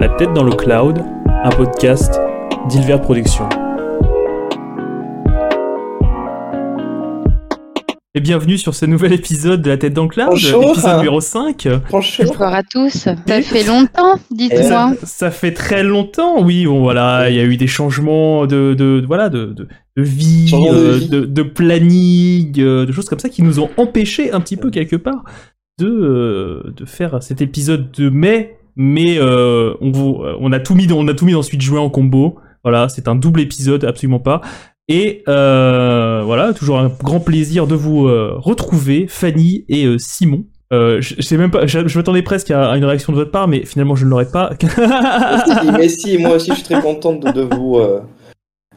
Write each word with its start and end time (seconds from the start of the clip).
La 0.00 0.08
tête 0.08 0.32
dans 0.32 0.44
le 0.44 0.52
cloud, 0.52 0.98
un 1.44 1.50
podcast 1.50 2.18
d'Ilver 2.68 2.98
Productions. 3.00 3.48
Et 8.14 8.20
bienvenue 8.20 8.58
sur 8.58 8.74
ce 8.74 8.86
nouvel 8.86 9.12
épisode 9.12 9.62
de 9.62 9.68
La 9.70 9.76
tête 9.76 9.92
dans 9.94 10.02
le 10.04 10.08
cloud, 10.08 10.30
Bonjour. 10.30 10.72
épisode 10.72 10.96
numéro 10.98 11.20
5. 11.20 11.68
Bonjour. 11.90 12.24
Bonjour 12.26 12.42
à 12.42 12.62
tous. 12.62 12.90
Ça 12.90 13.14
fait 13.42 13.64
longtemps, 13.64 14.18
dites-moi. 14.30 14.94
Ça, 15.00 15.06
ça 15.06 15.30
fait 15.30 15.52
très 15.52 15.82
longtemps, 15.82 16.42
oui, 16.42 16.66
bon 16.66 16.80
voilà, 16.80 17.30
il 17.30 17.36
y 17.36 17.40
a 17.40 17.44
eu 17.44 17.56
des 17.56 17.66
changements 17.68 18.46
de, 18.46 18.74
de, 18.74 19.00
de- 19.00 19.06
voilà, 19.06 19.28
de, 19.28 19.46
de, 19.46 19.68
de 19.96 20.02
vie, 20.02 20.48
Changement 20.48 20.72
de 20.72 20.78
euh, 20.78 20.92
vie. 20.96 21.08
de, 21.08 21.20
de 21.24 21.42
planning, 21.42 22.60
euh, 22.60 22.84
de 22.86 22.92
choses 22.92 23.08
comme 23.08 23.18
ça 23.20 23.28
qui 23.28 23.42
nous 23.42 23.60
ont 23.60 23.70
empêchés 23.76 24.32
un 24.32 24.40
petit 24.40 24.56
peu 24.56 24.70
quelque 24.70 24.96
part 24.96 25.24
de, 25.78 25.86
euh, 25.86 26.72
de 26.76 26.84
faire 26.84 27.22
cet 27.22 27.40
épisode 27.40 27.90
de 27.92 28.10
mai, 28.10 28.56
mais 28.82 29.18
euh, 29.18 29.74
on, 29.82 29.92
euh, 30.24 30.52
a 30.52 30.58
tout 30.58 30.74
mis, 30.74 30.86
dans- 30.86 30.96
on 30.96 31.06
a 31.06 31.12
tout 31.12 31.26
mis 31.26 31.32
dans 31.32 31.42
juin 31.42 31.80
en 31.80 31.90
combo. 31.90 32.38
Voilà, 32.64 32.88
c'est 32.88 33.08
un 33.08 33.14
double 33.14 33.40
épisode, 33.40 33.84
absolument 33.84 34.20
pas. 34.20 34.40
Et 34.88 35.22
euh, 35.28 36.22
voilà, 36.24 36.54
toujours 36.54 36.78
un 36.78 36.88
grand 36.88 37.20
plaisir 37.20 37.66
de 37.66 37.74
vous 37.74 38.08
euh, 38.08 38.32
retrouver, 38.38 39.06
Fanny 39.06 39.66
et 39.68 39.84
euh, 39.84 39.98
Simon. 39.98 40.46
Euh, 40.72 41.02
je, 41.02 41.20
sais 41.20 41.36
même 41.36 41.50
pas, 41.50 41.66
je, 41.66 41.78
m'attendais 41.98 42.22
presque 42.22 42.50
à, 42.52 42.70
une 42.70 42.84
réaction 42.86 43.12
de 43.12 43.18
votre 43.18 43.30
part, 43.30 43.48
mais 43.48 43.66
finalement 43.66 43.96
je 43.96 44.06
ne 44.06 44.10
l'aurais 44.10 44.30
pas. 44.30 44.54
Mais 45.76 45.88
si, 45.90 46.16
moi 46.16 46.36
aussi 46.36 46.50
je 46.50 46.54
suis 46.54 46.64
très 46.64 46.80
contente 46.80 47.20
de, 47.20 47.32
de 47.32 47.42
vous 47.42 47.76
euh, 47.76 48.00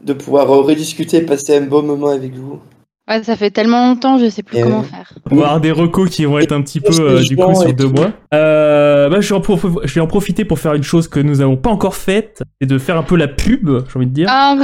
de 0.02 0.12
pouvoir 0.12 0.50
euh, 0.50 0.60
rediscuter, 0.60 1.22
passer 1.22 1.56
un 1.56 1.62
beau 1.62 1.80
moment 1.80 2.08
avec 2.08 2.34
vous. 2.34 2.60
Ouais, 3.06 3.22
ça 3.22 3.36
fait 3.36 3.50
tellement 3.50 3.88
longtemps, 3.88 4.18
je 4.18 4.30
sais 4.30 4.42
plus 4.42 4.56
Et 4.58 4.62
comment 4.62 4.82
faire. 4.82 5.12
On 5.30 5.36
va 5.36 5.42
avoir 5.42 5.60
des 5.60 5.72
recos 5.72 6.08
qui 6.08 6.24
vont 6.24 6.38
être 6.38 6.52
un 6.52 6.62
petit 6.62 6.80
peu 6.80 6.88
euh, 6.98 7.20
du 7.22 7.36
coup 7.36 7.54
sur 7.54 7.72
deux 7.74 7.88
mois. 7.88 8.12
Euh, 8.32 9.10
bah, 9.10 9.20
je, 9.20 9.28
vais 9.28 9.34
en 9.34 9.40
prof- 9.42 9.80
je 9.84 9.94
vais 9.94 10.00
en 10.00 10.06
profiter 10.06 10.46
pour 10.46 10.58
faire 10.58 10.72
une 10.72 10.82
chose 10.82 11.06
que 11.08 11.20
nous 11.20 11.36
n'avons 11.36 11.56
pas 11.58 11.68
encore 11.68 11.96
faite, 11.96 12.42
c'est 12.60 12.66
de 12.66 12.78
faire 12.78 12.96
un 12.96 13.02
peu 13.02 13.16
la 13.16 13.28
pub, 13.28 13.68
j'ai 13.68 13.96
envie 13.96 14.06
de 14.06 14.12
dire. 14.12 14.28
Ah, 14.30 14.56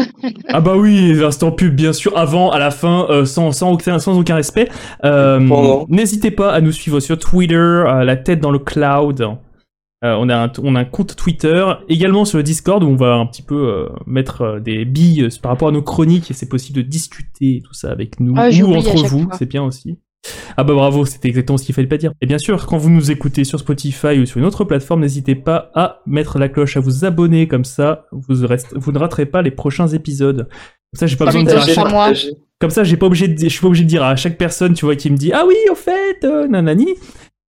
Ah 0.48 0.60
bah 0.62 0.72
oui, 0.76 0.94
les 1.12 1.22
instants 1.22 1.52
pub, 1.52 1.74
bien 1.74 1.92
sûr, 1.92 2.16
avant, 2.16 2.50
à 2.50 2.58
la 2.58 2.70
fin, 2.70 3.06
euh, 3.10 3.26
sans, 3.26 3.52
sans, 3.52 3.72
aucun, 3.72 3.98
sans 3.98 4.18
aucun 4.18 4.36
respect. 4.36 4.70
Euh. 5.04 5.38
N'hésitez 5.90 6.30
pas 6.30 6.50
à 6.52 6.62
nous 6.62 6.72
suivre 6.72 6.98
sur 7.00 7.18
Twitter, 7.18 7.54
euh, 7.56 8.04
la 8.04 8.16
tête 8.16 8.40
dans 8.40 8.50
le 8.52 8.58
cloud. 8.58 9.22
Euh, 10.02 10.16
on, 10.18 10.30
a 10.30 10.36
un, 10.46 10.52
on 10.62 10.74
a 10.76 10.80
un 10.80 10.84
compte 10.86 11.14
Twitter, 11.14 11.66
également 11.88 12.24
sur 12.24 12.38
le 12.38 12.42
Discord 12.42 12.82
où 12.82 12.86
on 12.86 12.96
va 12.96 13.14
un 13.16 13.26
petit 13.26 13.42
peu 13.42 13.68
euh, 13.68 13.88
mettre 14.06 14.40
euh, 14.42 14.58
des 14.60 14.86
billes 14.86 15.28
par 15.42 15.52
rapport 15.52 15.68
à 15.68 15.72
nos 15.72 15.82
chroniques 15.82 16.30
et 16.30 16.34
c'est 16.34 16.48
possible 16.48 16.78
de 16.78 16.88
discuter 16.88 17.60
tout 17.62 17.74
ça 17.74 17.90
avec 17.90 18.18
nous 18.18 18.32
Ah, 18.38 18.48
ou 18.48 18.74
entre 18.74 18.96
vous, 19.06 19.28
c'est 19.38 19.44
bien 19.44 19.62
aussi. 19.62 19.98
Ah 20.56 20.64
bah 20.64 20.72
bravo, 20.74 21.04
c'était 21.04 21.28
exactement 21.28 21.58
ce 21.58 21.64
qu'il 21.64 21.74
fallait 21.74 21.86
pas 21.86 21.96
dire. 21.98 22.12
Et 22.22 22.26
bien 22.26 22.38
sûr, 22.38 22.66
quand 22.66 22.78
vous 22.78 22.88
nous 22.90 23.10
écoutez 23.10 23.44
sur 23.44 23.58
Spotify 23.58 24.18
ou 24.18 24.26
sur 24.26 24.38
une 24.38 24.44
autre 24.46 24.64
plateforme, 24.64 25.00
n'hésitez 25.00 25.34
pas 25.34 25.70
à 25.74 26.00
mettre 26.06 26.38
la 26.38 26.48
cloche, 26.48 26.76
à 26.76 26.80
vous 26.80 27.04
abonner, 27.04 27.46
comme 27.46 27.64
ça 27.64 28.06
vous, 28.12 28.46
restez- 28.46 28.74
vous 28.78 28.92
ne 28.92 28.98
raterez 28.98 29.26
pas 29.26 29.42
les 29.42 29.50
prochains 29.50 29.88
épisodes. 29.88 30.48
Comme 30.48 30.98
ça, 30.98 31.06
j'ai 31.06 31.16
pas 31.16 31.26
Ça 31.26 31.32
besoin 31.32 31.44
de 31.44 31.48
dire 31.48 31.58
à 31.62 31.66
chaque... 31.66 31.90
moi. 31.90 32.12
Comme 32.58 32.70
ça, 32.70 32.84
j'ai 32.84 32.96
pas 32.96 33.06
obligé 33.06 33.28
de... 33.28 33.38
je 33.38 33.48
suis 33.48 33.60
pas 33.60 33.66
obligé 33.68 33.84
de 33.84 33.88
dire 33.88 34.02
à 34.02 34.16
chaque 34.16 34.36
personne, 34.38 34.72
tu 34.74 34.84
vois, 34.86 34.96
qui 34.96 35.10
me 35.10 35.16
dit 35.16 35.32
ah 35.32 35.44
oui, 35.46 35.56
au 35.70 35.74
fait, 35.74 36.24
euh, 36.24 36.46
nanani. 36.48 36.88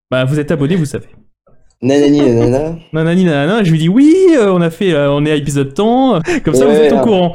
Bah 0.10 0.26
vous 0.26 0.40
êtes 0.40 0.52
abonné, 0.52 0.76
vous 0.76 0.86
savez. 0.86 1.08
Nanani 1.82 2.22
nanana. 2.22 2.78
Nanani 2.94 3.24
nanana, 3.26 3.64
je 3.64 3.72
lui 3.72 3.80
dis 3.80 3.90
oui, 3.90 4.16
euh, 4.38 4.52
on 4.54 4.62
a 4.62 4.70
fait, 4.70 4.94
euh, 4.94 5.12
on 5.12 5.26
est 5.26 5.32
à 5.32 5.36
épisode 5.36 5.74
temps, 5.74 6.20
comme 6.46 6.54
ça 6.54 6.66
vous 6.66 6.72
êtes 6.74 6.92
au 6.94 6.98
ouais. 6.98 7.02
courant. 7.02 7.34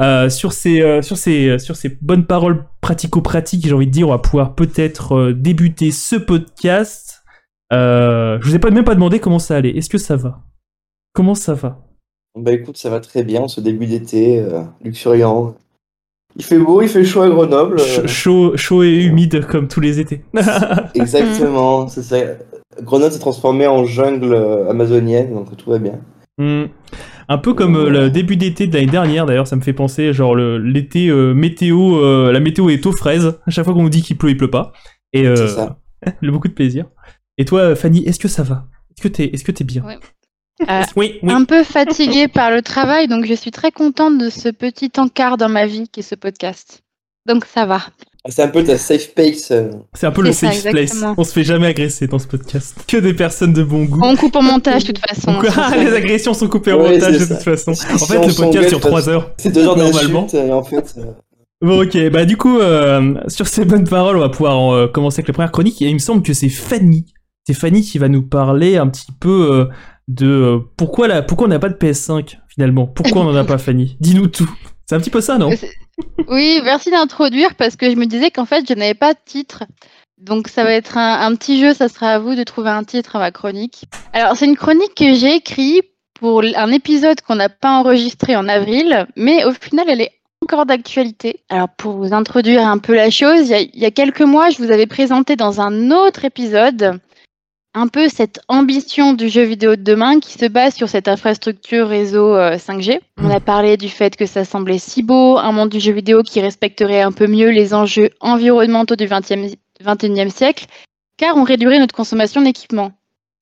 Euh, 0.00 0.28
sur 0.30 0.52
ces, 0.52 0.80
euh, 0.80 1.02
sur 1.02 1.16
ces, 1.16 1.58
sur 1.58 1.74
ces 1.74 1.98
bonnes 2.00 2.24
paroles 2.24 2.64
pratico-pratiques, 2.80 3.66
j'ai 3.66 3.72
envie 3.72 3.86
de 3.86 3.92
dire, 3.92 4.06
on 4.08 4.12
va 4.12 4.18
pouvoir 4.18 4.54
peut-être 4.54 5.32
débuter 5.32 5.90
ce 5.90 6.14
podcast. 6.16 7.24
Euh, 7.72 8.38
je 8.40 8.48
vous 8.48 8.54
ai 8.54 8.58
pas 8.60 8.70
même 8.70 8.84
pas 8.84 8.94
demandé 8.94 9.18
comment 9.18 9.40
ça 9.40 9.56
allait. 9.56 9.76
Est-ce 9.76 9.90
que 9.90 9.98
ça 9.98 10.14
va? 10.16 10.40
Comment 11.12 11.34
ça 11.34 11.54
va? 11.54 11.80
Bah 12.38 12.52
écoute, 12.52 12.76
ça 12.76 12.90
va 12.90 13.00
très 13.00 13.24
bien 13.24 13.48
ce 13.48 13.60
début 13.60 13.86
d'été, 13.86 14.44
luxuriant. 14.84 15.56
Il 16.36 16.44
fait 16.44 16.58
beau, 16.58 16.82
il 16.82 16.88
fait 16.88 17.04
chaud 17.04 17.22
à 17.22 17.28
Grenoble. 17.28 17.80
Ch- 17.80 18.06
Chaud, 18.06 18.56
chaud 18.56 18.84
et 18.84 18.94
humide 18.94 19.44
comme 19.46 19.66
tous 19.66 19.80
les 19.80 19.98
étés. 19.98 20.22
exactement, 20.94 21.88
c'est 21.88 22.02
ça. 22.02 22.16
Grenoble 22.82 23.12
s'est 23.12 23.18
transformé 23.18 23.66
en 23.66 23.84
jungle 23.84 24.32
euh, 24.34 24.70
amazonienne, 24.70 25.32
donc 25.34 25.56
tout 25.56 25.70
va 25.70 25.78
bien. 25.78 26.00
Hmm. 26.38 26.64
Un 27.28 27.38
peu 27.38 27.52
comme 27.52 27.76
euh, 27.76 27.90
le 27.90 28.10
début 28.10 28.36
d'été 28.36 28.66
de 28.66 28.74
l'année 28.74 28.86
dernière, 28.90 29.26
d'ailleurs, 29.26 29.46
ça 29.46 29.56
me 29.56 29.60
fait 29.60 29.72
penser, 29.72 30.12
genre 30.12 30.34
le- 30.34 30.56
l'été 30.58 31.08
euh, 31.08 31.34
météo, 31.34 31.96
euh, 32.02 32.32
la 32.32 32.40
météo 32.40 32.70
est 32.70 32.86
aux 32.86 32.92
fraises. 32.92 33.38
À 33.46 33.50
chaque 33.50 33.64
fois 33.64 33.74
qu'on 33.74 33.82
nous 33.82 33.88
dit 33.90 34.02
qu'il 34.02 34.16
pleut, 34.16 34.30
il 34.30 34.36
pleut 34.36 34.50
pas. 34.50 34.72
Et 35.12 35.26
euh, 35.26 35.34
C'est 35.36 35.48
ça. 35.48 35.78
beaucoup 36.22 36.48
de 36.48 36.54
plaisir. 36.54 36.86
Et 37.36 37.44
toi, 37.44 37.74
Fanny, 37.76 38.04
est-ce 38.06 38.18
que 38.18 38.28
ça 38.28 38.42
va? 38.42 38.66
Est-ce 38.96 39.02
que 39.02 39.08
t'es, 39.08 39.26
est-ce 39.32 39.44
que 39.44 39.52
t'es 39.52 39.64
bien? 39.64 39.84
Ouais. 39.84 39.98
Euh, 40.68 40.82
Oui, 40.96 41.18
oui. 41.22 41.32
un 41.32 41.44
peu 41.44 41.62
fatiguée 41.64 42.28
par 42.32 42.50
le 42.50 42.62
travail, 42.62 43.06
donc 43.08 43.26
je 43.26 43.34
suis 43.34 43.50
très 43.50 43.70
contente 43.70 44.18
de 44.18 44.28
ce 44.30 44.48
petit 44.48 44.90
encart 44.98 45.36
dans 45.36 45.48
ma 45.48 45.66
vie 45.66 45.88
qui 45.88 46.00
est 46.00 46.02
ce 46.02 46.14
podcast. 46.14 46.82
Donc 47.26 47.44
ça 47.44 47.66
va. 47.66 47.80
C'est 48.28 48.42
un 48.42 48.48
peu 48.48 48.62
ta 48.62 48.76
safe 48.76 49.14
pace. 49.14 49.50
euh. 49.50 49.70
C'est 49.94 50.06
un 50.06 50.10
peu 50.10 50.22
le 50.22 50.32
ça, 50.32 50.52
safe 50.52 50.70
place. 50.70 51.02
On 51.16 51.24
se 51.24 51.32
fait 51.32 51.44
jamais 51.44 51.68
agresser 51.68 52.06
dans 52.06 52.18
ce 52.18 52.26
podcast. 52.26 52.76
Que 52.86 52.98
des 52.98 53.14
personnes 53.14 53.52
de 53.54 53.62
bon 53.62 53.84
goût. 53.84 54.00
On 54.02 54.16
coupe 54.16 54.36
en 54.36 54.42
montage 54.42 54.84
de 54.84 54.92
toute 54.92 54.98
façon. 55.06 55.40
Ah, 55.56 55.74
les 55.76 55.92
agressions 55.92 56.34
sont 56.34 56.48
coupées 56.48 56.72
en 56.72 56.80
Ouais, 56.82 56.94
montage 56.94 57.18
de 57.18 57.24
toute 57.24 57.42
façon. 57.42 57.72
Si 57.74 57.86
En 57.86 57.98
fait, 57.98 58.26
le 58.26 58.34
podcast 58.34 58.68
sur 58.68 58.80
parce- 58.80 58.90
3 58.90 59.08
heures. 59.08 59.30
C'est 59.38 59.50
deux 59.52 59.64
heures 59.66 59.76
Normalement. 59.76 60.26
et 60.32 60.52
en 60.52 60.62
fait. 60.62 60.94
euh, 60.98 61.04
Bon, 61.60 61.82
ok, 61.82 62.10
bah 62.10 62.24
du 62.24 62.36
coup, 62.36 62.58
euh, 62.60 63.14
sur 63.26 63.48
ces 63.48 63.64
bonnes 63.64 63.88
paroles, 63.88 64.16
on 64.16 64.20
va 64.20 64.28
pouvoir 64.28 64.72
euh, 64.72 64.86
commencer 64.86 65.16
avec 65.20 65.28
la 65.28 65.34
première 65.34 65.50
chronique. 65.50 65.82
Et 65.82 65.86
il 65.86 65.94
me 65.94 65.98
semble 65.98 66.22
que 66.22 66.32
c'est 66.32 66.48
Fanny. 66.50 67.06
C'est 67.46 67.54
Fanny 67.54 67.82
qui 67.82 67.98
va 67.98 68.08
nous 68.08 68.22
parler 68.22 68.76
un 68.76 68.86
petit 68.88 69.10
peu 69.18 69.48
euh, 69.52 69.64
de 70.06 70.26
euh, 70.28 70.58
pourquoi, 70.76 71.08
la, 71.08 71.22
pourquoi 71.22 71.46
on 71.46 71.50
n'a 71.50 71.58
pas 71.58 71.68
de 71.70 71.74
PS5 71.74 72.36
finalement? 72.48 72.86
Pourquoi 72.86 73.22
on 73.22 73.24
n'en 73.24 73.34
a 73.34 73.44
pas, 73.44 73.58
Fanny? 73.58 73.96
Dis-nous 74.00 74.28
tout. 74.28 74.48
C'est 74.86 74.94
un 74.94 75.00
petit 75.00 75.10
peu 75.10 75.20
ça, 75.20 75.36
non? 75.38 75.50
Oui, 76.28 76.60
merci 76.64 76.90
d'introduire 76.90 77.54
parce 77.54 77.76
que 77.76 77.90
je 77.90 77.96
me 77.96 78.06
disais 78.06 78.30
qu'en 78.30 78.44
fait, 78.44 78.64
je 78.68 78.74
n'avais 78.74 78.94
pas 78.94 79.14
de 79.14 79.18
titre. 79.24 79.64
Donc 80.18 80.48
ça 80.48 80.64
va 80.64 80.72
être 80.72 80.96
un, 80.98 81.34
petit 81.36 81.60
jeu, 81.60 81.74
ça 81.74 81.88
sera 81.88 82.10
à 82.10 82.18
vous 82.18 82.34
de 82.34 82.42
trouver 82.42 82.70
un 82.70 82.82
titre 82.82 83.16
à 83.16 83.18
ma 83.20 83.30
chronique. 83.30 83.84
Alors 84.12 84.36
c'est 84.36 84.46
une 84.46 84.56
chronique 84.56 84.94
que 84.96 85.14
j'ai 85.14 85.36
écrite 85.36 85.86
pour 86.14 86.42
un 86.42 86.72
épisode 86.72 87.20
qu'on 87.20 87.36
n'a 87.36 87.48
pas 87.48 87.78
enregistré 87.78 88.34
en 88.34 88.48
avril, 88.48 89.06
mais 89.16 89.44
au 89.44 89.52
final 89.52 89.86
elle 89.88 90.00
est 90.00 90.12
encore 90.42 90.66
d'actualité. 90.66 91.40
Alors 91.48 91.68
pour 91.68 91.92
vous 91.92 92.12
introduire 92.12 92.66
un 92.66 92.78
peu 92.78 92.96
la 92.96 93.10
chose, 93.10 93.48
il 93.50 93.78
y 93.78 93.84
a 93.84 93.92
quelques 93.92 94.22
mois, 94.22 94.50
je 94.50 94.58
vous 94.58 94.72
avais 94.72 94.86
présenté 94.86 95.36
dans 95.36 95.60
un 95.60 95.92
autre 95.92 96.24
épisode 96.24 97.00
un 97.78 97.86
peu 97.86 98.08
cette 98.08 98.40
ambition 98.48 99.12
du 99.12 99.28
jeu 99.28 99.42
vidéo 99.42 99.76
de 99.76 99.82
demain 99.82 100.18
qui 100.18 100.32
se 100.32 100.46
base 100.46 100.74
sur 100.74 100.88
cette 100.88 101.06
infrastructure 101.06 101.86
réseau 101.88 102.34
euh, 102.34 102.56
5G. 102.56 102.98
On 103.22 103.30
a 103.30 103.38
parlé 103.38 103.76
du 103.76 103.88
fait 103.88 104.16
que 104.16 104.26
ça 104.26 104.44
semblait 104.44 104.78
si 104.78 105.04
beau, 105.04 105.38
un 105.38 105.52
monde 105.52 105.68
du 105.68 105.78
jeu 105.78 105.92
vidéo 105.92 106.22
qui 106.24 106.40
respecterait 106.40 107.02
un 107.02 107.12
peu 107.12 107.28
mieux 107.28 107.50
les 107.50 107.74
enjeux 107.74 108.10
environnementaux 108.20 108.96
du 108.96 109.06
20e, 109.06 109.54
21e 109.84 110.30
siècle, 110.30 110.66
car 111.18 111.36
on 111.36 111.44
réduirait 111.44 111.78
notre 111.78 111.94
consommation 111.94 112.42
d'équipement. 112.42 112.90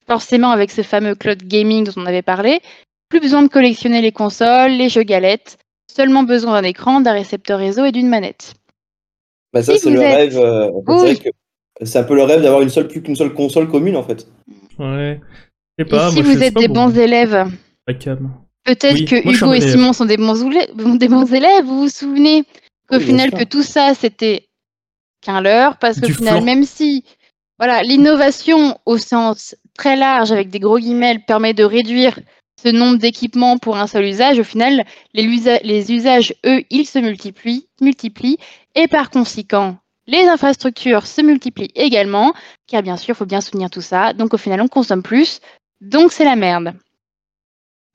Forcément, 0.07 0.51
avec 0.51 0.71
ce 0.71 0.83
fameux 0.83 1.15
cloud 1.15 1.43
gaming 1.43 1.85
dont 1.85 1.93
on 1.97 2.05
avait 2.07 2.21
parlé, 2.23 2.61
plus 3.09 3.21
besoin 3.21 3.43
de 3.43 3.49
collectionner 3.49 4.03
les 4.03 4.13
consoles, 4.13 4.73
les 4.73 4.91
jeux 4.91 5.03
galettes, 5.03 5.57
seulement 5.91 6.25
besoin 6.25 6.61
d'un 6.61 6.69
écran, 6.69 7.01
d'un 7.01 7.13
récepteur 7.13 7.59
réseau 7.59 7.87
et 7.87 7.93
d'une 7.93 8.09
manette. 8.09 8.53
Bah 9.55 9.63
ça 9.63 9.73
Si 9.73 9.79
c'est 9.81 9.91
le 9.91 10.03
êtes- 10.03 10.15
rêve. 10.35 10.39
euh, 10.39 10.71
Oui. 10.87 11.19
que 11.19 11.31
C'est 11.83 11.99
un 11.99 12.05
peu 12.05 12.15
le 12.15 12.23
rêve 12.23 12.43
d'avoir 12.43 12.63
une 12.63 12.71
seule 12.71 12.89
plus 12.89 13.03
qu'une 13.03 13.17
seule 13.17 13.35
console 13.35 13.69
commune 13.69 13.97
en 13.97 14.03
fait. 14.03 14.27
Ouais. 14.79 15.21
Je 15.79 15.85
sais 15.85 15.89
Et 15.89 15.91
pas, 15.91 16.11
si 16.11 16.23
moi, 16.23 16.33
vous 16.35 16.43
êtes 16.43 16.55
pas 16.55 16.61
des 16.61 16.69
bon. 16.69 16.87
bons 16.89 16.99
élèves. 16.99 17.51
Peut-être 18.65 18.95
Oui, 18.95 19.05
que 19.05 19.23
moi, 19.25 19.33
Hugo 19.35 19.53
et. 19.55 19.61
Simon 19.61 19.93
sont 19.93 20.07
des 20.07 20.17
bons, 20.17 20.43
oulè- 20.43 20.99
des 20.99 21.09
bons 21.09 21.33
élèves. 21.33 21.65
Vous 21.65 21.83
vous 21.83 21.89
souvenez 21.89 22.45
qu'au 22.89 22.97
Oui, 22.97 23.05
final, 23.05 23.31
que 23.31 23.45
tout 23.45 23.63
ça, 23.63 23.95
c'était 23.95 24.49
qu'un 25.21 25.41
leurre, 25.41 25.77
parce 25.79 26.01
qu'au 26.01 26.09
final, 26.09 26.43
même 26.45 26.65
si 26.65 27.05
voilà, 27.59 27.83
l'innovation 27.83 28.79
au 28.87 28.99
sens 28.99 29.55
très 29.75 29.97
large, 29.97 30.33
avec 30.33 30.51
des 30.51 30.59
gros 30.61 30.79
guillemets, 30.79 31.19
permet 31.27 31.55
de 31.55 31.65
réduire 31.65 32.19
ce 32.63 32.69
nombre 32.71 32.99
d'équipements 32.99 33.59
pour 33.59 33.77
un 33.77 33.87
seul 33.87 34.05
usage, 34.07 34.39
au 34.39 34.45
final, 34.45 34.85
les, 35.15 35.25
usa- 35.25 35.61
les 35.63 35.93
usages, 35.93 36.35
eux, 36.47 36.63
ils 36.71 36.87
se 36.87 36.99
multiplient, 36.99 37.67
multiplient, 37.81 38.39
et 38.75 38.89
par 38.89 39.11
conséquent, 39.11 39.77
les 40.07 40.27
infrastructures 40.27 41.07
se 41.07 41.21
multiplient 41.21 41.73
également, 41.75 42.33
car 42.67 42.83
bien 42.83 42.97
sûr, 42.97 43.15
il 43.15 43.19
faut 43.19 43.27
bien 43.27 43.41
soutenir 43.41 43.71
tout 43.71 43.81
ça. 43.81 44.13
Donc 44.13 44.35
au 44.35 44.39
final, 44.39 44.61
on 44.61 44.69
consomme 44.69 45.03
plus, 45.03 45.41
donc 45.81 46.13
c'est 46.13 46.25
la 46.25 46.37
merde. 46.37 46.75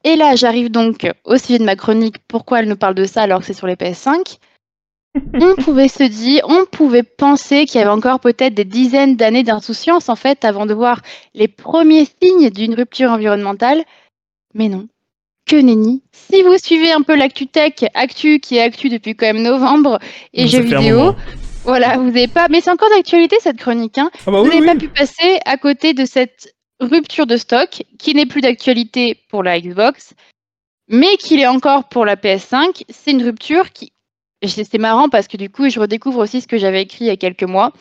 Et 0.03 0.15
là, 0.15 0.35
j'arrive 0.35 0.69
donc 0.69 1.09
au 1.23 1.37
sujet 1.37 1.59
de 1.59 1.63
ma 1.63 1.75
chronique. 1.75 2.15
Pourquoi 2.27 2.59
elle 2.59 2.67
nous 2.67 2.75
parle 2.75 2.95
de 2.95 3.05
ça 3.05 3.21
alors 3.21 3.39
que 3.39 3.45
c'est 3.45 3.53
sur 3.53 3.67
les 3.67 3.75
PS5 3.75 4.37
On 5.33 5.55
pouvait 5.55 5.89
se 5.89 6.03
dire, 6.03 6.41
on 6.47 6.65
pouvait 6.65 7.03
penser 7.03 7.65
qu'il 7.65 7.79
y 7.79 7.81
avait 7.81 7.91
encore 7.91 8.19
peut-être 8.21 8.53
des 8.53 8.65
dizaines 8.65 9.17
d'années 9.17 9.43
d'insouciance 9.43 10.07
en 10.07 10.15
fait 10.15 10.45
avant 10.45 10.65
de 10.65 10.73
voir 10.73 11.01
les 11.33 11.49
premiers 11.49 12.07
signes 12.21 12.49
d'une 12.49 12.73
rupture 12.75 13.11
environnementale. 13.11 13.83
Mais 14.53 14.69
non, 14.69 14.87
que 15.45 15.57
nenni. 15.57 16.01
Si 16.13 16.41
vous 16.43 16.57
suivez 16.57 16.91
un 16.91 17.01
peu 17.01 17.15
l'actu 17.15 17.47
tech, 17.47 17.73
actu 17.93 18.39
qui 18.39 18.55
est 18.55 18.61
actu 18.61 18.87
depuis 18.87 19.15
quand 19.15 19.25
même 19.25 19.43
novembre 19.43 19.99
et 20.33 20.47
jeux 20.47 20.61
vidéo. 20.61 21.13
Voilà, 21.63 21.97
vous 21.97 22.05
n'avez 22.05 22.27
pas. 22.27 22.47
Mais 22.49 22.61
c'est 22.61 22.71
encore 22.71 22.89
d'actualité 22.89 23.37
cette 23.39 23.57
chronique. 23.57 23.97
Hein 23.97 24.09
Ah 24.25 24.31
bah 24.31 24.39
vous 24.41 24.49
oui, 24.49 24.59
n'avez 24.59 24.61
oui. 24.61 24.67
pas 24.67 24.75
pu 24.75 24.89
passer 24.89 25.39
à 25.45 25.57
côté 25.57 25.93
de 25.93 26.05
cette 26.05 26.53
rupture 26.79 27.27
de 27.27 27.37
stock 27.37 27.83
qui 27.99 28.15
n'est 28.15 28.25
plus 28.25 28.41
d'actualité 28.41 29.19
pour 29.29 29.43
la 29.43 29.59
Xbox, 29.59 30.13
mais 30.87 31.17
qu'il 31.17 31.39
est 31.39 31.47
encore 31.47 31.87
pour 31.89 32.05
la 32.05 32.15
PS5. 32.15 32.83
C'est 32.89 33.11
une 33.11 33.23
rupture 33.23 33.71
qui. 33.71 33.93
C'est 34.43 34.79
marrant 34.79 35.07
parce 35.07 35.27
que 35.27 35.37
du 35.37 35.51
coup, 35.51 35.69
je 35.69 35.79
redécouvre 35.79 36.17
aussi 36.17 36.41
ce 36.41 36.47
que 36.47 36.57
j'avais 36.57 36.81
écrit 36.81 37.05
il 37.05 37.07
y 37.07 37.11
a 37.11 37.17
quelques 37.17 37.43
mois, 37.43 37.71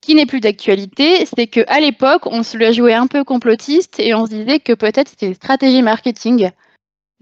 qui 0.00 0.16
n'est 0.16 0.26
plus 0.26 0.40
d'actualité. 0.40 1.24
C'est 1.26 1.46
qu'à 1.46 1.78
l'époque, 1.78 2.26
on 2.26 2.42
se 2.42 2.56
le 2.56 2.72
jouait 2.72 2.94
un 2.94 3.06
peu 3.06 3.22
complotiste 3.22 4.00
et 4.00 4.12
on 4.12 4.26
se 4.26 4.32
disait 4.32 4.58
que 4.58 4.72
peut-être 4.72 5.08
c'était 5.08 5.26
une 5.26 5.34
stratégie 5.34 5.80
marketing 5.80 6.50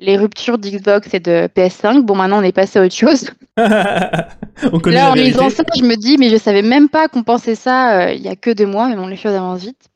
les 0.01 0.17
ruptures 0.17 0.59
d'Xbox 0.59 1.13
et 1.13 1.21
de 1.21 1.47
PS5. 1.55 2.01
Bon, 2.01 2.17
maintenant, 2.17 2.41
on 2.41 2.43
est 2.43 2.53
passé 2.53 2.79
à 2.79 2.83
autre 2.83 2.95
chose. 2.95 3.31
on 3.57 4.81
connaît 4.81 4.97
Là, 4.97 5.11
en 5.11 5.15
lisant 5.15 5.51
ça, 5.51 5.63
je 5.79 5.85
me 5.85 5.97
dis, 5.97 6.17
mais 6.19 6.31
je 6.31 6.39
savais 6.39 6.63
même 6.63 6.89
pas 6.89 7.09
qu'on 7.09 7.23
pensait 7.23 7.55
ça 7.55 8.01
euh, 8.01 8.13
il 8.13 8.23
y 8.23 8.29
a 8.29 8.35
que 8.35 8.51
deux 8.51 8.67
mois, 8.67 8.89
mais 8.89 8.97
bon, 8.97 9.07
les 9.07 9.17
choses 9.17 9.35
avancent 9.35 9.63
vite. 9.63 9.91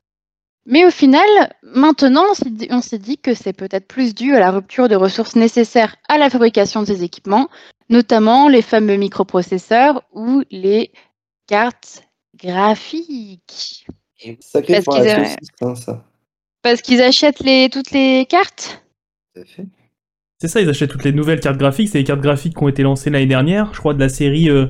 Mais 0.67 0.85
au 0.85 0.91
final, 0.91 1.27
maintenant, 1.63 2.23
on 2.69 2.81
s'est 2.81 2.99
dit- 2.99 3.17
que 3.17 3.33
c'est 3.33 3.53
peut-être 3.53 3.87
plus 3.87 4.13
dû 4.15 4.35
à 4.35 4.39
la 4.39 4.51
rupture 4.51 4.87
de 4.87 4.95
ressources 4.95 5.35
nécessaires 5.35 5.95
à 6.07 6.17
la 6.17 6.29
fabrication 6.29 6.81
de 6.81 6.87
ces 6.87 7.03
équipements, 7.03 7.49
notamment 7.89 8.47
les 8.47 8.61
fameux 8.61 8.95
microprocesseurs 8.95 10.03
ou 10.11 10.43
les 10.51 10.91
cartes 11.47 12.03
graphiques. 12.35 13.85
Et 14.21 14.37
Sacré 14.39 14.81
Parce 16.61 16.81
qu'ils 16.81 17.01
hein, 17.01 17.07
achètent 17.07 17.41
les, 17.41 17.69
toutes 17.69 17.91
les 17.91 18.25
cartes? 18.27 18.83
Tout 19.33 19.41
à 19.41 19.45
fait. 19.45 19.65
C'est 20.39 20.47
ça, 20.47 20.61
ils 20.61 20.69
achètent 20.69 20.89
toutes 20.91 21.05
les 21.05 21.13
nouvelles 21.13 21.39
cartes 21.39 21.57
graphiques. 21.57 21.89
C'est 21.89 21.97
les 21.97 22.03
cartes 22.03 22.21
graphiques 22.21 22.57
qui 22.57 22.63
ont 22.63 22.67
été 22.67 22.83
lancées 22.83 23.09
l'année 23.09 23.25
dernière, 23.25 23.73
je 23.73 23.79
crois, 23.79 23.93
de 23.93 23.99
la 23.99 24.09
série 24.09 24.49
euh, 24.49 24.67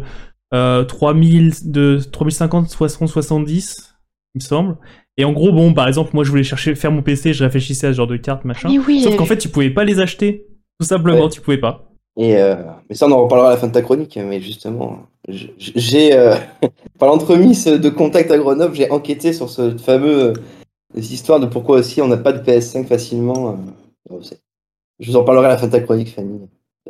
euh, 0.53 0.83
3000, 0.83 1.53
de 1.71 1.99
3050, 2.11 2.69
60, 2.69 3.09
70, 3.09 3.95
il 4.35 4.39
me 4.39 4.43
semble. 4.43 4.77
Et 5.17 5.25
en 5.25 5.31
gros, 5.31 5.51
bon, 5.51 5.73
par 5.73 5.87
exemple, 5.87 6.11
moi, 6.13 6.23
je 6.23 6.29
voulais 6.29 6.43
chercher, 6.43 6.75
faire 6.75 6.91
mon 6.91 7.01
PC, 7.01 7.33
je 7.33 7.43
réfléchissais 7.43 7.87
à 7.87 7.93
ce 7.93 7.97
genre 7.97 8.07
de 8.07 8.17
cartes, 8.17 8.45
machin. 8.45 8.69
Oui, 8.85 9.01
Sauf 9.01 9.15
qu'en 9.15 9.25
fait, 9.25 9.37
tu 9.37 9.49
pouvais 9.49 9.69
pas 9.69 9.83
les 9.85 9.99
acheter. 9.99 10.45
Tout 10.79 10.85
simplement, 10.85 11.23
Ouais. 11.23 11.29
tu 11.29 11.41
pouvais 11.41 11.57
pas. 11.57 11.89
Et 12.17 12.37
euh, 12.37 12.55
mais 12.89 12.95
ça, 12.95 13.07
on 13.07 13.11
en 13.11 13.23
reparlera 13.23 13.49
à 13.49 13.51
la 13.51 13.57
fin 13.57 13.67
de 13.67 13.73
ta 13.73 13.81
chronique. 13.81 14.17
Mais 14.21 14.39
justement, 14.39 15.07
j'ai, 15.27 16.15
euh, 16.17 16.35
par 16.99 17.09
l'entremise 17.09 17.65
de 17.65 17.89
contact 17.89 18.29
à 18.31 18.37
Grenoble, 18.37 18.75
j'ai 18.75 18.89
enquêté 18.91 19.33
sur 19.33 19.49
ce 19.49 19.75
fameux 19.77 20.23
euh, 20.29 20.33
histoire 20.95 21.39
de 21.39 21.45
pourquoi 21.45 21.77
aussi 21.79 22.01
on 22.01 22.07
n'a 22.07 22.17
pas 22.17 22.31
de 22.33 22.39
PS5 22.39 22.85
facilement. 22.85 23.57
Je 24.99 25.11
vous 25.11 25.17
en 25.17 25.23
parlerai 25.23 25.47
à 25.47 25.49
la 25.49 25.57
fin 25.57 25.67
de 25.67 25.71
ta 25.71 25.79
chronique, 25.79 26.13
Fanny. 26.13 26.39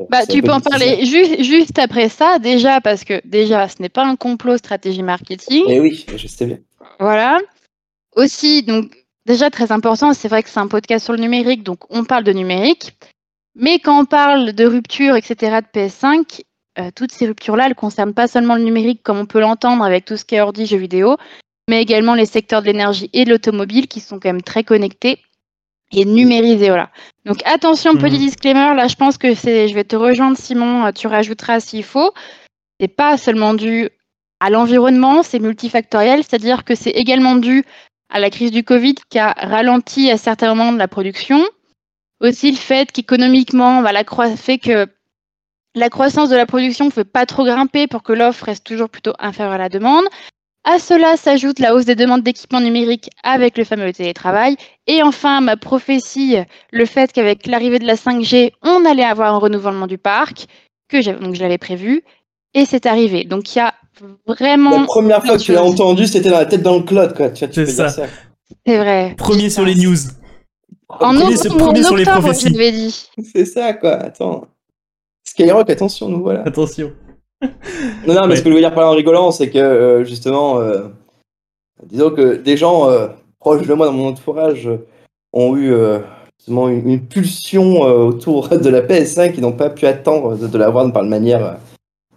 Bah, 0.10 0.26
tu 0.26 0.42
peux 0.42 0.52
en 0.52 0.60
parler 0.60 1.06
juste, 1.06 1.42
juste 1.42 1.80
après 1.80 2.10
ça, 2.10 2.38
déjà, 2.40 2.82
parce 2.82 3.04
que 3.04 3.22
déjà, 3.26 3.70
ce 3.70 3.82
n'est 3.82 3.90
pas 3.90 4.06
un 4.06 4.16
complot 4.16 4.58
stratégie 4.58 5.04
marketing. 5.04 5.64
Eh 5.68 5.80
oui, 5.80 6.06
je 6.16 6.28
sais 6.28 6.46
bien. 6.46 6.60
Voilà. 7.00 7.40
Aussi, 8.16 8.64
donc, 8.64 8.94
déjà 9.26 9.50
très 9.50 9.72
important, 9.72 10.14
c'est 10.14 10.28
vrai 10.28 10.44
que 10.44 10.50
c'est 10.50 10.60
un 10.60 10.68
podcast 10.68 11.06
sur 11.06 11.14
le 11.14 11.20
numérique, 11.20 11.64
donc 11.64 11.80
on 11.90 12.04
parle 12.04 12.26
de 12.26 12.34
numérique. 12.34 12.98
Mais 13.56 13.80
quand 13.80 14.02
on 14.02 14.06
parle 14.06 14.52
de 14.52 14.66
rupture, 14.66 15.16
etc., 15.16 15.60
de 15.62 15.80
PS5, 15.80 16.42
euh, 16.78 16.92
toutes 16.94 17.14
ces 17.14 17.28
ruptures-là, 17.28 17.66
elles 17.66 17.70
ne 17.70 17.76
concernent 17.76 18.14
pas 18.14 18.28
seulement 18.28 18.56
le 18.56 18.64
numérique, 18.64 19.02
comme 19.02 19.18
on 19.18 19.26
peut 19.26 19.40
l'entendre 19.40 19.84
avec 19.84 20.04
tout 20.04 20.18
ce 20.18 20.26
qui 20.26 20.36
est 20.36 20.42
ordi, 20.42 20.66
jeux 20.66 20.78
vidéo, 20.78 21.16
mais 21.70 21.82
également 21.82 22.16
les 22.16 22.26
secteurs 22.26 22.62
de 22.62 22.68
l'énergie 22.68 23.10
et 23.14 23.24
de 23.24 23.30
l'automobile 23.30 23.88
qui 23.88 24.02
sont 24.02 24.20
quand 24.20 24.30
même 24.30 24.42
très 24.42 24.66
connectés 24.66 25.20
et 25.92 26.06
numérisés. 26.06 26.68
Voilà. 26.70 26.90
Donc 27.26 27.38
attention, 27.46 27.94
Mhm. 27.94 28.00
petit 28.02 28.18
disclaimer, 28.18 28.74
là 28.76 28.88
je 28.88 28.96
pense 28.96 29.18
que 29.18 29.34
c'est, 29.36 29.68
je 29.68 29.76
vais 29.76 29.84
te 29.84 29.96
rejoindre 29.96 30.38
Simon, 30.38 30.86
euh, 30.86 30.92
tu 30.92 31.08
rajouteras 31.08 31.60
s'il 31.60 31.84
faut. 31.84 32.12
C'est 32.80 32.88
pas 32.88 33.18
seulement 33.18 33.54
dû 33.54 33.90
à 34.40 34.50
l'environnement, 34.50 35.24
c'est 35.24 35.40
multifactoriel, 35.40 36.24
c'est-à-dire 36.24 36.64
que 36.66 36.76
c'est 36.76 36.90
également 36.92 37.36
dû 37.36 37.64
à 38.10 38.20
la 38.20 38.30
crise 38.30 38.52
du 38.52 38.64
Covid 38.64 38.96
qui 39.10 39.18
a 39.18 39.32
ralenti 39.38 40.12
à 40.12 40.18
certains 40.18 40.50
moments 40.54 40.72
de 40.74 40.78
la 40.78 40.88
production. 40.88 41.42
Aussi 42.22 42.52
le 42.52 42.58
fait 42.58 42.92
qu'économiquement, 42.92 43.82
bah, 43.82 43.92
la 43.92 44.04
croi- 44.04 44.36
fait 44.36 44.58
que 44.58 44.88
la 45.76 45.90
croissance 45.90 46.30
de 46.30 46.36
la 46.36 46.46
production 46.46 46.86
ne 46.86 46.92
peut 46.92 47.04
pas 47.04 47.26
trop 47.26 47.44
grimper 47.44 47.88
pour 47.88 48.04
que 48.04 48.14
l'offre 48.14 48.46
reste 48.46 48.66
toujours 48.66 48.90
plutôt 48.90 49.14
inférieure 49.20 49.56
à 49.56 49.58
la 49.58 49.70
demande. 49.70 50.06
À 50.68 50.80
cela 50.80 51.16
s'ajoute 51.16 51.60
la 51.60 51.76
hausse 51.76 51.86
des 51.86 51.94
demandes 51.96 52.24
d'équipements 52.24 52.60
numériques 52.60 53.10
avec 53.24 53.56
le 53.58 53.64
fameux 53.64 53.94
télétravail. 53.94 54.58
Et 54.88 55.04
enfin, 55.04 55.40
ma 55.40 55.58
prophétie, 55.58 56.38
le 56.72 56.86
fait 56.86 57.12
qu'avec 57.14 57.46
l'arrivée 57.46 57.78
de 57.80 57.86
la 57.86 57.96
5G, 57.96 58.52
on 58.64 58.84
allait 58.86 59.04
avoir 59.04 59.34
un 59.34 59.38
renouvellement 59.38 59.86
du 59.86 60.00
parc, 60.00 60.48
que 60.90 61.02
j'avais- 61.02 61.20
donc 61.20 61.36
je 61.36 61.42
l'avais 61.42 61.60
prévu, 61.60 62.02
et 62.56 62.66
c'est 62.66 62.88
arrivé. 62.88 63.26
Donc 63.26 63.54
il 63.54 63.60
y 63.60 63.62
a 63.62 63.76
vraiment, 64.28 64.80
La 64.82 64.86
première 64.88 65.24
fois 65.24 65.38
que 65.38 65.42
tu 65.44 65.52
l'as 65.54 65.64
entendu, 65.64 66.08
c'était 66.08 66.30
dans 66.32 66.38
la 66.40 66.46
tête 66.48 66.64
dans 66.64 66.78
le 66.78 66.84
cloud, 66.84 67.14
quoi. 67.16 67.30
Tu, 67.30 67.46
vois, 67.46 67.54
tu 67.54 67.54
C'est 67.54 67.62
peux 67.62 67.66
dire 67.66 67.76
ça. 67.76 67.90
ça. 67.90 68.08
c'est 68.66 68.78
vrai. 68.78 69.14
Premier 69.18 69.50
sur 69.52 69.66
les 69.66 69.76
news. 69.76 69.96
En 70.90 70.98
Premier- 70.98 71.36
octobre, 71.36 71.58
premier 71.58 71.80
en 71.82 71.84
sur 71.88 71.96
les 71.96 72.08
octobre, 72.08 72.22
prophéties. 72.26 72.48
je 72.48 72.52
l'avais 72.54 72.72
dit. 72.72 73.10
C'est 73.34 73.46
ça, 73.46 73.74
quoi. 73.74 73.94
Attends. 73.94 74.48
Skyrock, 75.24 75.70
attention, 75.70 76.10
nous 76.10 76.22
voilà. 76.22 76.42
Attention. 76.46 76.92
Non, 78.08 78.14
non, 78.14 78.22
mais 78.24 78.30
Ouais. 78.30 78.36
ce 78.36 78.42
que 78.42 78.50
je 78.50 78.54
voulais 78.54 78.62
dire 78.62 78.74
par 78.74 78.84
là 78.84 78.90
en 78.92 78.96
rigolant, 78.96 79.32
c'est 79.32 79.50
que 79.50 79.58
euh, 79.58 80.04
justement, 80.04 80.60
euh, 80.60 80.84
disons 81.86 82.10
que 82.12 82.36
des 82.36 82.58
gens 82.58 82.90
euh, 82.90 83.08
proches 83.40 83.66
de 83.68 83.74
moi 83.74 83.86
dans 83.88 83.94
mon 83.94 84.08
entourage 84.08 84.70
ont 85.34 85.56
eu 85.58 85.74
justement 86.40 86.70
une, 86.70 86.88
une 86.90 87.02
pulsion 87.06 87.82
autour 87.82 88.50
de 88.50 88.70
la 88.70 88.82
PS5 88.82 89.34
qui 89.34 89.42
n'ont 89.42 89.52
pas 89.52 89.70
pu 89.70 89.86
attendre 89.86 90.38
de, 90.38 90.48
de 90.48 90.58
l'avoir 90.58 90.92
par 90.94 91.04
le 91.04 91.10
manière, 91.10 91.58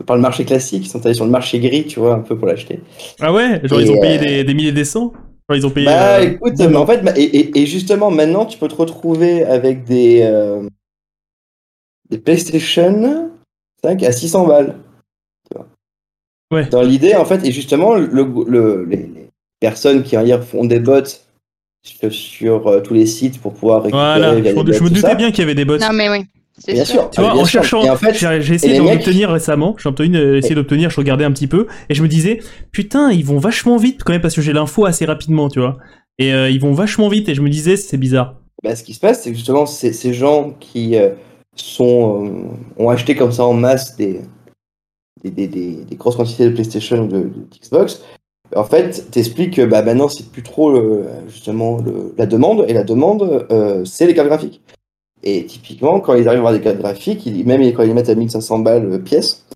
par 0.06 0.16
le 0.16 0.22
marché 0.22 0.44
classique. 0.44 0.84
Ils 0.86 0.88
sont 0.88 1.04
allés 1.04 1.14
sur 1.14 1.24
le 1.24 1.30
marché 1.30 1.58
gris, 1.58 1.84
tu 1.86 1.98
vois, 2.00 2.14
un 2.14 2.20
peu 2.20 2.36
pour 2.36 2.46
l'acheter. 2.46 2.80
Ah 3.20 3.32
ouais? 3.32 3.60
Genre, 3.64 3.80
Et, 3.80 3.84
ils 3.84 3.90
ont 3.90 4.00
payé 4.00 4.18
des, 4.18 4.44
des 4.44 4.54
milliers 4.54 4.72
des 4.72 4.84
cents 4.84 5.12
ils 5.54 5.66
ont 5.66 5.70
payé. 5.70 5.86
Bah 5.86 6.20
écoute, 6.22 6.52
mais 6.58 6.76
en 6.76 6.86
fait, 6.86 7.00
bah, 7.02 7.12
et, 7.16 7.22
et- 7.22 7.58
et 7.62 7.64
justement 7.66 8.10
maintenant, 8.10 8.44
tu 8.44 8.58
peux 8.58 8.68
te 8.68 8.74
retrouver 8.74 9.44
avec 9.44 9.82
des, 9.84 10.60
des 12.10 12.18
PlayStation 12.18 13.30
5 13.82 14.02
à 14.02 14.12
600 14.12 14.46
balles. 14.46 14.76
Ouais. 16.52 16.66
Dans 16.66 16.82
l'idée, 16.82 17.14
en 17.14 17.24
fait, 17.24 17.44
et 17.44 17.52
justement, 17.52 17.94
le, 17.94 18.06
le- 18.46 18.86
les, 18.88 18.96
les 18.96 19.28
personnes 19.60 20.02
qui 20.02 20.16
hier 20.16 20.42
font 20.42 20.64
des 20.64 20.80
bots 20.80 21.00
sur, 21.82 22.12
sur, 22.12 22.66
euh, 22.68 22.80
tous 22.80 22.94
les 22.94 23.06
sites 23.06 23.40
pour 23.40 23.52
pouvoir 23.54 23.82
récupérer 23.82 24.02
Voilà, 24.02 24.34
je, 24.36 24.40
des 24.42 24.48
je 24.50 24.54
bots, 24.54 24.84
me 24.84 24.88
doutais 24.88 25.00
ça. 25.00 25.14
bien 25.14 25.30
qu'il 25.30 25.40
y 25.40 25.42
avait 25.42 25.54
des 25.54 25.64
bots. 25.64 25.78
Non, 25.78 25.92
mais 25.92 26.08
oui. 26.08 26.24
c'est 26.58 26.72
Bien 26.72 26.84
sûr. 26.84 27.10
Tu 27.10 27.20
vois, 27.20 27.30
Ah, 27.30 27.34
bien 27.34 27.42
en 27.42 27.44
sûr. 27.44 27.62
cherchant, 27.62 27.86
en 27.88 27.96
fait, 27.96 28.14
j'ai 28.14 28.54
essayé 28.54 28.78
d'en 28.78 28.84
mecs- 28.84 29.00
obtenir 29.00 29.30
récemment, 29.30 29.76
j'ai 29.78 29.88
euh, 30.16 30.38
essayé 30.38 30.54
d'obtenir, 30.54 30.90
je 30.90 30.96
regardais 30.96 31.24
un 31.24 31.32
petit 31.32 31.46
peu, 31.48 31.66
et 31.90 31.94
je 31.94 32.02
me 32.02 32.08
disais, 32.08 32.40
putain, 32.72 33.10
ils 33.12 33.24
vont 33.24 33.38
vachement 33.38 33.76
vite 33.76 34.02
quand 34.04 34.12
même 34.12 34.22
parce 34.22 34.34
que 34.34 34.40
j'ai 34.42 34.52
l'info 34.54 34.86
assez 34.86 35.04
rapidement, 35.04 35.48
tu 35.48 35.60
vois. 35.60 35.76
Et 36.18 36.32
euh, 36.32 36.48
ils 36.50 36.60
vont 36.60 36.72
vachement 36.72 37.08
vite, 37.08 37.28
et 37.28 37.34
je 37.34 37.42
me 37.42 37.48
disais, 37.50 37.76
c'est 37.76 37.96
bizarre. 37.98 38.36
Bah, 38.64 38.74
ce 38.74 38.82
qui 38.82 38.94
se 38.94 39.00
passe, 39.00 39.22
c'est 39.22 39.30
que 39.30 39.36
justement, 39.36 39.66
ces 39.66 40.12
gens 40.14 40.54
qui 40.58 40.96
euh, 40.96 41.10
sont, 41.54 42.24
euh, 42.26 42.82
ont 42.82 42.88
acheté 42.88 43.14
comme 43.14 43.30
ça 43.32 43.44
en 43.44 43.52
masse 43.52 43.96
des, 43.96 44.20
des, 45.24 45.86
grosses 45.96 46.16
quantités 46.16 46.44
de 46.44 46.54
PlayStation 46.54 47.04
ou 47.04 47.06
de, 47.08 47.30
Xbox, 47.62 48.02
en 48.56 48.64
fait, 48.64 49.10
t'expliques 49.10 49.56
que 49.56 49.62
bah, 49.66 49.82
maintenant, 49.82 50.08
c'est 50.08 50.30
plus 50.30 50.42
trop 50.42 50.74
justement 51.28 51.78
la 52.16 52.26
demande, 52.26 52.64
et 52.68 52.72
la 52.72 52.84
demande, 52.84 53.46
euh, 53.50 53.84
c'est 53.84 54.06
les 54.06 54.14
cartes 54.14 54.28
graphiques. 54.28 54.62
Et 55.22 55.44
typiquement, 55.46 56.00
quand 56.00 56.14
ils 56.14 56.28
arrivent 56.28 56.44
à 56.44 56.48
avoir 56.48 56.52
des 56.52 56.60
cartes 56.60 56.78
graphiques, 56.78 57.26
même 57.44 57.60
quand 57.72 57.82
ils 57.82 57.88
les 57.88 57.94
mettent 57.94 58.08
à 58.08 58.14
1500 58.14 58.60
balles 58.60 58.92
euh, 58.92 58.98
pièce, 58.98 59.46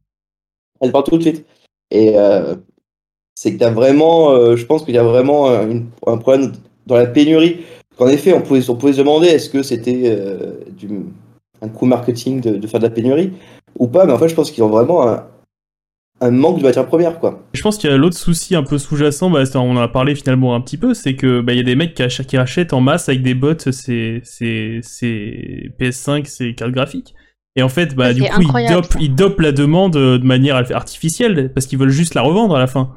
elles 0.81 0.93
partent 0.93 1.09
tout 1.09 1.19
de 1.19 1.23
suite. 1.23 1.47
Et 1.91 2.19
euh, 2.19 2.57
c'est 3.35 3.55
que 3.55 3.59
t'as 3.59 3.71
vraiment, 3.71 4.31
euh, 4.31 4.57
je 4.57 4.67
pense 4.67 4.85
qu'il 4.85 4.95
y 4.95 4.99
a 4.99 5.05
vraiment 5.05 5.51
un, 5.51 6.17
problème 6.19 6.53
dans 6.87 6.97
la 6.97 7.07
pénurie. 7.07 7.61
En 7.99 8.09
effet, 8.09 8.33
on 8.33 8.41
pouvait, 8.41 8.69
on 8.69 8.77
pouvait 8.77 8.95
se 8.95 8.99
demander 8.99 9.29
est-ce 9.29 9.51
que 9.51 9.63
c'était 9.63 10.19
un 11.61 11.69
coup 11.69 11.87
marketing 11.87 12.41
de, 12.41 12.57
de 12.57 12.67
faire 12.67 12.81
de 12.81 12.87
la 12.87 12.91
pénurie 12.91 13.33
ou 13.79 13.87
pas, 13.87 14.05
mais 14.05 14.13
en 14.13 14.19
fait, 14.19 14.29
je 14.29 14.35
pense 14.35 14.51
qu'ils 14.51 14.65
ont 14.65 14.69
vraiment 14.69 15.07
un, 15.07 15.25
un 16.23 16.31
manque 16.31 16.59
de 16.59 16.63
matières 16.63 16.87
premières, 16.87 17.19
quoi. 17.19 17.43
Je 17.53 17.61
pense 17.63 17.77
qu'il 17.79 17.91
y 17.91 17.93
a 17.93 17.97
l'autre 17.97 18.17
souci 18.17 18.55
un 18.55 18.63
peu 18.63 18.79
sous-jacent, 18.79 19.29
bah, 19.31 19.45
c'est- 19.45 19.57
on 19.57 19.73
en 19.73 19.77
a 19.77 19.89
parlé 19.89 20.15
finalement 20.15 20.55
un 20.55 20.61
petit 20.61 20.79
peu, 20.79 20.95
c'est 20.95 21.15
que 21.17 21.41
bah, 21.41 21.53
il 21.53 21.57
y 21.59 21.61
a 21.61 21.65
des 21.65 21.75
mecs 21.77 21.95
qui, 21.95 22.03
ach- 22.03 22.23
qui 22.27 22.37
rachètent 22.39 22.73
en 22.73 22.81
masse 22.81 23.09
avec 23.09 23.23
des 23.23 23.35
bots 23.35 23.53
ces, 23.71 24.21
ces, 24.25 24.81
ces 24.83 25.71
PS5, 25.79 26.27
ces 26.27 26.55
cartes 26.55 26.73
graphiques. 26.73 27.15
Et 27.57 27.63
en 27.63 27.69
fait, 27.69 27.95
bah, 27.95 28.15
du 28.15 28.23
c'est 28.23 28.29
coup, 28.31 28.41
ils 28.59 28.69
dopent, 28.71 28.93
ça. 28.93 28.99
ils 29.01 29.15
dopent 29.15 29.41
la 29.41 29.53
demande 29.53 29.97
euh, 29.97 30.19
de 30.19 30.25
manière 30.25 30.57
artificielle 30.75 31.53
parce 31.55 31.67
qu'ils 31.67 31.79
veulent 31.79 31.91
juste 31.91 32.15
la 32.15 32.23
revendre 32.23 32.57
à 32.57 32.59
la 32.59 32.67
fin. 32.67 32.95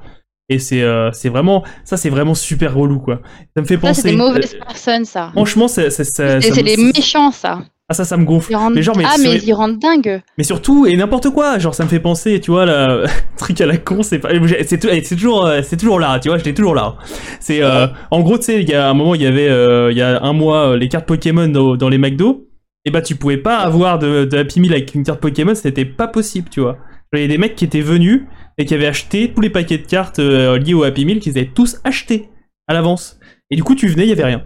Et 0.48 0.60
c'est 0.60 0.84
euh, 0.84 1.12
c'est 1.12 1.30
vraiment, 1.30 1.64
ça 1.84 1.98
c'est 1.98 2.12
vraiment 2.12 2.36
super 2.36 2.76
relou 2.76 3.00
quoi. 3.00 3.20
Ça 3.56 3.62
me 3.62 3.66
fait 3.66 3.76
Ça, 3.76 3.82
penser. 3.82 4.02
c'est 4.04 4.12
des 4.12 4.16
mauvaises 4.16 4.54
euh, 4.56 4.66
personnes, 4.66 5.04
ça. 5.04 5.30
franchement, 5.34 5.68
c'est 5.68 5.88
me- 5.90 6.62
les 6.62 6.78
méchants, 6.78 7.32
ça. 7.32 7.66
Ah 7.88 7.94
ça, 7.94 8.04
ça 8.04 8.18
me 8.18 8.26
gonfle. 8.26 8.52
Ils 8.52 8.56
rendent... 8.56 8.74
Mais 8.74 8.82
genre, 8.82 8.98
mais 8.98 9.04
ah, 9.06 9.16
sur 9.16 9.32
mais 9.32 9.38
ils 9.38 9.54
rendent 9.54 9.78
dingue. 9.78 10.22
Mais 10.40 10.44
surtout, 10.44 10.88
et 10.88 10.96
n'importe 10.98 11.30
quoi, 11.30 11.60
genre 11.60 11.76
ça 11.76 11.84
me 11.84 11.90
fait 11.90 12.00
penser, 12.00 12.40
tu 12.40 12.50
vois, 12.50 12.66
là, 12.66 13.04
truc 13.38 13.62
à 13.62 13.68
la 13.68 13.78
con, 13.78 14.02
c'est 14.02 14.18
pas, 14.18 14.30
c'est 14.66 14.80
tou- 14.80 14.88
c'est 15.04 15.16
toujours, 15.16 15.46
euh, 15.46 15.62
c'est 15.64 15.78
toujours 15.78 16.00
là, 16.00 16.20
tu 16.20 16.30
vois, 16.30 16.38
j'étais 16.40 16.54
toujours 16.56 16.74
là. 16.74 16.96
C'est, 17.40 17.62
euh, 17.62 17.86
en 18.10 18.22
gros, 18.22 18.38
tu 18.40 18.46
sais, 18.46 18.62
il 18.62 18.68
y 18.68 18.74
a 18.74 18.90
un 18.90 18.94
moment, 18.96 19.14
il 19.14 19.22
y 19.22 19.28
avait, 19.28 19.48
euh, 19.50 19.92
il 19.92 19.98
y 19.98 20.02
a 20.02 20.20
un 20.24 20.34
mois, 20.34 20.70
euh, 20.72 20.78
les 20.78 20.90
cartes 20.90 21.06
Pokémon 21.06 21.48
dans, 21.48 21.76
dans 21.76 21.90
les 21.90 22.00
McDo, 22.00 22.48
et 22.86 22.92
bah 22.92 23.04
tu 23.04 23.16
pouvais 23.16 23.38
pas 23.38 23.58
avoir 23.60 24.00
de, 24.00 24.26
de 24.26 24.38
Happy 24.38 24.60
Meal 24.62 24.74
avec 24.74 24.96
une 24.96 25.04
carte 25.04 25.20
Pokémon, 25.22 25.54
c'était 25.54 25.86
pas 25.86 26.08
possible, 26.08 26.50
tu 26.50 26.62
vois. 26.62 26.78
Il 27.14 27.20
y 27.20 27.24
avait 27.24 27.28
des 27.32 27.38
mecs 27.38 27.56
qui 27.56 27.66
étaient 27.66 27.82
venus 27.82 28.24
et 28.58 28.66
qui 28.66 28.74
avaient 28.74 28.88
acheté 28.88 29.32
tous 29.34 29.42
les 29.42 29.50
paquets 29.52 29.78
de 29.78 29.86
cartes 29.86 30.18
liés 30.20 30.74
au 30.74 30.84
Happy 30.84 31.06
Meal, 31.06 31.20
qu'ils 31.20 31.38
avaient 31.38 31.52
tous 31.54 31.78
achetés 31.84 32.30
à 32.68 32.74
l'avance. 32.74 33.20
Et 33.52 33.56
du 33.56 33.64
coup, 33.64 33.76
tu 33.76 33.88
venais, 33.88 34.04
il 34.04 34.10
y 34.10 34.12
avait 34.12 34.24
rien. 34.26 34.44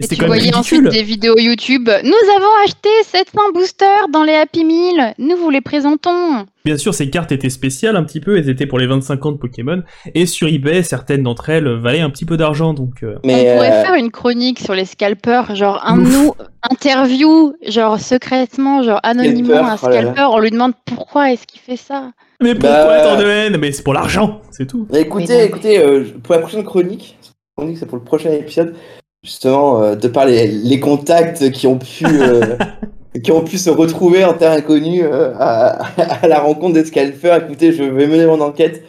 Et 0.00 0.04
C'était 0.04 0.16
tu 0.16 0.26
voyais 0.26 0.42
ridicule. 0.42 0.58
ensuite 0.60 0.88
des 0.90 1.02
vidéos 1.02 1.36
YouTube. 1.38 1.88
Nous 2.04 2.30
avons 2.36 2.50
acheté 2.64 2.88
700 3.04 3.40
boosters 3.52 4.08
dans 4.12 4.22
les 4.22 4.34
Happy 4.34 4.64
Meal. 4.64 5.12
Nous 5.18 5.36
vous 5.36 5.50
les 5.50 5.60
présentons. 5.60 6.46
Bien 6.64 6.76
sûr, 6.76 6.94
ces 6.94 7.10
cartes 7.10 7.32
étaient 7.32 7.50
spéciales 7.50 7.96
un 7.96 8.04
petit 8.04 8.20
peu, 8.20 8.36
elles 8.38 8.48
étaient 8.48 8.66
pour 8.66 8.78
les 8.78 8.86
25 8.86 9.26
ans 9.26 9.32
de 9.32 9.38
Pokémon, 9.38 9.82
et 10.14 10.26
sur 10.26 10.46
eBay, 10.46 10.82
certaines 10.84 11.22
d'entre 11.24 11.48
elles 11.48 11.68
valaient 11.80 11.98
un 12.00 12.10
petit 12.10 12.26
peu 12.26 12.36
d'argent, 12.36 12.74
donc... 12.74 13.02
euh, 13.02 13.16
Mais 13.24 13.50
on 13.50 13.54
pourrait 13.56 13.72
euh, 13.72 13.82
faire 13.84 13.94
une 13.94 14.10
chronique 14.12 14.60
sur 14.60 14.74
les 14.74 14.84
scalpers, 14.84 15.56
genre 15.56 15.80
un 15.84 15.98
Ouf. 15.98 16.12
nous 16.12 16.34
interview, 16.70 17.54
genre 17.66 17.98
secrètement, 17.98 18.82
genre 18.82 19.00
anonymement 19.02 19.64
Scalper, 19.64 19.70
un 19.70 19.74
oh 19.74 19.92
scalper. 20.04 20.26
On 20.30 20.38
lui 20.38 20.50
demande 20.50 20.74
pourquoi 20.84 21.32
est-ce 21.32 21.46
qu'il 21.46 21.60
fait 21.60 21.76
ça. 21.76 22.12
Mais 22.40 22.54
pourquoi 22.54 22.84
Bah, 22.84 23.02
tant 23.02 23.16
de 23.18 23.24
haine 23.26 23.56
Mais 23.56 23.72
c'est 23.72 23.82
pour 23.82 23.94
l'argent, 23.94 24.42
c'est 24.52 24.66
tout. 24.66 24.86
Mais 24.92 25.00
écoutez, 25.00 25.26
Mais 25.28 25.38
non. 25.40 25.44
écoutez, 25.46 25.78
euh, 25.82 26.04
pour 26.22 26.34
la 26.34 26.40
prochaine 26.40 26.62
chronique, 26.64 27.18
chronique 27.56 27.78
c'est 27.78 27.86
pour 27.86 27.98
le 27.98 28.04
prochain 28.04 28.30
épisode, 28.30 28.76
justement, 29.22 29.82
euh, 29.82 29.94
de 29.94 30.08
par 30.08 30.26
les, 30.26 30.46
les 30.46 30.80
contacts 30.80 31.50
qui 31.50 31.66
ont 31.66 31.78
pu 31.78 32.04
euh, 32.06 32.56
qui 33.22 33.32
ont 33.32 33.42
pu 33.42 33.58
se 33.58 33.70
retrouver 33.70 34.24
en 34.24 34.34
terre 34.34 34.52
inconnue 34.52 35.02
euh, 35.04 35.32
à, 35.38 35.86
à 36.22 36.28
la 36.28 36.40
rencontre 36.40 36.74
des 36.74 36.84
scalpers. 36.84 37.44
Écoutez, 37.44 37.72
je 37.72 37.82
vais 37.82 38.06
mener 38.06 38.26
mon 38.26 38.40
enquête 38.40 38.84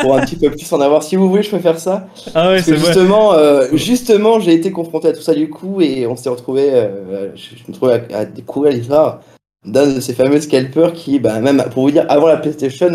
pour 0.00 0.16
un 0.16 0.20
petit 0.20 0.36
peu 0.36 0.50
plus 0.50 0.70
en 0.72 0.80
avoir. 0.80 1.02
Si 1.02 1.16
vous 1.16 1.28
voulez, 1.28 1.42
je 1.42 1.50
peux 1.50 1.58
faire 1.58 1.78
ça. 1.78 2.06
Ah 2.34 2.48
ouais, 2.48 2.56
Parce 2.56 2.66
que 2.66 2.76
justement, 2.76 3.32
euh, 3.34 3.66
justement, 3.72 4.38
j'ai 4.38 4.54
été 4.54 4.70
confronté 4.70 5.08
à 5.08 5.12
tout 5.12 5.22
ça 5.22 5.34
du 5.34 5.48
coup 5.48 5.80
et 5.80 6.06
on 6.06 6.16
s'est 6.16 6.28
retrouvé, 6.28 6.70
euh, 6.72 7.30
je, 7.34 7.70
me 7.70 7.74
trouvais 7.74 8.02
à, 8.12 8.18
à 8.18 8.24
découvrir 8.24 8.72
l'histoire 8.72 9.20
d'un 9.64 9.86
de 9.86 10.00
ces 10.00 10.12
fameux 10.12 10.40
scalpers 10.40 10.92
qui, 10.92 11.18
bah, 11.18 11.40
même 11.40 11.64
pour 11.72 11.84
vous 11.84 11.90
dire, 11.90 12.04
avant 12.08 12.26
la 12.26 12.36
PlayStation, 12.36 12.90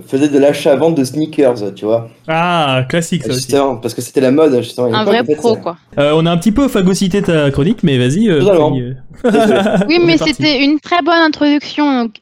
faisait 0.00 0.28
de 0.28 0.38
l'achat-vente 0.38 0.94
de 0.94 1.04
sneakers, 1.04 1.74
tu 1.74 1.84
vois. 1.84 2.08
Ah, 2.28 2.84
classique 2.88 3.22
ça 3.22 3.28
aussi. 3.30 3.40
Justement, 3.42 3.76
parce 3.76 3.94
que 3.94 4.00
c'était 4.02 4.20
la 4.20 4.30
mode, 4.30 4.56
justement. 4.62 4.92
Un 4.92 5.04
vrai 5.04 5.22
pro, 5.24 5.54
ça- 5.54 5.60
quoi. 5.60 5.76
Euh, 5.98 6.12
on 6.14 6.26
a 6.26 6.30
un 6.30 6.36
petit 6.38 6.52
peu 6.52 6.68
phagocyté 6.68 7.22
ta 7.22 7.50
chronique, 7.50 7.82
mais 7.82 7.98
vas-y. 7.98 8.28
euh, 8.28 8.42
euh. 8.42 8.94
Oui, 9.88 9.98
mais 10.04 10.16
c'était 10.18 10.62
une 10.64 10.80
très 10.80 11.02
bonne 11.02 11.14
introduction. 11.22 12.02
Donc, 12.02 12.16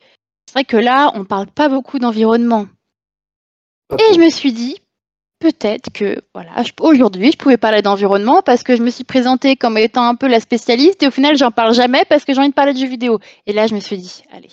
c'est 0.46 0.54
vrai 0.54 0.64
que 0.64 0.76
là, 0.76 1.10
on 1.14 1.24
parle 1.24 1.46
pas 1.46 1.68
beaucoup 1.68 1.98
d'environnement. 1.98 2.66
Et 3.98 4.14
je 4.14 4.20
me 4.20 4.30
suis 4.30 4.52
dit, 4.52 4.76
peut-être 5.40 5.90
que, 5.92 6.16
voilà, 6.34 6.62
je- 6.62 6.72
aujourd'hui, 6.80 7.32
je 7.32 7.36
pouvais 7.38 7.56
parler 7.58 7.82
d'environnement 7.82 8.40
parce 8.42 8.62
que 8.62 8.76
je 8.76 8.82
me 8.82 8.90
suis 8.90 9.04
présentée 9.04 9.56
comme 9.56 9.76
étant 9.78 10.06
un 10.08 10.14
peu 10.14 10.26
la 10.26 10.40
spécialiste 10.40 11.02
et 11.02 11.06
au 11.06 11.10
final, 11.10 11.36
j'en 11.36 11.50
parle 11.50 11.74
jamais 11.74 12.04
parce 12.08 12.24
que 12.24 12.32
j'ai 12.32 12.40
envie 12.40 12.48
de 12.48 12.54
parler 12.54 12.72
de 12.72 12.78
jeux 12.78 12.88
vidéo. 12.88 13.18
Et 13.46 13.52
là, 13.52 13.66
je 13.66 13.74
me 13.74 13.80
suis 13.80 13.98
dit, 13.98 14.22
allez, 14.32 14.48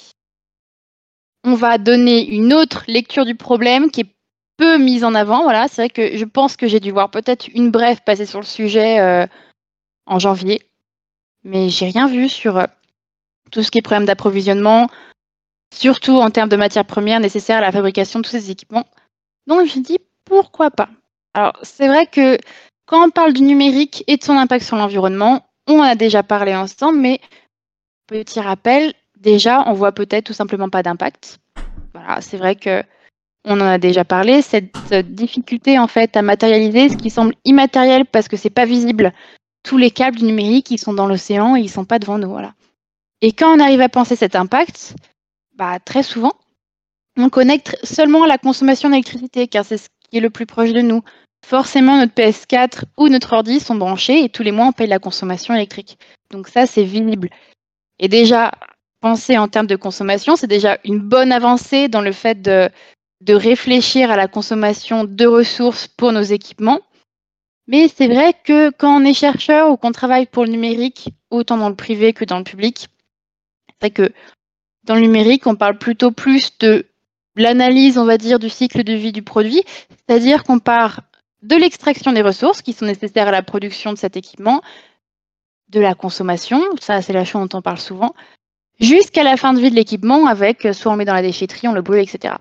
on 1.44 1.56
va 1.56 1.78
donner 1.78 2.28
une 2.28 2.54
autre 2.54 2.84
lecture 2.88 3.26
du 3.26 3.36
problème 3.36 3.90
qui 3.92 4.02
est 4.02 4.16
peu 4.58 4.78
mise 4.78 5.04
en 5.04 5.16
avant. 5.16 5.44
Voilà, 5.44 5.68
c'est 5.68 5.82
vrai 5.82 5.90
que 5.90 6.18
je 6.18 6.26
pense 6.26 6.56
que 6.56 6.68
j'ai 6.68 6.80
dû 6.80 6.92
voir 6.92 7.10
peut-être 7.10 7.48
une 7.54 7.72
brève 7.72 8.02
passer 8.06 8.26
sur 8.26 8.40
le 8.40 8.46
sujet 8.46 9.00
euh, 9.00 9.26
en 10.06 10.20
janvier, 10.20 10.62
mais 11.44 11.70
j'ai 11.70 11.88
rien 11.90 12.08
vu 12.08 12.30
sur 12.30 12.58
euh, 12.58 12.66
tout 13.52 13.64
ce 13.64 13.72
qui 13.72 13.80
est 13.80 13.82
problème 13.82 14.06
d'approvisionnement, 14.06 14.88
surtout 15.74 16.18
en 16.18 16.30
termes 16.30 16.50
de 16.50 16.58
matières 16.58 16.86
premières 16.86 17.20
nécessaires 17.20 17.58
à 17.58 17.62
la 17.62 17.72
fabrication 17.72 18.20
de 18.20 18.26
tous 18.26 18.32
ces 18.32 18.52
équipements. 18.52 18.86
Donc 19.48 19.66
je 19.68 19.80
dis 19.80 19.98
pourquoi 20.26 20.70
pas? 20.70 20.90
Alors 21.34 21.58
c'est 21.64 21.88
vrai 21.88 22.06
que 22.06 22.38
quand 22.86 23.08
on 23.08 23.10
parle 23.10 23.34
du 23.34 23.42
numérique 23.42 24.04
et 24.08 24.18
de 24.18 24.24
son 24.24 24.38
impact 24.38 24.66
sur 24.66 24.76
l'environnement, 24.76 25.46
on 25.68 25.80
en 25.80 25.84
a 25.84 25.96
déjà 25.96 26.24
parlé 26.24 26.54
ensemble, 26.54 27.00
mais 27.00 27.20
petit 28.08 28.40
rappel, 28.40 28.94
déjà 29.22 29.64
on 29.68 29.74
voit 29.74 29.92
peut-être 29.92 30.26
tout 30.26 30.34
simplement 30.34 30.70
pas 30.70 30.84
d'impact. 30.84 31.40
Voilà, 31.94 32.22
c'est 32.22 32.38
vrai 32.38 32.56
que 32.56 32.84
on 33.44 33.60
en 33.60 33.66
a 33.66 33.78
déjà 33.80 34.06
parlé, 34.06 34.42
cette 34.42 34.72
difficulté 35.14 35.80
en 35.80 35.88
fait 35.88 36.16
à 36.16 36.22
matérialiser 36.22 36.90
ce 36.90 36.98
qui 36.98 37.10
semble 37.10 37.34
immatériel 37.44 38.06
parce 38.06 38.28
que 38.28 38.38
c'est 38.38 38.52
pas 38.52 38.66
visible. 38.66 39.14
Tous 39.64 39.78
les 39.78 39.92
câbles 39.92 40.18
du 40.18 40.26
numérique, 40.26 40.70
ils 40.72 40.78
sont 40.78 40.94
dans 40.94 41.08
l'océan 41.08 41.56
et 41.56 41.62
ils 41.62 41.70
sont 41.70 41.86
pas 41.86 42.00
devant 42.00 42.18
nous, 42.18 42.30
voilà. 42.30 42.54
Et 43.22 43.32
quand 43.32 43.56
on 43.56 43.60
arrive 43.60 43.82
à 43.82 43.90
penser 43.90 44.16
cet 44.16 44.36
impact, 44.36 44.96
bah 45.56 45.80
très 45.80 46.04
souvent, 46.04 46.34
on 47.18 47.30
connecte 47.30 47.78
seulement 47.84 48.24
à 48.24 48.28
la 48.28 48.38
consommation 48.38 48.90
d'électricité, 48.90 49.48
car 49.48 49.66
c'est 49.66 49.78
ce 49.78 49.88
qui 50.10 50.18
est 50.18 50.22
le 50.22 50.30
plus 50.30 50.46
proche 50.46 50.74
de 50.74 50.82
nous. 50.82 51.04
Forcément, 51.46 51.98
notre 51.98 52.14
PS4 52.14 52.84
ou 52.98 53.10
notre 53.10 53.34
ordi 53.34 53.60
sont 53.60 53.76
branchés 53.76 54.24
et 54.24 54.30
tous 54.30 54.44
les 54.44 54.52
mois, 54.52 54.68
on 54.68 54.72
paye 54.72 54.88
la 54.88 55.00
consommation 55.00 55.54
électrique. 55.54 55.98
Donc 56.32 56.48
ça, 56.48 56.66
c'est 56.66 56.84
visible. 56.84 57.30
Et 58.00 58.08
déjà, 58.08 58.52
penser 59.02 59.38
en 59.38 59.48
termes 59.48 59.68
de 59.68 59.76
consommation, 59.76 60.36
c'est 60.36 60.48
déjà 60.48 60.78
une 60.86 61.00
bonne 61.00 61.32
avancée 61.32 61.90
dans 61.90 62.02
le 62.02 62.14
fait 62.14 62.42
de, 62.42 62.70
réfléchir 63.28 64.12
à 64.12 64.16
la 64.16 64.28
consommation 64.28 65.04
de 65.04 65.26
ressources 65.26 65.88
pour 65.88 66.12
nos 66.12 66.22
équipements. 66.22 66.80
Mais 67.68 67.88
c'est 67.88 68.08
vrai 68.08 68.34
que 68.44 68.70
quand 68.70 69.02
on 69.02 69.06
est 69.06 69.14
chercheur 69.14 69.72
ou 69.72 69.78
qu'on 69.78 69.92
travaille 69.92 70.26
pour 70.26 70.46
le 70.46 70.52
numérique, 70.52 71.10
autant 71.30 71.58
dans 71.58 71.70
le 71.70 71.76
privé 71.76 72.14
que 72.14 72.26
dans 72.26 72.38
le 72.38 72.44
public, 72.44 72.88
c'est 73.68 73.76
vrai 73.82 73.92
que 73.92 74.14
dans 74.84 74.96
le 74.96 75.02
numérique, 75.02 75.48
on 75.48 75.56
parle 75.56 75.78
plutôt 75.78 76.12
plus 76.12 76.58
de 76.60 76.86
l'analyse, 77.36 77.98
on 77.98 78.06
va 78.06 78.18
dire, 78.18 78.40
du 78.40 78.50
cycle 78.50 78.84
de 78.84 78.94
vie 78.94 79.12
du 79.12 79.22
produit, 79.22 79.64
c'est-à-dire 79.90 80.44
qu'on 80.44 80.60
part 80.60 81.02
de 81.44 81.56
l'extraction 81.56 82.12
des 82.12 82.22
ressources 82.22 82.62
qui 82.62 82.74
sont 82.74 82.86
nécessaires 82.86 83.28
à 83.28 83.32
la 83.32 83.44
production 83.44 83.94
de 83.94 83.98
cet 83.98 84.18
équipement, 84.18 84.62
de 85.70 85.80
la 85.80 85.96
consommation, 85.96 86.62
ça 86.80 87.02
c'est 87.02 87.14
la 87.14 87.26
chose 87.26 87.48
dont 87.48 87.58
on 87.60 87.62
parle 87.62 87.80
souvent, 87.80 88.14
jusqu'à 88.82 89.24
la 89.24 89.38
fin 89.38 89.54
de 89.54 89.60
vie 89.60 89.70
de 89.70 89.76
l'équipement 89.76 90.26
avec 90.26 90.66
euh, 90.66 90.74
soit 90.74 90.92
on 90.92 90.96
le 90.96 91.00
met 91.00 91.06
dans 91.06 91.14
la 91.14 91.22
déchetterie, 91.22 91.68
on 91.68 91.74
le 91.74 91.82
brûle, 91.82 92.02
etc. 92.02 92.36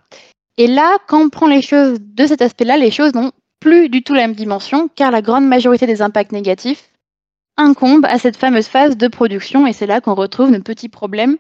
Et 0.57 0.67
là, 0.67 0.99
quand 1.07 1.23
on 1.23 1.29
prend 1.29 1.47
les 1.47 1.63
choses 1.63 1.99
de 2.01 2.27
cet 2.27 2.43
aspect-là, 2.43 2.77
les 2.77 2.91
choses 2.91 3.15
n'ont 3.15 3.33
plus 3.61 3.89
du 3.89 4.03
tout 4.03 4.15
la 4.15 4.23
même 4.23 4.35
dimension, 4.35 4.89
car 4.89 5.11
la 5.11 5.23
grande 5.23 5.47
majorité 5.47 5.87
des 5.87 6.03
impacts 6.03 6.33
négatifs 6.33 6.91
incombent 7.57 8.07
à 8.07 8.19
cette 8.19 8.37
fameuse 8.37 8.67
phase 8.67 8.97
de 8.97 9.09
production, 9.09 9.67
et 9.67 9.73
c'est 9.73 9.87
là 9.87 10.01
qu'on 10.01 10.15
retrouve 10.15 10.51
nos 10.51 10.63
petits 10.63 10.89
problèmes 10.89 11.37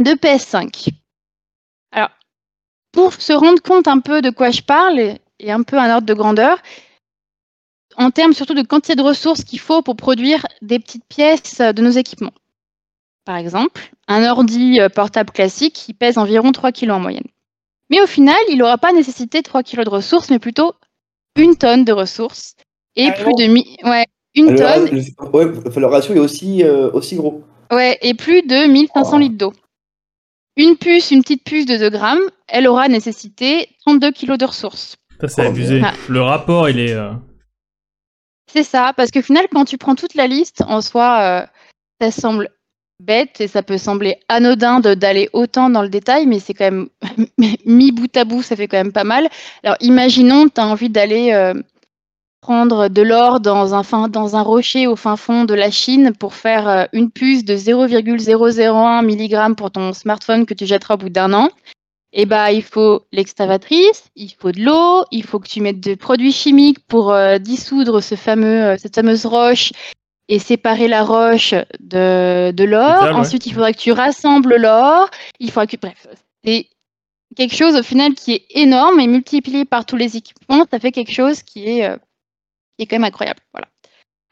de 0.00 0.10
PS5. 0.10 0.88
Alors, 1.92 2.10
pour 2.90 3.12
se 3.14 3.32
rendre 3.32 3.62
compte 3.62 3.86
un 3.86 4.00
peu 4.00 4.22
de 4.22 4.30
quoi 4.30 4.50
je 4.50 4.62
parle 4.62 4.98
et, 4.98 5.52
un 5.52 5.62
peu 5.62 5.78
un 5.78 5.94
ordre 5.94 6.06
de 6.06 6.14
grandeur, 6.14 6.58
en 7.96 8.10
termes 8.10 8.32
surtout 8.32 8.54
de 8.54 8.62
quantité 8.62 8.96
de 8.96 9.02
ressources 9.02 9.44
qu'il 9.44 9.60
faut 9.60 9.82
pour 9.82 9.94
produire 9.94 10.44
des 10.62 10.80
petites 10.80 11.04
pièces 11.04 11.60
de 11.60 11.80
nos 11.80 11.90
équipements. 11.90 12.32
Par 13.24 13.36
exemple, 13.36 13.90
un 14.06 14.22
ordi 14.28 14.80
euh, 14.80 14.88
portable 14.88 15.30
classique 15.30 15.74
qui 15.74 15.94
pèse 15.94 16.18
environ 16.18 16.52
3 16.52 16.72
kg 16.72 16.90
en 16.90 17.00
moyenne. 17.00 17.26
Mais 17.90 18.00
au 18.00 18.06
final, 18.06 18.36
il 18.50 18.58
n'aura 18.58 18.78
pas 18.78 18.92
nécessité 18.92 19.42
3 19.42 19.62
kg 19.62 19.84
de 19.84 19.88
ressources, 19.90 20.30
mais 20.30 20.38
plutôt 20.38 20.74
une 21.36 21.56
tonne 21.56 21.84
de 21.84 21.92
ressources. 21.92 22.54
Et 22.96 23.06
Carrément. 23.06 23.34
plus 23.34 23.46
de 23.46 23.52
mi- 23.52 23.76
ouais, 23.84 24.06
une 24.34 24.50
Le, 24.50 24.56
tonne 24.58 24.84
le- 24.90 25.30
ouais, 25.30 25.80
le 25.80 25.86
ratio 25.86 26.14
est 26.14 26.18
aussi, 26.18 26.62
euh, 26.62 26.90
aussi 26.92 27.16
gros. 27.16 27.42
Ouais, 27.72 27.98
et 28.02 28.14
plus 28.14 28.42
de 28.42 28.66
1500 28.66 29.16
Oh. 29.16 29.18
litres 29.18 29.36
d'eau. 29.38 29.52
Une 30.56 30.76
puce, 30.76 31.10
une 31.10 31.22
petite 31.22 31.44
puce 31.44 31.66
de 31.66 31.76
2 31.76 31.90
grammes, 31.90 32.20
elle 32.46 32.68
aura 32.68 32.88
nécessité 32.88 33.68
32 33.84 34.12
kilos 34.12 34.38
de 34.38 34.44
ressources. 34.44 34.96
Ça, 35.20 35.28
c'est 35.28 35.42
Oh, 35.46 35.50
abusé. 35.50 35.80
merde. 35.80 35.96
Le 36.08 36.20
rapport, 36.22 36.68
il 36.68 36.78
est. 36.78 36.92
euh, 36.92 37.12
C'est 38.52 38.62
ça, 38.62 38.92
parce 38.96 39.10
qu'au 39.10 39.22
final, 39.22 39.46
quand 39.50 39.64
tu 39.64 39.78
prends 39.78 39.94
toute 39.96 40.14
la 40.14 40.26
liste, 40.26 40.62
en 40.68 40.80
soi, 40.80 41.20
euh, 41.20 41.46
ça 42.00 42.10
semble 42.12 42.50
bête 43.00 43.40
et 43.40 43.48
ça 43.48 43.62
peut 43.62 43.78
sembler 43.78 44.16
anodin 44.28 44.80
d'aller 44.80 45.28
autant 45.32 45.70
dans 45.70 45.82
le 45.82 45.88
détail, 45.88 46.26
mais 46.26 46.40
c'est 46.40 46.54
quand 46.54 46.70
même 46.70 46.88
mis 47.66 47.92
bout 47.92 48.14
à 48.16 48.24
bout, 48.24 48.42
ça 48.42 48.56
fait 48.56 48.68
quand 48.68 48.76
même 48.76 48.92
pas 48.92 49.04
mal. 49.04 49.28
Alors 49.62 49.76
imaginons, 49.80 50.48
tu 50.48 50.60
as 50.60 50.66
envie 50.66 50.90
d'aller 50.90 51.32
euh, 51.32 51.54
prendre 52.40 52.88
de 52.88 53.02
l'or 53.02 53.40
dans 53.40 53.74
un, 53.74 54.08
dans 54.08 54.36
un 54.36 54.42
rocher 54.42 54.86
au 54.86 54.96
fin 54.96 55.16
fond 55.16 55.44
de 55.44 55.54
la 55.54 55.70
Chine 55.70 56.12
pour 56.18 56.34
faire 56.34 56.68
euh, 56.68 56.84
une 56.92 57.10
puce 57.10 57.44
de 57.44 57.56
0,001 57.56 59.02
mg 59.02 59.56
pour 59.56 59.70
ton 59.70 59.92
smartphone 59.92 60.46
que 60.46 60.54
tu 60.54 60.66
jetteras 60.66 60.94
au 60.94 60.98
bout 60.98 61.10
d'un 61.10 61.32
an. 61.32 61.50
Et 62.16 62.26
bah, 62.26 62.52
il 62.52 62.62
faut 62.62 63.06
l'excavatrice, 63.10 64.04
il 64.14 64.30
faut 64.38 64.52
de 64.52 64.60
l'eau, 64.60 65.04
il 65.10 65.24
faut 65.24 65.40
que 65.40 65.48
tu 65.48 65.60
mettes 65.60 65.80
des 65.80 65.96
produits 65.96 66.30
chimiques 66.30 66.78
pour 66.86 67.12
euh, 67.12 67.38
dissoudre 67.38 68.00
ce 68.00 68.14
fameux, 68.14 68.76
cette 68.78 68.94
fameuse 68.94 69.26
roche 69.26 69.72
et 70.28 70.38
séparer 70.38 70.88
la 70.88 71.02
roche 71.02 71.54
de, 71.80 72.50
de 72.50 72.64
l'or. 72.64 73.02
Ouais. 73.02 73.10
Ensuite, 73.10 73.46
il 73.46 73.52
faudra 73.52 73.72
que 73.72 73.78
tu 73.78 73.92
rassembles 73.92 74.56
l'or. 74.56 75.10
Il 75.38 75.50
faudra 75.50 75.66
que, 75.66 75.76
bref, 75.76 76.06
c'est 76.44 76.68
quelque 77.34 77.56
chose 77.56 77.76
au 77.76 77.82
final 77.82 78.14
qui 78.14 78.32
est 78.32 78.46
énorme 78.50 79.00
et 79.00 79.06
multiplié 79.06 79.64
par 79.64 79.84
tous 79.84 79.96
les 79.96 80.16
équipements, 80.16 80.64
ça 80.70 80.78
fait 80.78 80.92
quelque 80.92 81.12
chose 81.12 81.42
qui 81.42 81.68
est, 81.68 81.86
euh, 81.86 81.96
qui 82.76 82.84
est 82.84 82.86
quand 82.86 82.96
même 82.96 83.04
incroyable. 83.04 83.40
Voilà. 83.52 83.68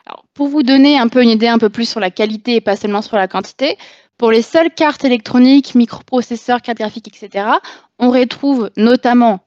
Alors, 0.06 0.24
pour 0.34 0.48
vous 0.48 0.62
donner 0.62 0.98
un 0.98 1.08
peu 1.08 1.22
une 1.22 1.30
idée 1.30 1.48
un 1.48 1.58
peu 1.58 1.68
plus 1.68 1.88
sur 1.88 2.00
la 2.00 2.10
qualité 2.10 2.56
et 2.56 2.60
pas 2.60 2.76
seulement 2.76 3.02
sur 3.02 3.16
la 3.16 3.28
quantité, 3.28 3.76
pour 4.18 4.30
les 4.30 4.42
seules 4.42 4.72
cartes 4.72 5.04
électroniques, 5.04 5.74
microprocesseurs, 5.74 6.62
cartes 6.62 6.78
graphiques, 6.78 7.08
etc., 7.08 7.46
on 7.98 8.10
retrouve 8.10 8.70
notamment, 8.76 9.40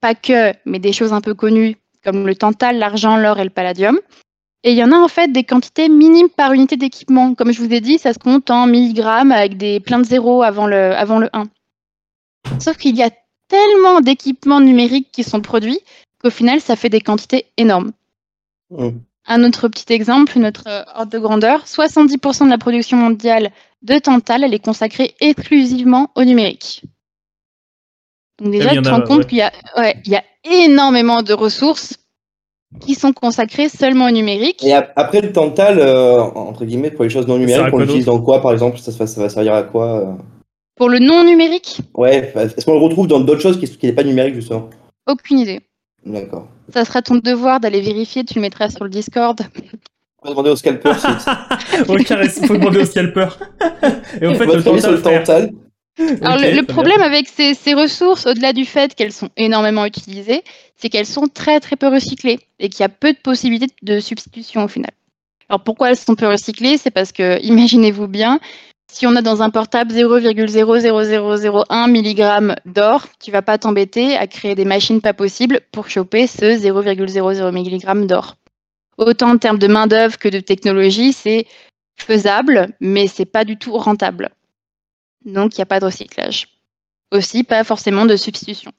pas 0.00 0.14
que, 0.14 0.52
mais 0.66 0.78
des 0.78 0.92
choses 0.92 1.12
un 1.12 1.20
peu 1.20 1.34
connues 1.34 1.76
comme 2.04 2.26
le 2.26 2.34
tantal, 2.34 2.78
l'argent, 2.78 3.16
l'or 3.16 3.38
et 3.38 3.44
le 3.44 3.50
palladium. 3.50 3.98
Et 4.64 4.72
il 4.72 4.78
y 4.78 4.84
en 4.84 4.92
a 4.92 4.96
en 4.96 5.08
fait 5.08 5.32
des 5.32 5.44
quantités 5.44 5.88
minimes 5.88 6.28
par 6.28 6.52
unité 6.52 6.76
d'équipement. 6.76 7.34
Comme 7.34 7.52
je 7.52 7.60
vous 7.60 7.72
ai 7.72 7.80
dit, 7.80 7.98
ça 7.98 8.12
se 8.12 8.18
compte 8.18 8.50
en 8.50 8.66
milligrammes 8.66 9.32
avec 9.32 9.56
des 9.56 9.80
pleins 9.80 9.98
de 9.98 10.04
zéros 10.04 10.42
avant 10.42 10.66
le, 10.66 10.94
avant 10.94 11.18
le 11.18 11.28
1. 11.32 11.44
Sauf 12.60 12.76
qu'il 12.76 12.96
y 12.96 13.02
a 13.02 13.10
tellement 13.48 14.00
d'équipements 14.00 14.60
numériques 14.60 15.10
qui 15.12 15.24
sont 15.24 15.40
produits 15.40 15.80
qu'au 16.22 16.30
final, 16.30 16.60
ça 16.60 16.76
fait 16.76 16.88
des 16.88 17.00
quantités 17.00 17.46
énormes. 17.56 17.92
Un 19.26 19.44
autre 19.44 19.68
petit 19.68 19.92
exemple, 19.92 20.36
une 20.36 20.46
autre 20.46 20.64
euh, 20.66 20.84
ordre 20.94 21.12
de 21.12 21.18
grandeur, 21.18 21.64
70% 21.64 22.46
de 22.46 22.50
la 22.50 22.58
production 22.58 22.96
mondiale 22.96 23.50
de 23.82 23.98
Tantal, 23.98 24.44
elle 24.44 24.54
est 24.54 24.64
consacrée 24.64 25.14
exclusivement 25.20 26.10
au 26.14 26.24
numérique. 26.24 26.82
Donc 28.38 28.52
déjà, 28.52 28.72
y 28.72 28.76
tu 28.76 28.82
te 28.82 28.88
rends 28.88 29.02
compte 29.02 29.18
ouais. 29.18 29.26
qu'il 29.26 29.38
y 29.38 29.42
a, 29.42 29.52
ouais, 29.76 30.00
il 30.04 30.12
y 30.12 30.16
a 30.16 30.24
énormément 30.44 31.22
de 31.22 31.32
ressources 31.32 31.98
qui 32.80 32.94
sont 32.94 33.12
consacrées 33.12 33.68
seulement 33.68 34.06
au 34.06 34.10
numérique. 34.10 34.62
Et 34.64 34.72
ap- 34.72 34.92
après, 34.96 35.20
le 35.20 35.32
Tantal, 35.32 35.78
euh, 35.78 36.20
entre 36.20 36.64
guillemets, 36.64 36.90
pour 36.90 37.04
les 37.04 37.10
choses 37.10 37.26
non 37.26 37.38
numériques, 37.38 37.72
on 37.72 37.78
l'utilise 37.78 38.06
dans 38.06 38.20
quoi, 38.20 38.40
par 38.42 38.52
exemple? 38.52 38.78
Ça, 38.78 38.90
va 38.92 39.28
servir 39.28 39.54
à 39.54 39.62
quoi 39.62 40.00
euh? 40.00 40.12
Pour 40.76 40.88
le 40.88 40.98
non 40.98 41.24
numérique, 41.24 41.80
Ouais, 41.94 42.32
est-ce 42.34 42.64
qu'on 42.64 42.72
le 42.72 42.80
retrouve 42.80 43.06
dans 43.06 43.20
d'autres 43.20 43.40
choses 43.42 43.58
qui 43.60 43.86
n'est 43.86 43.92
pas 43.92 44.02
numérique, 44.04 44.34
justement? 44.34 44.68
Aucune 45.08 45.38
idée. 45.38 45.60
D'accord. 46.04 46.48
Ça 46.72 46.84
sera 46.84 47.02
ton 47.02 47.16
devoir 47.16 47.60
d'aller 47.60 47.80
vérifier, 47.80 48.24
tu 48.24 48.34
le 48.36 48.40
mettras 48.40 48.70
sur 48.70 48.84
le 48.84 48.90
Discord. 48.90 49.38
On 50.24 50.28
va 50.28 50.30
demander 50.30 50.50
au 50.50 50.56
scalper 50.56 50.92
si 50.94 51.06
faut 52.46 52.56
demander 52.56 52.80
au 52.80 52.84
scalper. 52.84 53.26
Et 54.20 54.26
en 54.26 54.34
fait, 54.34 54.46
le 54.46 54.52
avis 54.54 54.62
sur 54.62 54.72
Tantal, 54.72 54.92
le. 54.94 55.02
Tantal? 55.02 55.50
Alors, 55.98 56.38
le, 56.38 56.62
problème 56.62 56.98
bien. 56.98 57.06
avec 57.06 57.28
ces, 57.28 57.54
ces 57.54 57.74
ressources, 57.74 58.26
au-delà 58.26 58.52
du 58.52 58.64
fait 58.64 58.94
qu'elles 58.94 59.12
sont 59.12 59.28
énormément 59.36 59.84
utilisées, 59.84 60.42
c'est 60.76 60.88
qu'elles 60.88 61.06
sont 61.06 61.28
très 61.28 61.60
très 61.60 61.76
peu 61.76 61.88
recyclées 61.88 62.40
et 62.58 62.68
qu'il 62.68 62.80
y 62.80 62.84
a 62.84 62.88
peu 62.88 63.12
de 63.12 63.18
possibilités 63.18 63.74
de 63.82 64.00
substitution 64.00 64.64
au 64.64 64.68
final. 64.68 64.90
Alors 65.48 65.62
pourquoi 65.62 65.90
elles 65.90 65.96
sont 65.96 66.14
peu 66.14 66.26
recyclées? 66.26 66.78
C'est 66.78 66.90
parce 66.90 67.12
que, 67.12 67.40
imaginez-vous 67.42 68.08
bien, 68.08 68.40
si 68.90 69.06
on 69.06 69.16
a 69.16 69.22
dans 69.22 69.42
un 69.42 69.50
portable 69.50 69.92
0,00001 69.92 71.86
mg 71.88 72.56
d'or, 72.66 73.06
tu 73.22 73.30
vas 73.30 73.42
pas 73.42 73.58
t'embêter 73.58 74.16
à 74.16 74.26
créer 74.26 74.54
des 74.54 74.64
machines 74.64 75.00
pas 75.00 75.14
possibles 75.14 75.60
pour 75.72 75.88
choper 75.88 76.26
ce 76.26 76.58
0,00 76.58 77.52
mg 77.52 78.06
d'or. 78.06 78.36
Autant 78.98 79.30
en 79.30 79.38
termes 79.38 79.58
de 79.58 79.66
main-d'œuvre 79.66 80.18
que 80.18 80.28
de 80.28 80.40
technologie, 80.40 81.12
c'est 81.12 81.46
faisable, 81.96 82.68
mais 82.80 83.06
c'est 83.08 83.24
pas 83.24 83.44
du 83.44 83.56
tout 83.56 83.72
rentable. 83.72 84.30
Donc, 85.24 85.56
il 85.56 85.60
n'y 85.60 85.62
a 85.62 85.66
pas 85.66 85.80
de 85.80 85.86
recyclage. 85.86 86.48
Aussi, 87.12 87.44
pas 87.44 87.64
forcément 87.64 88.06
de 88.06 88.16
substitution. 88.16 88.72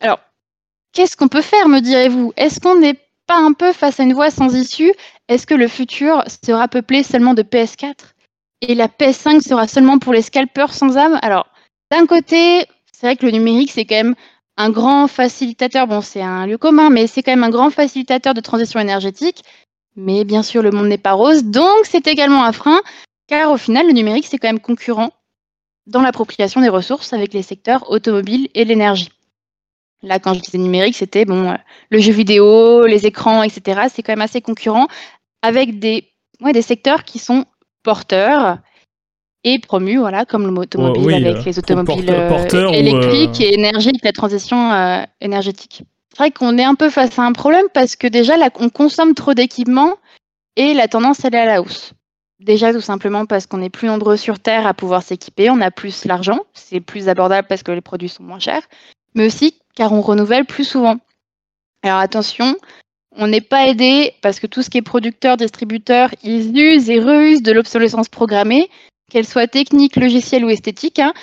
Alors, 0.00 0.20
qu'est-ce 0.92 1.16
qu'on 1.16 1.28
peut 1.28 1.42
faire, 1.42 1.68
me 1.68 1.80
direz-vous? 1.80 2.32
Est-ce 2.36 2.60
qu'on 2.60 2.78
n'est 2.78 2.98
pas 3.26 3.38
un 3.38 3.52
peu 3.52 3.72
face 3.72 4.00
à 4.00 4.04
une 4.04 4.14
voie 4.14 4.30
sans 4.30 4.54
issue? 4.54 4.92
Est-ce 5.28 5.46
que 5.46 5.54
le 5.54 5.68
futur 5.68 6.22
sera 6.44 6.68
peuplé 6.68 7.02
seulement 7.02 7.34
de 7.34 7.42
PS4 7.42 7.94
et 8.60 8.74
la 8.74 8.88
PS5 8.88 9.40
sera 9.40 9.66
seulement 9.66 9.98
pour 9.98 10.12
les 10.12 10.22
scalpers 10.22 10.72
sans 10.72 10.96
âme? 10.96 11.18
Alors, 11.22 11.46
d'un 11.90 12.06
côté, 12.06 12.66
c'est 12.92 13.06
vrai 13.06 13.16
que 13.16 13.26
le 13.26 13.32
numérique, 13.32 13.72
c'est 13.72 13.84
quand 13.84 13.96
même 13.96 14.14
un 14.56 14.70
grand 14.70 15.08
facilitateur. 15.08 15.86
Bon, 15.86 16.00
c'est 16.00 16.22
un 16.22 16.46
lieu 16.46 16.58
commun, 16.58 16.90
mais 16.90 17.06
c'est 17.06 17.22
quand 17.22 17.32
même 17.32 17.44
un 17.44 17.50
grand 17.50 17.70
facilitateur 17.70 18.34
de 18.34 18.40
transition 18.40 18.80
énergétique. 18.80 19.42
Mais 19.96 20.24
bien 20.24 20.42
sûr, 20.42 20.62
le 20.62 20.70
monde 20.70 20.88
n'est 20.88 20.98
pas 20.98 21.12
rose, 21.12 21.44
donc 21.44 21.84
c'est 21.84 22.06
également 22.06 22.44
un 22.44 22.52
frein, 22.52 22.80
car 23.28 23.52
au 23.52 23.56
final, 23.56 23.86
le 23.86 23.92
numérique, 23.92 24.26
c'est 24.28 24.38
quand 24.38 24.48
même 24.48 24.60
concurrent 24.60 25.12
dans 25.86 26.02
l'appropriation 26.02 26.60
des 26.60 26.68
ressources 26.68 27.12
avec 27.12 27.32
les 27.34 27.42
secteurs 27.42 27.90
automobiles 27.90 28.48
et 28.54 28.64
l'énergie. 28.64 29.10
Là, 30.02 30.18
quand 30.18 30.34
je 30.34 30.40
disais 30.40 30.58
numérique, 30.58 30.96
c'était 30.96 31.24
bon, 31.24 31.50
euh, 31.50 31.56
le 31.90 31.98
jeu 31.98 32.12
vidéo, 32.12 32.86
les 32.86 33.06
écrans, 33.06 33.42
etc. 33.42 33.88
C'est 33.92 34.02
quand 34.02 34.12
même 34.12 34.20
assez 34.20 34.40
concurrent 34.40 34.86
avec 35.42 35.78
des, 35.78 36.10
ouais, 36.40 36.52
des 36.52 36.62
secteurs 36.62 37.04
qui 37.04 37.18
sont 37.18 37.46
porteurs 37.82 38.58
et 39.44 39.58
promus, 39.58 39.98
voilà, 39.98 40.24
comme 40.24 40.54
l'automobile 40.54 41.04
oui, 41.04 41.14
avec 41.14 41.36
euh, 41.36 41.42
les 41.44 41.58
automobiles 41.58 42.06
porteur- 42.28 42.70
ou, 42.70 42.74
électriques 42.74 43.40
euh, 43.40 43.44
et 43.44 43.54
énergique, 43.54 44.02
la 44.02 44.12
transition 44.12 44.72
euh, 44.72 45.02
énergétique. 45.20 45.82
C'est 46.10 46.18
vrai 46.18 46.30
qu'on 46.30 46.56
est 46.58 46.64
un 46.64 46.74
peu 46.74 46.90
face 46.90 47.18
à 47.18 47.22
un 47.22 47.32
problème 47.32 47.66
parce 47.74 47.96
que 47.96 48.06
déjà, 48.06 48.36
là, 48.36 48.48
on 48.58 48.70
consomme 48.70 49.14
trop 49.14 49.34
d'équipements 49.34 49.96
et 50.56 50.72
la 50.72 50.88
tendance, 50.88 51.24
elle 51.24 51.34
est 51.34 51.38
à 51.38 51.46
la 51.46 51.62
hausse. 51.62 51.92
Déjà, 52.44 52.74
tout 52.74 52.82
simplement 52.82 53.24
parce 53.24 53.46
qu'on 53.46 53.62
est 53.62 53.70
plus 53.70 53.88
nombreux 53.88 54.18
sur 54.18 54.38
Terre 54.38 54.66
à 54.66 54.74
pouvoir 54.74 55.02
s'équiper, 55.02 55.48
on 55.48 55.62
a 55.62 55.70
plus 55.70 56.04
l'argent, 56.04 56.40
c'est 56.52 56.80
plus 56.80 57.08
abordable 57.08 57.48
parce 57.48 57.62
que 57.62 57.72
les 57.72 57.80
produits 57.80 58.10
sont 58.10 58.22
moins 58.22 58.38
chers, 58.38 58.60
mais 59.14 59.26
aussi 59.26 59.58
car 59.74 59.94
on 59.94 60.02
renouvelle 60.02 60.44
plus 60.44 60.64
souvent. 60.64 60.98
Alors 61.82 62.00
attention, 62.00 62.54
on 63.16 63.28
n'est 63.28 63.40
pas 63.40 63.66
aidé 63.66 64.12
parce 64.20 64.40
que 64.40 64.46
tout 64.46 64.60
ce 64.60 64.68
qui 64.68 64.76
est 64.76 64.82
producteur, 64.82 65.38
distributeur, 65.38 66.10
ils 66.22 66.54
usent 66.54 66.90
et 66.90 67.00
reusent 67.00 67.40
de 67.40 67.50
l'obsolescence 67.50 68.10
programmée, 68.10 68.68
qu'elle 69.10 69.26
soit 69.26 69.46
technique, 69.46 69.96
logicielle 69.96 70.44
ou 70.44 70.50
esthétique. 70.50 70.98
hein. 70.98 71.14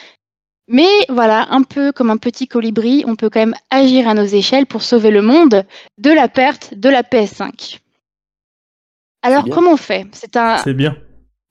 Mais 0.68 0.90
voilà, 1.08 1.50
un 1.52 1.62
peu 1.62 1.92
comme 1.92 2.10
un 2.10 2.18
petit 2.18 2.48
colibri, 2.48 3.04
on 3.06 3.16
peut 3.16 3.30
quand 3.30 3.42
même 3.42 3.56
agir 3.70 4.08
à 4.08 4.16
nos 4.16 4.26
échelles 4.26 4.66
pour 4.66 4.82
sauver 4.82 5.12
le 5.12 5.22
monde 5.22 5.66
de 6.00 6.10
la 6.10 6.28
perte 6.28 6.74
de 6.74 6.90
la 6.90 7.04
PS5. 7.04 7.78
Alors 9.22 9.46
comment 9.52 9.74
on 9.74 9.78
fait? 9.78 10.08
C'est 10.14 10.36
un, 10.36 10.58
C'est 10.58 10.74
bien. 10.74 10.98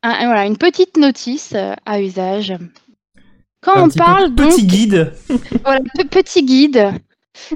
Un- 0.03 0.27
voilà, 0.27 0.47
une 0.47 0.57
petite 0.59 0.97
notice 0.97 1.53
euh, 1.55 1.75
à 1.87 2.01
usage. 2.01 2.55
Quand 3.63 3.75
Un 3.77 3.83
on 3.85 3.89
petit 3.89 3.99
peu 3.99 4.05
parle 4.05 4.35
donc, 4.35 4.51
petit 4.51 4.67
guide. 4.67 5.13
voilà, 5.65 5.81
pe- 5.95 6.05
petit 6.09 6.43
guide 6.45 6.93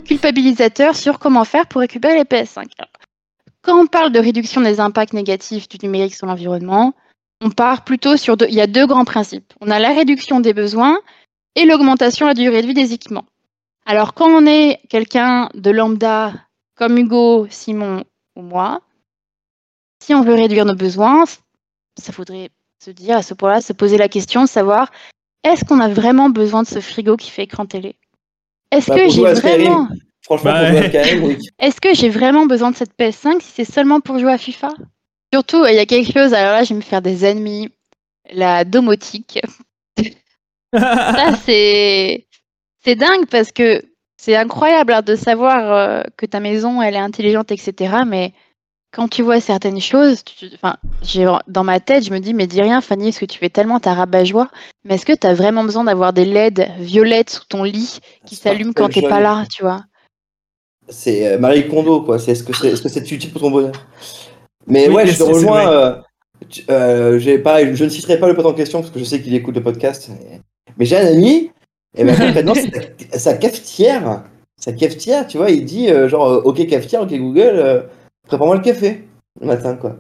culpabilisateur 0.05 0.95
sur 0.97 1.19
comment 1.19 1.45
faire 1.45 1.67
pour 1.67 1.81
récupérer 1.81 2.15
les 2.15 2.25
PS5. 2.25 2.67
Alors, 2.79 2.91
Quand 3.63 3.79
on 3.81 3.87
parle 3.87 4.13
de 4.13 4.19
réduction 4.19 4.61
des 4.61 4.81
impacts 4.81 5.13
négatifs 5.15 5.69
du 5.69 5.79
numérique 5.83 6.15
sur 6.15 6.27
l'environnement, 6.27 6.95
on 7.43 7.51
part 7.51 7.85
plutôt 7.85 8.17
sur 8.17 8.37
deux, 8.37 8.47
il 8.49 8.55
y 8.55 8.61
a 8.61 8.67
deux 8.67 8.87
grands 8.87 9.05
principes. 9.05 9.53
On 9.61 9.71
a 9.71 9.79
la 9.79 9.93
réduction 9.93 10.41
des 10.41 10.55
besoins 10.55 10.99
et 11.57 11.65
l'augmentation 11.67 12.27
de 12.27 12.31
la 12.31 12.35
durée 12.35 12.63
de 12.63 12.67
vie 12.67 12.75
des 12.75 12.93
équipements. 12.93 13.25
Alors 13.87 14.15
quand 14.15 14.29
on 14.29 14.47
est 14.47 14.81
quelqu'un 14.89 15.49
de 15.55 15.71
lambda 15.71 16.33
comme 16.77 16.97
Hugo, 16.99 17.47
Simon 17.51 18.05
ou 18.37 18.43
moi, 18.43 18.81
si 20.03 20.15
on 20.15 20.23
veut 20.23 20.35
réduire 20.35 20.65
nos 20.65 20.75
besoins, 20.75 21.25
ça 21.99 22.13
faudrait 22.13 22.51
se 22.85 22.91
dire 22.91 23.17
à 23.17 23.23
ce 23.23 23.35
point-là, 23.35 23.61
se 23.61 23.73
poser 23.73 23.97
la 23.99 24.09
question 24.09 24.43
de 24.45 24.49
savoir 24.49 24.91
est-ce 25.45 25.65
qu'on 25.65 25.81
a 25.81 25.89
vraiment 25.89 26.31
besoin 26.31 26.63
de 26.63 26.69
ce 26.69 26.81
frigo 26.81 27.17
qui 27.17 27.31
fait 27.31 27.43
écran 27.45 27.67
télé? 27.67 27.97
Est-ce 28.71 28.89
Bah, 28.89 28.97
que 28.97 29.09
j'ai 29.11 29.23
vraiment 29.23 29.89
Franchement, 30.23 30.53
Bah 30.53 30.73
ouais. 30.73 31.21
Oui. 31.23 31.39
est-ce 31.59 31.81
que 31.81 31.95
j'ai 31.95 32.09
vraiment 32.09 32.47
besoin 32.47 32.71
de 32.71 32.77
cette 32.77 32.97
PS5 32.99 33.41
si 33.43 33.51
c'est 33.57 33.71
seulement 33.71 34.01
pour 34.01 34.19
jouer 34.19 34.33
à 34.33 34.39
FIFA? 34.39 34.71
Surtout, 35.33 35.67
il 35.67 35.75
y 35.75 35.79
a 35.79 35.87
quelque 35.87 36.13
chose, 36.13 36.33
alors 36.33 36.53
là, 36.53 36.65
je 36.65 36.71
vais 36.71 36.77
me 36.77 36.81
faire 36.81 37.03
des 37.03 37.25
ennemis. 37.27 37.71
La 38.33 38.65
domotique. 38.65 39.39
Ça, 40.75 41.35
c'est 41.45 42.27
c'est 42.83 42.97
dingue 42.97 43.27
parce 43.27 43.53
que 43.53 43.83
c'est 44.17 44.35
incroyable 44.37 44.93
hein, 44.93 45.03
de 45.03 45.15
savoir 45.15 45.73
euh, 45.73 46.03
que 46.17 46.25
ta 46.27 46.41
maison, 46.41 46.81
elle 46.81 46.95
est 46.95 46.99
intelligente, 46.99 47.53
etc. 47.53 47.97
Mais 48.07 48.33
quand 48.95 49.09
tu 49.09 49.23
vois 49.23 49.41
certaines 49.41 49.81
choses, 49.81 50.23
tu- 50.25 50.47
enfin, 50.55 50.77
j'ai 51.03 51.27
dans 51.49 51.65
ma 51.65 51.81
tête, 51.81 52.05
je 52.07 52.13
me 52.13 52.21
dis, 52.21 52.33
mais 52.33 52.47
dis 52.47 52.63
rien, 52.63 52.81
Fanny, 52.81 53.07
parce 53.07 53.19
que 53.19 53.25
tu 53.25 53.39
fais 53.39 53.49
tellement 53.51 53.81
ta 53.81 53.93
rabat-joie. 53.95 54.49
Mais 54.85 54.95
est-ce 54.95 55.05
que 55.07 55.13
tu 55.13 55.27
as 55.27 55.35
vraiment 55.35 55.65
besoin 55.65 55.85
d'avoir 55.85 56.13
des 56.13 56.25
LED 56.25 56.71
violettes 56.79 57.31
sous 57.31 57.45
ton 57.47 57.65
lit 57.65 57.99
qui 58.25 58.37
s'allument 58.37 58.73
quand 58.73 58.89
t'es 58.89 59.03
pas 59.03 59.21
là, 59.21 59.45
tu 59.53 59.63
vois? 59.63 59.85
C'est 60.89 61.27
euh, 61.27 61.39
Marie 61.39 61.69
Kondo, 61.69 62.03
quoi. 62.03 62.19
C'est, 62.19 62.33
est-ce 62.33 62.45
que 62.45 62.53
c'est, 62.53 62.69
est-ce 62.69 62.83
que 62.83 62.89
c'est 62.89 63.11
utile 63.11 63.33
pour 63.33 63.41
ton 63.41 63.51
bonheur? 63.51 63.73
Mais 64.67 64.89
Oui, 64.89 64.95
ouais, 64.95 65.07
je 65.07 65.19
te 65.19 65.23
rejoins. 65.23 65.71
euh, 65.73 65.97
tu- 66.49 66.63
euh, 66.71 67.19
j'ai 67.19 67.43
je 67.75 67.85
ne 67.85 67.89
citerai 67.89 68.19
pas 68.21 68.29
le 68.29 68.35
pote 68.35 68.47
en 68.47 68.53
question 68.53 68.81
parce 68.81 68.93
que 68.93 68.99
je 68.99 69.05
sais 69.05 69.21
qu'il 69.21 69.35
écoute 69.35 69.55
le 69.57 69.63
podcast. 69.63 70.11
Mais 70.79 70.85
j'ai 70.85 70.97
un 70.99 71.07
ami, 71.07 71.51
et 71.97 72.05
ben 72.05 72.17
concrètement, 72.17 72.55
sa, 73.13 73.19
sa 73.19 73.35
cafetière, 73.35 74.25
sa 74.61 74.73
cafetière, 74.73 75.27
tu 75.27 75.39
vois, 75.39 75.51
il 75.51 75.65
dit 75.65 75.91
euh, 75.91 76.09
genre, 76.09 76.43
ok 76.45 76.67
cafetière, 76.67 77.03
ok 77.03 77.15
Google, 77.15 77.41
euh, 77.57 77.81
prépare-moi 78.27 78.57
le 78.57 78.63
café 78.63 79.05
le 79.41 79.47
matin, 79.47 79.77
quoi. 79.77 79.97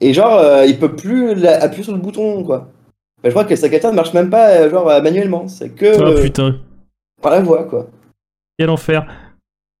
Et 0.00 0.12
genre, 0.12 0.38
euh, 0.38 0.64
il 0.66 0.78
peut 0.78 0.94
plus 0.94 1.34
la- 1.34 1.62
appuyer 1.62 1.84
sur 1.84 1.92
le 1.94 2.00
bouton, 2.00 2.42
quoi. 2.44 2.68
Ben, 3.22 3.30
je 3.30 3.30
crois 3.30 3.44
que 3.44 3.56
sa 3.56 3.68
cafetière 3.68 3.92
ne 3.92 3.96
marche 3.96 4.12
même 4.12 4.28
pas, 4.30 4.50
euh, 4.50 4.70
genre 4.70 4.88
euh, 4.88 5.00
manuellement. 5.00 5.48
C'est 5.48 5.70
que 5.70 5.86
Ah 5.86 6.08
euh, 6.08 6.22
putain, 6.22 6.56
par 7.22 7.32
la 7.32 7.40
voix, 7.40 7.64
quoi. 7.64 7.88
quel 8.58 8.68
enfer. 8.70 9.06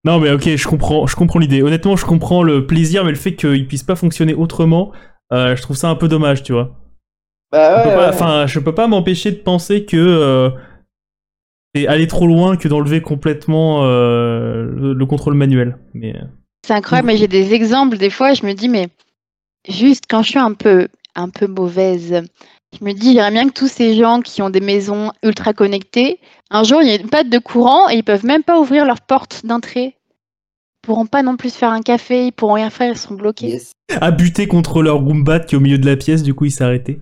Non 0.04 0.20
mais 0.20 0.30
ok, 0.30 0.54
je 0.56 0.68
comprends, 0.68 1.06
je 1.06 1.16
comprends 1.16 1.38
l'idée. 1.40 1.62
Honnêtement, 1.62 1.96
je 1.96 2.06
comprends 2.06 2.42
le 2.44 2.66
plaisir, 2.66 3.04
mais 3.04 3.10
le 3.10 3.16
fait 3.16 3.34
qu'il 3.34 3.66
puisse 3.66 3.82
pas 3.82 3.96
fonctionner 3.96 4.34
autrement, 4.34 4.92
euh, 5.32 5.56
je 5.56 5.62
trouve 5.62 5.76
ça 5.76 5.88
un 5.90 5.96
peu 5.96 6.06
dommage, 6.08 6.44
tu 6.44 6.52
vois. 6.52 6.76
Bah 7.52 7.78
Je 7.78 7.82
peux 7.82 7.88
ouais, 7.90 7.94
pas- 7.96 8.00
ouais. 8.10 8.14
Enfin, 8.14 8.46
je 8.46 8.60
peux 8.60 8.74
pas 8.74 8.86
m'empêcher 8.86 9.32
de 9.32 9.36
penser 9.38 9.84
que 9.84 9.96
euh, 9.96 10.50
c'est 11.74 11.86
aller 11.88 12.06
trop 12.06 12.26
loin 12.26 12.56
que 12.56 12.68
d'enlever 12.68 13.02
complètement 13.02 13.84
euh, 13.84 14.62
le, 14.62 14.92
le 14.94 15.06
contrôle 15.06 15.34
manuel. 15.34 15.76
Mais 15.92 16.14
euh, 16.16 16.24
C'est 16.66 16.74
incroyable, 16.74 17.06
mais 17.06 17.16
j'ai 17.16 17.28
des 17.28 17.54
exemples. 17.54 17.96
Des 17.96 18.10
fois, 18.10 18.34
je 18.34 18.44
me 18.44 18.52
dis, 18.52 18.68
mais 18.68 18.88
juste 19.68 20.06
quand 20.10 20.24
je 20.24 20.30
suis 20.30 20.38
un 20.40 20.52
peu, 20.52 20.88
un 21.14 21.28
peu 21.28 21.46
mauvaise, 21.46 22.24
je 22.76 22.84
me 22.84 22.92
dis, 22.92 23.12
j'aimerais 23.12 23.30
bien 23.30 23.48
que 23.48 23.52
tous 23.52 23.68
ces 23.68 23.94
gens 23.94 24.20
qui 24.20 24.42
ont 24.42 24.50
des 24.50 24.60
maisons 24.60 25.12
ultra 25.22 25.52
connectées, 25.52 26.18
un 26.50 26.64
jour, 26.64 26.82
il 26.82 26.88
y 26.88 26.90
a 26.90 26.96
une 26.96 27.08
panne 27.08 27.30
de 27.30 27.38
courant 27.38 27.88
et 27.88 27.94
ils 27.94 28.02
peuvent 28.02 28.26
même 28.26 28.42
pas 28.42 28.58
ouvrir 28.58 28.84
leur 28.84 29.00
porte 29.00 29.46
d'entrée. 29.46 29.94
Ils 29.94 30.86
pourront 30.88 31.06
pas 31.06 31.22
non 31.22 31.36
plus 31.36 31.54
faire 31.54 31.70
un 31.70 31.82
café, 31.82 32.26
ils 32.26 32.32
pourront 32.32 32.54
rien 32.54 32.70
faire, 32.70 32.90
ils 32.90 32.98
sont 32.98 33.14
bloqués. 33.14 33.46
Yes. 33.46 33.72
à 34.00 34.10
buter 34.10 34.48
contre 34.48 34.82
leur 34.82 35.00
Goombat 35.00 35.38
qui 35.38 35.54
est 35.54 35.58
au 35.58 35.60
milieu 35.60 35.78
de 35.78 35.86
la 35.86 35.96
pièce, 35.96 36.24
du 36.24 36.34
coup 36.34 36.46
il 36.46 36.50
s'est 36.50 36.64
arrêté. 36.64 36.98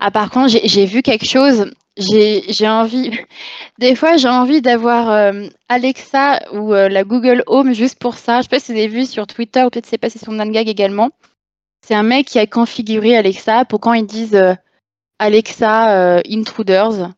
Ah, 0.00 0.10
par 0.10 0.30
contre, 0.30 0.56
j'ai 0.64 0.86
vu 0.86 1.02
quelque 1.02 1.26
chose. 1.26 1.70
J'ai 1.96 2.42
j'ai 2.48 2.68
envie. 2.68 3.10
Des 3.78 3.94
fois, 3.94 4.16
j'ai 4.16 4.28
envie 4.28 4.60
d'avoir 4.62 5.10
euh, 5.10 5.46
Alexa 5.68 6.40
ou 6.52 6.72
euh, 6.74 6.88
la 6.88 7.04
Google 7.04 7.42
Home 7.46 7.72
juste 7.74 7.98
pour 7.98 8.14
ça. 8.14 8.38
Je 8.38 8.42
sais 8.42 8.48
pas 8.48 8.60
si 8.60 8.72
vous 8.72 8.78
avez 8.78 8.88
vu 8.88 9.06
sur 9.06 9.26
Twitter 9.26 9.62
ou 9.64 9.70
peut-être 9.70 9.86
c'est 9.86 9.98
passé 9.98 10.18
sur 10.18 10.32
Nangag 10.32 10.68
également. 10.68 11.10
C'est 11.86 11.94
un 11.94 12.02
mec 12.02 12.26
qui 12.26 12.38
a 12.38 12.46
configuré 12.46 13.16
Alexa 13.16 13.64
pour 13.66 13.80
quand 13.80 13.92
ils 13.92 14.06
disent 14.06 14.34
euh, 14.34 14.54
Alexa 15.18 16.20
Intruders. 16.30 17.10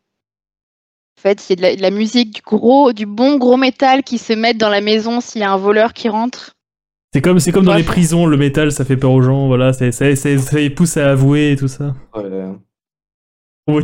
En 1.17 1.21
fait, 1.21 1.39
c'est 1.39 1.55
de, 1.55 1.61
la- 1.63 1.75
de 1.75 1.81
la 1.81 1.89
musique 1.89 2.35
du 2.35 2.41
gros, 2.41 2.93
du 2.93 3.05
bon 3.05 3.37
gros 3.37 3.57
métal 3.57 4.03
qui 4.03 4.17
se 4.17 4.33
met 4.33 4.53
dans 4.53 4.69
la 4.69 4.81
maison 4.81 5.19
s'il 5.19 5.41
y 5.41 5.43
a 5.43 5.51
un 5.51 5.57
voleur 5.57 5.93
qui 5.93 6.09
rentre. 6.09 6.51
C'est 7.13 7.21
comme, 7.21 7.39
c'est 7.39 7.51
comme 7.51 7.65
dans 7.65 7.73
les 7.73 7.83
prisons, 7.83 8.25
le 8.27 8.37
métal, 8.37 8.71
ça 8.71 8.85
fait 8.85 8.97
peur 8.97 9.11
aux 9.11 9.21
gens, 9.21 9.47
voilà, 9.47 9.73
ça, 9.73 9.91
ça, 9.91 10.15
ça 10.15 10.29
les 10.57 10.69
pousse 10.69 10.97
à 10.97 11.09
avouer 11.09 11.51
et 11.53 11.55
tout 11.55 11.67
ça. 11.69 11.95
Voilà. 12.13 12.53
Alors, 13.67 13.81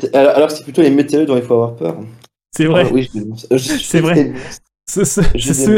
que 0.00 0.16
alors- 0.16 0.50
c'est 0.50 0.62
plutôt 0.62 0.82
les 0.82 0.90
métalleux 0.90 1.26
dont 1.26 1.36
il 1.36 1.42
faut 1.42 1.54
avoir 1.54 1.74
peur. 1.76 1.96
C'est 2.56 2.66
vrai. 2.66 2.84
Ah 2.86 2.90
oui, 2.92 3.08
je- 3.14 3.56
je- 3.56 3.62
je- 3.62 3.82
C'est 3.82 4.00
vrai. 4.00 4.32
Ceux, 4.88 5.04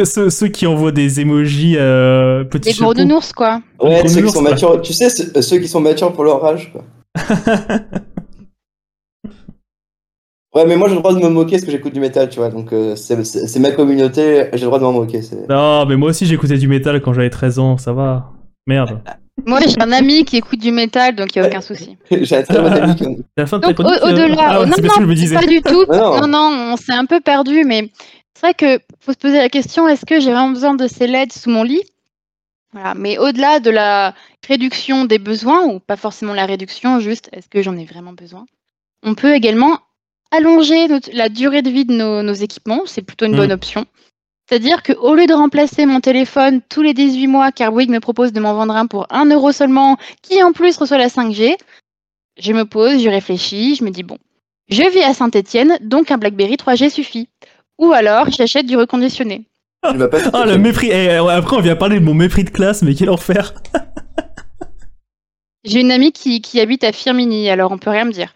ceux, 0.07 0.31
ceux 0.31 0.49
qui 0.49 0.67
envoient 0.67 0.93
des 0.93 1.21
emojis 1.21 1.77
euh, 1.77 2.45
petits 2.45 2.73
Des 2.73 2.79
gros 2.79 2.95
nounours, 2.95 3.33
quoi. 3.35 3.61
Ouais, 3.83 4.09
ceux 4.09 4.23
qui 4.23 4.31
sont 4.31 4.41
matures. 4.41 4.81
Tu 4.81 4.95
sais, 4.95 5.11
ceux, 5.11 5.59
qui 5.59 5.69
sont 5.69 5.81
matures 5.81 6.13
pour 6.13 6.25
leur 6.25 6.43
âge. 6.45 6.73
Quoi. 6.73 6.85
Ouais, 10.55 10.67
mais 10.67 10.77
moi 10.77 10.87
j'ai 10.87 10.95
le 10.97 11.01
droit 11.01 11.15
de 11.15 11.19
me 11.19 11.31
moquer 11.31 11.53
parce 11.53 11.65
que 11.65 11.71
j'écoute 11.71 11.95
du 11.95 12.01
métal, 12.01 12.29
tu 12.29 12.39
vois. 12.39 12.51
Donc 12.51 12.75
euh, 12.75 12.95
c'est 12.95 13.25
c'est- 13.25 13.47
c'est 13.47 13.59
ma 13.59 13.71
communauté, 13.71 14.49
j'ai 14.53 14.59
le 14.61 14.67
droit 14.67 14.79
de 14.79 14.85
m'en 14.85 14.93
moquer. 14.93 15.23
c'est- 15.23 15.49
Non, 15.49 15.87
mais 15.87 15.97
moi 15.97 16.11
aussi 16.11 16.27
j'écoutais 16.27 16.59
du 16.59 16.69
métal 16.69 17.01
quand 17.01 17.15
j'avais 17.15 17.31
13 17.31 17.59
ans, 17.59 17.79
ça 17.79 17.95
va. 17.95 18.33
Merde. 18.67 19.01
Moi, 19.47 19.61
j'ai 19.67 19.81
un 19.81 19.93
ami 19.93 20.25
qui 20.25 20.37
écoute 20.37 20.61
du 20.61 20.71
métal, 20.73 21.15
donc 21.17 21.35
il 21.35 21.41
n'y 21.41 21.47
a 21.47 21.49
aucun 21.49 21.61
souci. 21.61 21.97
ami 22.11 23.25
la 23.37 23.47
fin 23.47 23.59
de 23.59 23.67
Donc, 23.67 23.75
chronique, 23.75 24.01
euh 24.03 24.09
au-delà, 24.09 24.37
Ah 24.39 24.61
ouais, 24.61 24.67
non, 24.67 24.73
disais. 25.15 25.35
Pas 25.35 25.47
du 25.47 25.63
tout. 25.63 25.85
Ah 25.91 25.97
non. 25.97 26.21
non, 26.21 26.51
non, 26.51 26.73
on 26.73 26.77
s'est 26.77 26.93
un 26.93 27.07
peu 27.07 27.21
perdu, 27.21 27.65
mais 27.65 27.91
c'est 28.35 28.47
vrai 28.47 28.55
que 28.55 28.79
faut 29.01 29.13
se 29.13 29.19
poser 29.19 29.39
la 29.39 29.49
question 29.49 29.89
est-ce 29.89 30.05
que 30.05 30.21
j'ai 30.21 30.31
vraiment 30.33 30.51
besoin 30.51 30.75
de 30.75 30.87
ces 30.87 31.07
LED 31.07 31.33
sous 31.33 31.49
mon 31.51 31.63
lit? 31.63 31.83
Voilà. 32.73 32.95
Mais 32.95 33.19
au-delà 33.19 33.59
de 33.61 33.71
la 33.71 34.15
réduction 34.47 35.05
des 35.07 35.19
besoins, 35.19 35.65
ou 35.65 35.79
pas 35.81 35.97
forcément 35.97 36.35
la 36.35 36.47
réduction, 36.47 37.01
juste 37.01 37.29
est-ce 37.33 37.49
que 37.49 37.63
j'en 37.63 37.77
ai 37.77 37.85
vraiment 37.85 38.13
besoin? 38.13 38.45
On 39.03 39.15
peut 39.15 39.35
également 39.35 39.79
allonger 40.31 40.89
notre- 40.89 41.11
la 41.13 41.29
durée 41.29 41.63
de 41.63 41.71
vie 41.71 41.85
de 41.85 41.93
nos, 41.93 42.23
nos 42.23 42.33
équipements. 42.33 42.83
C'est 42.87 43.03
plutôt 43.03 43.27
une 43.27 43.33
Mm. 43.35 43.37
bonne 43.37 43.53
option. 43.53 43.87
C'est-à-dire 44.53 44.83
qu'au 44.83 45.15
lieu 45.15 45.25
de 45.25 45.33
remplacer 45.33 45.87
mon 45.87 46.01
téléphone 46.01 46.61
tous 46.69 46.83
les 46.83 46.93
18 46.93 47.27
mois, 47.27 47.53
car 47.53 47.73
Bouygues 47.73 47.89
me 47.89 48.01
propose 48.01 48.35
de 48.35 48.41
m'en 48.41 48.53
vendre 48.53 48.77
un 48.77 48.87
pour 48.87 49.07
1 49.09 49.25
euro 49.31 49.51
seulement, 49.51 49.97
qui 50.21 50.43
en 50.43 50.53
plus 50.53 50.77
reçoit 50.77 50.99
la 50.99 51.09
5G, 51.09 51.57
je 52.39 52.53
me 52.53 52.67
pose, 52.67 53.03
je 53.03 53.09
réfléchis, 53.09 53.77
je 53.77 53.83
me 53.83 53.89
dis 53.89 54.03
bon, 54.03 54.19
je 54.69 54.83
vis 54.93 55.05
à 55.05 55.15
Saint-Étienne, 55.15 55.79
donc 55.81 56.11
un 56.11 56.19
BlackBerry 56.19 56.57
3G 56.57 56.91
suffit. 56.91 57.31
Ou 57.79 57.93
alors 57.93 58.31
j'achète 58.31 58.67
du 58.67 58.77
reconditionné. 58.77 59.47
Pas 59.81 59.95
Ah, 60.35 60.45
le 60.45 60.59
mépris. 60.59 60.91
Eh, 60.93 61.13
après, 61.13 61.57
on 61.57 61.61
vient 61.61 61.75
parler 61.75 61.99
de 61.99 62.05
mon 62.05 62.13
mépris 62.13 62.45
de 62.45 62.51
classe, 62.51 62.83
mais 62.83 62.95
quel 62.95 63.09
enfer. 63.09 63.55
J'ai 65.65 65.81
une 65.81 65.93
amie 65.93 66.13
qui, 66.13 66.43
qui 66.43 66.61
habite 66.61 66.85
à 66.85 66.93
Firmini, 66.93 67.49
alors 67.49 67.73
on 67.73 67.79
peut 67.79 67.89
rien 67.89 68.05
me 68.05 68.13
dire. 68.13 68.35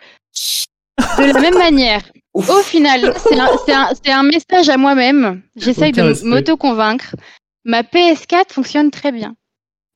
De 0.99 1.33
la 1.33 1.41
même 1.41 1.59
manière, 1.59 2.03
Ouf. 2.35 2.49
au 2.49 2.63
final, 2.63 3.13
c'est 4.05 4.13
un, 4.13 4.23
message 4.23 4.69
à 4.69 4.77
moi-même. 4.77 5.43
J'essaye 5.57 5.93
de 5.93 6.25
m'auto-convaincre. 6.27 7.15
Ma 7.65 7.83
PS4 7.83 8.53
fonctionne 8.53 8.91
très 8.91 9.13
bien. 9.13 9.35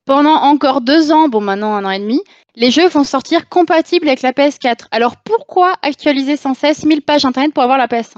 Pendant 0.07 0.35
encore 0.35 0.81
deux 0.81 1.13
ans, 1.13 1.29
bon 1.29 1.41
maintenant 1.41 1.75
un 1.77 1.85
an 1.85 1.91
et 1.91 2.01
demi, 2.01 2.21
les 2.57 2.71
jeux 2.71 2.89
vont 2.89 3.05
sortir 3.05 3.49
compatibles 3.49 4.09
avec 4.09 4.23
la 4.23 4.33
PS4. 4.33 4.87
Alors 4.91 5.17
pourquoi 5.19 5.75
actualiser 5.83 6.37
sans 6.37 6.55
cesse 6.55 6.85
1000 6.85 7.03
pages 7.03 7.25
internet 7.25 7.55
pour 7.55 7.63
avoir 7.63 7.79
la 7.79 7.87
PS5 7.87 8.17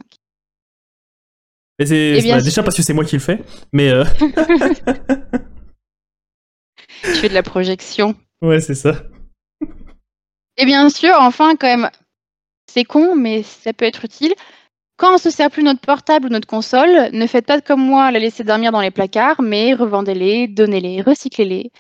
Mais 1.79 1.87
c'est 1.87 2.15
Eh 2.19 2.23
bien 2.23 2.37
pas- 2.39 2.43
déjà 2.43 2.63
parce 2.63 2.77
que 2.77 2.83
c'est 2.83 2.95
moi 2.95 3.05
qui 3.05 3.17
le 3.17 3.21
fais, 3.21 3.43
mais 3.73 3.91
euh, 3.91 4.05
Je 7.05 7.11
fais 7.15 7.29
de 7.29 7.35
la 7.35 7.43
projection. 7.43 8.15
ouais, 8.43 8.61
c'est 8.61 8.77
ça. 8.77 9.03
Et 10.57 10.65
bien 10.67 10.89
sûr, 10.89 11.15
enfin, 11.19 11.57
quand 11.57 11.67
même, 11.67 11.91
c'est 12.73 12.85
con, 12.85 13.15
mais 13.15 13.43
ça 13.43 13.73
peut 13.73 13.85
être 13.85 14.05
utile. 14.05 14.35
Quand 14.97 15.15
on 15.15 15.19
se 15.19 15.31
sert 15.31 15.51
plus 15.51 15.63
notre 15.63 15.81
portable 15.81 16.27
ou 16.27 16.31
notre 16.31 16.47
console, 16.47 17.11
ne 17.13 17.27
faites 17.27 17.47
pas 17.47 17.61
comme 17.61 17.85
moi, 17.85 18.11
la 18.11 18.19
laisser 18.19 18.45
dormir 18.45 18.73
dans 18.73 18.81
les 18.81 18.91
placards, 18.91 19.43
mais 19.43 19.75
revendez-les, 19.75 20.49
donnez-les, 20.49 21.03
recyclez-les. 21.03 21.71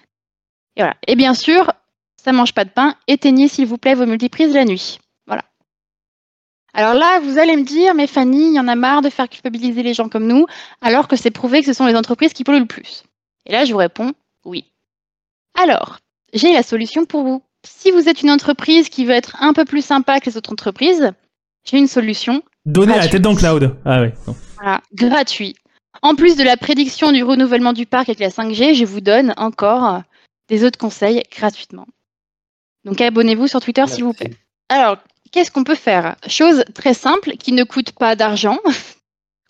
Et 0.76 0.80
voilà. 0.80 0.96
Et 1.06 1.16
bien 1.16 1.34
sûr, 1.34 1.72
ça 2.16 2.32
mange 2.32 2.52
pas 2.52 2.64
de 2.64 2.70
pain, 2.70 2.96
éteignez 3.06 3.48
s'il 3.48 3.66
vous 3.66 3.78
plaît 3.78 3.94
vos 3.94 4.06
multiprises 4.06 4.54
la 4.54 4.64
nuit. 4.64 4.98
Voilà. 5.26 5.44
Alors 6.74 6.94
là, 6.94 7.20
vous 7.20 7.38
allez 7.38 7.56
me 7.56 7.64
dire, 7.64 7.94
mais 7.94 8.06
Fanny, 8.06 8.48
il 8.48 8.54
y 8.54 8.60
en 8.60 8.68
a 8.68 8.74
marre 8.74 9.02
de 9.02 9.10
faire 9.10 9.28
culpabiliser 9.28 9.82
les 9.82 9.94
gens 9.94 10.08
comme 10.08 10.26
nous, 10.26 10.46
alors 10.80 11.08
que 11.08 11.16
c'est 11.16 11.30
prouvé 11.30 11.60
que 11.60 11.66
ce 11.66 11.72
sont 11.72 11.86
les 11.86 11.96
entreprises 11.96 12.32
qui 12.32 12.44
polluent 12.44 12.60
le 12.60 12.66
plus. 12.66 13.04
Et 13.46 13.52
là, 13.52 13.64
je 13.64 13.72
vous 13.72 13.78
réponds, 13.78 14.12
oui. 14.44 14.72
Alors, 15.54 15.98
j'ai 16.32 16.52
la 16.52 16.62
solution 16.62 17.04
pour 17.04 17.22
vous. 17.24 17.42
Si 17.66 17.90
vous 17.90 18.08
êtes 18.08 18.22
une 18.22 18.30
entreprise 18.30 18.88
qui 18.88 19.04
veut 19.04 19.12
être 19.12 19.36
un 19.40 19.52
peu 19.52 19.64
plus 19.64 19.84
sympa 19.84 20.20
que 20.20 20.28
les 20.30 20.36
autres 20.36 20.52
entreprises, 20.52 21.12
j'ai 21.64 21.78
une 21.78 21.86
solution 21.88 22.42
Donner 22.66 22.88
la 22.92 22.92
Gratuit. 22.94 23.10
tête 23.12 23.22
dans 23.22 23.32
le 23.32 23.36
cloud. 23.36 23.76
Ah 23.84 24.00
ouais. 24.00 24.14
non. 24.26 24.36
voilà, 24.56 24.80
gratuite. 24.94 25.56
En 26.00 26.14
plus 26.14 26.36
de 26.36 26.42
la 26.44 26.56
prédiction 26.56 27.12
du 27.12 27.22
renouvellement 27.22 27.72
du 27.72 27.86
parc 27.86 28.08
avec 28.08 28.18
la 28.18 28.30
5G, 28.30 28.74
je 28.74 28.84
vous 28.84 29.00
donne 29.00 29.34
encore 29.36 30.02
des 30.48 30.64
autres 30.64 30.78
conseils 30.78 31.22
gratuitement. 31.36 31.86
Donc 32.84 33.00
abonnez-vous 33.00 33.46
sur 33.46 33.60
Twitter 33.60 33.86
s'il 33.86 34.04
vous 34.04 34.12
plaît. 34.12 34.32
Alors, 34.68 34.98
qu'est-ce 35.30 35.50
qu'on 35.50 35.64
peut 35.64 35.74
faire? 35.76 36.16
Chose 36.26 36.64
très 36.74 36.94
simple 36.94 37.32
qui 37.36 37.52
ne 37.52 37.64
coûte 37.64 37.92
pas 37.92 38.16
d'argent. 38.16 38.58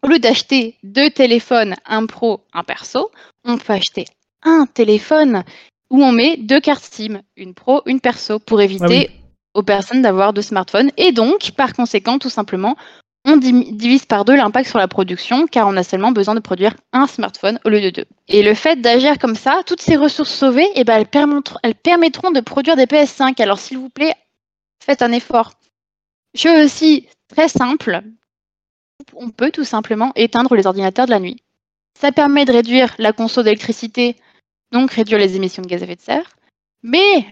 Au 0.03 0.09
lieu 0.09 0.19
d'acheter 0.19 0.77
deux 0.83 1.11
téléphones, 1.11 1.77
un 1.87 2.07
pro, 2.07 2.45
un 2.53 2.65
perso, 2.65 3.11
on 3.45 3.57
peut 3.57 3.75
acheter 3.75 4.05
un 4.43 4.67
téléphone 4.67 5.45
où 5.93 6.03
on 6.03 6.11
met 6.11 6.39
deux 6.39 6.59
cartes 6.59 6.89
SIM, 6.91 7.21
une 7.37 7.55
pro, 7.55 7.83
une 7.87 8.01
perso, 8.01 8.39
pour 8.41 8.63
éviter 8.63 9.09
Ah 9.09 9.13
oui. 9.13 9.21
aux 9.55 9.63
personnes 9.63 10.03
d'avoir 10.03 10.33
deux 10.33 10.43
smartphones. 10.43 10.91
Et 10.97 11.13
donc, 11.13 11.53
par 11.53 11.75
conséquent, 11.75 12.19
tout 12.19 12.31
simplement, 12.31 12.77
on 13.27 13.37
divise 13.37 14.07
par 14.07 14.25
deux 14.25 14.35
l'impact 14.35 14.69
sur 14.69 14.79
la 14.79 14.89
production, 14.89 15.47
car 15.47 15.69
on 15.69 15.77
a 15.77 15.83
seulement 15.85 16.11
besoin 16.11 16.35
de 16.35 16.41
produire 16.41 16.75
un 16.95 17.07
smartphone 17.07 17.61
au 17.67 17.69
lieu 17.69 17.83
de 17.83 17.91
deux. 17.91 18.07
Et 18.27 18.43
le 18.43 18.55
fait 18.55 18.81
d'agir 18.81 19.19
comme 19.19 19.37
ça, 19.37 19.63
toutes 19.67 19.83
ces 19.83 19.97
ressources 19.97 20.33
sauvées, 20.33 20.67
eh 20.75 20.83
ben, 20.83 20.97
elles, 20.97 21.75
permettront, 21.75 22.31
de 22.31 22.41
produire 22.41 22.75
des 22.75 22.87
PS5. 22.87 23.41
Alors, 23.41 23.59
s'il 23.59 23.79
vous 23.79 23.91
plaît, 23.91 24.15
faites 24.83 25.03
un 25.03 25.13
effort. 25.13 25.53
Chose 26.35 26.65
aussi 26.65 27.07
très 27.29 27.49
simple, 27.49 28.01
on 29.15 29.29
peut 29.29 29.51
tout 29.51 29.65
simplement 29.65 30.13
éteindre 30.17 30.55
les 30.57 30.67
ordinateurs 30.67 31.05
de 31.05 31.11
la 31.11 31.21
nuit. 31.21 31.43
Ça 32.01 32.13
permet 32.13 32.47
de 32.47 32.53
réduire 32.53 32.95
la 32.99 33.13
conso 33.13 33.43
d'électricité, 33.43 34.17
donc 34.73 34.93
réduire 34.93 35.19
les 35.19 35.37
émissions 35.37 35.63
de 35.63 35.69
gaz 35.69 35.83
à 35.83 35.85
effet 35.85 35.97
de 35.97 36.01
serre. 36.01 36.37
Mais, 36.83 37.27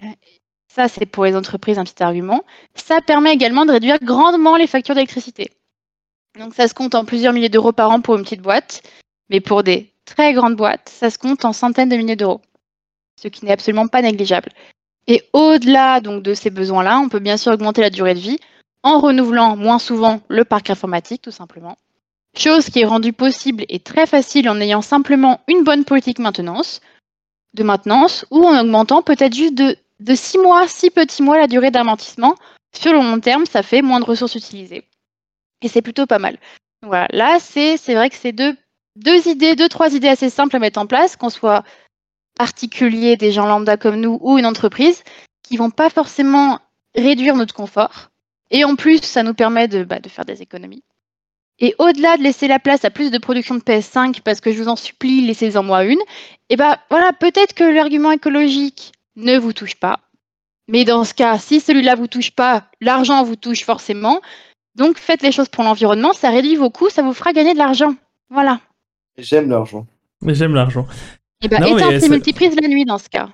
ça 0.72 0.88
c'est 0.88 1.07
pour 1.07 1.24
les 1.24 1.35
entreprises 1.35 1.79
un 1.79 1.85
petit 1.85 2.03
argument, 2.03 2.44
ça 2.74 3.00
permet 3.00 3.33
également 3.33 3.66
de 3.66 3.72
réduire 3.72 3.98
grandement 4.03 4.57
les 4.57 4.66
factures 4.66 4.94
d'électricité. 4.94 5.50
Donc 6.38 6.55
ça 6.55 6.68
se 6.68 6.74
compte 6.74 6.94
en 6.94 7.05
plusieurs 7.05 7.33
milliers 7.33 7.48
d'euros 7.48 7.72
par 7.72 7.90
an 7.90 8.00
pour 8.00 8.16
une 8.16 8.22
petite 8.22 8.42
boîte, 8.42 8.83
mais 9.31 9.40
pour 9.40 9.62
des 9.62 9.92
très 10.05 10.33
grandes 10.33 10.57
boîtes, 10.57 10.88
ça 10.88 11.11
se 11.11 11.18
compte 11.18 11.44
en 11.44 11.53
centaines 11.53 11.88
de 11.88 11.96
milliers 11.96 12.16
d'euros, 12.16 12.40
ce 13.20 13.29
qui 13.29 13.44
n'est 13.44 13.53
absolument 13.53 13.88
pas 13.88 14.03
négligeable. 14.03 14.50
Et 15.07 15.24
au-delà 15.33 16.00
donc 16.00 16.22
de 16.22 16.35
ces 16.35 16.50
besoins-là, 16.50 17.00
on 17.00 17.09
peut 17.09 17.18
bien 17.18 17.37
sûr 17.37 17.53
augmenter 17.53 17.81
la 17.81 17.90
durée 17.90 18.14
de 18.14 18.20
vie 18.20 18.38
en 18.83 19.00
renouvelant 19.00 19.57
moins 19.57 19.79
souvent 19.79 20.20
le 20.29 20.44
parc 20.44 20.70
informatique, 20.70 21.22
tout 21.22 21.31
simplement. 21.31 21.76
Chose 22.37 22.70
qui 22.70 22.81
est 22.81 22.87
rendue 22.87 23.12
possible 23.12 23.64
et 23.68 23.81
très 23.81 24.07
facile 24.07 24.48
en 24.48 24.61
ayant 24.61 24.83
simplement 24.83 25.40
une 25.48 25.64
bonne 25.64 25.85
politique 25.85 26.20
maintenance, 26.20 26.81
de 27.54 27.62
maintenance, 27.62 28.24
ou 28.30 28.44
en 28.44 28.60
augmentant 28.60 29.02
peut-être 29.02 29.34
juste 29.34 29.54
de, 29.54 29.76
de 30.00 30.14
6 30.14 30.38
mois, 30.38 30.68
6 30.68 30.90
petits 30.90 31.22
mois 31.22 31.38
la 31.38 31.46
durée 31.46 31.70
d'amortissement. 31.70 32.34
Sur 32.72 32.92
le 32.92 32.98
long 32.98 33.20
terme, 33.20 33.46
ça 33.46 33.62
fait 33.62 33.82
moins 33.82 34.00
de 34.00 34.04
ressources 34.04 34.34
utilisées. 34.36 34.84
Et 35.62 35.68
c'est 35.68 35.82
plutôt 35.82 36.06
pas 36.06 36.18
mal. 36.18 36.38
Voilà, 36.82 37.08
là, 37.10 37.38
c'est 37.40 37.76
vrai 37.94 38.08
que 38.08 38.16
c'est 38.16 38.32
deux, 38.32 38.56
idées, 39.28 39.56
deux, 39.56 39.68
trois 39.68 39.94
idées 39.94 40.08
assez 40.08 40.30
simples 40.30 40.56
à 40.56 40.58
mettre 40.58 40.80
en 40.80 40.86
place, 40.86 41.16
qu'on 41.16 41.30
soit 41.30 41.64
particulier, 42.38 43.16
des 43.16 43.32
gens 43.32 43.46
lambda 43.46 43.76
comme 43.76 44.00
nous, 44.00 44.18
ou 44.22 44.38
une 44.38 44.46
entreprise, 44.46 45.02
qui 45.42 45.56
vont 45.56 45.70
pas 45.70 45.90
forcément 45.90 46.60
réduire 46.94 47.36
notre 47.36 47.54
confort. 47.54 48.10
Et 48.50 48.64
en 48.64 48.76
plus, 48.76 49.02
ça 49.02 49.22
nous 49.22 49.34
permet 49.34 49.68
de, 49.68 49.84
bah, 49.84 50.00
de 50.00 50.08
faire 50.08 50.24
des 50.24 50.42
économies. 50.42 50.82
Et 51.60 51.74
au-delà 51.78 52.16
de 52.16 52.22
laisser 52.22 52.48
la 52.48 52.58
place 52.58 52.84
à 52.84 52.90
plus 52.90 53.10
de 53.10 53.18
production 53.18 53.54
de 53.54 53.60
PS5, 53.60 54.20
parce 54.22 54.40
que 54.40 54.50
je 54.52 54.62
vous 54.62 54.68
en 54.68 54.76
supplie, 54.76 55.26
laissez-en 55.26 55.62
moi 55.62 55.84
une, 55.84 56.00
et 56.48 56.56
bah 56.56 56.78
voilà, 56.90 57.12
peut-être 57.12 57.54
que 57.54 57.64
l'argument 57.64 58.10
écologique 58.10 58.92
ne 59.16 59.38
vous 59.38 59.52
touche 59.52 59.74
pas. 59.74 60.00
Mais 60.68 60.84
dans 60.84 61.04
ce 61.04 61.12
cas, 61.14 61.38
si 61.38 61.60
celui-là 61.60 61.96
vous 61.96 62.06
touche 62.06 62.30
pas, 62.30 62.64
l'argent 62.80 63.22
vous 63.24 63.36
touche 63.36 63.64
forcément. 63.64 64.20
Donc 64.76 64.98
faites 64.98 65.22
les 65.22 65.32
choses 65.32 65.48
pour 65.48 65.64
l'environnement, 65.64 66.12
ça 66.12 66.30
réduit 66.30 66.56
vos 66.56 66.70
coûts, 66.70 66.88
ça 66.88 67.02
vous 67.02 67.12
fera 67.12 67.32
gagner 67.32 67.52
de 67.52 67.58
l'argent. 67.58 67.94
Voilà. 68.30 68.60
J'aime 69.18 69.50
l'argent. 69.50 69.86
Mais 70.22 70.34
j'aime 70.34 70.54
l'argent. 70.54 70.86
Et 71.42 71.48
bah 71.48 71.58
Non, 71.58 71.66
mais 71.66 71.72
éteindre 71.72 72.00
ça- 72.00 72.06
les 72.06 72.08
multiprises 72.08 72.54
la 72.60 72.68
nuit 72.68 72.84
dans 72.84 72.98
ce 72.98 73.08
cas. 73.08 73.28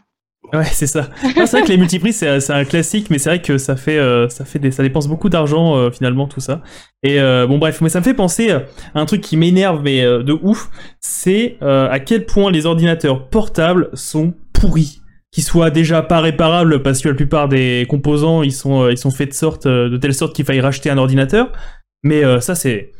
Ouais, 0.53 0.65
c'est 0.65 0.87
ça. 0.87 1.09
C'est 1.23 1.51
vrai 1.51 1.63
que 1.63 1.69
les 1.69 1.77
multiprises, 1.77 2.17
c'est, 2.17 2.51
un 2.51 2.65
classique, 2.65 3.11
mais 3.11 3.19
c'est 3.19 3.31
vrai 3.31 3.43
que 3.43 3.59
ça 3.59 3.77
fait, 3.77 3.99
euh, 3.99 4.29
ça 4.29 4.45
fait 4.45 4.59
des, 4.59 4.71
ça 4.71 4.83
dépense 4.83 5.09
beaucoup 5.09 5.29
d'argent 5.29 5.77
euh, 5.77 5.91
finalement 5.91 6.29
tout 6.29 6.41
ça. 6.41 6.63
Et 7.03 7.21
euh, 7.21 7.47
bon 7.47 7.59
bref, 7.59 7.81
mais 7.81 7.89
ça 7.89 7.99
me 7.99 8.05
fait 8.05 8.15
penser 8.15 8.51
à 8.51 8.65
un 8.95 9.07
truc 9.07 9.21
qui 9.21 9.37
m'énerve 9.37 9.83
mais 9.83 10.03
de 10.03 10.39
ouf, 10.43 10.71
c'est 11.01 11.59
à 11.61 11.99
quel 12.01 12.27
point 12.27 12.51
les 12.51 12.67
ordinateurs 12.67 13.29
portables 13.29 13.91
sont 13.93 14.35
pourris, 14.53 15.01
qu'ils 15.33 15.45
soient 15.45 15.71
déjà 15.71 16.03
pas 16.03 16.21
réparables 16.21 16.83
parce 16.83 17.01
que 17.01 17.09
la 17.09 17.15
plupart 17.15 17.49
des 17.49 17.87
composants 17.89 18.43
ils 18.43 18.53
sont, 18.53 18.89
ils 18.89 18.99
sont 18.99 19.11
faits 19.11 19.31
de 19.31 19.35
sorte, 19.35 19.67
de 19.67 19.97
telle 19.97 20.15
sorte 20.15 20.35
qu'il 20.35 20.45
faille 20.45 20.61
racheter 20.61 20.91
un 20.91 20.99
ordinateur. 20.99 21.53
Mais 22.03 22.23
ça 22.41 22.55
c'est, 22.55 22.93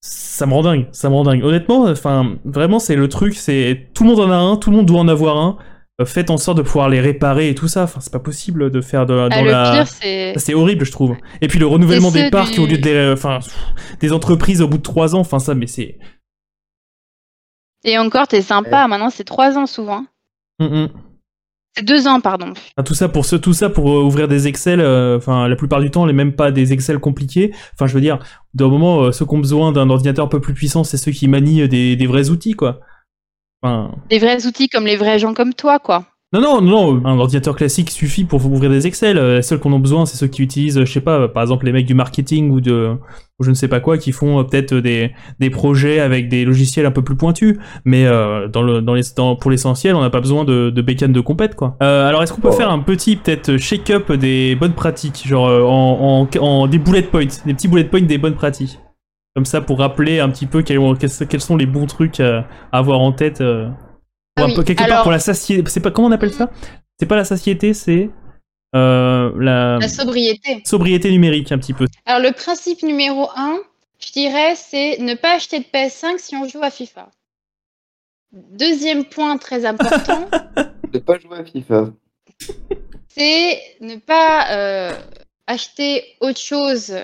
ça 0.00 0.46
me 0.46 0.52
rend 0.54 0.62
dingue, 0.62 0.86
ça 0.92 1.08
me 1.08 1.14
rend 1.14 1.24
dingue. 1.24 1.44
Honnêtement, 1.44 1.84
enfin 1.84 2.36
vraiment 2.44 2.78
c'est 2.78 2.96
le 2.96 3.08
truc, 3.08 3.34
c'est 3.34 3.90
tout 3.94 4.04
le 4.04 4.10
monde 4.10 4.20
en 4.20 4.30
a 4.30 4.36
un, 4.36 4.56
tout 4.56 4.70
le 4.70 4.76
monde 4.76 4.86
doit 4.86 5.00
en 5.00 5.08
avoir 5.08 5.36
un. 5.36 5.58
Euh, 6.00 6.04
Faites 6.06 6.30
en 6.30 6.38
sorte 6.38 6.58
de 6.58 6.62
pouvoir 6.62 6.88
les 6.88 7.00
réparer 7.00 7.48
et 7.50 7.54
tout 7.54 7.68
ça. 7.68 7.84
Enfin, 7.84 8.00
c'est 8.00 8.12
pas 8.12 8.18
possible 8.18 8.70
de 8.70 8.80
faire 8.80 9.06
de, 9.06 9.14
dans 9.14 9.28
Ah, 9.30 9.42
le 9.42 9.50
la. 9.50 9.72
pire, 9.72 9.86
c'est. 10.36 10.54
Horrible, 10.54 10.84
je 10.84 10.90
trouve. 10.92 11.16
Et 11.40 11.46
puis 11.48 11.58
le 11.60 11.66
renouvellement 11.66 12.10
des 12.10 12.30
parcs 12.30 12.54
du- 12.54 12.60
au 12.60 12.66
lieu 12.66 12.78
des, 12.78 13.10
enfin, 13.12 13.38
pff, 13.38 13.98
des 14.00 14.12
entreprises 14.12 14.60
au 14.60 14.66
bout 14.68 14.78
de 14.78 14.82
trois 14.82 15.14
ans. 15.14 15.20
Enfin, 15.20 15.38
ça, 15.38 15.54
mais 15.54 15.66
c'est. 15.68 15.98
Et 17.84 17.98
encore, 17.98 18.26
t'es 18.28 18.42
sympa. 18.42 18.86
Maintenant, 18.88 19.10
c'est 19.10 19.24
trois 19.24 19.56
ans 19.58 19.66
souvent. 19.66 20.04
Hum. 20.60 20.88
C'est 21.76 21.84
deux 21.84 22.06
ans, 22.06 22.20
pardon. 22.20 22.50
Enfin, 22.52 22.84
tout 22.84 22.94
ça 22.94 23.08
pour 23.08 23.24
ce, 23.24 23.34
tout 23.34 23.52
ça 23.52 23.68
pour 23.68 23.90
euh, 23.90 24.02
ouvrir 24.02 24.28
des 24.28 24.46
Excel. 24.46 24.80
euh, 24.80 25.16
Enfin, 25.16 25.48
la 25.48 25.56
plupart 25.56 25.80
du 25.80 25.90
temps, 25.90 26.06
les 26.06 26.12
même 26.12 26.32
pas 26.32 26.52
des 26.52 26.72
Excel 26.72 26.98
compliqués. 27.00 27.52
Enfin, 27.74 27.86
je 27.88 27.94
veux 27.94 28.00
dire, 28.00 28.20
d'un 28.54 28.68
moment, 28.68 29.02
euh, 29.02 29.12
ceux 29.12 29.26
qui 29.26 29.34
ont 29.34 29.38
besoin 29.38 29.72
d'un 29.72 29.90
ordinateur 29.90 30.24
un 30.26 30.28
peu 30.28 30.40
plus 30.40 30.54
puissant, 30.54 30.84
c'est 30.84 30.96
ceux 30.96 31.10
qui 31.12 31.26
manient 31.26 31.62
euh, 31.62 31.68
des, 31.68 31.96
des 31.96 32.06
vrais 32.06 32.30
outils, 32.30 32.52
quoi. 32.54 32.80
Enfin, 33.64 33.92
Des 34.10 34.18
vrais 34.18 34.46
outils 34.46 34.68
comme 34.68 34.84
les 34.84 34.96
vrais 34.96 35.18
gens 35.18 35.32
comme 35.34 35.54
toi, 35.54 35.78
quoi. 35.78 36.04
Non, 36.34 36.40
non, 36.40 36.60
non, 36.60 37.06
un 37.06 37.16
ordinateur 37.20 37.54
classique 37.54 37.90
suffit 37.90 38.24
pour 38.24 38.44
ouvrir 38.44 38.68
des 38.68 38.88
Excel. 38.88 39.18
Euh, 39.18 39.36
Les 39.36 39.42
seuls 39.42 39.60
qu'on 39.60 39.72
a 39.72 39.78
besoin, 39.78 40.04
c'est 40.04 40.16
ceux 40.16 40.26
qui 40.26 40.42
utilisent, 40.42 40.80
je 40.84 40.92
sais 40.92 41.00
pas, 41.00 41.20
euh, 41.20 41.28
par 41.28 41.44
exemple 41.44 41.64
les 41.64 41.70
mecs 41.70 41.86
du 41.86 41.94
marketing 41.94 42.50
ou 42.50 42.60
de 42.60 42.96
ou 43.38 43.44
je 43.44 43.50
ne 43.50 43.54
sais 43.54 43.68
pas 43.68 43.78
quoi, 43.78 43.98
qui 43.98 44.10
font 44.10 44.40
euh, 44.40 44.42
peut-être 44.42 44.74
des, 44.74 45.12
des 45.38 45.50
projets 45.50 46.00
avec 46.00 46.28
des 46.28 46.44
logiciels 46.44 46.86
un 46.86 46.90
peu 46.90 47.02
plus 47.02 47.14
pointus. 47.16 47.56
Mais 47.84 48.04
euh, 48.06 48.48
dans 48.48 48.62
le, 48.62 48.80
dans 48.82 48.94
les, 48.94 49.02
dans- 49.16 49.36
pour 49.36 49.52
l'essentiel, 49.52 49.94
on 49.94 50.00
n'a 50.00 50.10
pas 50.10 50.20
besoin 50.20 50.44
de, 50.44 50.70
de 50.70 50.82
bécanes 50.82 51.12
de 51.12 51.20
compète, 51.20 51.54
quoi. 51.54 51.76
Euh, 51.84 52.08
alors, 52.08 52.22
est-ce 52.24 52.32
qu'on 52.32 52.40
peut 52.40 52.48
Oh. 52.50 52.56
faire 52.56 52.70
un 52.70 52.80
petit, 52.80 53.14
peut-être, 53.14 53.56
shake-up 53.56 54.10
des 54.10 54.56
bonnes 54.56 54.72
pratiques, 54.74 55.22
genre 55.26 55.46
euh, 55.46 55.62
en, 55.62 56.26
en, 56.36 56.38
en 56.44 56.66
des 56.66 56.78
bullet 56.78 57.02
points, 57.02 57.26
des 57.46 57.54
petits 57.54 57.68
bullet 57.68 57.84
points 57.84 58.02
des 58.02 58.18
bonnes 58.18 58.34
pratiques 58.34 58.80
Comme 59.34 59.44
ça, 59.46 59.60
pour 59.60 59.78
rappeler 59.80 60.20
un 60.20 60.30
petit 60.30 60.46
peu 60.46 60.62
quels, 60.62 61.40
sont 61.40 61.56
les 61.56 61.66
bons 61.66 61.86
trucs 61.86 62.20
à, 62.20 62.46
à 62.72 62.78
avoir 62.78 63.00
en 63.00 63.12
tête. 63.12 63.40
euh, 63.40 63.68
pour 64.36 64.46
Ah 64.46 64.48
un 64.50 64.54
peu, 64.54 64.62
quelque 64.62 64.86
part 64.88 65.02
pour 65.02 65.12
la 65.12 65.18
satiété. 65.18 65.68
C'est 65.70 65.80
pas 65.80 65.90
comment 65.90 66.08
on 66.08 66.12
appelle 66.12 66.32
ça? 66.32 66.50
C'est 67.00 67.06
pas 67.06 67.16
la 67.16 67.24
satiété, 67.24 67.74
c'est 67.74 68.10
euh, 68.76 69.32
la 69.38 69.78
La 69.78 69.88
sobriété. 69.88 70.62
sobriété 70.64 71.10
numérique 71.10 71.50
un 71.52 71.58
petit 71.58 71.72
peu. 71.72 71.86
Alors, 72.06 72.20
le 72.22 72.32
principe 72.32 72.82
numéro 72.84 73.28
un, 73.36 73.58
je 73.98 74.12
dirais, 74.12 74.54
c'est 74.56 74.98
ne 74.98 75.14
pas 75.14 75.34
acheter 75.36 75.58
de 75.58 75.64
PS5 75.64 76.18
si 76.18 76.36
on 76.36 76.46
joue 76.48 76.62
à 76.62 76.70
FIFA. 76.70 77.10
Deuxième 78.32 79.04
point 79.04 79.36
très 79.38 79.64
important, 79.64 80.28
Ne 80.92 80.98
pas 80.98 81.18
jouer 81.18 81.38
à 81.38 81.44
FIFA. 81.44 81.90
c'est 83.08 83.60
ne 83.80 83.96
pas 83.96 84.46
euh, 84.50 84.92
acheter 85.46 86.04
autre 86.20 86.40
chose 86.40 86.94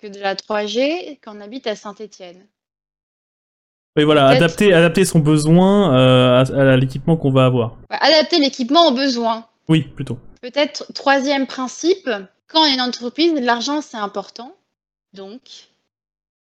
que 0.00 0.06
de 0.06 0.18
la 0.18 0.34
3G 0.34 1.18
quand 1.22 1.36
on 1.36 1.40
habite 1.40 1.66
à 1.66 1.76
Saint-Étienne. 1.76 2.46
Et 3.96 4.04
voilà, 4.04 4.28
adapter, 4.28 4.72
adapter 4.72 5.04
son 5.04 5.18
besoin 5.18 5.94
euh, 5.98 6.42
à, 6.44 6.72
à 6.72 6.76
l'équipement 6.76 7.16
qu'on 7.16 7.32
va 7.32 7.44
avoir. 7.44 7.76
Adapter 7.90 8.38
l'équipement 8.38 8.86
aux 8.88 8.92
besoins. 8.94 9.46
Oui, 9.68 9.82
plutôt. 9.82 10.18
Peut-être 10.40 10.90
troisième 10.94 11.46
principe, 11.46 12.08
quand 12.48 12.62
on 12.62 12.66
est 12.66 12.74
une 12.74 12.80
entreprise, 12.80 13.34
l'argent 13.40 13.80
c'est 13.82 13.96
important. 13.98 14.54
Donc, 15.12 15.40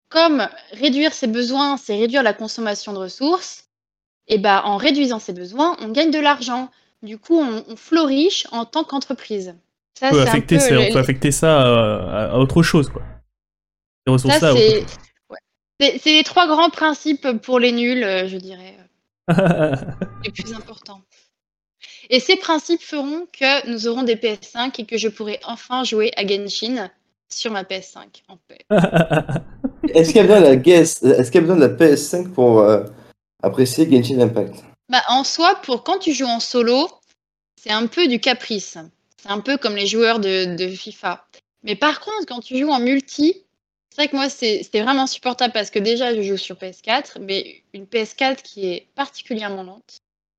comme 0.10 0.48
réduire 0.74 1.12
ses 1.14 1.28
besoins, 1.28 1.76
c'est 1.78 1.98
réduire 1.98 2.24
la 2.24 2.34
consommation 2.34 2.94
de 2.94 3.00
ressources, 3.00 3.66
et 4.28 4.38
ben 4.38 4.62
en 4.64 4.78
réduisant 4.78 5.20
ses 5.20 5.34
besoins, 5.34 5.76
on 5.82 5.90
gagne 5.90 6.12
de 6.12 6.20
l'argent. 6.20 6.70
Du 7.02 7.18
coup, 7.18 7.38
on, 7.40 7.66
on 7.68 7.76
flourish 7.76 8.48
en 8.52 8.64
tant 8.66 8.84
qu'entreprise. 8.86 9.56
Ça, 10.00 10.08
On 10.08 10.12
peut 10.12 10.22
affecter, 10.22 10.56
peu 10.56 10.62
ça, 10.62 10.70
le- 10.72 10.80
on 10.82 10.94
peut 10.94 11.00
affecter 11.00 11.32
ça 11.32 11.66
euh, 11.68 12.08
à, 12.30 12.34
à 12.34 12.38
autre 12.38 12.62
chose, 12.64 12.90
quoi. 12.90 13.02
Les 14.08 14.14
ressources 14.14 14.38
ça, 14.38 14.48
à 14.50 14.52
autre 14.52 14.60
c'est 14.62 14.82
chose. 14.82 14.98
ouais. 15.30 15.38
C'est- 15.80 15.98
c'est 16.00 16.14
les 16.14 16.24
trois 16.24 16.48
grands 16.48 16.70
principes 16.70 17.28
pour 17.42 17.60
les 17.60 17.72
nuls, 17.72 18.04
euh, 18.04 18.28
je 18.28 18.38
dirais, 18.38 18.78
les 20.24 20.32
plus 20.32 20.54
importants. 20.54 21.02
Et 22.10 22.20
ces 22.20 22.36
principes 22.36 22.82
feront 22.82 23.26
que 23.32 23.70
nous 23.70 23.88
aurons 23.88 24.04
des 24.04 24.16
PS5 24.16 24.80
et 24.80 24.86
que 24.86 24.98
je 24.98 25.08
pourrai 25.08 25.40
enfin 25.46 25.84
jouer 25.84 26.12
à 26.18 26.26
Genshin 26.28 26.90
sur 27.30 27.52
ma 27.52 27.64
PS5 27.64 28.24
en 28.28 28.38
paix. 28.48 28.60
Est-ce 29.94 30.08
qu'il 30.10 30.18
y 30.18 30.20
a 30.20 30.24
besoin 30.24 30.42
de 30.42 30.46
la 30.46 30.56
guess- 30.56 31.02
Est-ce 31.04 31.32
qu'il 31.32 31.42
y 31.42 31.44
a 31.44 31.48
besoin 31.48 31.56
de 31.56 31.66
la 31.66 31.70
PS5 31.74 32.32
pour 32.32 32.60
euh, 32.60 32.84
apprécier 33.42 33.90
Genshin 33.90 34.20
Impact? 34.20 34.64
Bah, 34.90 35.02
en 35.08 35.24
soi, 35.24 35.56
pour 35.64 35.84
quand 35.84 35.98
tu 36.00 36.14
joues 36.14 36.26
en 36.28 36.40
solo, 36.40 36.88
c'est 37.62 37.72
un 37.72 37.88
peu 37.88 38.08
du 38.08 38.20
caprice. 38.20 38.78
C'est 39.22 39.30
un 39.30 39.40
peu 39.40 39.58
comme 39.58 39.76
les 39.76 39.88
joueurs 39.88 40.20
de, 40.20 40.56
de 40.56 40.68
FIFA. 40.68 41.26
Mais 41.64 41.76
par 41.76 42.02
contre, 42.02 42.26
quand 42.28 42.42
tu 42.42 42.58
joues 42.60 42.70
en 42.72 42.80
multi, 42.82 43.44
c'est 43.96 44.02
vrai 44.02 44.08
que 44.08 44.16
moi, 44.16 44.28
c'était 44.30 44.82
vraiment 44.82 45.06
supportable 45.06 45.54
parce 45.54 45.70
que 45.70 45.78
déjà, 45.78 46.16
je 46.16 46.22
joue 46.24 46.38
sur 46.38 46.56
PS4, 46.56 47.20
mais 47.22 47.62
une 47.76 47.84
PS4 47.86 48.42
qui 48.42 48.66
est 48.68 48.88
particulièrement 48.96 49.62
lente. 49.64 49.98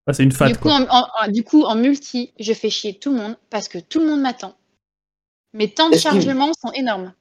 Ah, 0.09 0.12
c'est 0.12 0.25
une 0.25 0.33
fat, 0.33 0.49
Du 0.49 0.57
coup, 0.57 0.62
quoi. 0.69 0.75
en, 0.75 0.83
en- 0.90 1.07
en- 1.23 1.31
du 1.31 1.45
coup, 1.45 1.62
en 1.62 1.77
multi, 1.77 2.33
je 2.40 2.53
fais 2.53 2.69
chier 2.69 2.95
tout 2.95 3.12
le 3.12 3.19
monde 3.19 3.37
parce 3.51 3.69
que 3.69 3.79
tout 3.79 4.01
le 4.01 4.07
monde 4.07 4.21
m'attend. 4.21 4.55
Mes 5.55 5.69
temps 5.69 5.88
de 5.88 5.95
chargement 5.97 6.51
sont 6.61 6.73
énormes. 6.73 7.12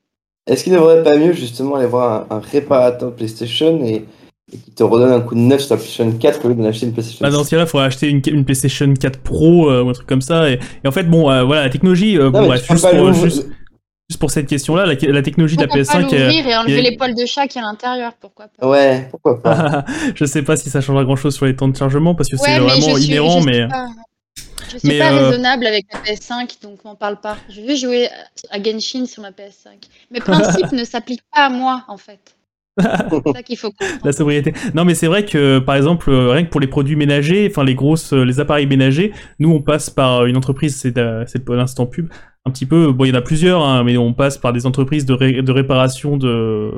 Est-ce 0.48 0.64
qu'il 0.64 0.74
ne 0.74 0.80
vaudrait 0.80 1.04
pas 1.04 1.16
mieux 1.18 1.34
justement 1.34 1.76
aller 1.76 1.86
voir 1.88 2.26
un, 2.32 2.38
un 2.38 2.40
réparateur 2.40 3.16
PlayStation 3.16 3.86
et, 3.86 4.06
et 4.52 4.58
qui 4.58 4.72
te 4.72 4.84
redonne 4.84 5.12
un 5.12 5.22
coup 5.22 5.36
de 5.36 5.40
neuf 5.40 5.62
sur 5.62 5.76
la 5.76 5.78
PlayStation 5.82 6.12
4 6.18 6.44
au 6.46 6.50
lieu 6.50 6.56
d'en 6.56 6.66
acheter 6.66 6.88
une 6.88 6.94
PlayStation 6.94 7.24
Bah, 7.24 7.32
dans 7.32 7.44
ce 7.44 7.52
cas-là, 7.52 7.64
il 7.64 7.70
faudrait 7.70 7.86
acheter 7.88 8.10
une, 8.10 8.22
une 8.26 8.44
PlayStation 8.44 8.92
4 8.94 9.20
Pro 9.22 9.70
euh, 9.70 9.84
ou 9.84 9.90
un 9.90 9.94
truc 9.94 10.08
comme 10.08 10.22
ça. 10.22 10.50
Et, 10.50 10.60
et 10.84 10.88
en 10.88 10.92
fait, 10.92 11.04
bon, 11.04 11.30
euh, 11.32 11.44
voilà, 11.44 11.64
la 11.64 11.70
technologie, 11.70 12.18
euh, 12.18 12.32
Non, 12.32 12.48
bon, 12.48 12.56
juste 12.56 12.82
pour, 12.82 12.90
l'ouvrir- 12.92 13.24
juste, 13.24 13.48
juste 14.14 14.20
pour 14.20 14.32
cette 14.32 14.48
question-là, 14.48 14.86
la, 14.86 14.94
la 14.94 15.22
technologie 15.24 15.56
de 15.58 15.62
la 15.62 15.68
Pourquoi 15.68 15.86
pas 15.86 16.00
PS5, 16.00 16.14
euh, 16.14 16.20
l'ouvrir 16.28 16.48
et 16.48 16.56
enlever 16.56 16.76
y 16.76 16.80
a- 16.80 16.90
les 16.90 16.98
poils 16.98 17.16
de 17.16 17.26
chat 17.26 17.48
qui 17.48 17.58
est 17.58 17.62
à 17.62 17.66
l'intérieur 17.66 18.14
Pourquoi 18.20 18.48
pas 18.48 18.68
Ouais, 18.68 19.08
pourquoi 19.10 19.42
pas. 19.42 19.86
je 20.16 20.26
sais 20.26 20.44
pas 20.44 20.56
si 20.56 20.70
ça 20.70 20.82
changera 20.82 21.04
grand-chose 21.04 21.34
sur 21.36 21.46
les 21.46 21.56
temps 21.56 21.68
de 21.68 21.76
chargement 21.76 22.14
parce 22.16 22.30
que 22.30 22.38
c'est 22.38 22.44
Ouais, 22.44 22.60
vraiment 22.60 22.90
je 22.90 22.96
suis, 23.02 23.06
inhérent, 23.08 23.42
je 23.42 23.46
mais 23.48 23.54
Suis 23.62 23.68
pas, 23.70 23.88
je 24.72 24.78
suis 24.78 24.88
mais, 24.88 25.00
pas 25.00 25.12
euh, 25.14 25.30
raisonnable 25.30 25.66
avec 25.66 25.86
la 25.92 26.00
PS5, 26.02 26.62
donc 26.62 26.84
m'en 26.86 26.96
parle 26.96 27.20
pas. 27.20 27.38
Je 27.50 27.62
vais 27.62 27.76
jouer 27.76 28.08
à 28.52 28.62
Genshin 28.62 29.06
sur 29.08 29.22
ma 29.24 29.32
PS5. 29.32 29.70
Mes 30.12 30.20
principes 30.20 30.72
ne 30.72 30.84
s'appliquent 30.84 31.26
pas 31.34 31.46
à 31.46 31.50
moi, 31.50 31.84
en 31.88 31.98
fait. 31.98 32.36
C'est 32.80 33.32
ça 33.34 33.44
qu'il 33.44 33.58
faut 33.58 33.72
comprendre. 33.78 34.02
la 34.04 34.12
sobriété. 34.12 34.54
Non, 34.74 34.84
mais 34.86 34.96
c'est 34.96 35.08
vrai 35.08 35.26
que 35.26 35.60
par 35.60 35.76
exemple, 35.76 36.10
euh, 36.10 36.30
rien 36.32 36.44
que 36.44 36.50
pour 36.50 36.62
les 36.62 36.68
produits 36.68 36.96
ménagers, 36.96 37.48
enfin 37.50 37.64
les 37.64 37.76
grosses, 37.76 38.14
euh, 38.14 38.24
les 38.24 38.40
appareils 38.40 38.66
ménagers, 38.68 39.12
nous 39.40 39.52
on 39.52 39.62
passe 39.62 39.90
par 39.90 40.26
une 40.26 40.38
entreprise, 40.38 40.76
c'est 40.76 40.98
euh, 40.98 41.24
l'instant 41.50 41.86
pub, 41.86 42.08
un 42.46 42.52
petit 42.52 42.66
peu. 42.66 42.92
Bon, 42.92 43.06
il 43.06 43.10
y 43.10 43.12
en 43.12 43.16
a 43.18 43.22
plusieurs, 43.22 43.64
hein, 43.64 43.84
mais 43.84 43.96
on 43.98 44.14
passe 44.14 44.38
par 44.38 44.54
des 44.54 44.66
entreprises 44.66 45.06
de, 45.06 45.14
ré- 45.14 45.42
de 45.42 45.52
réparation 45.52 46.18
de 46.18 46.72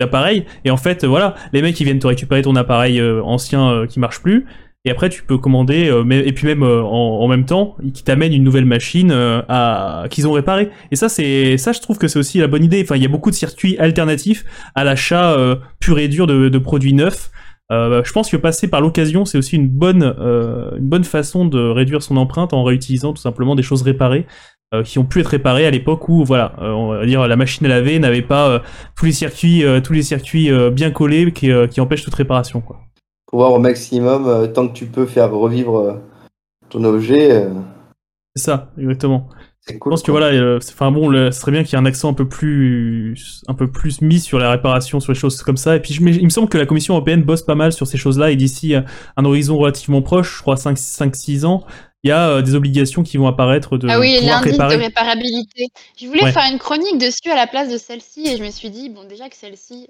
d'appareils. 0.00 0.44
Et 0.64 0.70
en 0.70 0.76
fait, 0.76 1.04
voilà, 1.04 1.34
les 1.52 1.62
mecs 1.62 1.78
ils 1.80 1.84
viennent 1.84 1.98
te 1.98 2.06
récupérer 2.06 2.42
ton 2.42 2.56
appareil 2.56 3.00
ancien 3.22 3.86
qui 3.88 4.00
marche 4.00 4.20
plus. 4.20 4.46
Et 4.86 4.90
après, 4.90 5.08
tu 5.08 5.22
peux 5.22 5.38
commander, 5.38 5.88
euh, 5.88 6.04
mais, 6.04 6.18
et 6.18 6.32
puis 6.32 6.46
même 6.46 6.62
euh, 6.62 6.82
en, 6.82 7.26
même 7.26 7.46
temps, 7.46 7.74
ils 7.82 7.92
qui 7.92 8.04
t'amènent 8.04 8.34
une 8.34 8.44
nouvelle 8.44 8.66
machine 8.66 9.10
euh, 9.12 9.40
à 9.48 10.04
qu'ils 10.10 10.28
ont 10.28 10.32
réparée. 10.32 10.68
Et 10.90 10.96
ça, 10.96 11.08
c'est 11.08 11.56
ça, 11.56 11.72
je 11.72 11.80
trouve 11.80 11.96
que 11.96 12.06
c'est 12.06 12.18
aussi 12.18 12.38
la 12.38 12.48
bonne 12.48 12.62
idée. 12.62 12.82
Enfin, 12.82 12.96
il 12.96 13.02
y 13.02 13.06
a 13.06 13.08
beaucoup 13.08 13.30
de 13.30 13.34
circuits 13.34 13.78
alternatifs 13.78 14.44
à 14.74 14.84
l'achat 14.84 15.32
euh, 15.32 15.56
pur 15.80 15.98
et 15.98 16.08
dur 16.08 16.26
de, 16.26 16.50
de 16.50 16.58
produits 16.58 16.92
neufs. 16.92 17.30
Euh, 17.72 18.02
je 18.04 18.12
pense 18.12 18.30
que 18.30 18.36
passer 18.36 18.68
par 18.68 18.82
l'occasion, 18.82 19.24
c'est 19.24 19.38
aussi 19.38 19.56
une 19.56 19.68
bonne, 19.68 20.02
euh, 20.02 20.76
une 20.76 20.88
bonne 20.88 21.04
façon 21.04 21.46
de 21.46 21.58
réduire 21.58 22.02
son 22.02 22.18
empreinte 22.18 22.52
en 22.52 22.62
réutilisant 22.62 23.14
tout 23.14 23.22
simplement 23.22 23.54
des 23.54 23.62
choses 23.62 23.82
réparées 23.82 24.26
qui 24.84 24.98
ont 24.98 25.04
pu 25.04 25.20
être 25.20 25.28
réparées 25.28 25.66
à 25.66 25.70
l'époque 25.70 26.08
où, 26.08 26.24
voilà, 26.24 26.56
on 26.58 26.88
va 26.88 27.06
dire 27.06 27.28
la 27.28 27.36
machine 27.36 27.64
à 27.64 27.68
laver 27.68 28.00
n'avait 28.00 28.22
pas 28.22 28.60
tous 28.96 29.04
les 29.04 29.12
circuits, 29.12 29.62
tous 29.84 29.92
les 29.92 30.02
circuits 30.02 30.50
bien 30.72 30.90
collés 30.90 31.30
qui, 31.30 31.48
qui 31.70 31.80
empêchent 31.80 32.02
toute 32.02 32.16
réparation, 32.16 32.60
quoi. 32.60 32.80
Pouvoir 33.26 33.52
au 33.52 33.58
maximum, 33.58 34.26
euh, 34.28 34.46
tant 34.46 34.68
que 34.68 34.74
tu 34.74 34.86
peux 34.86 35.06
faire 35.06 35.32
revivre 35.32 35.76
euh, 35.78 35.94
ton 36.68 36.84
objet, 36.84 37.32
euh, 37.32 37.50
C'est 38.36 38.44
ça, 38.44 38.70
exactement. 38.78 39.28
c'est 39.60 39.74
Je 39.74 39.78
cool. 39.78 39.90
pense 39.90 40.02
que 40.02 40.10
quoi. 40.10 40.20
voilà, 40.20 40.36
euh, 40.36 40.60
c'est- 40.60 40.72
enfin 40.72 40.90
bon, 40.92 41.08
le- 41.08 41.30
ce 41.32 41.40
serait 41.40 41.52
bien 41.52 41.64
qu'il 41.64 41.72
y 41.72 41.76
ait 41.76 41.82
un 41.82 41.86
accent 41.86 42.10
un 42.10 42.14
peu 42.14 42.28
plus, 42.28 43.42
un 43.48 43.54
peu 43.54 43.70
plus 43.70 44.02
mis 44.02 44.20
sur 44.20 44.38
la 44.38 44.50
réparation, 44.50 45.00
sur 45.00 45.12
les 45.12 45.18
choses 45.18 45.40
comme 45.42 45.56
ça. 45.56 45.74
Et 45.76 45.80
puis, 45.80 45.94
je, 45.94 46.02
mais 46.02 46.14
il 46.14 46.24
me 46.24 46.28
semble 46.30 46.48
que 46.48 46.58
la 46.58 46.66
Commission 46.66 46.94
européenne 46.94 47.22
bosse 47.22 47.42
pas 47.42 47.54
mal 47.54 47.72
sur 47.72 47.86
ces 47.86 47.96
choses-là. 47.96 48.30
Et 48.30 48.36
d'ici 48.36 48.74
euh, 48.74 48.82
un 49.16 49.24
horizon 49.24 49.56
relativement 49.56 50.02
proche, 50.02 50.36
je 50.36 50.42
crois 50.42 50.56
5-6 50.56 51.44
ans, 51.46 51.64
il 52.02 52.08
y 52.08 52.12
a 52.12 52.28
euh, 52.28 52.42
des 52.42 52.54
obligations 52.54 53.02
qui 53.02 53.16
vont 53.16 53.26
apparaître 53.26 53.78
de 53.78 53.88
Ah 53.88 53.98
oui, 53.98 54.18
l'indice 54.22 54.52
réparer. 54.52 54.76
de 54.76 54.82
réparabilité. 54.82 55.68
Je 55.98 56.06
voulais 56.06 56.24
Ouais. 56.24 56.32
faire 56.32 56.44
une 56.52 56.58
chronique 56.58 56.98
dessus 56.98 57.30
à 57.32 57.36
la 57.36 57.46
place 57.46 57.70
de 57.72 57.78
celle-ci 57.78 58.26
et 58.28 58.36
je 58.36 58.42
me 58.44 58.50
suis 58.50 58.68
dit, 58.70 58.90
bon, 58.90 59.04
déjà 59.08 59.28
que 59.30 59.36
celle-ci, 59.36 59.86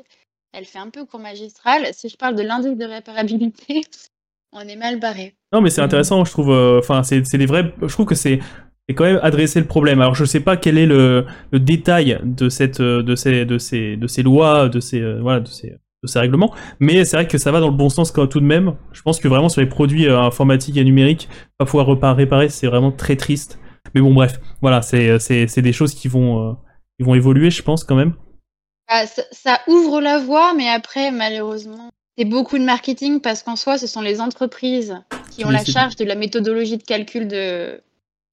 elle 0.54 0.64
fait 0.64 0.78
un 0.78 0.90
peu 0.90 1.04
cours 1.04 1.20
magistral. 1.20 1.86
Si 1.92 2.08
je 2.08 2.16
parle 2.16 2.34
de 2.36 2.42
l'indice 2.42 2.76
de 2.76 2.84
réparabilité, 2.84 3.82
on 4.52 4.60
est 4.60 4.76
mal 4.76 5.00
barré. 5.00 5.34
Non, 5.52 5.60
mais 5.60 5.70
c'est 5.70 5.80
intéressant, 5.82 6.24
je 6.24 6.30
trouve. 6.30 6.50
euh, 6.50 6.78
Enfin, 6.78 7.02
c'est 7.02 7.24
c'est 7.26 7.38
des 7.38 7.46
vrais. 7.46 7.72
Je 7.82 7.86
trouve 7.88 8.06
que 8.06 8.14
c'est 8.14 8.40
c'est 8.88 8.94
quand 8.94 9.04
même 9.04 9.20
adresser 9.22 9.60
le 9.60 9.66
problème. 9.66 10.00
Alors, 10.00 10.14
je 10.14 10.24
sais 10.24 10.40
pas 10.40 10.56
quel 10.56 10.76
est 10.78 10.86
le, 10.86 11.24
le 11.52 11.60
détail 11.60 12.18
de 12.22 12.48
cette 12.48 12.80
euh, 12.80 13.02
de 13.02 13.14
ces 13.16 13.44
de 13.44 13.58
ces 13.58 13.96
de 13.96 14.06
ces 14.06 14.22
lois, 14.22 14.68
de 14.68 14.80
ces 14.80 15.00
euh, 15.00 15.20
voilà, 15.22 15.40
de 15.40 15.48
ces 15.48 15.70
de 16.02 16.06
ces 16.08 16.18
règlements, 16.18 16.52
mais 16.80 17.02
c'est 17.06 17.16
vrai 17.16 17.26
que 17.26 17.38
ça 17.38 17.50
va 17.50 17.60
dans 17.60 17.70
le 17.70 17.76
bon 17.76 17.88
sens 17.88 18.12
quand 18.12 18.26
tout 18.26 18.40
de 18.40 18.44
même. 18.44 18.74
Je 18.92 19.00
pense 19.00 19.18
que 19.20 19.26
vraiment 19.26 19.48
sur 19.48 19.62
les 19.62 19.66
produits 19.66 20.06
euh, 20.06 20.20
informatiques 20.20 20.76
et 20.76 20.84
numériques, 20.84 21.30
pas 21.56 21.64
pouvoir 21.64 21.86
réparer, 22.14 22.50
c'est 22.50 22.66
vraiment 22.66 22.92
très 22.92 23.16
triste. 23.16 23.58
Mais 23.94 24.02
bon, 24.02 24.12
bref, 24.12 24.38
voilà, 24.60 24.82
c'est 24.82 25.18
c'est 25.18 25.46
c'est 25.46 25.62
des 25.62 25.72
choses 25.72 25.94
qui 25.94 26.08
vont 26.08 26.50
euh, 26.50 26.52
qui 26.98 27.04
vont 27.06 27.14
évoluer, 27.14 27.50
je 27.50 27.62
pense 27.62 27.84
quand 27.84 27.96
même. 27.96 28.12
Ah, 28.88 29.06
ça, 29.06 29.22
ça 29.32 29.60
ouvre 29.66 30.00
la 30.00 30.18
voie, 30.18 30.54
mais 30.54 30.68
après, 30.68 31.10
malheureusement, 31.10 31.90
c'est 32.16 32.24
beaucoup 32.24 32.58
de 32.58 32.64
marketing 32.64 33.20
parce 33.20 33.42
qu'en 33.42 33.56
soi, 33.56 33.78
ce 33.78 33.86
sont 33.86 34.00
les 34.00 34.20
entreprises 34.20 34.96
qui 35.30 35.44
ont 35.44 35.50
la 35.50 35.64
charge 35.64 35.96
de 35.96 36.04
la 36.04 36.14
méthodologie 36.14 36.76
de 36.76 36.82
calcul 36.82 37.26
de 37.26 37.80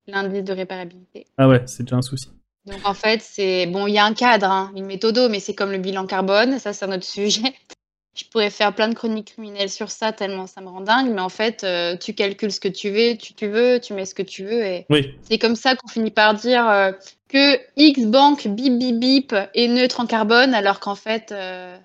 l'indice 0.07 0.43
de 0.43 0.53
réparabilité. 0.53 1.25
Ah 1.37 1.47
ouais, 1.47 1.63
c'est 1.65 1.83
déjà 1.83 1.95
un 1.95 2.01
souci. 2.01 2.29
Donc 2.65 2.79
en 2.83 2.93
fait, 2.93 3.21
c'est 3.21 3.65
bon, 3.65 3.87
il 3.87 3.93
y 3.93 3.97
a 3.97 4.05
un 4.05 4.13
cadre, 4.13 4.45
hein, 4.45 4.71
une 4.75 4.85
méthodo, 4.85 5.29
mais 5.29 5.39
c'est 5.39 5.55
comme 5.55 5.71
le 5.71 5.79
bilan 5.79 6.05
carbone, 6.05 6.59
ça 6.59 6.73
c'est 6.73 6.85
un 6.85 6.95
autre 6.95 7.05
sujet. 7.05 7.41
Je 8.13 8.25
pourrais 8.25 8.49
faire 8.49 8.75
plein 8.75 8.89
de 8.89 8.93
chroniques 8.93 9.31
criminelles 9.33 9.69
sur 9.69 9.89
ça 9.89 10.11
tellement 10.11 10.45
ça 10.45 10.59
me 10.59 10.67
rend 10.67 10.81
dingue, 10.81 11.11
mais 11.11 11.21
en 11.21 11.29
fait, 11.29 11.63
euh, 11.63 11.95
tu 11.95 12.13
calcules 12.13 12.51
ce 12.51 12.59
que 12.59 12.67
tu 12.67 12.89
veux, 12.89 13.15
tu, 13.15 13.33
tu 13.33 13.47
veux, 13.47 13.79
tu 13.79 13.93
mets 13.93 14.05
ce 14.05 14.13
que 14.13 14.21
tu 14.21 14.43
veux, 14.43 14.63
et 14.63 14.85
Oui, 14.89 15.15
c'est 15.23 15.39
comme 15.39 15.55
ça 15.55 15.77
qu'on 15.77 15.87
finit 15.87 16.11
par 16.11 16.33
dire 16.33 16.69
euh, 16.69 16.91
que 17.31 17.59
X 17.77 18.05
banque 18.05 18.47
bip 18.47 18.77
bip 18.77 18.99
bip 18.99 19.35
est 19.55 19.67
neutre 19.67 19.99
en 19.99 20.05
carbone, 20.05 20.53
alors 20.53 20.79
qu'en 20.79 20.95
fait, 20.95 21.31
euh, 21.31 21.77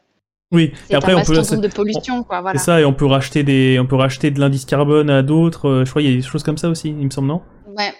oui. 0.53 0.73
Et 0.91 0.95
après, 0.95 1.13
un 1.13 1.19
on 1.19 1.25
peut 1.25 1.35
de 1.35 1.69
pollution, 1.69 2.23
quoi. 2.23 2.41
Voilà. 2.41 2.59
C'est 2.59 2.65
ça, 2.65 2.81
et 2.81 2.85
on 2.85 2.93
peut 2.95 3.07
racheter 3.07 3.43
des, 3.43 3.79
on 3.81 3.87
peut 3.87 3.97
racheter 3.97 4.31
de 4.31 4.39
l'indice 4.41 4.65
carbone 4.65 5.11
à 5.11 5.23
d'autres. 5.23 5.69
euh, 5.69 5.85
Je 5.85 5.91
crois 5.91 6.03
qu'il 6.03 6.11
y 6.11 6.15
a 6.15 6.17
des 6.17 6.23
choses 6.23 6.43
comme 6.43 6.59
ça 6.59 6.69
aussi, 6.69 6.89
il 6.89 6.95
me 7.05 7.11
semble, 7.11 7.29
non? 7.29 7.43
Ouais. 7.67 7.93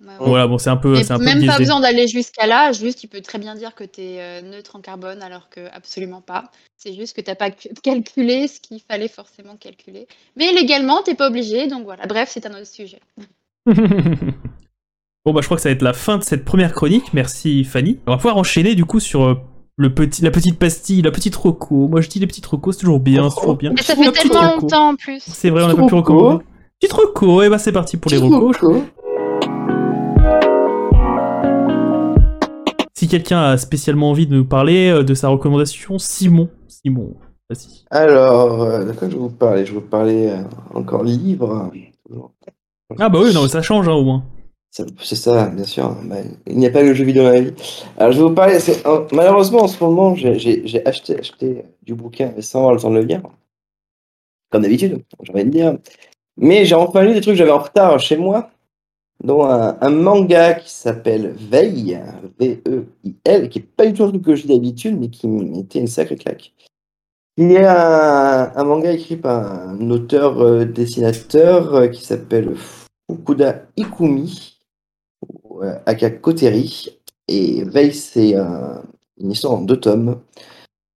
Ouais, 0.00 0.06
ouais. 0.06 0.14
Voilà, 0.18 0.46
bon, 0.46 0.56
c'est 0.56 0.70
un 0.70 0.78
peu, 0.78 0.96
un 0.96 1.18
peu 1.18 1.24
même 1.24 1.34
pas 1.40 1.40
biaisé. 1.40 1.58
besoin 1.58 1.80
d'aller 1.80 2.08
jusqu'à 2.08 2.46
là, 2.46 2.72
juste 2.72 3.00
tu 3.00 3.06
peux 3.06 3.20
très 3.20 3.38
bien 3.38 3.54
dire 3.54 3.74
que 3.74 3.84
tu 3.84 4.00
es 4.00 4.40
neutre 4.40 4.76
en 4.76 4.80
carbone 4.80 5.22
alors 5.22 5.50
que 5.50 5.60
absolument 5.74 6.22
pas. 6.22 6.50
C'est 6.78 6.94
juste 6.94 7.14
que 7.14 7.20
tu 7.20 7.30
n'as 7.30 7.34
pas 7.34 7.50
cu- 7.50 7.68
calculé 7.82 8.48
ce 8.48 8.60
qu'il 8.60 8.80
fallait 8.80 9.08
forcément 9.08 9.56
calculer. 9.56 10.06
Mais 10.36 10.52
légalement, 10.52 11.02
t'es 11.02 11.14
pas 11.14 11.28
obligé, 11.28 11.66
donc 11.66 11.84
voilà. 11.84 12.06
Bref, 12.06 12.30
c'est 12.32 12.46
un 12.46 12.52
autre 12.52 12.66
sujet. 12.66 13.00
bon, 15.24 15.32
bah, 15.32 15.40
je 15.40 15.46
crois 15.46 15.56
que 15.56 15.62
ça 15.62 15.68
va 15.68 15.74
être 15.74 15.82
la 15.82 15.92
fin 15.92 16.18
de 16.18 16.22
cette 16.22 16.44
première 16.44 16.72
chronique. 16.72 17.12
Merci, 17.12 17.64
Fanny. 17.64 17.98
On 18.06 18.12
va 18.12 18.16
pouvoir 18.16 18.36
enchaîner, 18.36 18.74
du 18.74 18.84
coup, 18.84 19.00
sur 19.00 19.22
euh, 19.22 19.34
le 19.76 19.94
petit, 19.94 20.22
la 20.22 20.30
petite 20.30 20.58
pastille, 20.58 21.02
la 21.02 21.10
petite 21.10 21.36
roco. 21.36 21.88
Moi, 21.88 22.00
je 22.00 22.08
dis 22.08 22.18
les 22.18 22.26
petites 22.26 22.46
rocos, 22.46 22.72
c'est 22.72 22.80
toujours 22.80 23.00
bien, 23.00 23.30
c'est 23.30 23.40
toujours 23.40 23.56
bien. 23.56 23.72
Et 23.78 23.82
ça 23.82 23.96
fait 23.96 24.12
tellement 24.12 24.40
roco. 24.40 24.60
longtemps 24.62 24.88
en 24.90 24.96
plus. 24.96 25.22
C'est 25.22 25.50
vrai, 25.50 25.64
on 25.64 25.68
a 25.68 25.74
pas 25.74 25.86
pu 25.86 25.94
recommander. 25.94 26.44
Petite 26.80 26.92
roco, 26.92 27.42
et 27.42 27.48
bah, 27.48 27.58
c'est 27.58 27.72
parti 27.72 27.96
pour 27.96 28.10
les 28.10 28.18
rocos. 28.18 28.84
Si 32.94 33.08
quelqu'un 33.08 33.40
a 33.40 33.56
spécialement 33.56 34.10
envie 34.10 34.26
de 34.26 34.34
nous 34.34 34.44
parler 34.44 34.90
euh, 34.90 35.02
de 35.02 35.14
sa 35.14 35.28
recommandation, 35.28 35.98
Simon. 35.98 36.50
Simon, 36.68 37.14
vas-y. 37.48 37.84
Alors, 37.90 38.62
euh, 38.62 38.84
de 38.84 38.92
quoi 38.92 39.08
je 39.08 39.14
vais 39.14 39.18
vous 39.18 39.30
parler? 39.30 39.64
Je 39.64 39.72
vais 39.72 39.78
vous 39.78 39.86
parler 39.86 40.26
euh, 40.26 40.42
encore 40.74 41.02
livre. 41.02 41.70
Ah 42.98 43.08
bah 43.08 43.20
oui, 43.22 43.32
non, 43.32 43.48
ça 43.48 43.62
change 43.62 43.88
hein, 43.88 43.92
au 43.92 44.04
moins. 44.04 44.24
C'est 44.70 45.16
ça, 45.16 45.48
bien 45.48 45.64
sûr. 45.64 45.96
Bah, 46.04 46.16
il 46.46 46.56
n'y 46.56 46.66
a 46.66 46.70
pas 46.70 46.80
que 46.80 46.86
le 46.86 46.94
jeu 46.94 47.04
vidéo 47.04 47.24
dans 47.24 47.30
la 47.30 47.40
vie. 47.40 47.52
Alors, 47.98 48.12
je 48.12 48.18
vais 48.18 48.24
vous 48.24 48.34
parler. 48.34 48.58
euh, 48.86 49.06
malheureusement, 49.12 49.62
en 49.62 49.68
ce 49.68 49.82
moment, 49.82 50.14
j'ai- 50.14 50.86
acheté, 50.86 51.64
du 51.82 51.94
bouquin 51.94 52.32
sans 52.40 52.60
avoir 52.60 52.74
le 52.74 52.80
temps 52.80 52.90
de 52.90 52.98
le 52.98 53.04
lire. 53.04 53.22
Comme 54.50 54.62
d'habitude, 54.62 55.02
j'ai 55.22 55.32
envie 55.32 55.44
de 55.44 55.50
dire. 55.50 55.78
Mais 56.36 56.64
j'ai 56.64 56.74
enfin 56.74 57.02
lu 57.02 57.14
des 57.14 57.20
trucs 57.20 57.34
que 57.34 57.38
j'avais 57.38 57.50
en 57.50 57.58
retard 57.58 57.98
chez 57.98 58.16
moi, 58.16 58.50
dont 59.22 59.44
un, 59.44 59.90
manga 59.90 60.54
qui 60.54 60.70
s'appelle 60.70 61.34
Veil, 61.36 62.00
V-E-I-L, 62.38 63.48
qui 63.48 63.58
est 63.58 63.62
pas 63.62 63.86
du 63.86 63.92
tout 63.92 64.04
un 64.04 64.08
truc 64.08 64.22
que 64.22 64.34
je 64.36 64.42
lis 64.42 64.54
d'habitude, 64.54 64.98
mais 64.98 65.10
qui 65.10 65.28
m'était 65.28 65.80
une 65.80 65.86
sacrée 65.88 66.16
claque. 66.16 66.52
Il 67.36 67.50
y 67.50 67.58
a 67.58 68.58
un, 68.58 68.64
manga 68.64 68.92
écrit 68.92 69.16
par 69.16 69.68
un 69.68 69.90
auteur-dessinateur 69.90 71.74
euh, 71.74 71.88
qui 71.88 72.04
s'appelle 72.04 72.54
Fukuda 73.08 73.66
Ikumi, 73.76 74.59
euh, 74.59 74.59
aka 75.86 76.10
Koteri. 76.10 76.88
Et 77.28 77.64
Veil, 77.64 77.92
c'est 77.94 78.34
un- 78.36 78.82
une 79.20 79.30
histoire 79.32 79.54
en 79.54 79.62
deux 79.62 79.78
tomes 79.78 80.18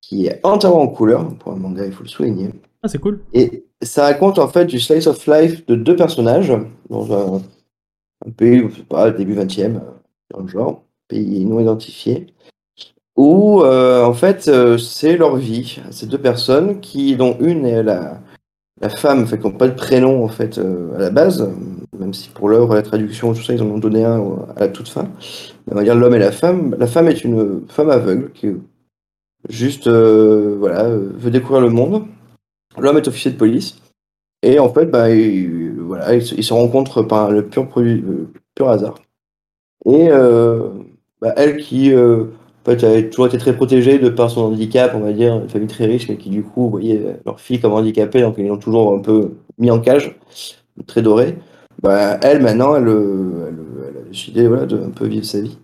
qui 0.02 0.28
est 0.28 0.40
entièrement 0.44 0.82
en 0.82 0.88
couleur. 0.88 1.34
Pour 1.36 1.52
un 1.54 1.56
manga, 1.58 1.86
il 1.86 1.92
faut 1.92 2.04
le 2.04 2.10
souligner. 2.10 2.50
Ah, 2.82 2.88
c'est 2.88 2.98
cool. 3.00 3.22
Et 3.34 3.66
ça 3.82 4.04
raconte 4.04 4.40
en 4.40 4.48
fait 4.48 4.66
du 4.66 4.80
slice 4.80 5.08
of 5.08 5.26
life 5.28 5.66
de 5.68 5.76
deux 5.76 5.96
personnages 5.96 6.54
dans 6.90 7.14
un, 7.14 7.42
un 8.26 8.32
pays, 8.32 8.64
je 8.70 8.78
sais 8.78 8.84
pas, 8.84 9.12
début 9.12 9.36
20e, 9.36 9.82
dans 10.32 10.42
le 10.42 10.48
genre, 10.48 10.84
pays 11.08 11.46
non 11.46 11.60
identifié, 11.60 12.28
où 13.16 13.62
euh, 13.64 14.04
en 14.04 14.14
fait 14.14 14.48
euh, 14.48 14.78
c'est 14.78 15.18
leur 15.18 15.36
vie, 15.36 15.80
ces 15.92 16.08
deux 16.08 16.18
personnes 16.18 16.80
qui, 16.80 17.16
dont 17.16 17.38
une 17.40 17.66
est 17.66 17.84
la, 17.84 18.20
la 18.82 18.90
femme, 18.90 19.28
fait, 19.28 19.38
qui 19.38 19.46
n'ont 19.46 19.54
pas 19.54 19.68
de 19.68 19.76
prénom 19.76 20.24
en 20.24 20.30
fait 20.30 20.58
euh, 20.58 20.96
à 20.96 21.00
la 21.00 21.10
base, 21.10 21.50
même 22.00 22.14
si 22.14 22.30
pour 22.30 22.50
l'heure 22.50 22.74
la 22.74 22.82
traduction, 22.82 23.34
tout 23.34 23.42
ça, 23.42 23.54
ils 23.54 23.62
en 23.62 23.68
ont 23.68 23.78
donné 23.78 24.04
un 24.04 24.20
à 24.56 24.62
la 24.62 24.68
toute 24.70 24.90
fin. 24.90 25.08
On 25.70 25.76
va 25.76 25.84
dire 25.84 25.96
l'homme 25.96 26.16
et 26.16 26.20
la 26.20 26.32
femme. 26.32 26.76
La 26.80 26.88
femme 26.88 27.08
est 27.08 27.24
une 27.24 27.62
femme 27.70 27.90
aveugle 27.90 28.32
qui 28.34 28.50
juste 29.50 29.88
euh, 29.88 30.56
voilà, 30.60 30.88
veut 30.90 31.32
découvrir 31.32 31.62
le 31.62 31.70
monde. 31.70 32.06
L'homme 32.78 32.98
est 32.98 33.08
officier 33.08 33.32
de 33.32 33.38
police. 33.38 33.78
Et 34.42 34.60
en 34.60 34.70
fait, 34.74 34.88
bah, 34.88 35.10
il- 35.10 35.74
voilà, 35.80 36.16
ils, 36.16 36.24
se- 36.26 36.54
rencontrent 36.54 37.02
par 37.04 37.32
le 37.32 37.46
pur, 37.46 37.68
pur 38.56 38.70
hasard. 38.70 38.96
Et 39.86 40.10
euh, 40.10 40.70
bah, 41.22 41.34
elle 41.38 41.58
qui 41.58 41.94
euh, 41.94 42.26
en 42.66 42.72
fait, 42.72 42.84
a 42.84 43.04
toujours 43.04 43.28
été 43.28 43.38
très 43.38 43.56
protégée 43.56 44.00
de 44.00 44.10
par 44.10 44.30
son 44.30 44.42
handicap, 44.42 44.94
on 44.96 45.02
va 45.02 45.14
dire, 45.14 45.36
une 45.36 45.50
famille 45.50 45.68
très 45.68 45.86
riche, 45.86 46.10
mais 46.10 46.18
qui 46.18 46.30
du 46.30 46.44
coup 46.44 46.70
voyait 46.70 47.20
leur 47.26 47.40
fille 47.40 47.60
comme 47.60 47.74
handicapée, 47.74 48.22
donc 48.22 48.36
ils 48.38 48.48
l'ont 48.48 48.58
toujours 48.58 48.94
un 48.96 49.00
peu 49.00 49.32
mis 49.58 49.70
en 49.72 49.80
cage, 49.80 50.16
très 50.88 51.02
dorée. 51.02 51.38
Bah, 51.84 52.18
elle, 52.22 52.42
maintenant, 52.42 52.78
elle, 52.78 52.88
euh, 52.88 54.04
a 54.06 54.10
décidé 54.10 54.44
de 54.44 54.84
un 54.86 54.90
peu 54.90 55.06
vivre 55.06 55.26
sa 55.26 55.42
vie. 55.42 55.58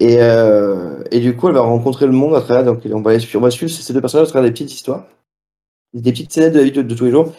Et, 0.00 0.16
euh, 0.20 1.04
et 1.10 1.20
du 1.20 1.36
coup, 1.36 1.48
elle 1.48 1.54
va 1.54 1.60
rencontrer 1.60 2.06
le 2.06 2.12
monde 2.12 2.34
à 2.34 2.40
travers, 2.40 2.64
donc 2.64 2.80
on 2.90 3.02
va, 3.02 3.20
suivre, 3.20 3.50
ces 3.50 3.92
deux 3.92 4.00
personnages 4.00 4.28
à 4.28 4.30
travers 4.30 4.48
des 4.48 4.52
petites 4.54 4.72
histoires, 4.72 5.04
des 5.92 6.10
petites 6.12 6.32
scènes 6.32 6.52
de 6.54 6.58
la 6.58 6.64
vie 6.64 6.72
de, 6.72 6.94
tous 6.94 7.04
les 7.04 7.10
jours. 7.10 7.34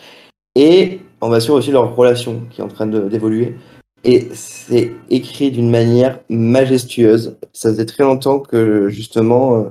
Et 0.54 1.00
on 1.22 1.30
va 1.30 1.40
suivre 1.40 1.58
aussi 1.58 1.72
leur 1.72 1.96
relation 1.96 2.44
qui 2.52 2.62
est 2.62 2.64
en 2.64 2.68
train 2.68 2.86
d'évoluer. 2.86 3.56
Et 4.04 4.30
c'est 4.34 4.92
écrit 5.10 5.50
d'une 5.50 5.72
manière 5.72 6.20
majestueuse. 6.30 7.38
Ça 7.54 7.70
faisait 7.70 7.86
très 7.86 8.04
longtemps 8.04 8.40
que 8.40 8.90
justement, 8.90 9.58
euh, 9.58 9.70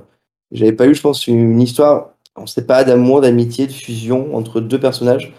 j'avais 0.51 0.73
pas 0.73 0.87
eu, 0.87 0.95
je 0.97 1.03
pense, 1.03 1.29
une 1.29 1.61
histoire, 1.61 2.15
on 2.35 2.47
sait 2.47 2.67
pas, 2.67 2.83
d'amour, 2.83 3.21
d'amitié, 3.21 3.69
de 3.69 3.73
fusion 3.73 4.35
entre 4.35 4.61
deux 4.61 4.81
personnages, 4.81 5.33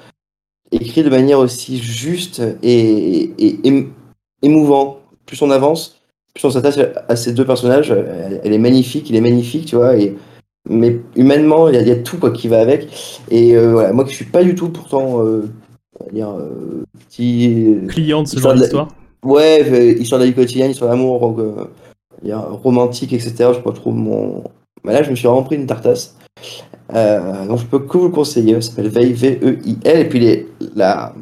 écrit 0.72 1.04
de 1.04 1.10
manière 1.10 1.40
aussi 1.40 1.78
juste 1.78 2.42
et, 2.64 3.32
et 3.38 3.60
émo- 3.64 3.88
émouvant. 4.42 4.98
Plus 5.26 5.42
on 5.42 5.52
avance, 5.52 6.02
plus 6.34 6.44
on 6.46 6.50
s'attache 6.50 6.78
à 7.08 7.16
ces 7.16 7.34
deux 7.34 7.46
personnages. 7.46 7.92
Elle, 7.92 8.42
elle 8.44 8.54
est 8.54 8.58
magnifique, 8.58 9.10
il 9.10 9.16
est 9.16 9.22
magnifique, 9.22 9.66
tu 9.66 9.76
vois. 9.76 9.96
Et, 9.96 10.16
mais 10.70 11.00
humainement, 11.16 11.70
il 11.70 11.76
y, 11.76 11.78
a, 11.78 11.82
il 11.82 11.88
y 11.88 11.92
a 11.92 11.96
tout 11.98 12.18
quoi 12.18 12.32
qui 12.32 12.48
va 12.48 12.60
avec. 12.60 12.88
Et 13.30 13.56
euh, 13.56 13.72
voilà, 13.72 13.94
moi 13.94 14.04
qui 14.06 14.14
suis 14.14 14.26
pas 14.26 14.44
du 14.44 14.56
tout 14.56 14.70
pourtant, 14.70 15.26
euh, 15.26 15.50
on 16.00 16.06
va 16.06 16.12
dire, 16.12 16.30
euh, 16.32 16.84
petit. 17.08 17.78
Client 17.88 18.24
de 18.24 18.28
ce 18.28 18.40
genre 18.40 18.56
d'histoire. 18.56 18.90
Ouais, 19.24 19.64
euh, 19.66 20.00
histoire 20.00 20.20
de 20.20 20.26
la 20.26 20.32
vie 20.32 20.36
quotidienne, 20.36 20.72
histoire 20.72 20.90
d'amour, 20.92 21.40
euh, 21.40 21.70
romantique, 22.64 23.14
etc. 23.14 23.54
Je 23.54 23.60
pas 23.60 23.72
trop 23.72 23.92
mon. 23.92 24.44
Mais 24.84 24.94
là, 24.94 25.04
je 25.04 25.12
me 25.12 25.16
suis 25.16 25.28
vraiment 25.28 25.44
pris 25.44 25.56
une 25.56 25.68
tartasse. 25.68 26.18
Euh, 26.94 27.46
donc, 27.46 27.60
je 27.60 27.66
peux 27.66 27.80
que 27.80 27.98
vous 27.98 28.06
le 28.08 28.12
conseiller. 28.12 28.60
Ça 28.62 28.70
s'appelle 28.72 28.90
Veil, 28.90 29.14
V-E-I-L. 29.14 30.00
Et 30.00 30.10
puis, 30.10 30.20
les, 30.20 30.48
la, 30.76 31.14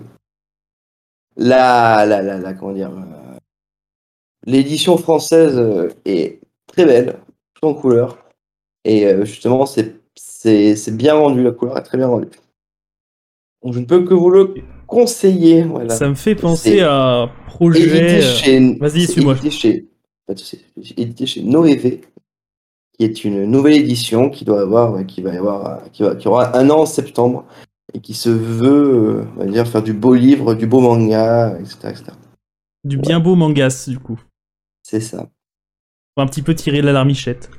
la, 1.36 2.06
la, 2.06 2.22
la, 2.22 2.38
la, 2.38 2.54
comment 2.54 2.74
dire, 2.74 2.92
euh, 2.92 3.38
l'édition 4.46 4.98
française 4.98 5.58
euh, 5.58 5.90
est 6.06 6.40
très 6.68 6.86
belle, 6.86 7.20
tout 7.54 7.68
en 7.68 7.74
couleur. 7.74 8.18
Et 8.86 9.06
euh, 9.06 9.26
justement, 9.26 9.66
c'est, 9.66 9.96
c'est, 10.16 10.76
c'est 10.76 10.96
bien 10.96 11.16
rendu, 11.16 11.44
la 11.44 11.52
couleur 11.52 11.78
est 11.78 11.84
très 11.84 11.98
bien 11.98 12.08
rendue. 12.08 12.30
Donc, 13.64 13.74
je 13.74 13.80
ne 13.80 13.86
peux 13.86 14.04
que 14.06 14.14
vous 14.14 14.30
le 14.30 14.54
conseiller. 14.88 15.64
Voilà. 15.64 15.94
Ça 15.96 16.08
me 16.08 16.16
fait 16.16 16.36
penser 16.36 16.78
C'est 16.78 16.82
à 16.82 17.24
un 17.24 17.28
projet. 17.48 18.22
chez, 18.22 18.76
Vas-y, 18.76 19.06
suis-moi. 19.08 19.34
édité 19.34 19.52
chez, 19.52 19.86
édité 20.98 21.26
chez 21.26 21.44
Noévé, 21.44 22.02
qui 23.00 23.06
est 23.06 23.24
une 23.24 23.46
nouvelle 23.46 23.74
édition 23.74 24.30
qui 24.30 24.44
doit 24.46 24.62
avoir, 24.62 25.06
qui 25.06 25.22
va 25.22 25.34
y 25.34 25.38
avoir, 25.38 25.82
qui, 25.92 26.04
va, 26.04 26.16
qui 26.16 26.28
aura 26.28 26.56
un 26.58 26.70
an 26.70 26.82
en 26.82 26.86
septembre 26.86 27.46
et 27.94 28.02
qui 28.02 28.14
se 28.14 28.30
veut, 28.30 29.22
euh, 29.22 29.26
on 29.38 29.40
va 29.40 29.46
dire, 29.46 29.68
faire 29.68 29.82
du 29.82 29.94
beau 29.94 30.14
livre, 30.14 30.54
du 30.54 30.68
beau 30.68 30.82
manga, 30.82 31.58
etc., 31.60 31.78
etc. 31.86 32.04
Du 32.84 32.98
bien 32.98 33.20
beau 33.20 33.36
mangas, 33.36 33.86
du 33.88 33.98
coup. 33.98 34.20
C'est 34.84 35.00
ça. 35.00 35.30
Faut 36.16 36.22
un 36.22 36.28
petit 36.28 36.42
peu 36.42 36.54
tirer 36.54 36.82
de 36.82 36.86
la 36.86 36.92
larmichette. 36.92 37.50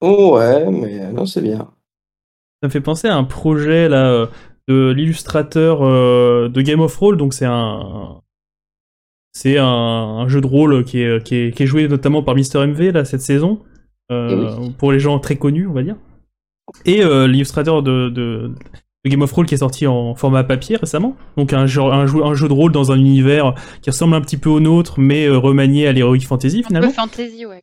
Oh 0.00 0.36
ouais, 0.36 0.70
mais 0.70 1.00
euh, 1.00 1.10
non, 1.10 1.26
c'est 1.26 1.42
bien. 1.42 1.58
Ça 2.62 2.68
me 2.68 2.70
fait 2.70 2.80
penser 2.80 3.08
à 3.08 3.16
un 3.16 3.24
projet 3.24 3.88
là. 3.88 4.06
euh, 4.08 4.26
de 4.68 4.90
l'illustrateur 4.90 5.82
euh, 5.82 6.48
de 6.50 6.60
Game 6.60 6.80
of 6.80 6.94
Roll, 6.98 7.16
donc 7.16 7.32
c'est 7.32 7.46
un 7.46 8.20
c'est 9.40 9.56
un, 9.56 9.64
un 9.64 10.28
jeu 10.28 10.40
de 10.40 10.48
rôle 10.48 10.82
qui 10.82 11.00
est, 11.00 11.22
qui 11.22 11.36
est, 11.36 11.50
qui 11.54 11.62
est 11.62 11.66
joué 11.66 11.86
notamment 11.86 12.24
par 12.24 12.34
Mister 12.34 12.58
MV 12.66 12.90
là 12.90 13.04
cette 13.04 13.20
saison 13.20 13.60
euh, 14.10 14.50
Eh 14.60 14.70
pour 14.78 14.90
les 14.90 14.98
gens 14.98 15.20
très 15.20 15.36
connus 15.36 15.68
on 15.68 15.72
va 15.72 15.84
dire. 15.84 15.94
Et 16.84 17.04
euh, 17.04 17.28
l'illustrateur 17.28 17.84
de, 17.84 18.08
de, 18.08 18.50
de 19.04 19.10
Game 19.10 19.22
of 19.22 19.30
Roll 19.32 19.46
qui 19.46 19.54
est 19.54 19.58
sorti 19.58 19.86
en 19.86 20.16
format 20.16 20.42
papier 20.42 20.74
récemment, 20.74 21.16
donc 21.36 21.52
un 21.52 21.66
jeu, 21.66 21.82
un 21.82 22.06
jeu, 22.06 22.24
un 22.24 22.34
jeu 22.34 22.48
de 22.48 22.52
rôle 22.52 22.72
dans 22.72 22.90
un 22.90 22.98
univers 22.98 23.54
qui 23.80 23.90
ressemble 23.90 24.16
un 24.16 24.20
petit 24.20 24.38
peu 24.38 24.50
au 24.50 24.58
nôtre 24.58 24.98
mais 24.98 25.26
euh, 25.26 25.38
remanié 25.38 25.86
à 25.86 25.92
l'heroic 25.92 26.18
fantasy 26.26 26.58
Un 26.58 26.62
peu 26.62 26.66
finalement. 26.66 26.90
fantasy, 26.90 27.46
ouais. 27.46 27.62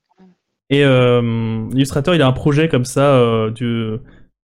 Et 0.69 0.83
euh, 0.83 1.67
l'illustrateur, 1.71 2.15
il 2.15 2.21
a 2.21 2.27
un 2.27 2.31
projet 2.31 2.69
comme 2.69 2.85
ça, 2.85 3.15
euh, 3.15 3.51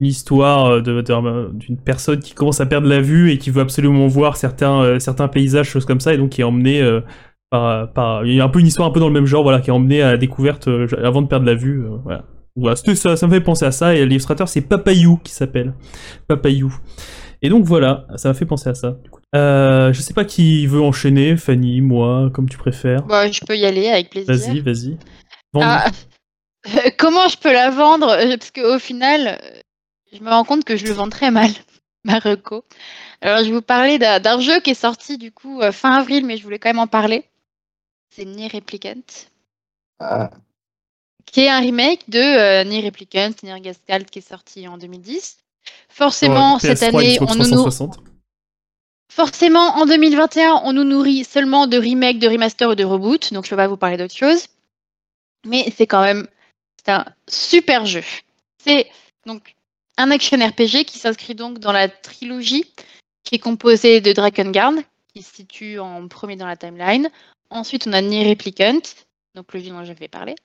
de 0.01 0.05
une 0.05 0.09
histoire 0.11 0.81
de- 0.81 1.01
de- 1.01 1.51
d'une 1.53 1.77
personne 1.77 2.19
qui 2.19 2.33
commence 2.33 2.59
à 2.59 2.65
perdre 2.65 2.87
la 2.87 3.01
vue 3.01 3.31
et 3.31 3.37
qui 3.37 3.49
veut 3.51 3.61
absolument 3.61 4.07
voir 4.07 4.35
certains, 4.37 4.81
euh, 4.81 4.99
certains 4.99 5.27
paysages, 5.27 5.69
choses 5.69 5.85
comme 5.85 5.99
ça, 5.99 6.13
et 6.13 6.17
donc 6.17 6.31
qui 6.31 6.41
est 6.41 6.43
emmené 6.43 6.81
euh, 6.81 7.01
par, 7.49 7.91
par... 7.93 8.25
Il 8.25 8.33
y 8.35 8.41
a 8.41 8.43
un 8.43 8.49
peu 8.49 8.59
une 8.59 8.67
histoire 8.67 8.87
un 8.87 8.91
peu 8.91 8.99
dans 8.99 9.07
le 9.07 9.13
même 9.13 9.25
genre, 9.25 9.43
voilà, 9.43 9.59
qui 9.59 9.69
est 9.69 9.73
emmené 9.73 10.01
à 10.01 10.11
la 10.11 10.17
découverte 10.17 10.67
euh, 10.67 10.87
avant 11.03 11.21
de 11.21 11.27
perdre 11.27 11.45
la 11.45 11.55
vue. 11.55 11.83
euh, 11.85 11.97
voilà. 12.03 12.23
Voilà, 12.57 12.75
c'était 12.75 12.95
ça, 12.95 13.15
ça 13.15 13.27
me 13.27 13.31
fait 13.31 13.39
penser 13.41 13.65
à 13.65 13.71
ça, 13.71 13.95
et 13.95 14.05
l'illustrateur, 14.05 14.49
c'est 14.49 14.61
Papayou 14.61 15.17
qui 15.23 15.31
s'appelle. 15.31 15.73
Papayou. 16.27 16.73
Et 17.41 17.49
donc 17.49 17.63
voilà, 17.63 18.05
ça 18.17 18.27
m'a 18.29 18.33
fait 18.33 18.45
penser 18.45 18.69
à 18.69 18.75
ça. 18.75 18.97
Euh, 19.35 19.93
je 19.93 20.01
sais 20.01 20.13
pas 20.13 20.25
qui 20.25 20.67
veut 20.67 20.81
enchaîner, 20.81 21.37
Fanny, 21.37 21.79
moi, 21.81 22.29
comme 22.33 22.49
tu 22.49 22.57
préfères. 22.57 23.03
Bon, 23.03 23.31
je 23.31 23.39
peux 23.45 23.55
y 23.57 23.65
aller 23.65 23.87
avec 23.87 24.09
plaisir. 24.09 24.35
Vas-y, 24.53 24.59
vas-y. 24.59 24.97
Ah, 25.59 25.85
euh, 26.67 26.89
comment 26.99 27.27
je 27.29 27.37
peux 27.37 27.51
la 27.53 27.69
vendre? 27.71 28.09
Euh, 28.09 28.35
Parce 28.37 28.51
qu'au 28.51 28.77
final, 28.79 29.39
euh, 29.41 29.59
je 30.11 30.19
me 30.19 30.29
rends 30.29 30.43
compte 30.43 30.63
que 30.63 30.75
je 30.77 30.85
le 30.85 30.91
vends 30.91 31.09
très 31.09 31.31
mal, 31.31 31.51
ma 32.03 32.19
reco. 32.19 32.63
Alors, 33.21 33.39
je 33.39 33.45
vais 33.45 33.51
vous 33.55 33.61
parler 33.61 33.99
d'un 33.99 34.39
jeu 34.39 34.59
qui 34.61 34.71
est 34.71 34.75
sorti 34.75 35.17
du 35.17 35.31
coup 35.31 35.61
euh, 35.61 35.71
fin 35.71 35.93
avril, 35.93 36.25
mais 36.25 36.37
je 36.37 36.43
voulais 36.43 36.59
quand 36.59 36.69
même 36.69 36.79
en 36.79 36.87
parler. 36.87 37.25
C'est 38.13 38.25
Nier 38.25 38.47
Replicant, 38.47 39.01
Ah, 39.99 40.29
qui 41.25 41.41
est 41.41 41.49
un 41.49 41.59
remake 41.59 42.09
de 42.09 42.19
euh, 42.19 42.63
Nier 42.63 42.81
Replicant, 42.81 43.31
Nier 43.43 43.61
Gascalt, 43.61 44.09
qui 44.09 44.19
est 44.19 44.27
sorti 44.27 44.67
en 44.67 44.77
2010. 44.77 45.37
Forcément, 45.89 46.55
Ouais, 46.55 46.59
cette 46.59 46.79
PS3, 46.79 46.99
année, 46.99 47.17
on 47.21 47.35
nous, 47.35 47.45
360. 47.45 47.99
Forcément, 49.11 49.75
en 49.77 49.85
2021, 49.85 50.61
on 50.63 50.73
nous 50.73 50.83
nourrit 50.83 51.23
seulement 51.23 51.67
de 51.67 51.77
remake, 51.77 52.19
de 52.19 52.27
remaster 52.27 52.69
ou 52.69 52.75
de 52.75 52.83
reboot, 52.83 53.33
donc 53.33 53.45
je 53.45 53.49
peux 53.49 53.55
pas 53.55 53.67
vous 53.67 53.77
parler 53.77 53.97
d'autre 53.97 54.15
chose. 54.15 54.47
Mais 55.45 55.71
c'est 55.75 55.87
quand 55.87 56.01
même 56.01 56.27
c'est 56.83 56.91
un 56.91 57.05
super 57.27 57.85
jeu. 57.85 58.03
C'est 58.57 58.87
donc 59.25 59.55
un 59.97 60.11
action 60.11 60.37
RPG 60.37 60.85
qui 60.85 60.99
s'inscrit 60.99 61.35
donc 61.35 61.59
dans 61.59 61.71
la 61.71 61.89
trilogie 61.89 62.65
qui 63.23 63.35
est 63.35 63.39
composée 63.39 64.01
de 64.01 64.13
Drakengard, 64.13 64.73
qui 65.13 65.21
se 65.21 65.35
situe 65.35 65.79
en 65.79 66.07
premier 66.07 66.35
dans 66.35 66.47
la 66.47 66.57
timeline. 66.57 67.09
Ensuite, 67.49 67.87
on 67.87 67.93
a 67.93 68.01
Nier 68.01 68.29
Replicant, 68.29 68.79
donc 69.35 69.53
le 69.53 69.59
jeu 69.59 69.69
dont 69.69 69.83
j'avais 69.83 70.07
parlé. 70.07 70.35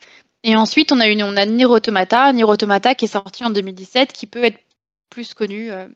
Et 0.43 0.57
ensuite, 0.57 0.93
on 0.93 1.01
a, 1.01 1.09
une, 1.09 1.23
on 1.23 1.37
a 1.37 1.47
Nier 1.47 1.67
Automata, 1.67 2.33
Nier 2.33 2.45
Automata 2.45 2.95
qui 2.95 3.07
est 3.07 3.09
sorti 3.09 3.45
en 3.45 3.51
2017, 3.51 4.13
qui 4.13 4.27
peut 4.27 4.45
être 4.45 4.59
plus 5.11 5.35
connu, 5.35 5.71
euh, 5.71 5.89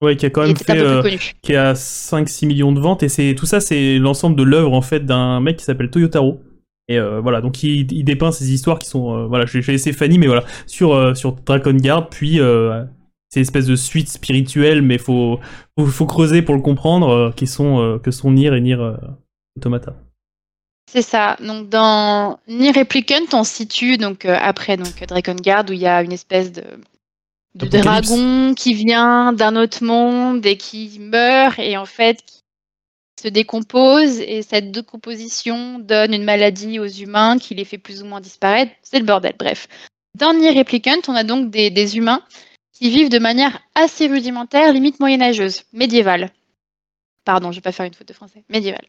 Ouais, 0.00 0.16
qui 0.16 0.26
a 0.26 0.30
quand 0.30 0.46
même 0.46 0.56
fait, 0.56 0.78
euh, 0.78 1.02
qui 1.42 1.56
a 1.56 1.74
5-6 1.74 2.46
millions 2.46 2.70
de 2.70 2.78
ventes, 2.78 3.02
et 3.02 3.08
c'est 3.08 3.34
tout 3.36 3.46
ça, 3.46 3.58
c'est 3.58 3.98
l'ensemble 3.98 4.36
de 4.36 4.44
l'œuvre 4.44 4.72
en 4.72 4.80
fait 4.80 5.04
d'un 5.04 5.40
mec 5.40 5.56
qui 5.56 5.64
s'appelle 5.64 5.90
Toyotaro. 5.90 6.40
Et 6.88 6.98
euh, 6.98 7.20
voilà, 7.20 7.42
donc 7.42 7.62
il, 7.62 7.92
il 7.92 8.04
dépeint 8.04 8.32
ces 8.32 8.50
histoires 8.52 8.78
qui 8.78 8.88
sont, 8.88 9.14
euh, 9.14 9.26
voilà, 9.26 9.44
je 9.44 9.58
vais 9.58 9.72
laisser 9.72 9.92
Fanny, 9.92 10.18
mais 10.18 10.26
voilà, 10.26 10.44
sur 10.66 10.94
euh, 10.94 11.14
sur 11.14 11.32
Dragon 11.32 11.74
Guard, 11.74 12.08
puis 12.08 12.40
euh, 12.40 12.82
ces 13.28 13.40
espèces 13.40 13.66
de 13.66 13.76
suites 13.76 14.08
spirituelles, 14.08 14.80
mais 14.80 14.96
faut 14.96 15.38
faut, 15.78 15.86
faut 15.86 16.06
creuser 16.06 16.40
pour 16.40 16.54
le 16.54 16.62
comprendre, 16.62 17.08
euh, 17.10 17.30
qui 17.30 17.46
sont 17.46 18.00
que 18.02 18.10
sont 18.10 18.32
Nier 18.32 18.56
et 18.56 18.60
Nier 18.62 18.78
Automata. 19.58 19.96
C'est 20.90 21.02
ça. 21.02 21.36
Donc 21.46 21.68
dans 21.68 22.38
Nier 22.48 22.72
Replicant, 22.72 23.26
on 23.34 23.44
se 23.44 23.54
situe 23.54 23.98
donc 23.98 24.24
après 24.24 24.78
donc 24.78 24.98
Drakengard 25.06 25.66
où 25.68 25.74
il 25.74 25.80
y 25.80 25.86
a 25.86 26.02
une 26.02 26.12
espèce 26.12 26.50
de, 26.50 26.64
de 27.54 27.66
dragon 27.66 28.54
qui 28.54 28.72
vient 28.72 29.34
d'un 29.34 29.56
autre 29.56 29.84
monde 29.84 30.46
et 30.46 30.56
qui 30.56 30.98
meurt 30.98 31.58
et 31.58 31.76
en 31.76 31.84
fait 31.84 32.22
qui 32.24 32.37
se 33.18 33.28
décompose 33.28 34.20
et 34.20 34.42
cette 34.42 34.70
décomposition 34.70 35.78
donne 35.78 36.14
une 36.14 36.24
maladie 36.24 36.78
aux 36.78 36.86
humains 36.86 37.38
qui 37.38 37.54
les 37.54 37.64
fait 37.64 37.78
plus 37.78 38.02
ou 38.02 38.06
moins 38.06 38.20
disparaître. 38.20 38.72
C'est 38.82 38.98
le 38.98 39.04
bordel. 39.04 39.34
Bref. 39.38 39.68
Dans 40.14 40.32
Nier 40.32 40.58
Replicant, 40.58 41.00
on 41.08 41.14
a 41.14 41.24
donc 41.24 41.50
des, 41.50 41.96
humains 41.96 42.22
qui 42.72 42.90
vivent 42.90 43.10
de 43.10 43.18
manière 43.18 43.60
assez 43.74 44.06
rudimentaire, 44.06 44.72
limite 44.72 45.00
moyenâgeuse, 45.00 45.64
médiévale. 45.72 46.30
Pardon, 47.24 47.50
je 47.50 47.56
vais 47.56 47.62
pas 47.62 47.72
faire 47.72 47.86
une 47.86 47.94
faute 47.94 48.08
de 48.08 48.14
français. 48.14 48.44
Médiévale. 48.48 48.86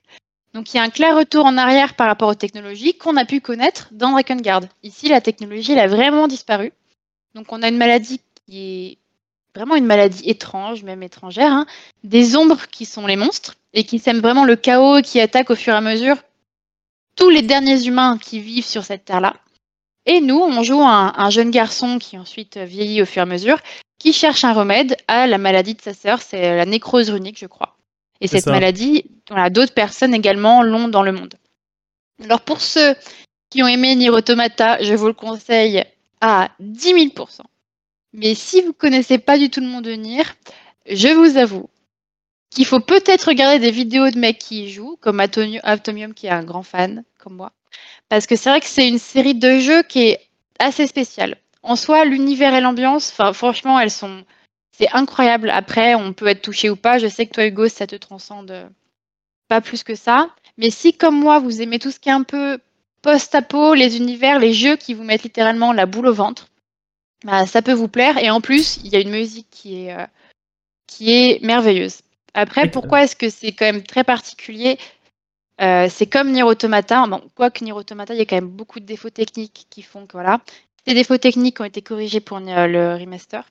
Donc 0.53 0.73
il 0.73 0.77
y 0.77 0.79
a 0.79 0.83
un 0.83 0.89
clair 0.89 1.15
retour 1.15 1.45
en 1.45 1.57
arrière 1.57 1.95
par 1.95 2.07
rapport 2.07 2.29
aux 2.29 2.35
technologies 2.35 2.97
qu'on 2.97 3.17
a 3.17 3.25
pu 3.25 3.41
connaître 3.41 3.89
dans 3.91 4.11
Drakengard. 4.11 4.61
Ici, 4.83 5.09
la 5.09 5.21
technologie, 5.21 5.73
elle 5.73 5.79
a 5.79 5.87
vraiment 5.87 6.27
disparu. 6.27 6.71
Donc 7.35 7.51
on 7.51 7.61
a 7.61 7.67
une 7.67 7.77
maladie 7.77 8.21
qui 8.47 8.59
est 8.59 8.97
vraiment 9.59 9.75
une 9.75 9.85
maladie 9.85 10.29
étrange, 10.29 10.83
même 10.83 11.03
étrangère, 11.03 11.51
hein. 11.51 11.65
des 12.05 12.37
ombres 12.37 12.67
qui 12.71 12.85
sont 12.85 13.05
les 13.05 13.17
monstres 13.17 13.55
et 13.73 13.83
qui 13.83 13.99
sèment 13.99 14.21
vraiment 14.21 14.45
le 14.45 14.55
chaos 14.55 14.99
et 14.99 15.01
qui 15.01 15.19
attaquent 15.19 15.49
au 15.49 15.55
fur 15.55 15.73
et 15.73 15.77
à 15.77 15.81
mesure 15.81 16.15
tous 17.17 17.29
les 17.29 17.41
derniers 17.41 17.85
humains 17.85 18.17
qui 18.17 18.39
vivent 18.39 18.65
sur 18.65 18.85
cette 18.85 19.03
terre-là. 19.03 19.35
Et 20.05 20.21
nous, 20.21 20.39
on 20.39 20.63
joue 20.63 20.81
un, 20.81 21.13
un 21.13 21.29
jeune 21.29 21.51
garçon 21.51 21.99
qui 21.99 22.17
ensuite 22.17 22.57
vieillit 22.57 23.01
au 23.01 23.05
fur 23.05 23.19
et 23.19 23.23
à 23.23 23.25
mesure, 23.25 23.59
qui 23.97 24.13
cherche 24.13 24.45
un 24.45 24.53
remède 24.53 24.95
à 25.09 25.27
la 25.27 25.37
maladie 25.37 25.75
de 25.75 25.81
sa 25.81 25.93
sœur, 25.93 26.21
c'est 26.21 26.55
la 26.55 26.65
nécrose 26.65 27.09
runique, 27.09 27.37
je 27.37 27.45
crois. 27.45 27.75
Et 28.21 28.27
cette 28.27 28.45
ça. 28.45 28.51
maladie, 28.51 29.03
voilà, 29.29 29.49
d'autres 29.49 29.73
personnes 29.73 30.13
également 30.13 30.63
l'ont 30.63 30.87
dans 30.87 31.03
le 31.03 31.11
monde. 31.11 31.33
Alors 32.23 32.39
pour 32.39 32.61
ceux 32.61 32.95
qui 33.49 33.61
ont 33.61 33.67
aimé 33.67 33.93
Nier 33.95 34.09
Automata, 34.09 34.81
je 34.81 34.93
vous 34.93 35.07
le 35.07 35.13
conseille 35.13 35.83
à 36.21 36.49
10 36.61 37.11
000 37.13 37.27
Mais 38.13 38.33
si 38.35 38.61
vous 38.61 38.73
connaissez 38.73 39.19
pas 39.19 39.37
du 39.37 39.49
tout 39.49 39.59
le 39.59 39.67
monde 39.67 39.85
de 39.85 39.93
Nier, 39.93 40.23
je 40.87 41.09
vous 41.09 41.37
avoue 41.37 41.69
qu'il 42.49 42.65
faut 42.65 42.79
peut-être 42.79 43.25
regarder 43.25 43.59
des 43.59 43.71
vidéos 43.71 44.09
de 44.09 44.17
mecs 44.17 44.39
qui 44.39 44.65
y 44.65 44.69
jouent, 44.71 44.97
comme 45.01 45.19
Atomium 45.19 46.13
qui 46.13 46.27
est 46.27 46.31
un 46.31 46.43
grand 46.43 46.63
fan, 46.63 47.03
comme 47.19 47.35
moi. 47.35 47.51
Parce 48.09 48.25
que 48.25 48.35
c'est 48.35 48.49
vrai 48.49 48.59
que 48.59 48.65
c'est 48.65 48.87
une 48.87 48.99
série 48.99 49.35
de 49.35 49.59
jeux 49.59 49.83
qui 49.83 50.01
est 50.01 50.29
assez 50.57 50.87
spéciale. 50.87 51.37
En 51.61 51.75
soi, 51.75 52.05
l'univers 52.05 52.55
et 52.55 52.61
l'ambiance, 52.61 53.11
franchement, 53.11 53.79
elles 53.79 53.91
sont... 53.91 54.23
C'est 54.71 54.89
incroyable. 54.93 55.49
Après, 55.49 55.93
on 55.93 56.13
peut 56.13 56.27
être 56.27 56.41
touché 56.41 56.69
ou 56.69 56.77
pas. 56.77 56.99
Je 56.99 57.07
sais 57.07 57.27
que 57.27 57.33
toi, 57.33 57.45
Hugo, 57.45 57.67
ça 57.67 57.85
te 57.85 57.97
transcende 57.97 58.51
euh, 58.51 58.69
pas 59.49 59.59
plus 59.59 59.83
que 59.83 59.93
ça. 59.93 60.29
Mais 60.57 60.69
si, 60.69 60.93
comme 60.93 61.19
moi, 61.19 61.39
vous 61.39 61.61
aimez 61.61 61.79
tout 61.79 61.91
ce 61.91 61.99
qui 61.99 62.07
est 62.07 62.13
un 62.13 62.23
peu 62.23 62.59
post-apo, 63.01 63.73
les 63.73 63.97
univers, 63.97 64.39
les 64.39 64.53
jeux 64.53 64.77
qui 64.77 64.93
vous 64.93 65.03
mettent 65.03 65.23
littéralement 65.23 65.73
la 65.73 65.85
boule 65.85 66.07
au 66.07 66.13
ventre, 66.13 66.48
bah, 67.23 67.45
ça 67.45 67.61
peut 67.61 67.73
vous 67.73 67.87
plaire. 67.87 68.17
Et 68.17 68.29
en 68.29 68.41
plus, 68.41 68.77
il 68.83 68.87
y 68.91 68.95
a 68.95 68.99
une 68.99 69.11
musique 69.11 69.47
qui 69.49 69.85
est, 69.85 69.93
euh, 69.97 70.05
qui 70.87 71.11
est 71.11 71.43
merveilleuse. 71.43 72.01
Après, 72.33 72.69
pourquoi 72.69 73.03
est-ce 73.03 73.15
que 73.15 73.29
c'est 73.29 73.51
quand 73.51 73.65
même 73.65 73.83
très 73.83 74.03
particulier 74.03 74.77
Euh, 75.61 75.87
C'est 75.89 76.07
comme 76.07 76.31
Nier 76.31 76.43
Automata. 76.43 77.05
Bon, 77.07 77.21
quoique 77.35 77.63
Nier 77.63 77.73
Automata, 77.73 78.13
il 78.13 78.19
y 78.19 78.21
a 78.21 78.25
quand 78.25 78.37
même 78.37 78.47
beaucoup 78.47 78.79
de 78.79 78.85
défauts 78.85 79.09
techniques 79.09 79.67
qui 79.69 79.81
font 79.81 80.05
que 80.05 80.13
voilà. 80.13 80.39
Ces 80.87 80.93
défauts 80.93 81.17
techniques 81.17 81.59
ont 81.59 81.65
été 81.65 81.81
corrigés 81.81 82.21
pour 82.21 82.37
euh, 82.37 82.67
le 82.67 82.95
remaster. 82.95 83.43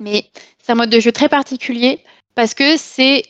Mais 0.00 0.30
c'est 0.62 0.72
un 0.72 0.76
mode 0.76 0.90
de 0.90 1.00
jeu 1.00 1.10
très 1.12 1.28
particulier 1.28 2.04
parce 2.36 2.54
que 2.54 2.76
c'est 2.76 3.24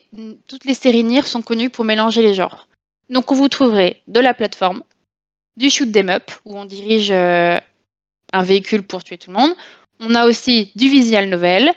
toutes 0.48 0.66
les 0.66 0.74
séries 0.74 1.02
Nier 1.02 1.22
sont 1.22 1.40
connues 1.40 1.70
pour 1.70 1.86
mélanger 1.86 2.20
les 2.20 2.34
genres. 2.34 2.68
Donc 3.08 3.32
vous 3.32 3.48
trouverez 3.48 4.02
de 4.06 4.20
la 4.20 4.34
plateforme, 4.34 4.82
du 5.56 5.70
shoot 5.70 5.88
'em 5.96 6.10
up 6.10 6.30
où 6.44 6.58
on 6.58 6.66
dirige 6.66 7.10
euh, 7.10 7.58
un 8.32 8.42
véhicule 8.42 8.82
pour 8.82 9.04
tuer 9.04 9.18
tout 9.18 9.30
le 9.30 9.38
monde. 9.38 9.54
On 10.00 10.14
a 10.14 10.26
aussi 10.26 10.72
du 10.76 10.88
visual 10.88 11.28
novel, 11.28 11.72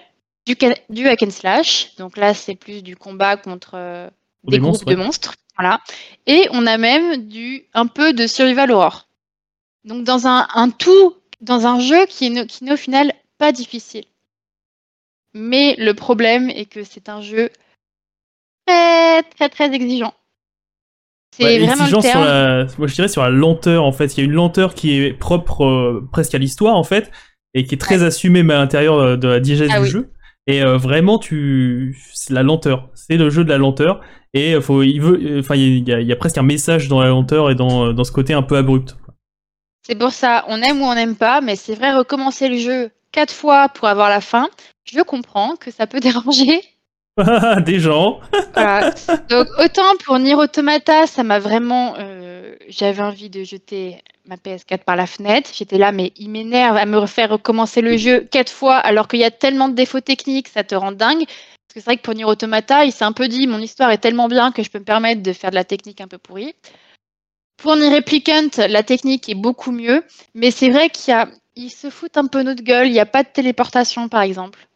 du, 0.46 1.08
hack 1.08 1.24
and 1.24 1.32
slash. 1.32 1.96
Donc 1.98 2.18
là 2.18 2.34
c'est 2.34 2.56
plus 2.56 2.84
du 2.84 2.96
combat 2.96 3.38
contre 3.38 3.72
euh, 3.76 4.10
Des 4.44 4.52
des, 4.52 4.60
groupes 4.60 4.72
monstres, 4.72 4.86
de 4.86 4.96
ouais. 4.96 5.04
monstres. 5.04 5.36
Voilà. 5.58 5.82
Et 6.28 6.48
on 6.52 6.66
a 6.66 6.78
même 6.78 7.28
du 7.28 7.66
un 7.74 7.88
peu 7.88 8.14
de 8.14 8.28
survival 8.28 8.72
horror. 8.72 9.08
Donc 9.84 10.04
dans 10.04 10.28
un, 10.28 10.48
un 10.54 10.70
tout, 10.70 11.16
dans 11.42 11.66
un 11.66 11.80
jeu 11.80 12.06
qui 12.06 12.26
est, 12.28 12.48
qui 12.48 12.64
n'est 12.64 12.74
au 12.74 12.78
final 12.78 13.14
pas 13.38 13.52
difficile. 13.52 14.06
Mais 15.34 15.76
le 15.78 15.94
problème 15.94 16.50
est 16.50 16.66
que 16.66 16.84
c'est 16.84 17.10
un 17.10 17.22
jeu 17.22 17.50
très 18.66 19.24
très 19.24 19.50
très 19.50 19.72
exigeant. 19.74 20.14
C'est 21.36 21.44
Ouais, 21.46 21.60
vraiment 21.60 21.86
exigeant 21.86 21.98
le 21.98 22.04
sur 22.04 22.20
la, 22.20 22.66
moi 22.78 22.88
je 22.88 22.96
dirais 22.96 23.08
sur 23.08 23.22
la 23.24 23.30
lenteur 23.30 23.84
en 23.84 23.92
fait. 23.92 24.16
Il 24.16 24.20
y 24.20 24.22
a 24.22 24.26
une 24.26 24.34
lenteur 24.34 24.74
qui 24.76 24.96
est 25.02 25.14
propre 25.14 25.64
euh, 25.66 26.08
presque 26.12 26.36
à 26.36 26.38
l'histoire 26.38 26.76
en 26.76 26.84
fait 26.84 27.12
et 27.54 27.64
qui 27.66 27.76
est 27.76 27.78
très 27.78 28.04
assumée 28.04 28.44
mais 28.44 28.54
à 28.54 28.58
l'intérieur 28.60 28.96
euh, 28.96 29.18
de 29.18 29.28
la 29.28 29.40
diégèse 29.40 29.70
Ah 29.72 29.78
du 29.80 29.84
oui. 29.86 29.90
jeu. 29.90 30.10
Et 30.48 30.62
euh, 30.64 30.78
vraiment 30.78 31.20
tu, 31.20 31.98
c'est 32.14 32.34
la 32.34 32.44
lenteur. 32.44 32.90
C'est 32.96 33.16
le 33.18 33.30
jeu 33.30 33.44
de 33.44 33.50
la 33.50 33.58
lenteur 33.58 34.02
et 34.34 34.60
faut, 34.62 34.84
il 34.84 35.00
veut, 35.00 35.40
enfin 35.40 35.56
il 35.56 35.88
y, 35.88 35.92
y 36.06 36.12
a 36.12 36.16
presque 36.16 36.38
un 36.38 36.44
message 36.44 36.88
dans 36.88 37.00
la 37.02 37.10
lenteur 37.10 37.50
et 37.50 37.56
dans, 37.56 37.94
dans 37.94 38.04
ce 38.04 38.12
côté 38.12 38.34
un 38.34 38.42
peu 38.44 38.58
abrupt. 38.58 38.96
C'est 39.86 39.96
pour 39.98 40.12
ça, 40.12 40.46
on 40.48 40.62
aime 40.62 40.82
ou 40.82 40.86
on 40.86 40.96
n'aime 40.96 41.16
pas, 41.16 41.42
mais 41.42 41.56
c'est 41.56 41.76
vrai, 41.76 41.94
recommencer 41.96 42.48
le 42.50 42.58
jeu 42.58 42.92
quatre 43.12 43.34
fois 43.34 43.68
pour 43.70 43.88
avoir 43.88 44.10
la 44.10 44.22
fin, 44.22 44.50
je 44.86 45.02
comprends 45.02 45.56
que 45.56 45.72
ça 45.72 45.88
peut 45.88 46.00
déranger 46.02 46.62
Des 47.66 47.80
gens. 47.80 48.20
Donc 49.30 49.48
autant 49.60 49.96
pour 50.06 50.18
Nier 50.20 50.36
Automata, 50.36 51.08
ça 51.08 51.24
m'a 51.24 51.40
vraiment. 51.40 51.96
euh, 52.00 52.56
J'avais 52.70 53.02
envie 53.02 53.30
de 53.30 53.44
jeter 53.44 54.02
ma 54.26 54.36
PS4 54.36 54.84
par 54.86 54.96
la 54.96 55.08
fenêtre. 55.08 55.50
J'étais 55.54 55.78
là, 55.78 55.92
mais 55.92 56.14
il 56.16 56.30
m'énerve 56.30 56.78
à 56.78 56.86
me 56.86 56.98
refaire 56.98 57.30
recommencer 57.30 57.82
le 57.82 57.98
jeu 57.98 58.22
quatre 58.32 58.52
fois 58.52 58.76
alors 58.78 59.08
qu'il 59.08 59.20
y 59.20 59.24
a 59.26 59.32
tellement 59.32 59.68
de 59.70 59.74
défauts 59.76 60.00
techniques, 60.00 60.48
ça 60.48 60.64
te 60.64 60.76
rend 60.76 60.92
dingue. 60.92 61.26
Parce 61.26 61.76
que 61.76 61.80
c'est 61.80 61.86
vrai 61.86 61.98
que 61.98 62.02
pour 62.02 62.14
Nier 62.16 62.26
Automata, 62.26 62.86
il 62.86 62.92
s'est 62.92 63.06
un 63.06 63.14
peu 63.14 63.28
dit 63.28 63.48
mon 63.48 63.60
histoire 63.60 63.92
est 63.92 63.98
tellement 63.98 64.28
bien 64.28 64.52
que 64.52 64.64
je 64.64 64.70
peux 64.70 64.80
me 64.80 64.84
permettre 64.86 65.22
de 65.22 65.34
faire 65.34 65.50
de 65.52 65.56
la 65.56 65.64
technique 65.66 66.02
un 66.02 66.08
peu 66.08 66.18
pourrie. 66.18 66.54
Pour 67.58 67.76
Nier 67.76 67.94
Replicant, 67.94 68.50
la 68.58 68.84
technique 68.84 69.30
est 69.30 69.36
beaucoup 69.36 69.72
mieux, 69.72 70.04
mais 70.34 70.52
c'est 70.52 70.70
vrai 70.70 70.90
qu'il 70.90 71.12
y 71.12 71.16
a. 71.16 71.28
Ils 71.58 71.70
se 71.70 71.90
foutent 71.90 72.18
un 72.18 72.28
peu 72.28 72.44
notre 72.44 72.64
gueule, 72.64 72.88
il 72.88 72.94
n'y 72.94 73.00
a 73.00 73.06
pas 73.06 73.24
de 73.24 73.28
téléportation 73.30 74.08
par 74.08 74.22
exemple. 74.22 74.68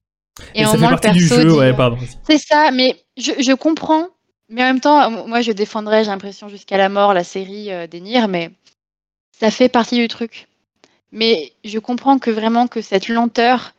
Et, 0.53 0.65
au 0.65 0.69
ça 0.69 0.77
fait 0.77 0.89
partie 0.89 1.11
du 1.11 1.27
jeu, 1.27 1.45
dit, 1.45 1.55
ouais, 1.55 1.73
pardon. 1.73 1.97
c'est 2.27 2.37
ça, 2.37 2.71
mais 2.71 2.97
je, 3.17 3.31
je 3.39 3.53
comprends. 3.53 4.07
Mais 4.49 4.61
en 4.61 4.65
même 4.65 4.79
temps, 4.79 5.09
moi, 5.27 5.41
je 5.41 5.51
défendrais, 5.51 6.03
j'ai 6.03 6.11
l'impression, 6.11 6.49
jusqu'à 6.49 6.77
la 6.77 6.89
mort, 6.89 7.13
la 7.13 7.23
série 7.23 7.71
euh, 7.71 7.87
des 7.87 7.99
Nier, 7.99 8.27
mais 8.27 8.51
ça 9.39 9.49
fait 9.49 9.69
partie 9.69 9.97
du 9.97 10.07
truc. 10.07 10.47
Mais 11.11 11.53
je 11.63 11.79
comprends 11.79 12.19
que 12.19 12.29
vraiment 12.29 12.67
que 12.67 12.81
cette 12.81 13.07
lenteur, 13.07 13.73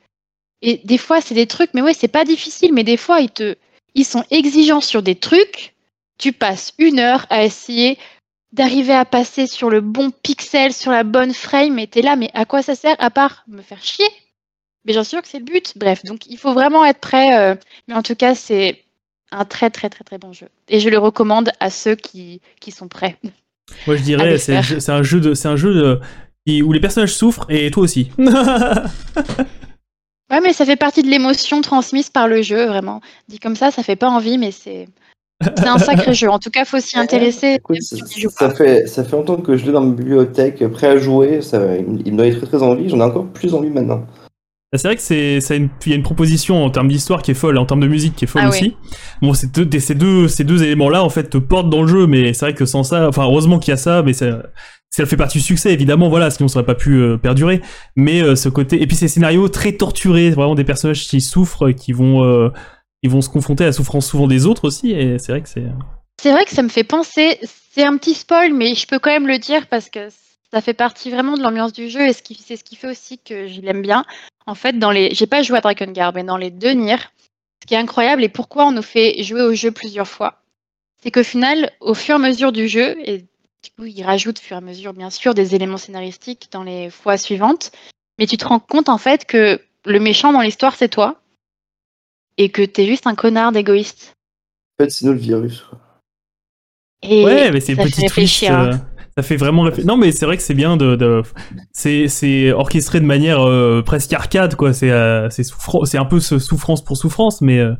et 0.62 0.80
des 0.84 0.98
fois, 0.98 1.20
c'est 1.20 1.34
des 1.34 1.46
trucs, 1.46 1.74
mais 1.74 1.82
ouais, 1.82 1.94
c'est 1.94 2.08
pas 2.08 2.24
difficile, 2.24 2.72
mais 2.72 2.84
des 2.84 2.96
fois, 2.96 3.20
ils, 3.20 3.30
te, 3.30 3.56
ils 3.94 4.04
sont 4.04 4.24
exigeants 4.30 4.80
sur 4.80 5.02
des 5.02 5.14
trucs. 5.14 5.74
Tu 6.18 6.32
passes 6.32 6.72
une 6.78 6.98
heure 6.98 7.26
à 7.30 7.44
essayer 7.44 7.98
d'arriver 8.52 8.94
à 8.94 9.04
passer 9.04 9.46
sur 9.46 9.68
le 9.68 9.82
bon 9.82 10.10
pixel, 10.10 10.72
sur 10.72 10.90
la 10.90 11.04
bonne 11.04 11.34
frame, 11.34 11.78
et 11.78 11.86
t'es 11.86 12.02
là, 12.02 12.16
mais 12.16 12.30
à 12.32 12.46
quoi 12.46 12.62
ça 12.62 12.74
sert 12.74 12.96
à 12.98 13.10
part 13.10 13.44
me 13.48 13.60
faire 13.60 13.82
chier? 13.82 14.08
Mais 14.86 14.92
j'en 14.92 15.02
suis 15.04 15.10
sûre 15.10 15.22
que 15.22 15.28
c'est 15.28 15.38
le 15.38 15.44
but. 15.44 15.72
Bref, 15.76 16.04
donc 16.04 16.26
il 16.26 16.38
faut 16.38 16.54
vraiment 16.54 16.84
être 16.84 17.00
prêt. 17.00 17.38
euh, 17.38 17.54
mais 17.88 17.94
en 17.94 18.02
tout 18.02 18.14
cas, 18.14 18.34
c'est 18.34 18.82
un 19.32 19.44
très 19.44 19.70
très 19.70 19.90
très 19.90 20.04
très 20.04 20.18
bon 20.18 20.32
jeu. 20.32 20.48
Et 20.68 20.80
je 20.80 20.88
le 20.88 20.98
recommande 20.98 21.50
à 21.60 21.70
ceux 21.70 21.96
qui, 21.96 22.40
qui 22.60 22.70
sont 22.70 22.88
prêts. 22.88 23.16
Moi, 23.86 23.96
je 23.96 24.02
dirais, 24.02 24.38
c'est 24.38 24.88
un 24.90 25.02
jeu 25.02 25.20
de, 25.20 25.34
c'est 25.34 25.48
un 25.48 25.56
jeu 25.56 25.74
de- 25.74 26.00
où 26.62 26.72
les 26.72 26.78
personnages 26.80 27.12
souffrent 27.14 27.46
et 27.48 27.70
toi 27.70 27.82
aussi. 27.82 28.10
Ouais, 30.30 30.40
mais 30.40 30.52
ça 30.52 30.64
fait 30.64 30.74
partie 30.76 31.02
de 31.02 31.08
l'émotion 31.08 31.60
transmise 31.60 32.10
par 32.10 32.26
le 32.26 32.42
jeu, 32.42 32.66
vraiment. 32.66 33.00
Dit 33.28 33.38
comme 33.38 33.54
ça, 33.54 33.70
ça 33.70 33.84
fait 33.84 33.94
pas 33.94 34.08
envie, 34.08 34.38
mais 34.38 34.50
c'est 34.50 34.88
c'est 35.40 35.68
un 35.68 35.78
sacré 35.78 36.14
jeu. 36.14 36.28
En 36.28 36.40
tout 36.40 36.50
cas, 36.50 36.64
faut 36.64 36.80
s'y 36.80 36.98
intéresser. 36.98 37.54
Écoute, 37.54 37.76
ça, 37.80 38.50
fait, 38.50 38.86
ça 38.88 39.04
fait 39.04 39.12
longtemps 39.12 39.36
que 39.36 39.56
je 39.56 39.64
l'ai 39.66 39.70
dans 39.72 39.82
ma 39.82 39.94
bibliothèque, 39.94 40.66
prêt 40.72 40.88
à 40.88 40.98
jouer. 40.98 41.42
Ça, 41.42 41.76
il 41.76 41.84
me 41.86 42.00
il 42.04 42.12
me 42.12 42.18
donnait 42.18 42.34
très 42.36 42.46
très 42.46 42.62
envie. 42.62 42.88
J'en 42.88 42.98
ai 42.98 43.02
encore 43.04 43.26
plus 43.26 43.54
envie 43.54 43.70
maintenant. 43.70 44.04
C'est 44.78 44.88
vrai 44.88 44.96
que 44.96 45.02
c'est, 45.02 45.40
ça 45.40 45.54
une- 45.56 45.68
y 45.86 45.92
a 45.92 45.96
une 45.96 46.02
proposition 46.02 46.64
en 46.64 46.70
termes 46.70 46.88
d'histoire 46.88 47.22
qui 47.22 47.30
est 47.30 47.34
folle, 47.34 47.58
en 47.58 47.66
termes 47.66 47.80
de 47.80 47.86
musique 47.88 48.14
qui 48.16 48.24
est 48.24 48.28
folle 48.28 48.42
Ah 48.44 48.48
aussi. 48.48 48.76
Bon, 49.22 49.34
ces 49.34 49.46
deux, 49.48 49.68
ces 49.80 49.94
deux, 49.94 50.28
ces 50.28 50.44
deux 50.44 50.62
éléments-là, 50.62 51.02
en 51.02 51.08
fait, 51.08 51.24
te 51.30 51.38
portent 51.38 51.70
dans 51.70 51.82
le 51.82 51.88
jeu, 51.88 52.06
mais 52.06 52.32
c'est 52.32 52.46
vrai 52.46 52.54
que 52.54 52.64
sans 52.66 52.82
ça, 52.82 53.08
enfin, 53.08 53.24
heureusement 53.24 53.58
qu'il 53.58 53.72
y 53.72 53.74
a 53.74 53.76
ça, 53.76 54.02
mais 54.02 54.12
ça, 54.12 54.42
ça 54.90 55.04
fait 55.06 55.16
partie 55.16 55.38
du 55.38 55.44
succès, 55.44 55.72
évidemment, 55.72 56.08
voilà, 56.08 56.30
sinon 56.30 56.48
ça 56.48 56.58
aurait 56.58 56.66
pas 56.66 56.74
pu 56.74 56.94
euh, 56.96 57.16
perdurer. 57.16 57.60
Mais 57.96 58.22
euh, 58.22 58.36
ce 58.36 58.48
côté, 58.48 58.80
et 58.82 58.86
puis 58.86 58.96
ces 58.96 59.08
scénarios 59.08 59.48
très 59.48 59.72
torturés, 59.72 60.30
vraiment 60.30 60.54
des 60.54 60.64
personnages 60.64 61.06
qui 61.06 61.20
souffrent, 61.20 61.70
qui 61.72 61.92
vont, 61.92 62.24
euh, 62.24 62.50
qui 63.02 63.08
vont 63.10 63.20
se 63.20 63.28
confronter 63.28 63.64
à 63.64 63.68
la 63.68 63.72
souffrance 63.72 64.06
souvent 64.06 64.26
des 64.26 64.46
autres 64.46 64.66
aussi, 64.66 64.92
et 64.92 65.18
c'est 65.18 65.32
vrai 65.32 65.42
que 65.42 65.48
c'est. 65.48 65.64
C'est 66.20 66.32
vrai 66.32 66.44
que 66.46 66.50
ça 66.52 66.62
me 66.62 66.68
fait 66.70 66.84
penser. 66.84 67.38
C'est 67.74 67.84
un 67.84 67.98
petit 67.98 68.14
spoil, 68.14 68.54
mais 68.54 68.74
je 68.74 68.86
peux 68.86 68.98
quand 68.98 69.10
même 69.10 69.26
le 69.26 69.38
dire 69.38 69.66
parce 69.66 69.90
que 69.90 70.08
ça 70.52 70.60
fait 70.60 70.74
partie 70.74 71.10
vraiment 71.10 71.36
de 71.36 71.42
l'ambiance 71.42 71.72
du 71.72 71.88
jeu 71.88 72.06
et 72.06 72.12
c'est 72.12 72.56
ce 72.56 72.64
qui 72.64 72.76
fait 72.76 72.88
aussi 72.88 73.18
que 73.18 73.48
je 73.48 73.60
l'aime 73.60 73.82
bien. 73.82 74.04
En 74.46 74.54
fait, 74.54 74.78
dans 74.78 74.90
les, 74.90 75.14
j'ai 75.14 75.26
pas 75.26 75.42
joué 75.42 75.58
à 75.58 75.60
Dragon 75.60 75.90
Guard, 75.90 76.12
mais 76.14 76.24
dans 76.24 76.36
les 76.36 76.50
deux 76.50 76.72
Nier, 76.72 76.98
ce 77.62 77.66
qui 77.66 77.74
est 77.74 77.78
incroyable 77.78 78.22
et 78.22 78.28
pourquoi 78.28 78.66
on 78.66 78.72
nous 78.72 78.82
fait 78.82 79.22
jouer 79.22 79.42
au 79.42 79.54
jeu 79.54 79.70
plusieurs 79.70 80.08
fois, 80.08 80.42
c'est 81.02 81.10
qu'au 81.10 81.24
final, 81.24 81.72
au 81.80 81.94
fur 81.94 82.14
et 82.14 82.16
à 82.16 82.18
mesure 82.18 82.52
du 82.52 82.68
jeu, 82.68 82.96
et 83.04 83.18
du 83.18 83.70
coup, 83.76 83.84
il 83.84 84.02
rajoute 84.02 84.38
au 84.38 84.42
fur 84.42 84.56
et 84.56 84.58
à 84.58 84.62
mesure, 84.62 84.92
bien 84.92 85.10
sûr, 85.10 85.34
des 85.34 85.54
éléments 85.54 85.76
scénaristiques 85.76 86.48
dans 86.52 86.62
les 86.62 86.90
fois 86.90 87.18
suivantes, 87.18 87.72
mais 88.18 88.26
tu 88.26 88.36
te 88.36 88.46
rends 88.46 88.60
compte 88.60 88.88
en 88.88 88.98
fait 88.98 89.24
que 89.24 89.60
le 89.84 90.00
méchant 90.00 90.32
dans 90.32 90.40
l'histoire, 90.40 90.76
c'est 90.76 90.88
toi 90.88 91.20
et 92.38 92.50
que 92.50 92.62
t'es 92.62 92.86
juste 92.86 93.06
un 93.06 93.14
connard 93.14 93.52
d'égoïste. 93.52 94.14
En 94.78 94.84
fait, 94.84 94.90
c'est 94.90 95.06
nous 95.06 95.12
le 95.12 95.18
virus. 95.18 95.64
Et 97.02 97.24
ouais, 97.24 97.50
mais 97.50 97.60
c'est 97.60 97.74
ça 97.74 97.82
petit 97.82 97.92
fait 97.92 98.02
réfléchir. 98.02 98.50
twist, 98.50 98.82
euh, 98.82 98.95
ça 99.16 99.22
fait 99.22 99.36
vraiment 99.36 99.62
réfléchir. 99.62 99.86
Non, 99.86 99.96
mais 99.96 100.12
c'est 100.12 100.26
vrai 100.26 100.36
que 100.36 100.42
c'est 100.42 100.54
bien 100.54 100.76
de, 100.76 100.94
de... 100.96 101.22
c'est 101.72 102.08
c'est 102.08 102.52
orchestré 102.52 103.00
de 103.00 103.06
manière 103.06 103.40
euh, 103.46 103.82
presque 103.82 104.12
arcade 104.12 104.54
quoi. 104.56 104.72
C'est 104.72 104.90
euh, 104.90 105.28
c'est 105.30 105.98
un 105.98 106.04
peu 106.04 106.20
ce 106.20 106.38
souffrance 106.38 106.84
pour 106.84 106.96
souffrance, 106.96 107.40
mais 107.40 107.58
euh, 107.58 107.72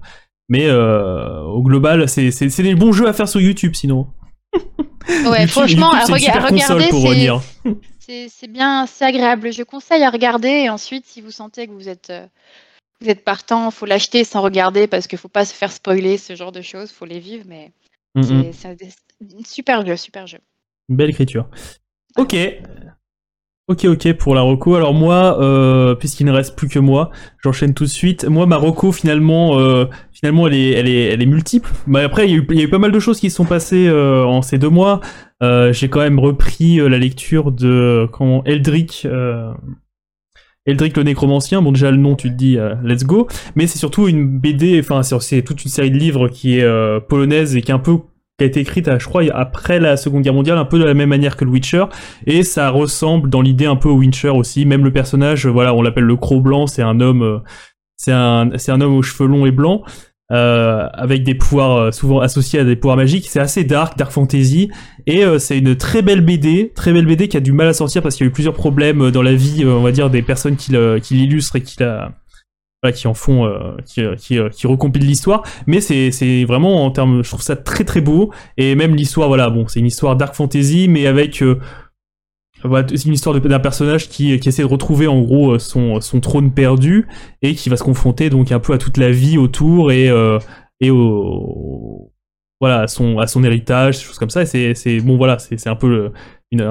mais 0.49 0.67
euh, 0.67 1.41
au 1.43 1.63
global, 1.63 2.09
c'est 2.09 2.31
c'est 2.31 2.49
c'est 2.49 2.63
des 2.63 2.75
bons 2.75 2.93
jeux 2.93 3.07
à 3.09 3.13
faire 3.13 3.29
sur 3.29 3.41
YouTube 3.41 3.75
sinon. 3.75 4.07
Ouais, 5.09 5.43
YouTube- 5.43 5.49
franchement, 5.49 5.91
YouTube, 5.93 6.01
à, 6.11 6.15
rega- 6.15 6.33
regarder, 6.47 6.85
c'est- 8.29 8.49
bien, 8.49 8.87
c'est 8.87 9.05
agréable. 9.05 9.53
Je 9.53 9.63
conseille 9.63 10.03
à 10.05 10.11
regarder 10.11 10.49
et 10.49 10.71
ensuite, 10.71 11.05
si 11.07 11.21
vous 11.21 11.31
sentez 11.31 11.67
que 11.67 11.73
vous 11.73 11.89
êtes, 11.89 12.13
vous 13.03 13.09
êtes 13.11 13.25
partant, 13.25 13.71
faut 13.71 13.85
l'acheter 13.87 14.25
sans 14.25 14.41
regarder 14.43 14.87
parce 14.87 15.07
qu'il 15.07 15.19
faut 15.19 15.29
pas 15.29 15.45
se 15.45 15.53
faire 15.53 15.71
spoiler 15.73 16.17
ce 16.17 16.35
genre 16.35 16.53
de 16.53 16.63
choses, 16.63 16.91
faut 16.91 17.05
les 17.05 17.19
vivre. 17.21 17.45
Mais 17.49 17.73
Mm, 18.15 18.23
c'est 18.53 18.69
un 18.69 18.75
super 19.45 19.85
jeu, 19.87 19.97
super 19.97 20.27
jeu. 20.27 20.39
Belle 20.89 21.11
écriture. 21.11 21.49
Ok. 22.17 22.37
Ok, 23.69 23.85
ok 23.87 24.13
pour 24.13 24.37
la 24.37 24.43
reco. 24.43 24.77
Alors 24.77 24.95
moi, 24.95 25.41
euh, 25.43 25.97
puisqu'il 25.97 26.25
ne 26.27 26.31
reste 26.31 26.55
plus 26.57 26.69
que 26.69 26.79
moi, 26.79 27.11
j'enchaîne 27.43 27.75
tout 27.75 27.83
de 27.83 27.89
suite. 27.89 28.25
Moi, 28.25 28.47
ma 28.47 28.57
reco 28.57 28.93
finalement, 28.93 29.59
euh, 29.59 29.87
finalement, 30.13 30.47
elle 30.47 30.55
est, 30.55 30.71
elle 30.71 30.89
est, 30.89 31.03
elle 31.13 31.21
est 31.21 31.27
multiple. 31.27 31.69
Mais 31.89 32.03
après, 32.03 32.29
il 32.29 32.31
y, 32.31 32.35
a 32.35 32.37
eu, 32.37 32.47
il 32.51 32.57
y 32.59 32.61
a 32.61 32.65
eu 32.65 32.69
pas 32.71 32.79
mal 32.79 32.93
de 32.93 33.01
choses 33.01 33.19
qui 33.19 33.29
se 33.29 33.37
sont 33.37 33.45
passées 33.45 33.89
euh, 33.89 34.25
en 34.25 34.41
ces 34.43 34.59
deux 34.59 34.69
mois. 34.69 35.01
J'ai 35.43 35.89
quand 35.89 36.01
même 36.01 36.21
repris 36.21 36.77
la 36.77 36.97
lecture 36.99 37.51
de 37.51 38.09
comment 38.13 38.45
Eldrick. 38.45 39.07
Eldrick 40.65 40.97
le 40.97 41.03
nécromancien, 41.05 41.63
bon 41.63 41.71
déjà 41.73 41.91
le 41.93 41.97
nom 41.97 42.17
tu 42.17 42.29
te 42.29 42.35
dis 42.35 42.57
let's 42.83 43.05
go, 43.05 43.29
mais 43.55 43.67
c'est 43.69 43.79
surtout 43.79 44.09
une 44.09 44.27
BD, 44.27 44.81
enfin 44.81 45.03
c'est- 45.05 45.21
c'est 45.21 45.43
toute 45.43 45.63
une 45.65 45.71
série 45.71 45.91
de 45.93 45.97
livres 45.97 46.29
qui 46.29 46.59
est 46.59 47.01
polonaise 47.09 47.55
et 47.55 47.63
qui 47.63 47.71
est 47.71 47.75
un 47.75 47.79
peu 47.79 47.99
qui 48.39 48.45
a 48.45 48.47
été 48.47 48.61
écrite, 48.61 48.87
à, 48.89 48.99
je 48.99 49.07
crois, 49.07 49.23
après 49.33 49.81
la 49.81 49.97
Seconde 49.97 50.23
Guerre 50.23 50.35
mondiale, 50.35 50.59
un 50.59 50.67
peu 50.67 50.79
de 50.79 50.85
la 50.85 50.95
même 50.95 51.09
manière 51.09 51.37
que 51.37 51.45
le 51.45 51.51
Witcher, 51.51 51.85
et 52.27 52.43
ça 52.43 52.69
ressemble 52.69 53.31
dans 53.31 53.41
l'idée 53.41 53.67
un 53.67 53.77
peu 53.77 53.89
au 53.89 53.97
Witcher 53.97 54.29
aussi. 54.29 54.67
Même 54.67 54.85
le 54.85 54.93
personnage, 54.93 55.47
euh, 55.47 55.51
voilà, 55.51 55.75
on 55.75 55.81
l'appelle 55.81 56.05
le 56.05 56.17
Croc 56.17 56.43
blanc, 56.43 56.67
c'est 56.67 56.83
un 56.83 57.01
homme, 57.01 57.23
euh, 57.23 57.39
c'est 57.97 58.13
un, 58.13 58.51
c'est 58.57 58.73
un 58.73 58.81
homme 58.83 58.95
aux 58.95 59.03
cheveux 59.03 59.27
longs 59.27 59.47
et 59.47 59.53
blancs, 59.53 59.83
euh, 60.33 60.87
avec 60.93 61.23
des 61.23 61.35
pouvoirs 61.35 61.77
euh, 61.77 61.91
souvent 61.93 62.21
associés 62.21 62.59
à 62.59 62.65
des 62.65 62.77
pouvoirs 62.77 62.97
magiques. 62.97 63.27
C'est 63.29 63.41
assez 63.41 63.65
dark, 63.65 63.97
dark 63.97 64.11
fantasy, 64.13 64.71
et 65.07 65.25
euh, 65.25 65.39
c'est 65.39 65.57
une 65.57 65.75
très 65.77 66.03
belle 66.03 66.21
BD, 66.21 66.73
très 66.75 66.93
belle 66.93 67.07
BD 67.07 67.29
qui 67.29 67.39
a 67.39 67.41
du 67.41 67.53
mal 67.53 67.69
à 67.69 67.73
sortir 67.73 68.03
parce 68.03 68.17
qu'il 68.17 68.27
y 68.27 68.29
a 68.29 68.31
eu 68.31 68.33
plusieurs 68.33 68.55
problèmes 68.55 69.03
euh, 69.03 69.11
dans 69.11 69.23
la 69.23 69.35
vie, 69.35 69.65
euh, 69.65 69.71
on 69.71 69.83
va 69.83 69.93
dire, 69.93 70.11
des 70.11 70.23
personnes 70.23 70.57
qui 70.57 70.73
l'illustrent 71.15 71.57
et 71.57 71.63
qui 71.63 71.77
la 71.81 72.13
qui 72.93 73.07
en 73.07 73.15
font, 73.15 73.47
euh, 73.47 73.77
qui, 73.85 74.03
euh, 74.03 74.17
euh, 74.33 74.49
qui 74.49 74.67
recompilent 74.67 75.07
l'histoire, 75.07 75.43
mais 75.67 75.81
c'est 75.81 76.45
vraiment 76.45 76.85
en 76.85 76.91
termes, 76.91 77.23
je 77.23 77.29
trouve 77.29 77.43
ça 77.43 77.57
très 77.57 77.85
très 77.85 78.01
beau, 78.01 78.33
et 78.57 78.75
même 78.75 78.95
l'histoire, 78.95 79.29
voilà, 79.29 79.51
bon, 79.51 79.67
c'est 79.69 79.81
une 79.81 79.87
histoire 79.87 80.17
dark 80.17 80.35
fantasy, 80.35 80.89
mais 80.89 81.07
avec 81.07 81.43
c'est 82.63 83.05
une 83.05 83.13
histoire 83.13 83.39
d'un 83.39 83.61
personnage 83.61 84.09
qui, 84.09 84.41
qui 84.41 84.49
essaie 84.49 84.63
de 84.63 84.67
retrouver 84.67 85.07
en 85.07 85.21
gros 85.21 85.59
son, 85.59 86.01
son 86.01 86.21
trône 86.21 86.53
perdu 86.53 87.07
et 87.43 87.55
qui 87.55 87.69
va 87.69 87.77
se 87.77 87.85
confronter 87.85 88.29
donc 88.29 88.51
un 88.51 88.59
peu 88.59 88.73
à 88.73 88.79
toute 88.79 88.97
la 88.97 89.11
vie 89.11 89.39
autour 89.39 89.93
et, 89.93 90.11
et 90.81 90.91
au 90.91 92.11
voilà 92.61 92.81
à 92.81 92.89
son, 92.89 93.19
à 93.19 93.27
son 93.27 93.45
héritage, 93.45 93.99
des 93.99 94.03
choses 94.03 94.19
comme 94.19 94.31
ça. 94.31 94.43
Et 94.43 94.75
c'est, 94.75 95.01
bon 95.01 95.17
voilà, 95.17 95.39
c'est, 95.39 95.69
un 95.69 95.77
peu 95.77 96.11
une, 96.51 96.63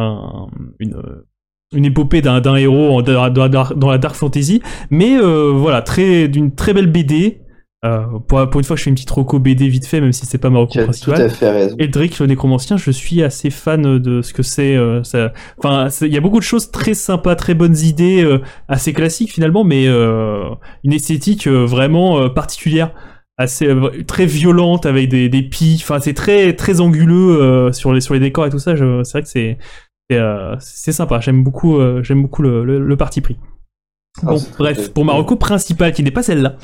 une 1.75 1.85
épopée 1.85 2.21
d'un, 2.21 2.55
héros 2.55 2.97
en- 2.97 3.01
dans, 3.01 3.29
dans- 3.29 3.49
dans- 3.49 3.69
dans 3.75 3.91
la 3.91 3.97
dark 3.97 4.15
fantasy, 4.15 4.61
mais 4.89 5.17
euh, 5.17 5.51
voilà 5.53 5.81
très 5.81 6.27
d'une 6.27 6.53
très 6.55 6.73
belle 6.73 6.87
BD. 6.87 7.41
Euh, 7.85 7.99
pour, 8.27 8.49
pour 8.49 8.59
une 8.59 8.63
fois, 8.65 8.75
je 8.75 8.81
fais 8.81 8.89
une 8.89 8.95
petite 8.95 9.11
reco 9.11 9.37
BD 9.37 9.67
vite 9.67 9.85
fait, 9.85 10.01
même 10.01 10.11
si 10.11 10.25
c'est 10.25 10.39
pas 10.39 10.49
ma 10.49 10.57
reco 10.57 10.71
as 10.79 10.81
tout 10.81 10.85
principale. 10.85 11.21
à 11.21 11.29
fait 11.29 11.51
raison. 11.51 11.75
Eldrick 11.77 12.17
le 12.17 12.25
nécromancien, 12.25 12.77
je 12.77 12.89
suis 12.89 13.21
assez 13.21 13.51
fan 13.51 13.99
de 13.99 14.23
ce 14.23 14.33
que 14.33 14.41
c'est. 14.41 14.75
euh, 14.75 15.03
ça... 15.03 15.31
Enfin, 15.59 15.89
il 16.01 16.11
y 16.11 16.17
a 16.17 16.21
beaucoup 16.21 16.39
de 16.39 16.43
choses 16.43 16.71
très 16.71 16.95
sympas, 16.95 17.35
très 17.35 17.53
bonnes 17.53 17.77
idées, 17.77 18.25
assez 18.67 18.91
classiques 18.91 19.31
finalement, 19.31 19.63
mais 19.63 19.85
une 19.85 20.93
esthétique 20.93 21.47
vraiment 21.47 22.27
particulière, 22.29 22.91
assez 23.37 23.67
très 24.07 24.25
violente 24.25 24.87
avec 24.87 25.09
des, 25.09 25.29
des 25.29 25.43
pics. 25.43 25.81
Enfin, 25.83 25.99
c'est 25.99 26.13
très 26.13 26.53
très 26.53 26.81
anguleux 26.81 27.39
euh, 27.39 27.71
sur 27.71 27.93
les 27.93 28.01
sur 28.01 28.15
les 28.15 28.19
décors 28.19 28.47
et 28.47 28.49
tout 28.49 28.57
ça. 28.59 28.75
C'est 28.75 28.83
vrai 29.11 29.21
que 29.21 29.27
c'est 29.27 29.57
c'est, 30.09 30.17
euh, 30.17 30.55
c'est 30.59 30.91
sympa. 30.91 31.19
J'aime 31.19 31.43
beaucoup 31.43 31.77
euh, 31.77 32.03
j'aime 32.03 32.21
beaucoup 32.21 32.41
le, 32.41 32.63
le, 32.63 32.79
le 32.79 32.97
parti 32.97 33.21
pris. 33.21 33.37
Ah, 34.21 34.27
Bon, 34.31 34.41
bref, 34.57 34.93
pour 34.93 35.03
ma 35.03 35.11
reco 35.11 35.35
principale, 35.35 35.91
qui 35.91 36.01
n'est 36.01 36.09
pas 36.11 36.23
celle-là, 36.23 36.55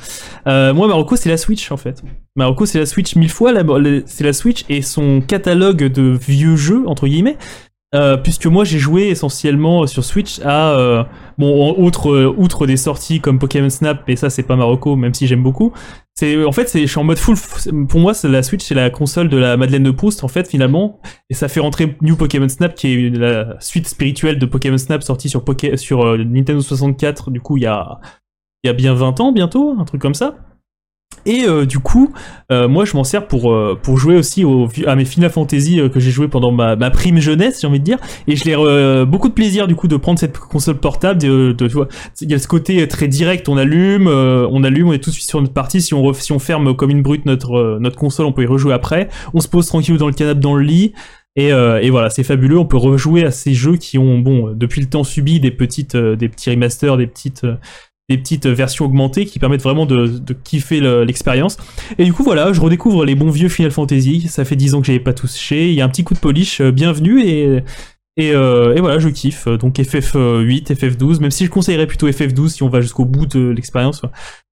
euh, 0.46 0.72
moi, 0.72 0.88
Marocco, 0.88 1.16
c'est 1.16 1.28
la 1.28 1.36
Switch, 1.36 1.70
en 1.70 1.76
fait. 1.76 2.02
Marocco, 2.34 2.64
c'est 2.64 2.78
la 2.78 2.86
Switch 2.86 3.14
mille 3.14 3.28
fois, 3.30 3.52
c'est 4.06 4.24
la 4.24 4.32
Switch 4.32 4.64
et 4.70 4.80
son 4.80 5.20
catalogue 5.20 5.84
de 5.84 6.18
vieux 6.18 6.56
jeux, 6.56 6.82
entre 6.86 7.06
guillemets, 7.06 7.36
puisque 8.22 8.46
moi, 8.46 8.64
j'ai 8.64 8.78
joué 8.78 9.08
essentiellement 9.08 9.86
sur 9.86 10.02
Switch 10.02 10.40
à, 10.42 11.06
bon, 11.36 11.74
outre, 11.76 12.34
outre 12.38 12.66
des 12.66 12.78
sorties 12.78 13.20
comme 13.20 13.38
Pokémon 13.38 13.68
Snap, 13.68 14.02
et 14.08 14.16
ça, 14.16 14.30
c'est 14.30 14.44
pas 14.44 14.56
Marocco, 14.56 14.96
même 14.96 15.12
si 15.12 15.26
j'aime 15.26 15.42
beaucoup, 15.42 15.74
c'est 16.14 16.44
en 16.44 16.52
fait 16.52 16.68
c'est 16.68 16.82
je 16.82 16.86
suis 16.86 16.98
en 16.98 17.04
mode 17.04 17.18
full 17.18 17.36
pour 17.88 18.00
moi 18.00 18.12
c'est 18.12 18.28
la 18.28 18.42
Switch 18.42 18.62
c'est 18.62 18.74
la 18.74 18.90
console 18.90 19.28
de 19.28 19.38
la 19.38 19.56
Madeleine 19.56 19.82
de 19.82 19.90
Proust 19.90 20.24
en 20.24 20.28
fait 20.28 20.48
finalement. 20.48 21.00
Et 21.30 21.34
ça 21.34 21.48
fait 21.48 21.60
rentrer 21.60 21.96
New 22.02 22.16
Pokémon 22.16 22.48
Snap 22.48 22.74
qui 22.74 22.92
est 22.92 23.10
la 23.10 23.56
suite 23.60 23.88
spirituelle 23.88 24.38
de 24.38 24.46
Pokémon 24.46 24.78
Snap 24.78 25.02
sortie 25.02 25.28
sur 25.28 25.44
Poké 25.44 25.76
sur 25.76 26.04
euh, 26.04 26.18
Nintendo 26.18 26.60
64 26.60 27.30
du 27.30 27.40
coup 27.40 27.56
il 27.56 27.62
y 27.62 27.66
a 27.66 27.98
il 28.62 28.68
y 28.68 28.70
a 28.70 28.74
bien 28.74 28.94
20 28.94 29.20
ans 29.20 29.32
bientôt 29.32 29.74
un 29.78 29.84
truc 29.84 30.00
comme 30.00 30.14
ça 30.14 30.36
et 31.26 31.44
euh, 31.46 31.64
du 31.66 31.78
coup, 31.78 32.12
euh, 32.50 32.68
moi 32.68 32.84
je 32.84 32.96
m'en 32.96 33.04
sers 33.04 33.26
pour, 33.26 33.52
euh, 33.52 33.78
pour 33.80 33.98
jouer 33.98 34.16
aussi 34.16 34.44
au, 34.44 34.68
à 34.86 34.96
mes 34.96 35.04
Final 35.04 35.30
Fantasy 35.30 35.80
euh, 35.80 35.88
que 35.88 36.00
j'ai 36.00 36.10
joué 36.10 36.28
pendant 36.28 36.52
ma, 36.52 36.76
ma 36.76 36.90
prime 36.90 37.18
jeunesse, 37.20 37.60
j'ai 37.60 37.66
envie 37.66 37.80
de 37.80 37.84
dire. 37.84 37.98
Et 38.26 38.36
je 38.36 38.44
l'ai 38.44 38.54
euh, 38.56 39.04
beaucoup 39.04 39.28
de 39.28 39.34
plaisir 39.34 39.66
du 39.66 39.74
coup 39.74 39.88
de 39.88 39.96
prendre 39.96 40.18
cette 40.18 40.36
console 40.38 40.78
portable. 40.78 41.20
De, 41.20 41.52
de- 41.52 41.66
tu 41.66 41.74
vois, 41.74 41.88
il 42.20 42.30
y 42.30 42.34
a 42.34 42.38
ce 42.38 42.48
côté 42.48 42.86
très 42.88 43.08
direct, 43.08 43.48
on 43.48 43.56
allume, 43.56 44.08
euh, 44.08 44.46
on 44.50 44.64
allume, 44.64 44.88
on 44.88 44.92
est 44.92 44.98
tout 44.98 45.10
de 45.10 45.14
suite 45.14 45.28
sur 45.28 45.40
notre 45.40 45.52
partie. 45.54 45.80
Si 45.80 45.94
on, 45.94 46.12
si 46.12 46.32
on 46.32 46.38
ferme 46.38 46.74
comme 46.74 46.90
une 46.90 47.02
brute 47.02 47.26
notre, 47.26 47.78
notre 47.80 47.96
console, 47.96 48.26
on 48.26 48.32
peut 48.32 48.42
y 48.42 48.46
rejouer 48.46 48.72
après. 48.72 49.08
On 49.34 49.40
se 49.40 49.48
pose 49.48 49.66
tranquille 49.66 49.96
dans 49.96 50.06
le 50.08 50.12
canapé, 50.14 50.40
dans 50.40 50.54
le 50.56 50.62
lit. 50.64 50.92
Et, 51.34 51.50
euh, 51.50 51.80
et 51.80 51.88
voilà, 51.88 52.10
c'est 52.10 52.24
fabuleux. 52.24 52.58
On 52.58 52.66
peut 52.66 52.76
rejouer 52.76 53.24
à 53.24 53.30
ces 53.30 53.54
jeux 53.54 53.76
qui 53.76 53.96
ont, 53.96 54.18
bon, 54.18 54.52
depuis 54.54 54.82
le 54.82 54.86
temps 54.88 55.02
subi 55.02 55.40
des 55.40 55.50
petites, 55.50 55.94
euh, 55.94 56.14
des 56.14 56.28
petits 56.28 56.50
remasters, 56.50 56.98
des 56.98 57.06
petites, 57.06 57.44
euh, 57.44 57.54
des 58.16 58.18
petites 58.18 58.46
versions 58.46 58.84
augmentées 58.84 59.26
qui 59.26 59.38
permettent 59.38 59.62
vraiment 59.62 59.86
de, 59.86 60.20
kiffer 60.44 60.80
le- 60.80 61.04
l'expérience. 61.04 61.56
Et 61.98 62.04
du 62.04 62.12
coup, 62.12 62.22
voilà, 62.22 62.52
je 62.52 62.60
redécouvre 62.60 63.04
les 63.04 63.14
bons 63.14 63.30
vieux 63.30 63.48
Final 63.48 63.70
Fantasy. 63.72 64.28
Ça 64.28 64.44
fait 64.44 64.56
10 64.56 64.74
ans 64.74 64.80
que 64.80 64.86
j'avais 64.86 65.00
pas 65.00 65.12
touché. 65.12 65.68
Il 65.68 65.74
y 65.74 65.80
a 65.80 65.84
un 65.84 65.88
petit 65.88 66.04
coup 66.04 66.14
de 66.14 66.18
polish, 66.20 66.60
euh, 66.60 66.70
bienvenue 66.72 67.22
et 67.22 67.62
et, 68.18 68.32
euh, 68.34 68.74
et 68.76 68.80
voilà, 68.80 68.98
je 68.98 69.08
kiffe. 69.08 69.48
Donc 69.48 69.78
FF8, 69.78 70.66
FF12, 70.74 71.20
même 71.20 71.30
si 71.30 71.46
je 71.46 71.50
conseillerais 71.50 71.86
plutôt 71.86 72.08
FF12 72.08 72.48
si 72.48 72.62
on 72.62 72.68
va 72.68 72.82
jusqu'au 72.82 73.06
bout 73.06 73.24
de 73.24 73.48
l'expérience. 73.48 74.02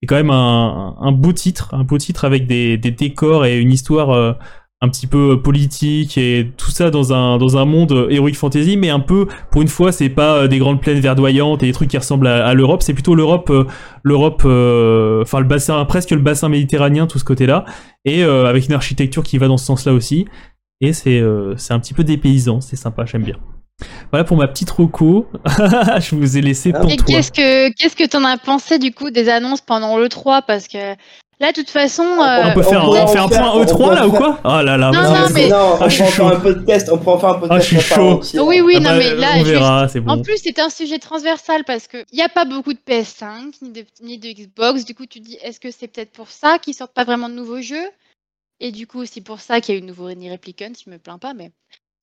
C'est 0.01 0.07
quand 0.07 0.16
même 0.16 0.30
un, 0.32 1.12
beau 1.12 1.34
titre, 1.34 1.74
un 1.74 1.84
beau 1.84 1.97
titre 1.97 2.24
avec 2.24 2.47
des, 2.47 2.78
des 2.78 2.91
décors 2.91 3.45
et 3.45 3.60
une 3.60 3.74
histoire 3.74 4.12
euh, 4.12 4.32
un 4.82 4.88
petit 4.88 5.07
peu 5.07 5.41
politique 5.41 6.17
et 6.17 6.51
tout 6.55 6.71
ça 6.71 6.89
dans 6.89 7.11
un 7.11 7.38
dans 7.38 7.57
un 7.57 7.65
monde 7.65 7.91
euh, 7.91 8.09
heroic 8.09 8.34
fantasy, 8.36 8.77
mais 8.77 8.89
un 8.89 9.01
peu 9.01 9.27
pour 9.51 9.61
une 9.61 9.67
fois, 9.67 9.91
c'est 9.91 10.07
pas 10.09 10.36
euh, 10.38 10.47
des 10.47 10.57
grandes 10.57 10.80
plaines 10.82 11.01
verdoyantes 11.01 11.61
et 11.63 11.65
des 11.65 11.73
trucs 11.73 11.89
qui 11.89 11.97
ressemblent 11.97 12.27
à, 12.27 12.47
à 12.47 12.53
l'Europe. 12.53 12.82
C'est 12.82 12.93
plutôt 12.93 13.13
l'Europe, 13.13 13.49
euh, 13.49 13.65
l'Europe, 14.03 14.43
euh, 14.45 15.21
enfin 15.23 15.39
le 15.41 15.45
bassin, 15.47 15.84
presque 15.84 16.11
le 16.11 16.21
bassin 16.21 16.47
méditerranéen, 16.47 17.07
tout 17.07 17.19
ce 17.19 17.25
côté-là, 17.25 17.65
et 18.05 18.23
euh, 18.23 18.45
avec 18.45 18.67
une 18.67 18.73
architecture 18.73 19.23
qui 19.23 19.38
va 19.38 19.47
dans 19.49 19.57
ce 19.57 19.65
sens-là 19.65 19.91
aussi. 19.91 20.25
Et 20.80 20.93
c'est 20.93 21.19
euh, 21.19 21.55
c'est 21.57 21.73
un 21.73 21.80
petit 21.80 21.93
peu 21.93 22.05
dépaysant, 22.05 22.61
c'est 22.61 22.77
sympa, 22.77 23.03
j'aime 23.05 23.23
bien. 23.23 23.36
Voilà 24.11 24.23
pour 24.23 24.38
ma 24.38 24.47
petite 24.47 24.69
roco. 24.69 25.27
je 25.45 26.15
vous 26.15 26.38
ai 26.38 26.41
laissé 26.41 26.71
pour 26.71 26.89
Et 26.89 26.95
toi. 26.95 27.05
qu'est-ce 27.05 27.32
que 27.34 27.73
qu'est-ce 27.73 27.97
que 27.97 28.07
t'en 28.07 28.23
as 28.23 28.38
pensé 28.38 28.80
du 28.80 28.93
coup 28.93 29.09
des 29.09 29.27
annonces 29.27 29.61
pendant 29.61 29.97
le 29.97 30.07
3 30.07 30.41
parce 30.43 30.67
que 30.69 30.93
là 31.40 31.52
de 31.52 31.56
toute 31.56 31.70
façon 31.70 32.04
On 32.04 32.22
euh, 32.24 32.54
peut 32.54 32.64
faire, 32.64 32.84
on 32.84 32.88
on 32.90 33.06
peut 33.06 33.12
fait 33.12 33.20
en 33.20 33.26
un 33.26 33.30
faire- 33.30 33.52
point 33.52 33.62
on 33.62 33.64
E3 33.66 33.78
peut 33.90 33.96
là 33.96 34.08
ou 34.08 34.12
faire- 34.12 34.20
quoi? 34.20 34.40
Oh 34.44 34.62
là 34.64 34.78
là, 34.78 34.92
Non, 34.92 35.02
non, 35.04 35.30
mais- 35.34 35.48
non, 35.50 35.56
on 35.56 35.74
Ah, 35.76 35.78
peut 35.86 35.90
je 35.90 35.94
suis 35.96 36.04
en 36.04 36.06
faire 36.08 36.16
chaud. 36.16 36.36
un 36.36 36.40
podcast, 36.40 36.90
on 36.92 36.98
peut 36.98 37.10
en 37.12 37.20
faire 37.20 37.30
un 37.30 37.34
podcast. 37.40 37.52
Ah, 37.52 37.60
je 37.60 37.80
suis 37.80 37.94
chaud. 37.96 38.18
aussi. 38.20 38.40
Oui, 38.40 38.62
oui, 38.62 38.74
Ah 38.78 38.80
non 38.80 38.90
bah, 38.92 38.96
mais 38.98 39.16
là 39.16 39.28
on 39.34 39.38
juste- 39.40 39.50
verra, 39.52 39.88
c'est 39.88 40.00
bon. 40.00 40.12
En 40.12 40.22
plus, 40.22 40.38
c'est 40.44 40.60
un 40.60 40.70
sujet 40.70 41.00
transversal 41.00 41.64
parce 41.64 41.88
qu'il 41.88 42.04
n'y 42.14 42.22
a 42.22 42.30
pas 42.30 42.46
beaucoup 42.46 42.74
de 42.74 42.80
PS5 42.80 43.54
ni 43.62 43.70
de, 43.72 43.86
ni 44.02 44.18
de 44.18 44.30
Xbox. 44.30 44.86
Du 44.86 44.94
coup, 44.96 45.06
tu 45.06 45.20
te 45.22 45.26
dis, 45.26 45.38
est-ce 45.44 45.60
que 45.60 45.72
c'est 45.72 45.88
peut-être 45.88 46.12
pour 46.12 46.30
ça 46.30 46.60
qu'ils 46.60 46.74
sortent 46.74 46.94
pas 46.94 47.04
vraiment 47.06 47.30
de 47.30 47.34
nouveaux 47.36 47.62
jeux? 47.62 47.88
Et 48.60 48.72
du 48.72 48.88
coup, 48.88 49.06
c'est 49.06 49.22
pour 49.22 49.40
ça 49.40 49.62
qu'il 49.62 49.74
y 49.74 49.78
a 49.78 49.80
eu 49.80 49.82
le 49.82 49.88
nouveau 49.88 50.06
Renny 50.06 50.30
Replicant, 50.30 50.72
je 50.86 50.90
me 50.92 50.98
plains 50.98 51.18
pas. 51.18 51.34
Mais 51.34 51.52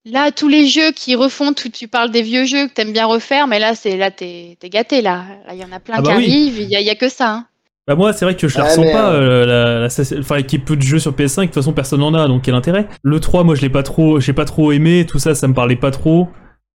là, 0.07 0.31
tous 0.33 0.49
les 0.49 0.67
jeux 0.67 0.91
qui 0.93 1.15
refont, 1.15 1.53
tout, 1.53 1.69
tu 1.69 1.87
parles 1.89 2.11
des 2.11 2.23
vieux 2.23 2.47
jeux 2.47 2.67
que 2.69 2.73
t'aimes 2.73 2.93
bien 2.95 3.05
refaire, 3.05 3.47
mais 3.47 3.59
là, 3.59 3.75
c'est 3.75 3.97
là, 3.99 4.11
t'es 4.11 4.57
t'es 4.59 4.71
gâté 4.71 5.03
là. 5.03 5.25
Là, 5.47 5.53
il 5.53 5.61
y 5.61 5.65
en 5.65 5.73
a 5.73 5.81
plein 5.81 5.97
Ah 5.99 6.03
qui 6.03 6.09
bah 6.09 6.15
oui. 6.17 6.25
arrivent, 6.25 6.59
il 6.61 6.71
y, 6.71 6.77
a- 6.77 6.81
il 6.81 6.87
y 6.87 6.91
a 6.91 6.95
que 6.95 7.11
ça. 7.11 7.29
hein. 7.31 7.47
Bah 7.89 7.95
moi 7.95 8.13
c'est 8.13 8.25
vrai 8.25 8.35
que 8.35 8.49
je 8.49 8.59
la 8.59 8.65
Ah, 8.65 8.69
ressens 8.69 8.81
mais, 8.83 8.93
pas, 8.93 9.13
euh, 9.13 9.21
euh, 9.45 9.47
la, 9.47 9.81
la- 9.89 10.19
enfin 10.21 10.43
qu'il 10.43 10.59
y 10.59 10.63
ait 10.63 10.65
peu 10.65 10.75
de 10.77 10.83
jeux 10.83 10.99
sur 10.99 11.13
PS5, 11.13 11.41
de 11.43 11.45
toute 11.47 11.55
façon 11.55 11.73
personne 11.73 12.01
n'en 12.01 12.15
a, 12.15 12.27
donc 12.27 12.43
quel 12.43 12.55
intérêt? 12.55 12.89
Le 13.03 13.21
3 13.21 13.45
moi 13.45 13.55
je 13.55 13.63
l'ai 13.63 13.69
pas 13.69 13.85
trop, 13.85 14.19
j'ai 14.19 14.33
pas 14.33 14.45
trop 14.45 14.73
aimé, 14.73 15.07
tout 15.09 15.19
ça 15.21 15.35
ça 15.37 15.47
me 15.47 15.55
parlait 15.55 15.77
pas 15.77 15.91
trop. 15.93 16.29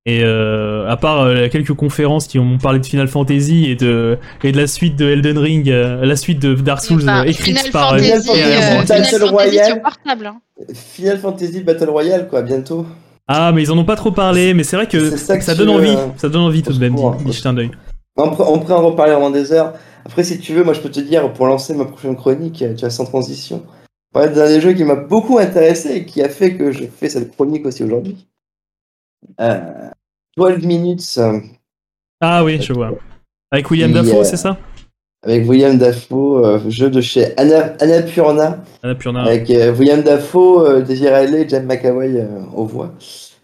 Et 0.07 0.21
euh, 0.23 0.89
à 0.89 0.97
part 0.97 1.21
euh, 1.21 1.47
quelques 1.49 1.73
conférences 1.73 2.25
qui 2.27 2.39
m'ont 2.39 2.57
parlé 2.57 2.79
de 2.79 2.85
Final 2.85 3.07
Fantasy 3.07 3.65
et 3.69 3.75
de, 3.75 4.17
et 4.43 4.51
de 4.51 4.57
la 4.57 4.65
suite 4.67 4.95
de 4.95 5.05
Elden 5.05 5.37
Ring, 5.37 5.69
euh, 5.69 6.03
la 6.05 6.15
suite 6.15 6.39
de 6.41 6.55
Dark 6.55 6.81
Souls 6.83 7.01
Enfin, 7.03 7.23
écrite 7.23 7.57
Final 7.59 7.71
par... 7.71 7.89
Fantasy, 7.91 8.31
Final 8.31 8.85
Battle 8.87 9.23
Royale. 9.25 9.81
portable. 9.83 10.25
hein. 10.25 10.35
Final 10.73 11.19
Fantasy 11.19 11.61
Battle 11.61 11.89
Royale, 11.89 12.27
quoi, 12.29 12.41
bientôt. 12.41 12.87
Ah 13.27 13.51
mais 13.53 13.61
ils 13.63 13.71
en 13.71 13.77
ont 13.77 13.85
pas 13.85 13.95
trop 13.95 14.11
parlé, 14.11 14.53
mais 14.55 14.63
c'est 14.63 14.75
vrai 14.75 14.87
que 14.87 15.15
ça 15.17 15.37
que 15.37 15.43
ça 15.43 15.53
tu 15.53 15.59
donne 15.59 15.69
envie, 15.69 15.95
ça 16.17 16.29
donne 16.29 16.41
envie 16.41 16.63
tout 16.63 16.73
de 16.73 16.79
même 16.79 16.95
d'y 16.95 17.25
d'y 17.25 17.31
jeter 17.33 17.49
un 17.49 17.57
œil. 17.57 17.69
On, 18.17 18.29
pourrait 18.29 18.73
en 18.73 18.85
reparler 18.85 19.13
avant 19.13 19.29
des 19.29 19.51
heures. 19.51 19.73
Après, 20.05 20.23
si 20.23 20.39
tu 20.39 20.53
veux, 20.53 20.63
moi 20.63 20.73
je 20.73 20.81
peux 20.81 20.89
te 20.89 20.99
dire, 20.99 21.31
pour 21.33 21.47
lancer 21.47 21.73
ma 21.73 21.85
prochaine 21.85 22.15
chronique, 22.15 22.61
euh, 22.61 22.73
tu 22.73 22.81
vois, 22.81 22.89
sans 22.89 23.05
transition, 23.05 23.63
parler 24.13 24.33
d'un 24.33 24.47
des 24.47 24.61
jeux 24.61 24.73
qui 24.73 24.83
m'a 24.83 24.95
beaucoup 24.95 25.37
intéressé 25.37 25.95
et 25.95 26.05
qui 26.05 26.21
a 26.21 26.29
fait 26.29 26.55
que 26.55 26.71
je 26.71 26.85
fais 26.85 27.09
cette 27.09 27.35
chronique 27.35 27.65
aussi 27.65 27.83
aujourd'hui. 27.83 28.27
Euh, 29.39 29.89
12 30.37 30.65
minutes 30.65 31.15
euh, 31.17 31.39
Ah 32.19 32.43
oui, 32.43 32.61
je 32.61 32.73
vois. 32.73 32.91
Avec 33.51 33.69
William 33.69 33.91
Dafoe, 33.91 34.19
euh, 34.19 34.23
c'est 34.23 34.37
ça? 34.37 34.57
avec 35.23 35.47
William 35.47 35.77
Dafoe, 35.77 36.43
euh, 36.43 36.69
jeu 36.69 36.89
de 36.89 36.99
chez 36.99 37.37
Anna, 37.37 37.75
Annapurna, 37.79 38.63
Annapurna. 38.81 39.23
avec 39.23 39.49
euh, 39.49 39.73
William 39.73 40.01
Dafoe, 40.01 40.65
euh, 40.65 40.83
Riley 40.83 41.41
et 41.41 41.49
James 41.49 41.65
McAvoy 41.65 42.17
euh, 42.17 42.41
aux 42.55 42.65
voix. 42.65 42.91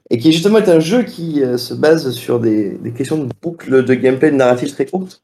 Et 0.10 0.18
qui 0.18 0.32
justement 0.32 0.60
est 0.60 0.70
un 0.70 0.80
jeu 0.80 1.04
qui 1.04 1.44
euh, 1.44 1.58
se 1.58 1.74
base 1.74 2.12
sur 2.12 2.40
des, 2.40 2.78
des 2.78 2.92
questions 2.94 3.18
de 3.18 3.30
boucle 3.42 3.84
de 3.84 3.94
gameplay 3.94 4.32
de 4.32 4.38
narrative 4.38 4.72
très 4.72 4.86
courtes. 4.86 5.22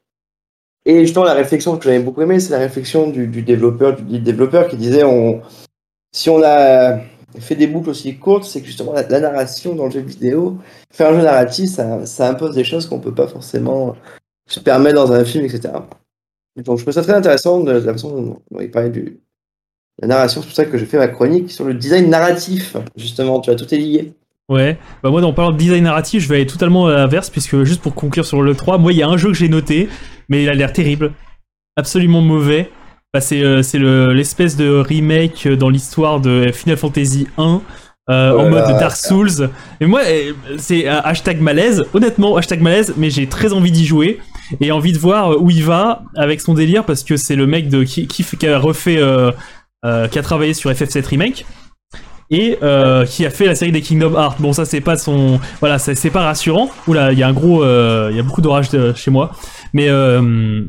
Et 0.86 1.00
justement, 1.00 1.24
la 1.24 1.34
réflexion 1.34 1.76
que 1.78 1.84
j'avais 1.84 2.00
beaucoup 2.00 2.22
aimé, 2.22 2.40
c'est 2.40 2.52
la 2.52 2.58
réflexion 2.58 3.08
du, 3.08 3.26
développeur, 3.42 3.96
du 3.96 4.04
lead 4.04 4.22
développeur 4.22 4.68
qui 4.68 4.76
disait 4.76 5.04
on, 5.04 5.40
si 6.12 6.28
on 6.28 6.42
a 6.42 6.98
fait 7.38 7.56
des 7.56 7.66
boucles 7.66 7.90
aussi 7.90 8.18
courtes, 8.18 8.44
c'est 8.44 8.60
que 8.60 8.66
justement 8.66 8.92
la, 8.92 9.02
narration 9.20 9.74
dans 9.74 9.86
le 9.86 9.90
jeu 9.90 10.00
vidéo, 10.00 10.58
faire 10.90 11.10
un 11.10 11.16
jeu 11.16 11.24
narratif, 11.24 11.70
ça, 11.70 12.28
impose 12.28 12.54
des 12.54 12.64
choses 12.64 12.86
qu'on 12.86 13.00
peut 13.00 13.14
pas 13.14 13.26
forcément 13.26 13.96
se 14.46 14.60
permettre 14.60 14.96
dans 14.96 15.12
un 15.12 15.24
film, 15.24 15.44
etc. 15.44 15.72
Et 16.56 16.62
Donc 16.62 16.78
je 16.78 16.82
trouve 16.82 16.94
ça 16.94 17.02
très 17.02 17.14
intéressant 17.14 17.60
de, 17.60 17.72
la 17.72 17.92
façon 17.92 18.40
dont 18.50 18.60
il 18.60 18.70
parlait 18.70 18.90
du, 18.90 19.20
la 20.00 20.08
narration, 20.08 20.42
c'est 20.42 20.48
pour 20.48 20.56
ça 20.56 20.64
que 20.66 20.76
j'ai 20.76 20.86
fait 20.86 20.98
ma 20.98 21.08
chronique 21.08 21.50
sur 21.50 21.64
le 21.64 21.72
design 21.72 22.10
narratif, 22.10 22.76
justement, 22.96 23.40
tu 23.40 23.50
vois, 23.50 23.58
tout 23.58 23.72
est 23.74 23.78
lié. 23.78 24.12
Ouais, 24.50 24.76
bah 25.02 25.10
moi, 25.10 25.22
en 25.22 25.32
parlant 25.32 25.52
de 25.52 25.56
design 25.56 25.84
narratif, 25.84 26.22
je 26.22 26.28
vais 26.28 26.36
aller 26.36 26.46
totalement 26.46 26.86
à 26.88 26.92
l'inverse, 26.92 27.30
puisque 27.30 27.62
juste 27.64 27.80
pour 27.80 27.94
conclure 27.94 28.26
sur 28.26 28.42
le 28.42 28.54
3, 28.54 28.76
moi, 28.76 28.92
il 28.92 28.98
y 28.98 29.02
a 29.02 29.08
un 29.08 29.16
jeu 29.16 29.28
que 29.28 29.34
j'ai 29.34 29.48
noté, 29.48 29.88
mais 30.28 30.42
il 30.42 30.48
a 30.50 30.54
l'air 30.54 30.72
terrible. 30.72 31.12
Absolument 31.76 32.20
mauvais. 32.20 32.70
Bah, 33.14 33.20
c'est 33.20 33.42
euh, 33.42 33.62
c'est 33.62 33.78
le- 33.78 34.12
l'espèce 34.12 34.56
de 34.56 34.68
remake 34.68 35.48
dans 35.48 35.70
l'histoire 35.70 36.20
de 36.20 36.50
Final 36.52 36.76
Fantasy 36.76 37.26
1. 37.38 37.62
euh, 38.10 38.32
en 38.32 38.48
Voilà. 38.50 38.68
mode 38.68 38.78
Dark 38.78 38.96
Souls. 38.96 39.48
Et 39.80 39.86
moi, 39.86 40.02
euh, 40.04 40.32
c'est 40.58 40.86
euh, 40.88 41.00
hashtag 41.00 41.40
malaise. 41.40 41.84
Honnêtement, 41.94 42.36
hashtag 42.36 42.60
malaise, 42.60 42.92
mais 42.98 43.08
j'ai 43.08 43.26
très 43.28 43.54
envie 43.54 43.70
d'y 43.72 43.86
jouer 43.86 44.18
et 44.60 44.72
envie 44.72 44.92
de 44.92 44.98
voir 44.98 45.32
euh, 45.32 45.38
où 45.40 45.48
il 45.48 45.64
va 45.64 46.02
avec 46.16 46.42
son 46.42 46.52
délire 46.52 46.84
parce 46.84 47.02
que 47.02 47.16
c'est 47.16 47.34
le 47.34 47.46
mec 47.46 47.70
de 47.70 47.82
qui, 47.82 48.06
qui, 48.06 48.22
qui 48.22 48.46
a 48.46 48.58
refait, 48.58 48.98
euh, 48.98 49.30
euh, 49.86 50.06
qui 50.08 50.18
a 50.18 50.22
travaillé 50.22 50.52
sur 50.52 50.70
FF7 50.70 51.06
remake 51.06 51.46
et 52.30 52.58
euh, 52.62 53.04
qui 53.04 53.24
a 53.26 53.30
fait 53.30 53.46
la 53.46 53.54
série 53.54 53.72
des 53.72 53.80
Kingdom 53.82 54.12
Hearts. 54.14 54.36
Bon, 54.40 54.52
ça 54.52 54.64
c'est 54.64 54.80
pas 54.80 54.96
son, 54.96 55.38
voilà, 55.60 55.78
c'est 55.78 56.10
pas 56.10 56.22
rassurant. 56.22 56.70
Oula, 56.88 57.12
il 57.12 57.18
y 57.18 57.22
a 57.22 57.28
un 57.28 57.32
gros, 57.32 57.62
euh, 57.62 58.08
il 58.10 58.16
y 58.16 58.20
a 58.20 58.22
beaucoup 58.22 58.40
d'orage 58.40 58.68
chez 58.94 59.10
moi, 59.10 59.32
mais 59.72 59.88
euh, 59.88 60.62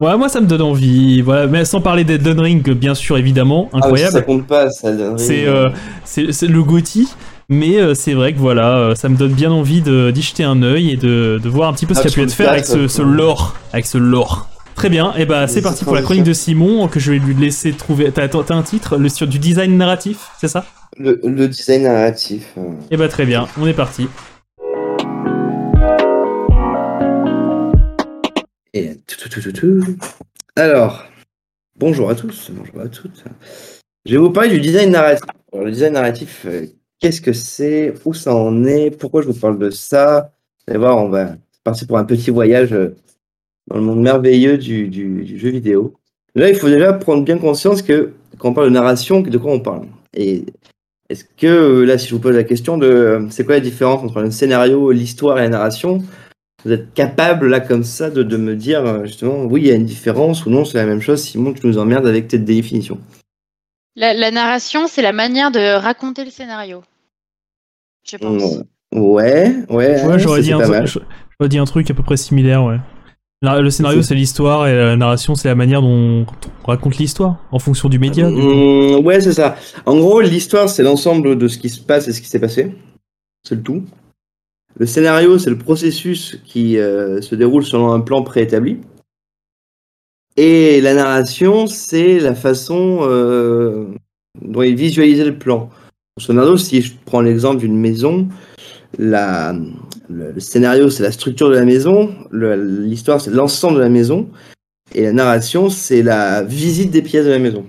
ouais, 0.00 0.16
moi 0.16 0.28
ça 0.28 0.40
me 0.40 0.46
donne 0.46 0.62
envie. 0.62 1.20
Voilà, 1.22 1.46
mais 1.46 1.64
sans 1.64 1.80
parler 1.80 2.04
d'Elden 2.04 2.40
Ring, 2.40 2.70
bien 2.72 2.94
sûr, 2.94 3.18
évidemment, 3.18 3.68
Ah, 3.72 3.78
incroyable. 3.78 4.12
ça 4.12 4.22
compte 4.22 4.46
pas, 4.46 4.70
ça. 4.70 4.88
C'est 5.16 5.46
euh, 5.46 5.68
le 6.16 6.62
Gotti, 6.62 7.08
mais 7.48 7.78
euh, 7.78 7.94
c'est 7.94 8.14
vrai 8.14 8.32
que 8.32 8.38
voilà, 8.38 8.94
ça 8.94 9.08
me 9.08 9.16
donne 9.16 9.32
bien 9.32 9.50
envie 9.50 9.82
de 9.82 10.10
d'y 10.10 10.22
jeter 10.22 10.44
un 10.44 10.62
œil 10.62 10.90
et 10.90 10.96
de, 10.96 11.38
de 11.42 11.48
voir 11.48 11.68
un 11.68 11.72
petit 11.72 11.86
peu 11.86 11.94
ce 11.94 12.00
Ah, 12.00 12.02
qui 12.02 12.08
a 12.08 12.12
pu 12.12 12.22
être 12.22 12.32
fait 12.32 12.46
avec 12.46 12.64
ce, 12.64 12.88
ce 12.88 13.02
lore, 13.02 13.54
avec 13.72 13.86
ce 13.86 13.98
lore. 13.98 14.48
Très 14.78 14.90
bien, 14.90 15.12
et 15.16 15.26
bah 15.26 15.48
c'est 15.48 15.56
Mais 15.56 15.62
parti 15.62 15.80
c'est 15.80 15.84
pour 15.86 15.96
la 15.96 16.02
chronique 16.02 16.22
de 16.22 16.32
Simon 16.32 16.86
que 16.86 17.00
je 17.00 17.10
vais 17.10 17.18
lui 17.18 17.34
laisser 17.34 17.72
trouver. 17.72 18.12
T'as 18.12 18.28
un 18.54 18.62
titre, 18.62 18.96
le 18.96 19.08
sur 19.08 19.26
du 19.26 19.40
design 19.40 19.76
narratif, 19.76 20.30
c'est 20.38 20.46
ça? 20.46 20.66
Le, 20.96 21.20
le 21.24 21.48
design 21.48 21.82
narratif. 21.82 22.54
euh. 22.56 22.70
Et 22.92 22.96
bah 22.96 23.08
très 23.08 23.26
bien, 23.26 23.48
on 23.60 23.66
est 23.66 23.74
parti. 23.74 24.06
Et 28.72 28.94
tout, 29.04 29.16
tout, 29.20 29.28
tout, 29.28 29.40
tout, 29.40 29.50
tout. 29.50 29.96
Alors, 30.54 31.06
bonjour 31.76 32.08
à 32.08 32.14
tous, 32.14 32.52
bonjour 32.52 32.80
à 32.80 32.86
toutes. 32.86 33.24
Je 34.06 34.12
vais 34.12 34.18
vous 34.18 34.30
parler 34.30 34.50
du 34.50 34.60
design 34.60 34.92
narratif. 34.92 35.24
Alors, 35.52 35.64
le 35.64 35.72
design 35.72 35.94
narratif, 35.94 36.44
euh, 36.46 36.66
qu'est-ce 37.00 37.20
que 37.20 37.32
c'est? 37.32 37.94
Où 38.04 38.14
ça 38.14 38.32
en 38.32 38.64
est? 38.64 38.92
Pourquoi 38.92 39.22
je 39.22 39.26
vous 39.26 39.34
parle 39.34 39.58
de 39.58 39.70
ça? 39.70 40.30
Vous 40.60 40.70
allez 40.70 40.78
voir, 40.78 40.98
on 40.98 41.08
va 41.08 41.34
partir 41.64 41.88
pour 41.88 41.98
un 41.98 42.04
petit 42.04 42.30
voyage 42.30 42.72
euh, 42.72 42.94
dans 43.68 43.76
le 43.76 43.82
monde 43.82 44.00
merveilleux 44.00 44.58
du, 44.58 44.88
du- 44.88 45.24
du 45.24 45.38
jeu 45.38 45.50
vidéo. 45.50 45.94
Là, 46.34 46.48
il 46.50 46.54
faut 46.56 46.68
déjà 46.68 46.92
prendre 46.92 47.24
bien 47.24 47.38
conscience 47.38 47.82
que 47.82 48.12
quand 48.38 48.50
on 48.50 48.54
parle 48.54 48.68
de 48.68 48.72
narration, 48.74 49.20
de 49.20 49.38
quoi 49.38 49.52
on 49.52 49.60
parle 49.60 49.86
Et 50.14 50.44
est-ce 51.08 51.24
que, 51.36 51.82
là, 51.82 51.98
si 51.98 52.08
je 52.08 52.14
vous 52.14 52.20
pose 52.20 52.34
la 52.36 52.44
question 52.44 52.78
de 52.78 53.26
c'est 53.30 53.44
quoi 53.44 53.54
la 53.54 53.60
différence 53.60 54.02
entre 54.04 54.22
un 54.22 54.30
scénario, 54.30 54.92
l'histoire 54.92 55.38
et 55.38 55.42
la 55.42 55.48
narration? 55.48 56.02
Vous 56.64 56.72
êtes 56.72 56.92
capable 56.92 57.46
là 57.48 57.60
comme 57.60 57.84
ça 57.84 58.10
de, 58.10 58.22
de 58.24 58.36
me 58.36 58.56
dire 58.56 58.84
euh, 58.84 59.04
justement 59.04 59.44
oui 59.44 59.60
il 59.62 59.66
y 59.68 59.70
a 59.70 59.74
une 59.76 59.84
différence 59.84 60.44
ou 60.44 60.50
non 60.50 60.64
c'est 60.64 60.76
la 60.78 60.86
même 60.86 61.00
chose 61.00 61.22
Simon 61.22 61.52
tu 61.52 61.64
nous 61.68 61.78
emmerdes 61.78 62.04
avec 62.06 62.26
tes 62.26 62.38
définitions. 62.38 62.98
La, 63.94 64.12
la 64.12 64.32
narration, 64.32 64.88
c'est 64.88 65.02
la 65.02 65.12
manière 65.12 65.52
de 65.52 65.76
raconter 65.80 66.24
le 66.24 66.30
scénario. 66.30 66.82
Je 68.08 68.16
pense. 68.16 68.58
Ouais, 68.92 69.54
ouais. 69.70 70.04
Ouais, 70.04 70.18
j'aurais 70.18 70.42
dit, 70.42 70.52
un 70.52 71.46
dit 71.48 71.58
un 71.58 71.64
truc 71.64 71.90
à 71.90 71.94
peu 71.94 72.02
près 72.02 72.16
similaire, 72.16 72.64
ouais. 72.64 72.78
Le 73.40 73.70
scénario, 73.70 74.02
C'est- 74.02 74.14
l'histoire 74.14 74.66
et 74.66 74.74
la 74.74 74.96
narration, 74.96 75.36
c'est 75.36 75.46
la 75.48 75.54
manière 75.54 75.80
dont 75.80 76.26
on 76.64 76.66
raconte 76.66 76.98
l'histoire 76.98 77.36
en 77.52 77.60
fonction 77.60 77.88
du 77.88 77.98
média. 78.00 78.28
Mmh, 78.28 78.96
ouais, 79.04 79.20
c'est 79.20 79.32
ça. 79.32 79.56
En 79.86 79.96
gros, 79.96 80.20
l'histoire, 80.20 80.68
c'est 80.68 80.82
l'ensemble 80.82 81.38
de 81.38 81.46
ce 81.46 81.58
qui 81.58 81.68
se 81.68 81.80
passe 81.80 82.08
et 82.08 82.12
ce 82.12 82.20
qui 82.20 82.26
s'est 82.28 82.40
passé. 82.40 82.74
C'est 83.44 83.54
le 83.54 83.62
tout. 83.62 83.84
Le 84.76 84.86
scénario, 84.86 85.38
c'est 85.38 85.50
le 85.50 85.58
processus 85.58 86.40
qui 86.44 86.78
euh, 86.78 87.20
se 87.20 87.36
déroule 87.36 87.64
selon 87.64 87.92
un 87.92 88.00
plan 88.00 88.22
préétabli. 88.22 88.78
Et 90.36 90.80
la 90.80 90.94
narration, 90.94 91.66
c'est 91.68 92.18
la 92.18 92.34
façon 92.34 92.98
euh, 93.02 93.86
dont 94.40 94.62
est 94.62 94.72
visualisé 94.74 95.24
le 95.24 95.36
plan. 95.38 95.70
Au 96.16 96.20
scénario, 96.20 96.56
si 96.56 96.82
je 96.82 96.92
prends 97.04 97.20
l'exemple 97.20 97.58
d'une 97.58 97.76
maison, 97.78 98.28
la, 98.98 99.54
le, 100.08 100.32
le 100.32 100.40
scénario, 100.40 100.90
c'est 100.90 101.02
la 101.02 101.12
structure 101.12 101.48
de 101.50 101.54
la 101.54 101.64
maison, 101.64 102.14
le- 102.30 102.56
l'histoire, 102.82 103.20
c'est 103.20 103.30
l'ensemble 103.30 103.76
de 103.76 103.82
la 103.82 103.88
maison, 103.88 104.28
et 104.94 105.02
la 105.02 105.12
narration, 105.12 105.68
c'est 105.70 106.02
la 106.02 106.42
visite 106.42 106.90
des 106.90 107.02
pièces 107.02 107.26
de 107.26 107.30
la 107.30 107.38
maison 107.38 107.66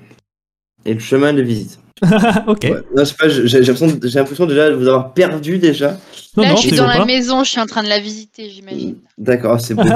et 0.86 0.94
le 0.94 1.00
chemin 1.00 1.34
de 1.34 1.42
visite. 1.42 1.80
ok. 2.48 2.60
Ouais. 2.64 2.72
Non, 2.96 3.00
je 3.00 3.04
sais 3.04 3.16
pas, 3.20 3.28
j'ai 3.28 3.60
l'impression, 3.60 4.46
déjà 4.46 4.70
de 4.70 4.76
vous 4.76 4.88
avoir 4.88 5.14
perdu 5.14 5.58
déjà. 5.58 5.98
Non, 6.38 6.44
Là, 6.44 6.50
non, 6.52 6.56
je 6.56 6.62
suis 6.68 6.78
dans 6.78 6.88
la 6.88 7.00
pas. 7.00 7.06
maison, 7.06 7.44
je 7.44 7.50
suis 7.50 7.60
en 7.60 7.66
train 7.66 7.84
de 7.84 7.90
la 7.90 8.00
visiter, 8.00 8.50
j'imagine. 8.50 8.96
D'accord, 9.18 9.60
c'est 9.60 9.74
bon. 9.74 9.84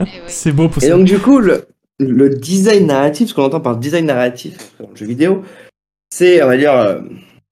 Eh 0.00 0.02
ouais. 0.04 0.08
c'est 0.28 0.52
beau 0.52 0.68
pour 0.68 0.82
et 0.82 0.86
ça. 0.88 0.92
donc 0.96 1.04
du 1.06 1.18
coup, 1.18 1.38
le, 1.38 1.66
le 1.98 2.28
design 2.30 2.86
narratif, 2.86 3.30
ce 3.30 3.34
qu'on 3.34 3.44
entend 3.44 3.60
par 3.60 3.76
design 3.78 4.04
narratif 4.06 4.72
dans 4.78 4.88
le 4.90 4.96
jeu 4.96 5.06
vidéo, 5.06 5.42
c'est, 6.10 6.42
on 6.42 6.46
va 6.48 6.56
dire, 6.58 6.72
euh, 6.72 7.00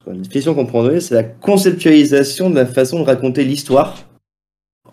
une 0.06 0.20
définition 0.22 0.54
qu'on 0.54 0.82
donner, 0.82 1.00
c'est 1.00 1.14
la 1.14 1.22
conceptualisation 1.22 2.50
de 2.50 2.56
la 2.56 2.66
façon 2.66 3.00
de 3.00 3.04
raconter 3.04 3.44
l'histoire 3.44 3.96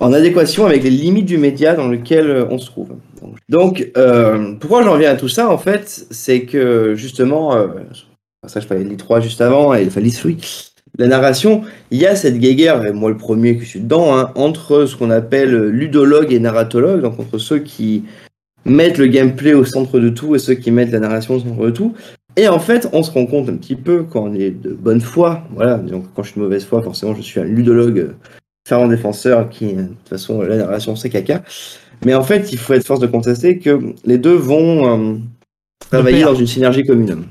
en 0.01 0.13
adéquation 0.13 0.65
avec 0.65 0.83
les 0.83 0.89
limites 0.89 1.27
du 1.27 1.37
média 1.37 1.75
dans 1.75 1.87
lequel 1.87 2.29
euh, 2.29 2.45
on 2.49 2.57
se 2.57 2.65
trouve. 2.65 2.89
Donc, 3.49 3.91
euh, 3.97 4.55
pourquoi 4.59 4.83
j'en 4.83 4.93
reviens 4.93 5.11
à 5.11 5.15
tout 5.15 5.29
ça, 5.29 5.49
en 5.49 5.59
fait, 5.59 6.07
c'est 6.09 6.41
que 6.41 6.95
justement, 6.95 7.55
euh, 7.55 7.67
ça 8.47 8.59
je 8.59 8.67
parlais 8.67 8.83
de 8.83 8.89
l'I3 8.89 9.21
juste 9.21 9.41
avant, 9.41 9.75
et 9.75 9.85
enfin 9.85 10.01
l'I3, 10.01 10.71
la 10.97 11.07
narration, 11.07 11.61
il 11.91 11.99
y 11.99 12.07
a 12.07 12.15
cette 12.15 12.39
guéguerre, 12.39 12.83
et 12.83 12.91
moi 12.91 13.11
le 13.11 13.17
premier 13.17 13.55
que 13.55 13.63
je 13.63 13.69
suis 13.69 13.79
dedans, 13.79 14.17
hein, 14.17 14.31
entre 14.33 14.85
ce 14.85 14.95
qu'on 14.95 15.11
appelle 15.11 15.67
ludologue 15.67 16.33
et 16.33 16.39
narratologue, 16.39 17.01
donc 17.01 17.19
entre 17.19 17.37
ceux 17.37 17.59
qui 17.59 18.03
mettent 18.65 18.97
le 18.97 19.07
gameplay 19.07 19.53
au 19.53 19.65
centre 19.65 19.99
de 19.99 20.09
tout 20.09 20.35
et 20.35 20.39
ceux 20.39 20.55
qui 20.55 20.71
mettent 20.71 20.91
la 20.91 20.99
narration 20.99 21.35
au 21.35 21.39
centre 21.39 21.63
de 21.63 21.71
tout. 21.71 21.93
Et 22.37 22.47
en 22.47 22.59
fait, 22.59 22.89
on 22.93 23.03
se 23.03 23.11
rend 23.11 23.25
compte 23.25 23.49
un 23.49 23.55
petit 23.55 23.75
peu 23.75 24.03
quand 24.03 24.23
on 24.23 24.33
est 24.33 24.49
de 24.49 24.71
bonne 24.71 25.01
foi, 25.01 25.43
voilà, 25.53 25.77
donc 25.77 26.05
quand 26.15 26.23
je 26.23 26.31
suis 26.31 26.39
de 26.39 26.43
mauvaise 26.43 26.65
foi, 26.65 26.81
forcément 26.81 27.13
je 27.13 27.21
suis 27.21 27.39
un 27.39 27.43
ludologue 27.43 28.15
fervent 28.71 28.87
défenseur 28.87 29.49
qui, 29.49 29.73
de 29.73 29.83
toute 29.83 30.09
façon, 30.09 30.41
la 30.41 30.55
narration 30.55 30.95
c'est 30.95 31.09
caca. 31.09 31.43
Mais 32.05 32.13
en 32.13 32.23
fait, 32.23 32.53
il 32.53 32.57
faut 32.57 32.73
être 32.73 32.85
force 32.85 33.01
de 33.01 33.07
contester 33.07 33.59
que 33.59 33.93
les 34.05 34.17
deux 34.17 34.33
vont 34.33 34.87
euh, 34.87 35.17
travailler 35.89 36.23
dans 36.23 36.35
une 36.35 36.47
synergie 36.47 36.85
commune. 36.85 37.25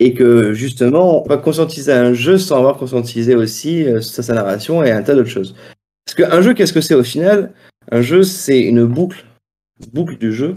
Et 0.00 0.14
que 0.14 0.52
justement, 0.52 1.24
on 1.24 1.28
va 1.28 1.36
conscientiser 1.36 1.92
un 1.92 2.12
jeu 2.12 2.38
sans 2.38 2.58
avoir 2.58 2.76
conscientisé 2.76 3.36
aussi 3.36 3.84
euh, 3.84 4.00
sa, 4.00 4.24
sa 4.24 4.34
narration 4.34 4.82
et 4.82 4.90
un 4.90 5.02
tas 5.02 5.14
d'autres 5.14 5.30
choses. 5.30 5.54
Parce 6.04 6.16
qu'un 6.16 6.42
jeu, 6.42 6.54
qu'est-ce 6.54 6.72
que 6.72 6.80
c'est 6.80 6.96
au 6.96 7.04
final? 7.04 7.52
Un 7.92 8.02
jeu, 8.02 8.24
c'est 8.24 8.60
une 8.60 8.84
boucle, 8.84 9.24
boucle 9.92 10.18
du 10.18 10.32
jeu, 10.32 10.56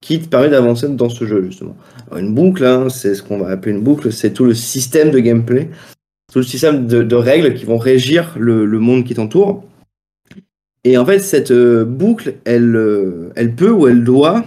qui 0.00 0.20
te 0.20 0.26
permet 0.26 0.48
d'avancer 0.48 0.88
dans 0.88 1.10
ce 1.10 1.26
jeu, 1.26 1.44
justement. 1.44 1.76
Alors, 2.06 2.18
une 2.18 2.34
boucle, 2.34 2.64
hein, 2.64 2.88
c'est 2.88 3.14
ce 3.14 3.22
qu'on 3.22 3.38
va 3.38 3.50
appeler 3.50 3.72
une 3.72 3.82
boucle, 3.82 4.10
c'est 4.10 4.32
tout 4.32 4.46
le 4.46 4.54
système 4.54 5.10
de 5.10 5.18
gameplay, 5.18 5.68
tout 6.32 6.38
le 6.38 6.44
système 6.44 6.86
de, 6.86 7.02
de 7.02 7.14
règles 7.14 7.52
qui 7.52 7.66
vont 7.66 7.76
régir 7.76 8.34
le, 8.38 8.64
le 8.64 8.78
monde 8.78 9.04
qui 9.04 9.14
t'entoure. 9.14 9.64
Et 10.84 10.96
en 10.96 11.04
fait, 11.04 11.18
cette 11.18 11.50
euh, 11.50 11.84
boucle, 11.84 12.34
elle, 12.44 12.74
euh, 12.74 13.30
elle 13.36 13.54
peut 13.54 13.70
ou 13.70 13.86
elle 13.86 14.02
doit, 14.02 14.44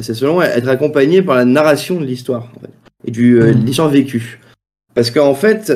c'est 0.00 0.14
selon, 0.14 0.42
être 0.42 0.68
accompagnée 0.68 1.22
par 1.22 1.36
la 1.36 1.44
narration 1.44 2.00
de 2.00 2.04
l'histoire, 2.04 2.52
en 2.56 2.60
fait, 2.60 2.70
et 3.06 3.12
du, 3.12 3.40
euh, 3.40 3.54
de 3.54 3.64
l'histoire 3.64 3.88
vécue. 3.88 4.40
Parce 4.94 5.10
qu'en 5.10 5.34
fait, 5.34 5.70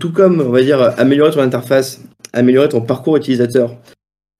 tout 0.00 0.10
comme, 0.10 0.40
on 0.40 0.48
va 0.48 0.62
dire, 0.62 0.94
améliorer 0.98 1.32
ton 1.32 1.40
interface, 1.40 2.00
améliorer 2.32 2.70
ton 2.70 2.80
parcours 2.80 3.18
utilisateur, 3.18 3.76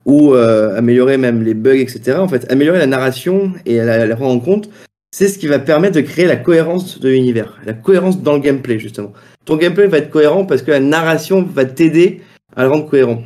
ou 0.06 0.32
améliorer 0.32 1.18
même 1.18 1.42
les 1.42 1.52
bugs, 1.52 1.74
etc., 1.74 2.16
en 2.18 2.26
fait, 2.26 2.50
améliorer 2.50 2.78
la 2.78 2.86
narration 2.86 3.52
et 3.66 3.76
la, 3.76 4.06
la 4.06 4.16
prendre 4.16 4.32
en 4.32 4.40
compte, 4.40 4.70
c'est 5.10 5.28
ce 5.28 5.38
qui 5.38 5.46
va 5.46 5.58
permettre 5.58 5.96
de 5.96 6.00
créer 6.00 6.24
la 6.24 6.36
cohérence 6.36 6.98
de 7.00 7.10
l'univers, 7.10 7.58
la 7.66 7.74
cohérence 7.74 8.22
dans 8.22 8.32
le 8.32 8.40
gameplay, 8.40 8.78
justement. 8.78 9.12
Ton 9.46 9.56
gameplay 9.56 9.86
va 9.86 9.98
être 9.98 10.10
cohérent 10.10 10.44
parce 10.44 10.60
que 10.60 10.70
la 10.70 10.80
narration 10.80 11.42
va 11.42 11.64
t'aider 11.64 12.20
à 12.54 12.64
le 12.64 12.70
rendre 12.70 12.88
cohérent. 12.88 13.22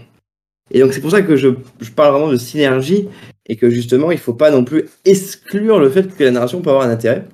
Et 0.71 0.81
donc 0.81 0.93
c'est 0.93 1.01
pour 1.01 1.11
ça 1.11 1.23
que 1.23 1.35
je, 1.35 1.49
parle 1.97 2.13
vraiment 2.13 2.31
de 2.31 2.37
synergie 2.37 3.09
et 3.47 3.57
que 3.57 3.71
justement 3.71 4.13
il 4.13 4.19
faut 4.19 4.35
pas 4.35 4.51
non 4.51 4.65
plus 4.65 4.89
exclure 5.05 5.81
le 5.81 5.91
fait 5.91 6.15
que 6.15 6.23
la 6.23 6.31
narration 6.31 6.61
peut 6.61 6.71
avoir 6.71 6.87
un 6.87 6.91
intérêt. 6.91 7.25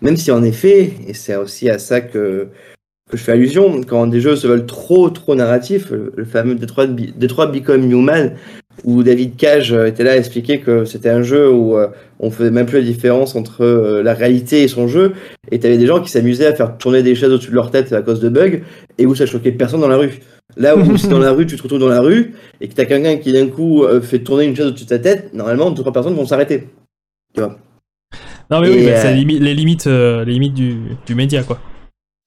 Même 0.00 0.16
si 0.16 0.30
en 0.30 0.42
effet, 0.42 0.94
et 1.06 1.12
c'est 1.12 1.36
aussi 1.36 1.68
à 1.68 1.78
ça 1.78 2.00
que, 2.00 2.48
que 3.10 3.16
je 3.16 3.22
fais 3.22 3.32
allusion, 3.32 3.82
quand 3.82 4.06
des 4.06 4.20
jeux 4.20 4.36
se 4.36 4.46
veulent 4.46 4.64
trop 4.64 5.10
trop 5.10 5.34
narratifs, 5.34 5.90
le, 5.90 6.24
fameux 6.24 6.54
Detroit, 6.54 6.86
Detroit 6.86 7.48
Become 7.48 7.90
Human, 7.90 8.36
où 8.84 9.02
David 9.02 9.36
Cage 9.36 9.72
euh, 9.72 9.86
était 9.86 10.04
là 10.04 10.12
à 10.12 10.16
expliquer 10.16 10.60
que 10.60 10.84
c'était 10.84 11.10
un 11.10 11.22
jeu 11.22 11.50
où 11.50 11.76
euh, 11.76 11.88
on 12.18 12.30
faisait 12.30 12.50
même 12.50 12.66
plus 12.66 12.78
la 12.78 12.84
différence 12.84 13.36
entre 13.36 13.62
euh, 13.64 14.02
la 14.02 14.14
réalité 14.14 14.62
et 14.62 14.68
son 14.68 14.88
jeu, 14.88 15.12
et 15.50 15.58
t'avais 15.58 15.78
des 15.78 15.86
gens 15.86 16.00
qui 16.00 16.10
s'amusaient 16.10 16.46
à 16.46 16.54
faire 16.54 16.78
tourner 16.78 17.02
des 17.02 17.14
chaises 17.14 17.32
au-dessus 17.32 17.50
de 17.50 17.54
leur 17.54 17.70
tête 17.70 17.92
à 17.92 18.02
cause 18.02 18.20
de 18.20 18.28
bugs, 18.28 18.60
et 18.98 19.06
où 19.06 19.14
ça 19.14 19.26
choquait 19.26 19.52
personne 19.52 19.80
dans 19.80 19.88
la 19.88 19.96
rue. 19.96 20.20
Là 20.56 20.76
où 20.76 20.96
si 20.96 21.06
dans 21.08 21.20
la 21.20 21.32
rue 21.32 21.46
tu 21.46 21.56
te 21.56 21.62
retrouves 21.62 21.78
dans 21.78 21.88
la 21.88 22.00
rue 22.00 22.32
et 22.60 22.66
que 22.66 22.74
t'as 22.74 22.84
quelqu'un 22.84 23.18
qui 23.18 23.32
d'un 23.32 23.46
coup 23.46 23.84
fait 24.02 24.18
tourner 24.18 24.46
une 24.46 24.56
chaise 24.56 24.66
au-dessus 24.66 24.84
de 24.84 24.88
ta 24.88 24.98
tête, 24.98 25.32
normalement 25.32 25.70
deux 25.70 25.82
trois 25.82 25.92
personnes 25.92 26.14
vont 26.14 26.26
s'arrêter. 26.26 26.66
Tu 27.32 27.40
vois. 27.40 27.56
Non, 28.50 28.60
mais 28.60 28.68
Et, 28.68 28.72
oui, 28.72 28.88
euh, 28.88 29.00
c'est 29.00 29.14
les 29.14 29.24
limi- 29.24 29.38
les 29.38 29.54
limites, 29.54 29.86
euh, 29.86 30.24
les 30.24 30.32
limites 30.32 30.54
du, 30.54 30.74
du 31.06 31.14
média, 31.14 31.44
quoi. 31.44 31.60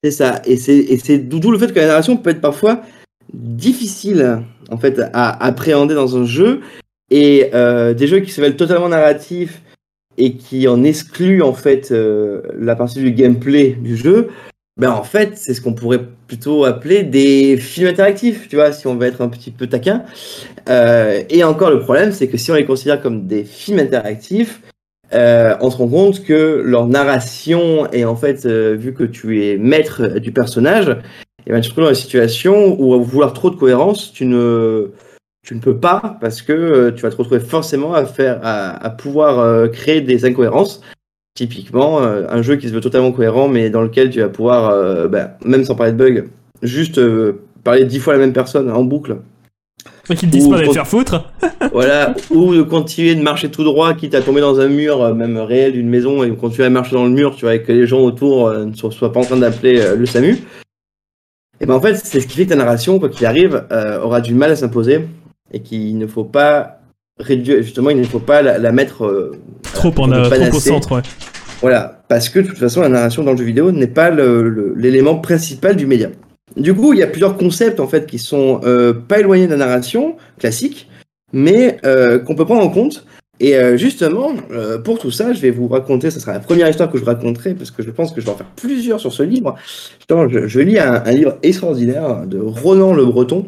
C'est 0.01 0.11
ça. 0.11 0.41
Et 0.45 0.55
c'est 0.55 0.77
et 0.77 0.97
c'est 0.97 1.17
d'où 1.17 1.51
le 1.51 1.57
fait 1.57 1.73
que 1.73 1.79
la 1.79 1.87
narration 1.87 2.15
peut 2.15 2.29
être 2.29 2.39
parfois 2.39 2.81
difficile 3.33 4.43
en 4.69 4.77
fait 4.77 5.01
à 5.13 5.45
appréhender 5.45 5.95
dans 5.95 6.17
un 6.17 6.25
jeu 6.25 6.61
et 7.09 7.49
euh, 7.53 7.93
des 7.93 8.07
jeux 8.07 8.19
qui 8.19 8.31
se 8.31 8.41
veulent 8.41 8.55
totalement 8.55 8.89
narratifs 8.89 9.61
et 10.17 10.35
qui 10.35 10.67
en 10.67 10.83
excluent 10.83 11.41
en 11.41 11.53
fait 11.53 11.91
euh, 11.91 12.41
la 12.57 12.75
partie 12.75 12.99
du 12.99 13.11
gameplay 13.11 13.69
du 13.71 13.97
jeu. 13.97 14.29
Ben 14.79 14.89
en 14.89 15.03
fait, 15.03 15.37
c'est 15.37 15.53
ce 15.53 15.61
qu'on 15.61 15.73
pourrait 15.73 16.01
plutôt 16.27 16.65
appeler 16.65 17.03
des 17.03 17.57
films 17.57 17.89
interactifs, 17.89 18.47
tu 18.49 18.55
vois, 18.55 18.71
si 18.71 18.87
on 18.87 18.95
veut 18.95 19.05
être 19.05 19.21
un 19.21 19.29
petit 19.29 19.51
peu 19.51 19.67
taquin. 19.67 20.03
Euh, 20.67 21.21
et 21.29 21.43
encore, 21.43 21.69
le 21.69 21.79
problème, 21.79 22.11
c'est 22.11 22.27
que 22.27 22.37
si 22.37 22.49
on 22.51 22.55
les 22.55 22.65
considère 22.65 22.99
comme 22.99 23.27
des 23.27 23.43
films 23.43 23.77
interactifs, 23.77 24.61
on 25.11 25.69
se 25.69 25.77
rend 25.77 25.87
compte 25.87 26.23
que 26.23 26.63
leur 26.65 26.87
narration 26.87 27.85
est 27.91 28.03
en 28.03 28.15
fait, 28.15 28.47
vu 28.47 28.95
que 28.95 29.03
tu 29.03 29.45
es 29.45 29.57
maître 29.57 30.17
du 30.17 30.31
personnage, 30.31 30.97
et 31.45 31.51
ben 31.51 31.61
tu 31.61 31.69
te 31.69 31.75
retrouves 31.75 31.85
dans 31.85 31.89
une 31.89 31.95
situation 31.95 32.75
où 32.79 32.93
à 32.93 32.97
vouloir 32.97 33.33
trop 33.33 33.49
de 33.49 33.55
cohérence, 33.55 34.13
tu 34.13 34.25
ne, 34.25 34.91
tu 35.45 35.55
ne 35.55 35.59
peux 35.59 35.75
pas 35.75 36.17
parce 36.21 36.41
que 36.41 36.53
euh, 36.53 36.91
tu 36.91 37.01
vas 37.01 37.11
te 37.11 37.17
retrouver 37.17 37.41
forcément 37.41 37.93
à 37.93 38.05
faire, 38.05 38.39
à, 38.43 38.83
à 38.83 38.89
pouvoir 38.89 39.39
euh, 39.39 39.67
créer 39.67 40.01
des 40.01 40.25
incohérences. 40.25 40.81
Typiquement, 41.35 42.01
euh, 42.01 42.25
un 42.29 42.41
jeu 42.41 42.55
qui 42.55 42.69
se 42.69 42.73
veut 42.73 42.79
totalement 42.79 43.11
cohérent, 43.11 43.49
mais 43.49 43.69
dans 43.69 43.81
lequel 43.81 44.09
tu 44.09 44.19
vas 44.21 44.29
pouvoir, 44.29 45.09
bah, 45.09 45.31
même 45.43 45.65
sans 45.65 45.75
parler 45.75 45.91
de 45.91 45.97
bugs, 45.97 46.23
juste 46.61 47.01
parler 47.63 47.85
dix 47.85 47.99
fois 47.99 48.13
à 48.13 48.17
la 48.17 48.23
même 48.23 48.33
personne 48.33 48.71
en 48.71 48.83
boucle 48.83 49.17
qui 50.07 50.15
te 50.15 50.25
disent 50.25 50.49
pas 50.49 50.57
d'aller 50.57 50.73
faire 50.73 50.87
foutre. 50.87 51.31
voilà, 51.71 52.13
ou 52.29 52.53
de 52.53 52.61
continuer 52.61 53.15
de 53.15 53.21
marcher 53.21 53.49
tout 53.49 53.63
droit, 53.63 53.93
quitte 53.93 54.15
à 54.15 54.21
tomber 54.21 54.41
dans 54.41 54.59
un 54.59 54.67
mur, 54.67 55.15
même 55.15 55.37
réel 55.37 55.73
d'une 55.73 55.89
maison, 55.89 56.23
et 56.23 56.29
continuer 56.35 56.67
à 56.67 56.69
marcher 56.69 56.95
dans 56.95 57.05
le 57.05 57.09
mur, 57.09 57.35
tu 57.35 57.45
vois, 57.45 57.55
et 57.55 57.63
que 57.63 57.71
les 57.71 57.87
gens 57.87 58.01
autour 58.01 58.51
ne 58.51 58.73
soient, 58.73 59.11
pas 59.11 59.21
en 59.21 59.23
train 59.23 59.37
d'appeler 59.37 59.95
le 59.95 60.05
SAMU. 60.05 60.37
Et 61.63 61.65
ben 61.65 61.75
en 61.75 61.79
fait, 61.79 61.95
c'est 61.95 62.19
ce 62.19 62.27
qui 62.27 62.35
fait 62.35 62.43
que 62.43 62.49
ta 62.49 62.57
narration, 62.57 62.99
quoi 62.99 63.07
qu'il 63.07 63.25
arrive, 63.25 63.63
euh, 63.71 64.01
aura 64.01 64.19
du 64.19 64.33
mal 64.33 64.51
à 64.51 64.55
s'imposer, 64.57 65.07
et 65.53 65.61
qu'il 65.61 65.97
ne 65.97 66.07
faut 66.07 66.25
pas 66.25 66.81
réduire, 67.17 67.63
justement, 67.63 67.89
il 67.89 68.01
ne 68.01 68.03
faut 68.03 68.19
pas 68.19 68.41
la, 68.41 68.57
la 68.57 68.73
mettre 68.73 69.05
euh, 69.05 69.31
Trop, 69.73 69.93
en, 69.97 70.11
euh, 70.11 70.29
trop 70.29 70.57
au 70.57 70.59
centre, 70.59 70.91
ouais. 70.93 71.01
Voilà, 71.61 72.03
parce 72.09 72.27
que 72.27 72.39
de 72.39 72.47
toute 72.47 72.57
façon, 72.57 72.81
la 72.81 72.89
narration 72.89 73.23
dans 73.23 73.31
le 73.31 73.37
jeu 73.37 73.45
vidéo 73.45 73.71
n'est 73.71 73.87
pas 73.87 74.09
l'élément 74.11 75.15
principal 75.15 75.77
du 75.77 75.85
média. 75.85 76.09
Du 76.57 76.73
coup, 76.73 76.91
il 76.91 76.99
y 76.99 77.03
a 77.03 77.07
plusieurs 77.07 77.37
concepts 77.37 77.79
en 77.79 77.87
fait 77.87 78.07
qui 78.07 78.19
sont 78.19 78.59
euh, 78.65 78.91
pas 78.91 79.21
éloignés 79.21 79.45
de 79.45 79.51
la 79.51 79.57
narration 79.65 80.17
classique, 80.39 80.89
mais 81.31 81.77
qu'on 82.25 82.35
peut 82.35 82.43
prendre 82.43 82.65
en 82.65 82.69
compte. 82.69 83.05
Et 83.39 83.55
euh, 83.55 83.77
justement, 83.77 84.31
euh, 84.51 84.77
pour 84.77 84.99
tout 84.99 85.11
ça, 85.11 85.33
je 85.33 85.41
vais 85.41 85.49
vous 85.49 85.67
raconter, 85.67 86.11
ce 86.11 86.19
sera 86.19 86.33
la 86.33 86.39
première 86.39 86.69
histoire 86.69 86.91
que 86.91 86.97
je 86.97 87.03
raconterai, 87.03 87.55
parce 87.55 87.71
que 87.71 87.81
je 87.81 87.89
pense 87.89 88.11
que 88.11 88.21
je 88.21 88.25
vais 88.25 88.31
en 88.31 88.35
faire 88.35 88.49
plusieurs 88.55 88.99
sur 88.99 89.11
ce 89.11 89.23
livre. 89.23 89.55
Je, 90.09 90.59
lis 90.59 90.77
un, 90.77 90.99
livre 91.11 91.37
extraordinaire 91.41 92.27
de 92.27 92.39
Ronan 92.39 92.93
Le 92.93 93.05
Breton, 93.05 93.47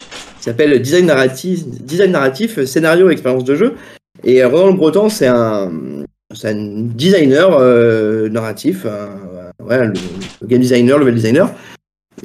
qui 0.00 0.42
s'appelle 0.44 0.82
Design 0.82 1.06
narratif, 1.06 2.64
scénario, 2.64 3.10
expérience 3.10 3.44
de 3.44 3.54
jeu. 3.54 3.74
Et 4.24 4.44
Ronan 4.44 4.66
Le 4.66 4.76
Breton, 4.76 5.08
c'est 5.08 5.28
un, 5.28 5.70
designer 6.30 7.56
euh, 7.60 8.28
narratif, 8.28 8.84
le, 8.84 9.92
le 10.40 10.46
game 10.46 10.60
designer, 10.60 10.98
level 10.98 11.14
designer, 11.14 11.54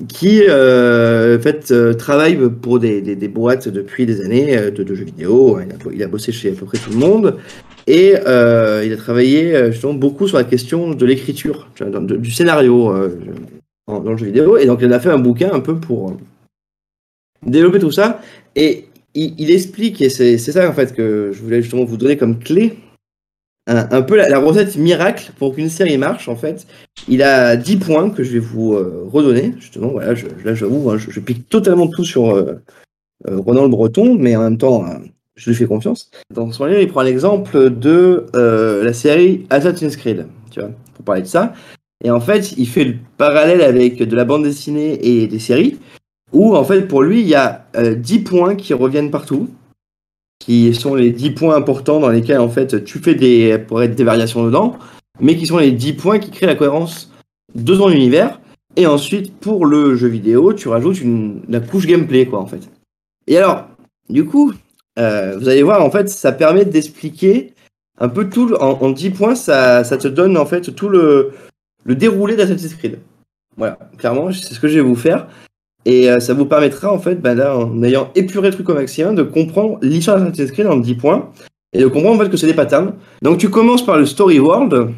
qui 0.08 0.44
euh, 0.48 1.38
en 1.38 1.42
fait, 1.42 1.72
euh, 1.72 1.94
travaille 1.94 2.38
pour 2.62 2.80
des, 2.80 3.02
des, 3.02 3.16
des 3.16 3.28
boîtes 3.28 3.68
depuis 3.68 4.06
des 4.06 4.22
années 4.22 4.58
euh, 4.58 4.72
de, 4.72 4.84
de 4.84 4.96
jeux 4.96 5.06
vidéo. 5.06 5.60
Il 5.94 6.04
a, 6.04 6.08
bossé 6.08 6.32
chez 6.32 6.52
à 6.52 6.54
peu 6.54 6.66
près 6.66 6.78
tout 6.78 6.92
le 6.92 6.98
monde. 6.98 7.38
Et 7.88 8.16
euh, 8.28 8.84
il 8.86 8.94
a 8.94 8.98
travaillé 8.98 9.56
euh, 9.56 9.72
justement 9.72 9.94
beaucoup 9.94 10.28
sur 10.28 10.38
la 10.38 10.44
question 10.44 10.92
de 10.94 11.06
l'écriture, 11.06 11.70
du 11.80 12.32
scénario 12.32 12.94
dans, 13.88 14.00
dans 14.00 14.12
le 14.12 14.18
jeu 14.18 14.28
vidéo. 14.28 14.58
Et 14.58 14.66
donc 14.66 14.80
il 14.82 14.92
a 14.94 15.00
fait 15.00 15.10
un 15.10 15.20
bouquin 15.20 15.52
un 15.52 15.62
peu 15.62 15.76
pour 15.76 16.16
développer 17.46 17.80
tout 17.80 17.92
ça. 17.92 18.22
Et 18.56 18.86
il, 19.16 19.34
il 19.40 19.52
explique, 19.52 20.02
et 20.02 20.10
c'est 20.10 20.38
ça 20.38 20.70
en 20.70 20.74
fait 20.74 20.94
que 20.94 21.32
je 21.34 21.42
voulais 21.42 21.62
justement 21.62 21.86
vous 21.86 21.98
donner 21.98 22.18
comme 22.18 22.38
clé, 22.38 22.78
un, 23.68 24.02
peu 24.02 24.16
la, 24.16 24.30
la 24.30 24.40
recette 24.40 24.78
miracle 24.78 25.32
pour 25.38 25.54
qu'une 25.54 25.70
série 25.70 25.98
marche 25.98 26.30
en 26.30 26.36
fait. 26.36 26.66
Il 27.08 27.22
a 27.22 27.56
10 27.56 27.78
points 27.78 28.10
que 28.10 28.24
je 28.24 28.34
vais 28.34 28.40
vous 28.40 28.74
euh, 28.74 29.08
redonner, 29.12 29.54
justement. 29.60 29.90
Voilà, 29.90 30.16
je, 30.16 30.26
là 30.44 30.54
j'avoue, 30.56 30.90
hein, 30.90 30.98
je, 30.98 31.20
pique 31.20 31.50
totalement 31.50 31.88
tout 31.88 32.06
sur 32.06 32.36
euh, 32.36 32.62
euh, 33.28 33.38
Ronan 33.38 33.64
le 33.64 33.70
Breton, 33.70 34.16
mais 34.18 34.36
en 34.36 34.44
même 34.44 34.58
temps, 34.58 34.86
euh, 34.86 34.98
je 35.38 35.50
lui 35.50 35.56
fais 35.56 35.66
confiance. 35.66 36.10
Dans 36.34 36.52
son 36.52 36.66
livre, 36.66 36.82
il 36.82 36.88
prend 36.88 37.04
l'exemple 37.04 37.70
de 37.70 38.26
euh, 38.36 38.84
la 38.84 38.94
série 38.94 39.46
Assassin's 39.50 39.96
Creed, 39.96 40.28
tu 40.52 40.60
vois, 40.60 40.72
pour 40.96 41.06
parler 41.06 41.22
de 41.22 41.28
ça. 41.28 41.54
Et 42.04 42.12
en 42.12 42.20
fait, 42.20 42.54
il 42.58 42.68
fait 42.68 42.84
le 42.84 42.96
parallèle 43.18 43.62
avec 43.62 44.02
de 44.02 44.16
la 44.16 44.26
bande 44.26 44.44
dessinée 44.44 45.00
et 45.02 45.28
des 45.28 45.40
séries, 45.40 45.80
où 46.34 46.56
en 46.56 46.64
fait, 46.64 46.82
pour 46.88 47.04
lui, 47.04 47.22
il 47.22 47.28
y 47.28 47.36
a 47.36 47.68
euh, 47.76 47.96
10 47.96 48.20
points 48.20 48.56
qui 48.56 48.74
reviennent 48.74 49.12
partout, 49.12 49.50
qui 50.40 50.74
sont 50.74 50.96
les 50.96 51.12
10 51.12 51.32
points 51.32 51.56
importants 51.56 52.00
dans 52.00 52.10
lesquels 52.10 52.40
en 52.40 52.50
fait 52.50 52.84
tu 52.84 53.00
fais 53.00 53.16
des, 53.16 53.50
être 53.50 53.96
des 53.96 54.04
variations 54.04 54.46
dedans, 54.46 54.78
mais 55.20 55.36
qui 55.36 55.46
sont 55.46 55.58
les 55.58 55.72
10 55.72 55.94
points 55.94 56.20
qui 56.20 56.32
créent 56.32 56.46
la 56.46 56.56
cohérence 56.56 57.12
de 57.56 57.76
ton 57.76 57.90
univers. 57.90 58.40
Et 58.76 58.86
ensuite, 58.86 59.36
pour 59.40 59.66
le 59.66 59.96
jeu 59.96 60.08
vidéo, 60.08 60.54
tu 60.54 60.68
rajoutes 60.68 61.02
la 61.50 61.60
couche 61.60 61.88
gameplay, 61.88 62.28
quoi, 62.28 62.40
en 62.40 62.46
fait. 62.46 62.70
Et 63.26 63.38
alors, 63.38 63.68
du 64.08 64.24
coup, 64.24 64.54
euh, 65.00 65.36
vous 65.38 65.50
allez 65.50 65.64
voir, 65.64 65.84
en 65.84 65.90
fait, 65.90 66.10
ça 66.10 66.32
permet 66.32 66.64
d'expliquer 66.64 67.54
un 68.00 68.10
peu 68.10 68.30
tout, 68.30 68.54
en, 68.54 68.78
en 68.80 68.92
10 68.92 69.10
points, 69.10 69.36
ça, 69.36 69.84
ça 69.84 69.98
te 69.98 70.08
donne 70.08 70.38
en 70.38 70.46
fait 70.46 70.76
tout 70.76 70.90
le, 70.90 71.32
le 71.84 71.96
déroulé 71.96 72.36
d'Assassin's 72.36 72.76
Creed. 72.76 73.00
Voilà, 73.56 73.80
clairement, 73.98 74.32
c'est 74.32 74.54
ce 74.54 74.60
que 74.60 74.68
je 74.68 74.76
vais 74.76 74.82
vous 74.82 74.96
faire. 74.96 75.28
Et 75.88 76.10
euh, 76.10 76.20
ça 76.20 76.34
vous 76.34 76.46
permettra, 76.46 76.92
en 76.92 77.00
fait, 77.00 77.16
bah, 77.16 77.58
en 77.58 77.82
ayant 77.82 78.12
épuré 78.14 78.50
le 78.50 78.54
truc 78.54 78.70
au 78.70 78.74
maximum, 78.74 79.16
de 79.16 79.24
comprendre 79.24 79.80
l'histoire 79.82 80.20
d'Assassin's 80.20 80.52
Creed 80.52 80.68
en 80.68 80.78
10 80.78 80.96
points. 80.96 81.30
Et 81.74 81.80
de 81.80 81.88
comprendre 81.88 82.20
en 82.20 82.24
fait 82.24 82.30
que 82.30 82.38
c'est 82.38 82.48
des 82.48 82.54
patterns. 82.54 82.94
Donc 83.22 83.38
tu 83.38 83.50
commences 83.50 83.86
par 83.86 83.98
le 83.98 84.06
story 84.06 84.40
world. 84.40 84.90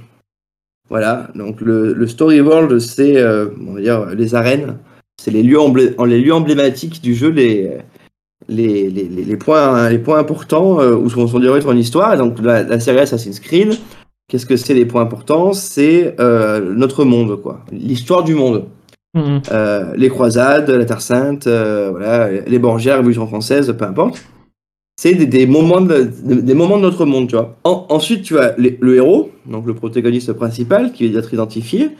Voilà, 0.89 1.29
donc 1.35 1.61
le, 1.61 2.07
story 2.07 2.41
world, 2.41 2.79
c'est, 2.79 3.17
euh, 3.17 3.49
on 3.67 3.73
va 3.73 3.81
dire, 3.81 4.05
les 4.15 4.33
arènes. 4.33 4.77
C'est 5.21 5.31
les 5.31 5.43
lieux, 5.43 5.59
emblématiques 5.59 7.01
du 7.01 7.13
jeu, 7.13 7.29
les, 7.29 7.77
points, 9.37 10.17
importants 10.17 10.79
euh, 10.79 10.95
où 10.95 11.09
sont, 11.09 11.27
sont 11.27 11.39
ton 11.39 11.75
histoire. 11.75 12.17
Donc 12.17 12.41
la, 12.41 12.63
la 12.63 12.79
série 12.79 12.99
Assassin's 12.99 13.39
Creed, 13.39 13.75
qu'est-ce 14.27 14.45
que 14.45 14.55
c'est 14.55 14.73
les 14.73 14.85
points 14.85 15.01
importants? 15.01 15.53
C'est 15.53 16.15
euh, 16.19 16.73
notre 16.73 17.03
monde, 17.03 17.41
quoi. 17.41 17.63
L'histoire 17.71 18.23
du 18.23 18.33
monde. 18.33 18.65
Mhm. 19.16 19.41
Euh, 19.51 19.93
les 19.95 20.10
croisades, 20.10 20.70
la 20.70 20.86
Terre 20.86 21.01
Sainte, 21.01 21.47
euh, 21.47 21.89
voilà, 21.91 22.30
les 22.32 22.60
Borgias, 22.60 22.91
la 22.91 22.97
Révolution 22.97 23.26
française, 23.28 23.74
peu 23.78 23.86
importe. 23.86 24.24
C'est 25.01 25.16
des, 25.16 25.26
des 25.26 25.47
moments 25.47 25.82
de, 25.82 26.10
de- 26.24 26.41
des 26.41 26.53
moments 26.53 26.78
de 26.78 26.84
notre 26.84 27.05
monde, 27.05 27.28
tu 27.30 27.36
vois. 27.36 27.57
En- 27.64 27.86
ensuite, 27.89 28.22
tu 28.24 28.38
as 28.38 28.53
les- 28.57 28.78
le 28.82 28.95
héros, 28.97 29.32
donc 29.45 29.66
le 29.66 29.74
protagoniste 29.74 30.34
principal, 30.34 30.91
qui 30.91 31.07
va 31.07 31.20
être 31.20 31.34
identifié. 31.34 31.91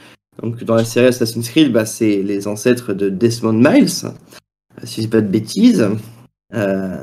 Donc 0.44 0.64
dans 0.64 0.76
la 0.76 0.84
série 0.86 1.08
Assassin's 1.08 1.50
Creed, 1.50 1.72
bah, 1.72 1.86
c'est 1.86 2.22
les 2.22 2.48
ancêtres 2.48 2.94
de 2.94 3.10
Desmond 3.10 3.54
Miles, 3.54 3.90
si 3.90 4.96
je 4.98 5.02
dis 5.02 5.08
pas 5.08 5.22
de 5.22 5.28
bêtises. 5.28 5.88
Euh, 6.56 6.98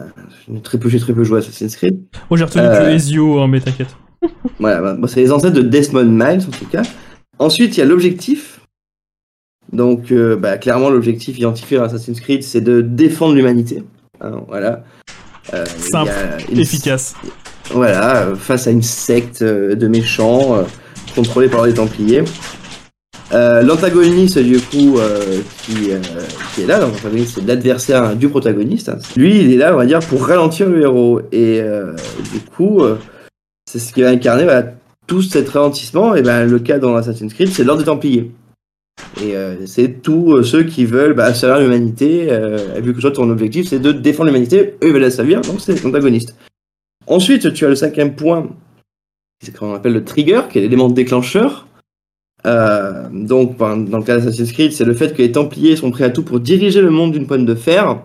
j'ai 0.49 0.61
très 0.61 0.79
peu, 0.79 0.89
très 0.91 1.13
peu 1.13 1.25
joué 1.25 1.37
à 1.37 1.39
Assassin's 1.41 1.77
Creed. 1.77 1.99
Moi 2.31 2.39
j'ai 2.39 2.45
retenu 2.45 2.63
Euh, 2.63 2.79
que 2.91 2.95
Ezio, 2.95 3.39
hein, 3.41 3.49
mais 3.49 3.61
t'inquiète. 3.61 3.95
Voilà, 4.61 4.81
bah, 4.81 4.97
bah, 4.99 5.09
c'est 5.09 5.21
les 5.21 5.33
ancêtres 5.33 5.55
de 5.57 5.63
Desmond 5.63 6.05
Miles 6.05 6.45
en 6.47 6.51
tout 6.59 6.65
cas. 6.71 6.83
Ensuite, 7.39 7.77
il 7.77 7.81
y 7.81 7.83
a 7.83 7.87
l'objectif. 7.87 8.56
Donc, 9.77 10.11
euh, 10.11 10.37
bah, 10.37 10.57
clairement, 10.57 10.89
l'objectif 10.89 11.39
identifié 11.39 11.77
dans 11.77 11.85
Assassin's 11.85 12.19
Creed, 12.21 12.43
c'est 12.43 12.63
de 12.63 12.81
défendre 12.81 13.35
l'humanité. 13.35 13.83
Hein, 14.23 14.41
voilà. 14.49 14.85
Euh, 15.53 15.65
Simple, 15.67 16.11
une- 16.51 16.61
Efficace. 16.61 17.15
Voilà, 17.73 18.23
euh, 18.23 18.35
face 18.37 18.67
à 18.67 18.71
une 18.71 18.83
secte 18.83 19.43
de 19.45 19.89
méchants 19.89 20.65
contrôlée 21.15 21.49
par 21.49 21.67
les 21.67 21.75
Templiers. 21.75 22.25
L'antagoniste, 23.33 24.39
du 24.39 24.59
coup, 24.61 24.99
qui, 25.65 25.91
qui 26.55 26.63
est 26.63 26.67
là, 26.67 26.79
l'antagoniste, 26.79 27.35
c'est 27.35 27.47
l'adversaire 27.47 28.17
du 28.17 28.29
protagoniste. 28.29 28.89
hein. 28.89 28.99
Lui, 29.17 29.41
il 29.41 29.53
est 29.53 29.57
là, 29.57 29.75
on 29.75 29.77
va 29.77 29.85
dire, 29.87 29.99
pour 29.99 30.25
ralentir 30.27 30.69
le 30.71 30.81
héros. 30.83 31.21
Et 31.33 31.61
du 32.33 32.41
coup, 32.57 32.83
c'est 33.71 33.79
ce 33.79 33.93
qui 33.93 34.03
va 34.03 34.09
incarner 34.11 34.45
voilà, 34.45 34.73
tout 35.07 35.23
cet 35.23 35.49
ralentissement. 35.51 36.15
Et 36.15 36.23
ben, 36.23 36.45
le 36.47 36.59
cas 36.61 36.79
dans 36.79 36.95
Assassin's 36.97 37.35
Creed, 37.35 37.49
c'est 37.53 37.65
l'ordre 37.65 37.83
des 37.83 37.87
Templiers. 37.87 38.31
Et 39.23 39.35
euh, 39.35 39.67
c'est 39.67 40.03
tous 40.03 40.35
euh, 40.35 40.43
ceux 40.43 40.65
qui 40.65 40.85
veulent 40.85 41.15
bah, 41.15 41.33
servir 41.33 41.61
l'humanité, 41.61 42.27
euh, 42.31 42.81
vu 42.83 42.95
que 42.95 43.01
toi, 43.01 43.11
ton 43.11 43.31
objectif, 43.31 43.69
c'est 43.69 43.79
de 43.79 43.93
défendre 43.93 44.29
l'humanité, 44.29 44.75
eux, 44.83 44.89
ils 44.89 44.93
veulent 44.93 45.01
la 45.03 45.11
servir, 45.11 45.41
donc 45.41 45.61
c'est 45.61 45.83
l'antagoniste. 45.83 46.37
Ensuite, 47.07 47.53
tu 47.55 47.65
as 47.65 47.69
le 47.69 47.77
cinquième 47.77 48.15
point, 48.15 48.49
c'est 49.41 49.53
ce 49.53 49.57
qu'on 49.59 49.75
appelle 49.75 49.95
le 49.95 50.05
trigger, 50.05 50.43
qui 50.51 50.59
est 50.59 50.63
l'élément 50.63 50.89
déclencheur. 50.91 51.67
Euh, 52.47 53.09
donc, 53.11 53.57
par- 53.57 53.77
dans 53.77 53.99
le 53.99 54.05
cas 54.05 54.19
d'Assassin's 54.19 54.53
Creed, 54.53 54.73
c'est 54.73 54.85
le 54.85 54.95
fait 54.95 55.15
que 55.15 55.23
les 55.23 55.33
Templiers 55.33 55.77
sont 55.77 55.91
prêts 55.91 56.05
à 56.05 56.11
tout 56.11 56.23
pour 56.23 56.39
diriger 56.39 56.81
le 56.83 56.91
monde 56.91 57.13
d'une 57.13 57.27
pointe 57.27 57.47
de 57.47 57.55
fer. 57.55 58.03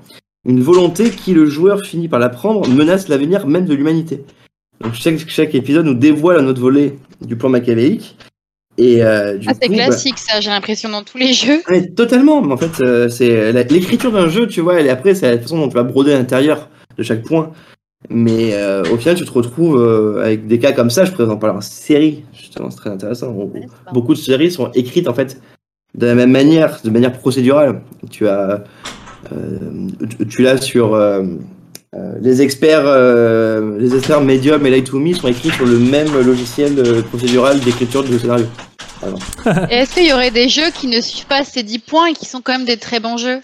Une 0.47 0.62
volonté 0.62 1.10
qui, 1.10 1.34
le 1.34 1.45
joueur 1.45 1.82
finit 1.82 2.08
par 2.08 2.20
l'apprendre, 2.20 2.68
menace 2.70 3.08
l'avenir 3.10 3.45
même 3.45 3.66
de 3.66 3.74
l'humanité. 3.76 4.24
Donc, 4.80 4.93
chaque, 4.93 5.20
chaque 5.28 5.54
épisode 5.54 5.86
nous 5.86 5.93
dévoile 5.93 6.39
un 6.39 6.47
autre 6.47 6.62
volet 6.62 6.97
du 7.22 7.36
plan 7.36 7.49
machiavélique. 7.49 8.18
Et 8.78 9.03
euh, 9.03 9.38
Ah, 9.47 9.51
c'est 9.61 9.69
bah, 9.69 9.76
classique, 9.76 10.17
ça, 10.17 10.39
j'ai 10.39 10.49
l'impression, 10.49 10.89
dans 10.89 11.03
tous 11.03 11.17
les 11.17 11.34
jeux. 11.34 11.61
Ouais, 11.69 11.88
totalement. 11.88 12.41
Mais 12.41 12.53
en 12.53 12.57
fait, 12.57 12.82
euh, 12.82 13.09
c'est 13.09 13.51
la- 13.51 13.63
l'écriture 13.63 14.11
d'un 14.11 14.28
jeu, 14.28 14.47
tu 14.47 14.61
vois, 14.61 14.80
est 14.82 14.89
après, 14.89 15.13
c'est 15.13 15.30
la 15.36 15.39
façon 15.41 15.57
dont 15.59 15.67
tu 15.67 15.76
vas 15.76 15.84
broder 15.84 16.13
l'intérieur 16.13 16.69
de 16.97 17.03
chaque 17.03 17.24
point. 17.24 17.51
Mais 18.09 18.53
euh, 18.53 18.82
au 18.91 18.97
final, 18.97 19.15
tu 19.15 19.26
te 19.26 19.32
retrouves 19.32 19.78
euh, 19.80 20.24
avec 20.24 20.47
des 20.47 20.57
cas 20.57 20.72
comme 20.72 20.89
ça. 20.89 21.05
Je 21.05 21.11
présente 21.11 21.39
pas 21.39 21.47
leur 21.47 21.61
série, 21.61 22.24
justement, 22.34 22.72
c'est 22.72 22.78
très 22.78 22.89
intéressant. 22.89 23.36
Beaucoup 23.93 24.13
de 24.13 24.19
séries 24.19 24.51
sont 24.51 24.72
écrites 24.74 25.07
en 25.07 25.13
fait 25.13 25.39
de 25.95 26.05
la 26.07 26.15
même 26.15 26.32
manière, 26.32 26.80
de 26.84 26.89
manière 26.89 27.11
procédurale. 27.13 27.82
Tu 28.09 28.28
as, 28.28 28.63
euh, 29.32 29.59
tu 30.30 30.41
l'as 30.41 30.57
sur 30.57 30.95
euh, 31.93 32.13
les 32.21 32.41
experts, 32.41 32.85
euh, 32.85 33.77
les 33.77 33.93
experts 33.93 34.21
Medium 34.21 34.65
et 34.65 34.69
Light 34.69 34.85
to 34.85 34.97
Me 34.97 35.13
sont 35.13 35.27
écrits 35.27 35.51
sur 35.51 35.65
le 35.65 35.77
même 35.77 36.09
logiciel 36.21 36.79
euh, 36.79 37.01
procédural 37.01 37.59
d'écriture 37.59 38.03
de 38.05 38.17
scénario. 38.17 38.45
Et 39.69 39.75
est-ce 39.75 39.95
qu'il 39.95 40.07
y 40.07 40.13
aurait 40.13 40.31
des 40.31 40.47
jeux 40.47 40.71
qui 40.71 40.87
ne 40.87 41.01
suivent 41.01 41.25
pas 41.25 41.43
ces 41.43 41.63
10 41.63 41.79
points 41.79 42.07
et 42.07 42.13
qui 42.13 42.25
sont 42.25 42.41
quand 42.41 42.53
même 42.53 42.65
des 42.65 42.77
très 42.77 43.01
bons 43.01 43.17
jeux? 43.17 43.41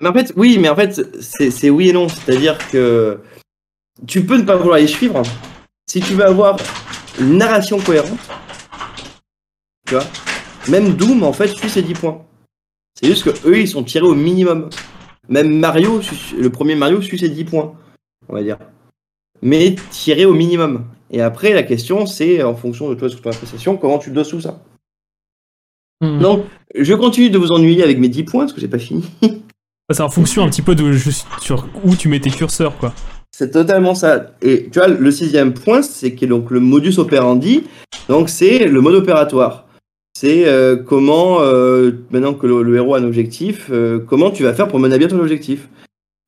Mais 0.00 0.08
en 0.08 0.12
fait, 0.12 0.32
oui, 0.36 0.58
mais 0.58 0.68
en 0.68 0.76
fait, 0.76 1.00
c'est 1.20 1.70
oui 1.70 1.88
et 1.88 1.92
non. 1.92 2.06
C'est-à-dire 2.08 2.58
que 2.70 3.18
tu 4.06 4.24
peux 4.24 4.36
ne 4.36 4.44
pas 4.44 4.56
vouloir 4.56 4.78
les 4.78 4.86
suivre 4.86 5.22
si 5.90 6.00
tu 6.00 6.14
veux 6.14 6.24
avoir 6.24 6.58
une 7.18 7.38
narration 7.38 7.80
cohérente. 7.80 8.20
Tu 9.86 9.94
vois 9.94 10.06
Même 10.68 10.94
Doom, 10.94 11.24
en 11.24 11.32
fait, 11.32 11.48
suit 11.48 11.68
ses 11.68 11.82
10 11.82 11.94
points. 11.94 12.24
C'est 12.94 13.08
juste 13.08 13.24
que 13.24 13.48
eux, 13.48 13.58
ils 13.58 13.68
sont 13.68 13.82
tirés 13.82 14.06
au 14.06 14.14
minimum. 14.14 14.70
Même 15.30 15.58
Mario, 15.58 16.00
le 16.36 16.50
premier 16.50 16.74
Mario 16.74 17.00
suit 17.00 17.18
ses 17.18 17.28
10 17.28 17.44
points, 17.44 17.72
on 18.28 18.34
va 18.34 18.42
dire. 18.42 18.58
Mais 19.42 19.76
tiré 19.90 20.24
au 20.26 20.34
minimum. 20.34 20.84
Et 21.12 21.22
après, 21.22 21.52
la 21.54 21.62
question, 21.62 22.04
c'est, 22.04 22.42
en 22.42 22.54
fonction 22.54 22.90
de 22.90 22.94
toi, 22.94 23.08
sur 23.08 23.22
ton 23.22 23.30
appréciation, 23.30 23.76
comment 23.76 23.98
tu 23.98 24.10
doses 24.10 24.28
tout 24.28 24.40
ça. 24.40 24.60
Mhm. 26.02 26.20
Donc, 26.20 26.44
je 26.74 26.94
continue 26.94 27.30
de 27.30 27.38
vous 27.38 27.52
ennuyer 27.52 27.82
avec 27.82 27.98
mes 27.98 28.08
10 28.08 28.24
points, 28.24 28.42
parce 28.42 28.52
que 28.52 28.60
j'ai 28.60 28.68
pas 28.68 28.78
fini. 28.78 29.04
C'est 29.92 30.02
en 30.02 30.08
fonction 30.08 30.44
un 30.44 30.48
petit 30.48 30.62
peu 30.62 30.76
de 30.76 30.92
juste 30.92 31.26
sur 31.40 31.68
où 31.84 31.96
tu 31.96 32.08
mets 32.08 32.20
tes 32.20 32.30
curseurs, 32.30 32.76
quoi. 32.78 32.94
C'est 33.32 33.50
totalement 33.50 33.94
ça. 33.94 34.32
Et 34.42 34.68
tu 34.70 34.78
vois, 34.78 34.88
le 34.88 35.10
sixième 35.10 35.52
point, 35.52 35.82
c'est 35.82 36.14
que 36.14 36.26
donc 36.26 36.50
le 36.50 36.60
modus 36.60 36.98
operandi, 36.98 37.64
donc 38.08 38.28
c'est 38.28 38.66
le 38.66 38.80
mode 38.80 38.94
opératoire. 38.94 39.66
C'est 40.14 40.46
euh, 40.46 40.76
comment, 40.76 41.40
euh, 41.40 41.92
maintenant 42.10 42.34
que 42.34 42.46
le, 42.46 42.76
héros 42.76 42.94
a 42.94 42.98
un 42.98 43.04
objectif, 43.04 43.68
euh, 43.70 43.98
comment 43.98 44.30
tu 44.30 44.42
vas 44.42 44.52
faire 44.52 44.68
pour 44.68 44.78
mener 44.78 44.94
à 44.94 44.98
bien 44.98 45.08
ton 45.08 45.20
objectif? 45.20 45.68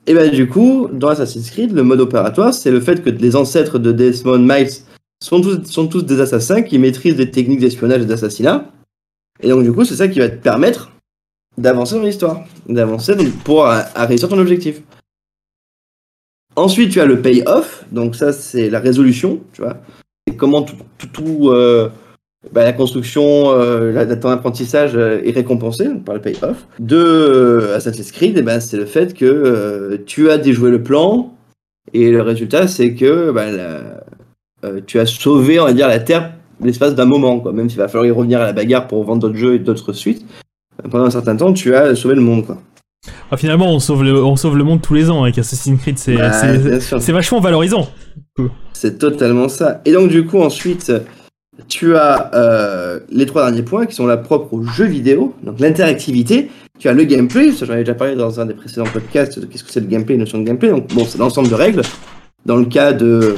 Et 0.07 0.15
ben 0.15 0.31
du 0.31 0.49
coup, 0.49 0.89
dans 0.93 1.09
Assassin's 1.09 1.51
Creed, 1.51 1.73
le 1.73 1.83
mode 1.83 2.01
opératoire, 2.01 2.55
c'est 2.55 2.71
le 2.71 2.81
fait 2.81 3.03
que 3.03 3.11
les 3.11 3.37
ancêtres 3.37 3.79
de 3.79 3.93
Desmond 3.93 4.39
Miles 4.39 4.71
sont 5.23 5.41
tous, 5.41 6.03
des 6.03 6.21
assassins 6.21 6.63
qui 6.63 6.79
maîtrisent 6.79 7.17
des 7.17 7.31
techniques 7.31 7.61
d'espionnage 7.61 8.03
et 8.03 8.07
d'assassinat. 8.07 8.71
Et 9.41 9.49
donc 9.49 9.63
du 9.63 9.73
coup, 9.73 9.85
c'est 9.85 9.95
ça 9.95 10.09
qui 10.09 10.19
va 10.19 10.29
te 10.29 10.43
permettre 10.43 10.91
d'avancer 11.57 11.95
dans 11.95 12.03
l'histoire, 12.03 12.45
d'avancer 12.69 13.15
pour 13.45 13.67
à- 13.67 13.87
à 13.95 14.07
réussir 14.07 14.29
ton 14.29 14.39
objectif. 14.39 14.83
Ensuite, 16.57 16.91
tu 16.91 17.01
as 17.01 17.07
le 17.07 17.21
payoff. 17.23 17.85
Donc 17.93 18.17
ça, 18.17 18.33
c'est 18.33 18.71
la 18.71 18.81
résolution, 18.81 19.41
tu 19.53 19.63
vois. 19.63 19.77
C'est 20.27 20.37
comment 20.37 20.63
tout, 20.63 21.53
bah, 22.53 22.65
la 22.65 22.73
construction, 22.73 23.53
euh, 23.53 23.93
la, 23.93 24.05
ton 24.17 24.31
apprentissage 24.31 24.93
euh, 24.97 25.21
est 25.25 25.31
récompensé 25.31 25.89
par 26.05 26.15
le 26.15 26.21
payoff. 26.21 26.67
De 26.81 26.97
euh, 26.97 27.77
Assassin's 27.77 28.11
Creed, 28.11 28.37
eh 28.39 28.43
ben, 28.43 28.59
c'est 28.61 28.77
le 28.77 28.87
fait 28.87 29.15
que 29.15 29.25
euh, 29.25 29.99
tu 30.07 30.31
as 30.31 30.39
déjoué 30.39 30.71
le 30.71 30.83
plan 30.83 31.35
et 31.93 32.11
le 32.11 32.23
résultat, 32.23 32.67
c'est 32.69 32.95
que 32.95 33.31
bah, 33.31 33.51
la- 33.51 34.81
tu 34.87 34.99
as 35.01 35.07
sauvé, 35.07 35.59
on 35.59 35.65
va 35.65 35.73
dire, 35.73 35.89
la 35.89 35.99
Terre 35.99 36.33
l'espace 36.63 36.95
d'un 36.95 37.05
moment, 37.05 37.41
quoi. 37.41 37.53
Même 37.53 37.69
s'il 37.69 37.79
va 37.79 37.89
falloir 37.89 38.07
y 38.07 38.13
revenir 38.13 38.41
à 38.41 38.45
la 38.45 38.53
bagarre 38.53 38.87
pour 38.87 39.03
vendre 39.03 39.21
d'autres 39.23 39.37
jeux 39.37 39.55
et 39.55 39.59
d'autres 39.59 39.93
suites. 39.93 40.25
Pendant 40.91 41.05
un 41.05 41.11
certain 41.11 41.35
temps, 41.37 41.53
tu 41.53 41.75
as 41.75 41.95
sauvé 41.97 42.15
le 42.15 42.21
monde, 42.21 42.47
quoi. 42.47 42.59
Ah, 43.33 43.37
finalement, 43.37 43.75
on 43.75 43.81
sauve, 43.81 44.05
le, 44.05 44.23
on 44.23 44.37
sauve 44.37 44.57
le 44.57 44.63
monde 44.63 44.81
tous 44.81 44.95
les 44.95 45.11
ans 45.11 45.25
avec 45.25 45.37
Assassin's 45.39 45.81
Creed. 45.81 45.99
C'est 45.99 46.15
Bah, 46.17 46.31
c'est 46.81 47.11
vachement 47.13 47.41
valorisant. 47.41 47.89
C'est 48.73 48.99
totalement 48.99 49.49
ça. 49.49 49.81
Et 49.85 49.93
donc, 49.93 50.09
du 50.11 50.25
coup, 50.25 50.39
ensuite, 50.41 50.93
tu 51.69 51.97
as 51.97 52.31
euh, 52.35 53.01
les 53.11 53.27
trois 53.27 53.45
derniers 53.45 53.63
points 53.63 53.87
qui 53.87 53.95
sont 53.95 54.07
là 54.07 54.17
propres 54.17 54.55
aux 54.55 54.63
jeux 54.63 54.87
vidéo. 54.87 55.35
Donc, 55.43 55.61
l'interactivité. 55.61 56.51
Tu 56.79 56.89
as 56.89 56.95
le 56.95 57.05
gameplay. 57.05 57.53
J'en 57.53 57.71
avais 57.71 57.81
déjà 57.81 57.95
parlé 57.95 58.15
dans 58.17 58.41
un 58.41 58.47
des 58.47 58.55
précédents 58.55 58.87
podcasts 58.91 59.39
de 59.39 59.47
qu'est-ce 59.47 59.65
que 59.65 59.71
c'est 59.71 59.81
le 59.81 59.87
gameplay, 59.87 60.15
la 60.15 60.21
notion 60.21 60.39
de 60.39 60.45
gameplay. 60.45 60.71
Donc, 60.71 60.93
bon, 60.95 61.05
c'est 61.05 61.19
l'ensemble 61.19 61.49
de 61.49 61.55
règles. 61.55 61.83
Dans 62.47 62.57
le 62.57 62.65
cas 62.65 62.93
de 62.93 63.37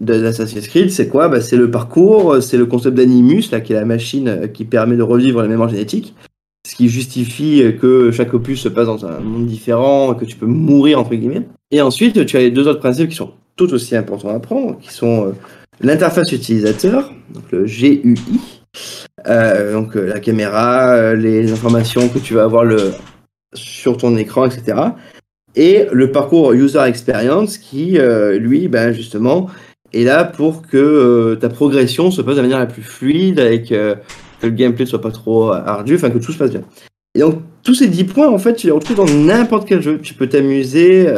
de 0.00 0.14
l'Assassin's 0.14 0.68
Creed, 0.68 0.92
c'est 0.92 1.08
quoi? 1.08 1.28
Bah, 1.28 1.40
C'est 1.40 1.56
le 1.56 1.70
parcours, 1.70 2.40
c'est 2.40 2.56
le 2.56 2.66
concept 2.66 2.96
d'Animus, 2.96 3.50
là, 3.50 3.60
qui 3.60 3.72
est 3.72 3.76
la 3.76 3.84
machine 3.84 4.28
euh, 4.28 4.46
qui 4.46 4.64
permet 4.64 4.96
de 4.96 5.02
revivre 5.02 5.42
la 5.42 5.48
mémoire 5.48 5.68
génétique. 5.68 6.14
Ce 6.66 6.76
qui 6.76 6.88
justifie 6.88 7.62
euh, 7.62 7.72
que 7.72 8.10
chaque 8.12 8.32
opus 8.32 8.60
se 8.60 8.68
passe 8.68 8.86
dans 8.86 9.06
un 9.06 9.18
monde 9.18 9.46
différent, 9.46 10.14
que 10.14 10.24
tu 10.24 10.36
peux 10.36 10.46
mourir, 10.46 11.00
entre 11.00 11.14
guillemets. 11.14 11.48
Et 11.70 11.80
ensuite, 11.80 12.26
tu 12.26 12.36
as 12.36 12.40
les 12.40 12.50
deux 12.50 12.68
autres 12.68 12.80
principes 12.80 13.10
qui 13.10 13.16
sont 13.16 13.32
tout 13.56 13.72
aussi 13.72 13.96
importants 13.96 14.30
à 14.30 14.34
apprendre, 14.34 14.78
qui 14.80 14.92
sont 14.92 15.34
l'interface 15.80 16.32
utilisateur, 16.32 17.12
donc 17.32 17.44
le 17.52 17.64
GUI, 17.64 18.02
euh, 19.26 19.72
donc 19.72 19.96
euh, 19.96 20.06
la 20.06 20.20
caméra, 20.20 20.94
euh, 20.94 21.14
les 21.14 21.52
informations 21.52 22.08
que 22.08 22.18
tu 22.18 22.34
vas 22.34 22.44
avoir 22.44 22.64
le, 22.64 22.92
sur 23.54 23.96
ton 23.96 24.16
écran, 24.16 24.46
etc. 24.46 24.78
Et 25.56 25.86
le 25.92 26.12
parcours 26.12 26.52
user 26.52 26.80
experience 26.80 27.58
qui, 27.58 27.98
lui, 28.38 28.68
ben, 28.68 28.92
justement, 28.92 29.48
est 29.92 30.04
là 30.04 30.24
pour 30.24 30.62
que 30.62 31.36
ta 31.40 31.48
progression 31.48 32.12
se 32.12 32.22
passe 32.22 32.36
de 32.36 32.40
la 32.40 32.42
manière 32.42 32.60
la 32.60 32.66
plus 32.66 32.82
fluide, 32.82 33.40
avec 33.40 33.70
que 33.70 33.96
le 34.42 34.50
gameplay 34.50 34.84
ne 34.84 34.90
soit 34.90 35.00
pas 35.00 35.10
trop 35.10 35.50
ardu, 35.50 35.96
enfin 35.96 36.10
que 36.10 36.18
tout 36.18 36.30
se 36.30 36.38
passe 36.38 36.50
bien. 36.50 36.62
Et 37.16 37.20
donc, 37.20 37.40
tous 37.64 37.74
ces 37.74 37.88
10 37.88 38.04
points, 38.04 38.28
en 38.28 38.38
fait, 38.38 38.54
tu 38.54 38.68
les 38.68 38.72
retrouves 38.72 38.98
dans 38.98 39.06
n'importe 39.06 39.66
quel 39.66 39.82
jeu. 39.82 39.98
Tu 40.00 40.14
peux 40.14 40.28
t'amuser, 40.28 41.08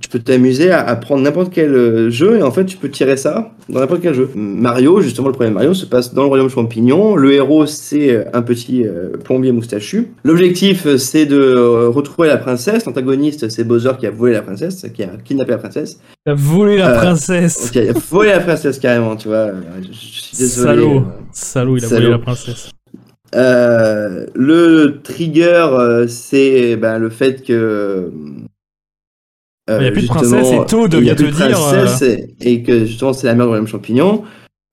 tu 0.00 0.08
peux 0.08 0.18
t'amuser 0.18 0.70
à, 0.70 0.80
à 0.80 0.96
prendre 0.96 1.22
n'importe 1.22 1.52
quel 1.52 1.74
euh, 1.74 2.10
jeu 2.10 2.38
et 2.38 2.42
en 2.42 2.50
fait, 2.50 2.64
tu 2.64 2.76
peux 2.76 2.88
tirer 2.88 3.16
ça 3.16 3.52
dans 3.68 3.80
n'importe 3.80 4.00
quel 4.00 4.14
jeu. 4.14 4.30
Mario, 4.34 5.00
justement, 5.00 5.28
le 5.28 5.34
premier 5.34 5.50
Mario 5.50 5.74
se 5.74 5.86
passe 5.86 6.14
dans 6.14 6.22
le 6.22 6.28
royaume 6.28 6.48
champignon. 6.48 7.16
Le 7.16 7.32
héros, 7.32 7.66
c'est 7.66 8.10
euh, 8.10 8.24
un 8.32 8.42
petit 8.42 8.84
euh, 8.84 9.10
plombier 9.22 9.52
moustachu. 9.52 10.08
L'objectif, 10.24 10.86
euh, 10.86 10.96
c'est 10.96 11.26
de 11.26 11.54
retrouver 11.88 12.28
la 12.28 12.38
princesse. 12.38 12.86
L'antagoniste, 12.86 13.48
c'est 13.48 13.64
Bowser 13.64 13.92
qui 13.98 14.06
a 14.06 14.10
volé 14.10 14.32
la 14.32 14.42
princesse, 14.42 14.86
qui 14.94 15.02
a 15.02 15.10
kidnappé 15.24 15.52
la 15.52 15.58
princesse. 15.58 16.00
T'as 16.24 16.34
volé 16.34 16.78
la 16.78 16.90
princesse. 16.92 17.70
Il 17.74 17.88
a 17.90 17.92
volé 17.92 18.30
la 18.30 18.40
princesse 18.40 18.78
carrément, 18.78 19.16
tu 19.16 19.28
vois. 19.28 19.50
Je, 19.82 19.92
je 19.92 19.98
suis 19.98 20.36
désolé. 20.36 20.82
Salaud. 20.82 21.04
Salaud, 21.32 21.76
il 21.76 21.84
a 21.84 21.88
volé 21.88 22.00
Salaud. 22.00 22.12
la 22.12 22.18
princesse. 22.18 22.70
Euh, 23.34 24.26
le 24.34 25.00
trigger, 25.04 26.04
c'est 26.08 26.76
ben, 26.76 26.98
le 26.98 27.10
fait 27.10 27.44
que. 27.44 28.10
Euh, 29.70 29.78
Il 29.80 29.84
y 29.84 29.88
a 29.88 29.92
plus 29.92 30.02
de 30.02 30.06
princesse 30.08 30.52
et 30.52 30.66
Toad 30.66 30.92
il 30.94 30.98
y 30.98 31.02
vient 31.02 31.12
a 31.12 31.16
plus 31.16 31.26
te 31.26 31.30
de 31.30 31.36
dire, 31.36 31.58
euh, 31.58 31.84
princesse 31.84 32.18
et, 32.40 32.62
que 32.62 32.84
justement 32.84 33.12
c'est 33.12 33.26
la 33.26 33.34
merde 33.34 33.48
dans 33.48 33.54
le 33.54 33.60
même 33.60 33.68
champignon. 33.68 34.24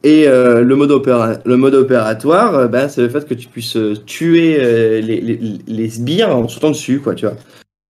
Et 0.04 0.28
euh, 0.28 0.62
le, 0.64 0.76
mode 0.76 0.91
opéra- 0.91 1.39
le 1.43 1.58
mode 1.58 1.74
opératoire, 1.74 2.56
euh, 2.56 2.68
ben, 2.68 2.88
c'est 2.88 3.02
le 3.02 3.10
fait 3.10 3.28
que 3.28 3.34
tu 3.34 3.48
puisses 3.48 3.78
euh, 3.78 3.95
tuer 4.06 4.58
les, 5.02 5.22
les, 5.22 5.39
les 5.66 5.89
sbires 5.89 6.36
en 6.36 6.48
sautant 6.48 6.70
dessus, 6.70 7.00
quoi, 7.00 7.16
tu 7.16 7.26
vois. 7.26 7.36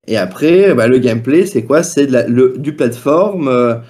Et 0.07 0.17
après, 0.17 0.73
ben, 0.73 0.87
le 0.87 0.99
gameplay, 0.99 1.45
c'est 1.45 1.63
quoi? 1.63 1.83
C'est 1.83 2.07
du 2.07 2.73
plateforme. 2.73 3.81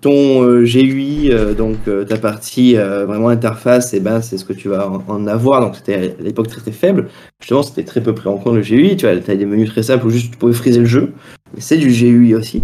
ton 0.00 0.62
GUI, 0.62 1.30
donc 1.58 1.76
ta 2.08 2.16
partie 2.16 2.74
vraiment 2.74 3.28
interface, 3.28 3.92
et 3.92 4.00
ben 4.00 4.22
c'est 4.22 4.38
ce 4.38 4.44
que 4.44 4.54
tu 4.54 4.68
vas 4.68 4.88
en, 4.88 5.04
en 5.06 5.26
avoir. 5.26 5.60
Donc 5.60 5.76
c'était 5.76 6.14
à 6.18 6.22
l'époque 6.22 6.48
très 6.48 6.60
très 6.62 6.72
faible. 6.72 7.08
Justement, 7.40 7.62
c'était 7.62 7.84
très 7.84 8.00
peu 8.00 8.14
pris 8.14 8.28
en 8.28 8.38
compte 8.38 8.54
le 8.54 8.62
GUI. 8.62 8.96
Tu 8.96 9.06
vois, 9.06 9.14
as 9.14 9.36
des 9.36 9.44
menus 9.44 9.68
très 9.68 9.82
simples 9.82 10.06
où 10.06 10.10
juste 10.10 10.32
tu 10.32 10.38
pouvais 10.38 10.54
friser 10.54 10.80
le 10.80 10.86
jeu. 10.86 11.12
C'est 11.58 11.76
du 11.76 11.88
GUI 11.88 12.34
aussi. 12.34 12.62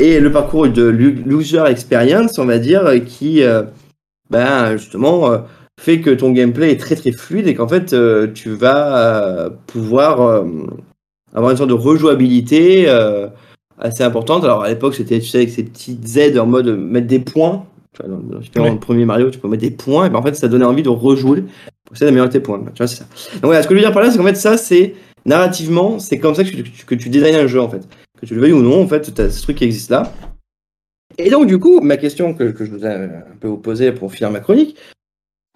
Et 0.00 0.20
le 0.20 0.30
parcours 0.32 0.68
de 0.68 0.90
user 0.90 1.62
experience, 1.68 2.38
on 2.38 2.44
va 2.46 2.58
dire, 2.58 2.86
euh, 2.86 2.98
qui 2.98 3.42
euh, 3.42 3.62
ben 4.30 4.76
justement 4.76 5.30
euh, 5.32 5.38
fait 5.80 6.00
que 6.00 6.10
ton 6.10 6.32
gameplay 6.32 6.72
est 6.72 6.80
très 6.80 6.96
très 6.96 7.12
fluide 7.12 7.46
et 7.46 7.54
qu'en 7.54 7.68
fait 7.68 7.92
euh, 7.92 8.26
tu 8.32 8.50
vas 8.50 9.50
pouvoir 9.66 10.44
avoir 11.34 11.50
une 11.50 11.56
sorte 11.56 11.70
de 11.70 11.74
rejouabilité. 11.74 12.88
assez 13.80 14.02
importante. 14.02 14.42
Alors 14.44 14.62
à 14.64 14.68
l'époque, 14.68 14.94
c'était, 14.96 15.20
tu 15.20 15.26
sais, 15.28 15.38
avec 15.38 15.50
ces 15.50 15.62
petites 15.62 16.16
aides 16.16 16.38
en 16.38 16.46
mode 16.46 16.66
mettre 16.66 17.06
des 17.06 17.20
points. 17.20 17.64
Tu 17.94 18.02
vois, 18.02 18.10
dans, 18.16 18.20
dans, 18.22 18.40
dans 18.54 18.62
Ouais. 18.64 18.70
le 18.72 18.78
premier 18.80 19.04
Mario, 19.04 19.30
tu 19.30 19.38
peux 19.38 19.46
mettre 19.48 19.62
des 19.62 19.70
points. 19.70 20.06
Et 20.06 20.10
ben, 20.10 20.18
en 20.18 20.22
fait, 20.22 20.34
ça 20.34 20.48
donnait 20.48 20.64
envie 20.64 20.82
de 20.82 20.88
rejouer 20.88 21.44
pour 21.84 21.94
essayer 21.94 22.06
d'améliorer 22.06 22.28
tes 22.30 22.40
points. 22.40 22.58
Tu 22.74 22.78
vois, 22.78 22.86
c'est 22.88 22.96
ça. 22.96 23.04
Donc 23.34 23.44
voilà, 23.44 23.62
ce 23.62 23.68
que 23.68 23.74
je 23.74 23.78
veux 23.78 23.84
dire 23.84 23.92
par 23.92 24.02
là, 24.02 24.10
c'est 24.10 24.18
qu'en 24.18 24.24
fait, 24.24 24.34
ça, 24.34 24.56
c'est 24.56 24.94
narrativement, 25.26 25.98
c'est 26.00 26.18
comme 26.18 26.34
ça 26.34 26.42
que 26.42 26.48
tu, 26.50 26.62
que 26.86 26.94
tu 26.96 27.08
designes 27.08 27.36
un 27.36 27.46
jeu, 27.46 27.60
en 27.60 27.68
fait. 27.68 27.86
Que 28.20 28.26
tu 28.26 28.34
le 28.34 28.40
veuilles 28.40 28.52
ou 28.52 28.62
non, 28.62 28.82
en 28.82 28.88
fait, 28.88 29.14
tu 29.14 29.20
as 29.20 29.30
ce 29.30 29.42
truc 29.42 29.58
qui 29.58 29.64
existe 29.64 29.90
là. 29.90 30.12
Et 31.18 31.30
donc, 31.30 31.46
du 31.46 31.58
coup, 31.58 31.80
ma 31.80 31.96
question 31.96 32.34
que, 32.34 32.54
je 32.56 32.70
vous 32.70 32.84
ai 32.84 32.88
un 32.88 33.36
peu 33.40 33.48
vous 33.48 33.58
poser 33.58 33.92
pour 33.92 34.12
finir 34.12 34.30
ma 34.30 34.40
chronique, 34.40 34.76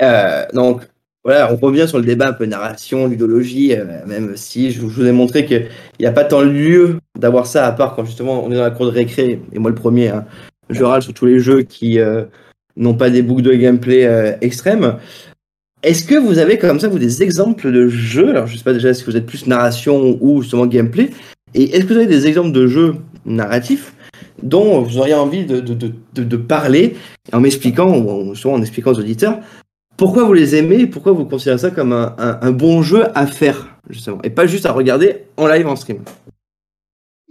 euh, 0.03 0.45
donc, 0.53 0.83
voilà, 1.25 1.53
on 1.53 1.57
revient 1.57 1.87
sur 1.87 1.99
le 1.99 2.05
débat 2.05 2.29
un 2.29 2.33
peu 2.33 2.47
narration, 2.47 3.07
ludologie, 3.07 3.75
euh, 3.75 3.85
même 4.07 4.37
si 4.37 4.73
je, 4.73 4.81
vous 4.81 5.07
ai 5.07 5.13
montré 5.13 5.47
qu'il 5.47 5.69
n'y 6.01 6.07
a 6.07 6.11
pas 6.11 6.25
tant 6.25 6.41
lieu 6.41 6.99
d'avoir 7.17 7.47
ça, 7.47 7.65
à 7.67 7.73
part 7.73 7.95
quand 7.95 8.05
justement 8.05 8.45
on 8.45 8.51
est 8.51 8.57
dans 8.57 8.63
la 8.63 8.73
cour 8.73 8.87
de 8.87 8.91
récré, 8.91 9.41
et 9.53 9.59
moi 9.61 9.71
le 9.71 9.77
premier, 9.77 10.09
hein, 10.09 10.27
je 10.69 10.83
râle 10.83 11.03
sur 11.03 11.15
tous 11.15 11.27
les 11.27 11.39
jeux 11.39 11.63
qui 11.63 12.01
euh, 12.01 12.25
n'ont 12.77 12.95
pas 12.95 13.09
des 13.09 13.23
boucles 13.23 13.43
de 13.43 13.55
gameplay 13.55 14.05
euh, 14.05 14.37
extrêmes. 14.41 14.97
Est-ce 15.85 16.05
que 16.05 16.17
vous 16.17 16.39
avez 16.39 16.59
comme 16.59 16.81
ça 16.81 16.89
vous 16.89 16.99
des 16.99 17.23
exemples 17.23 17.71
de 17.71 17.87
jeux? 17.89 18.31
Alors 18.31 18.49
je 18.49 18.57
sais 18.57 18.65
pas 18.65 18.73
déjà 18.73 18.93
si 18.93 19.05
vous 19.05 19.17
êtes 19.17 19.27
plus 19.27 19.47
narration 19.47 20.19
ou 20.21 20.43
justement 20.43 20.67
gameplay, 20.67 21.11
et 21.55 21.75
est-ce 21.75 21.85
que 21.85 21.93
vous 21.93 21.99
avez 21.99 22.07
des 22.07 22.27
exemples 22.27 22.53
de 22.53 22.67
jeux 22.67 22.97
narratifs 23.25 23.95
dont 24.43 24.81
vous 24.81 24.99
auriez 24.99 25.15
envie 25.15 25.45
de, 25.45 25.61
de, 25.61 25.75
de, 25.75 26.25
de, 26.25 26.37
parler 26.37 26.97
en 27.33 27.41
m'expliquant, 27.41 27.97
ou 27.97 28.35
souvent 28.35 28.55
en 28.55 28.61
expliquant 28.61 28.91
aux 28.91 28.99
auditeurs, 28.99 29.39
pourquoi 29.97 30.25
vous 30.25 30.33
les 30.33 30.57
aimez 30.57 30.81
et 30.81 30.87
pourquoi 30.87 31.13
vous 31.13 31.25
considérez 31.25 31.59
ça 31.59 31.71
comme 31.71 31.93
un, 31.93 32.15
un, 32.19 32.39
un 32.43 32.51
bon 32.51 32.83
jeu 32.83 33.07
à 33.15 33.27
faire, 33.27 33.77
justement, 33.89 34.19
et 34.25 34.31
pas 34.31 34.47
juste 34.47 34.67
à 34.67 34.73
regarder 34.73 35.27
en 35.37 35.47
live 35.47 35.69
en 35.69 35.77
stream? 35.77 36.03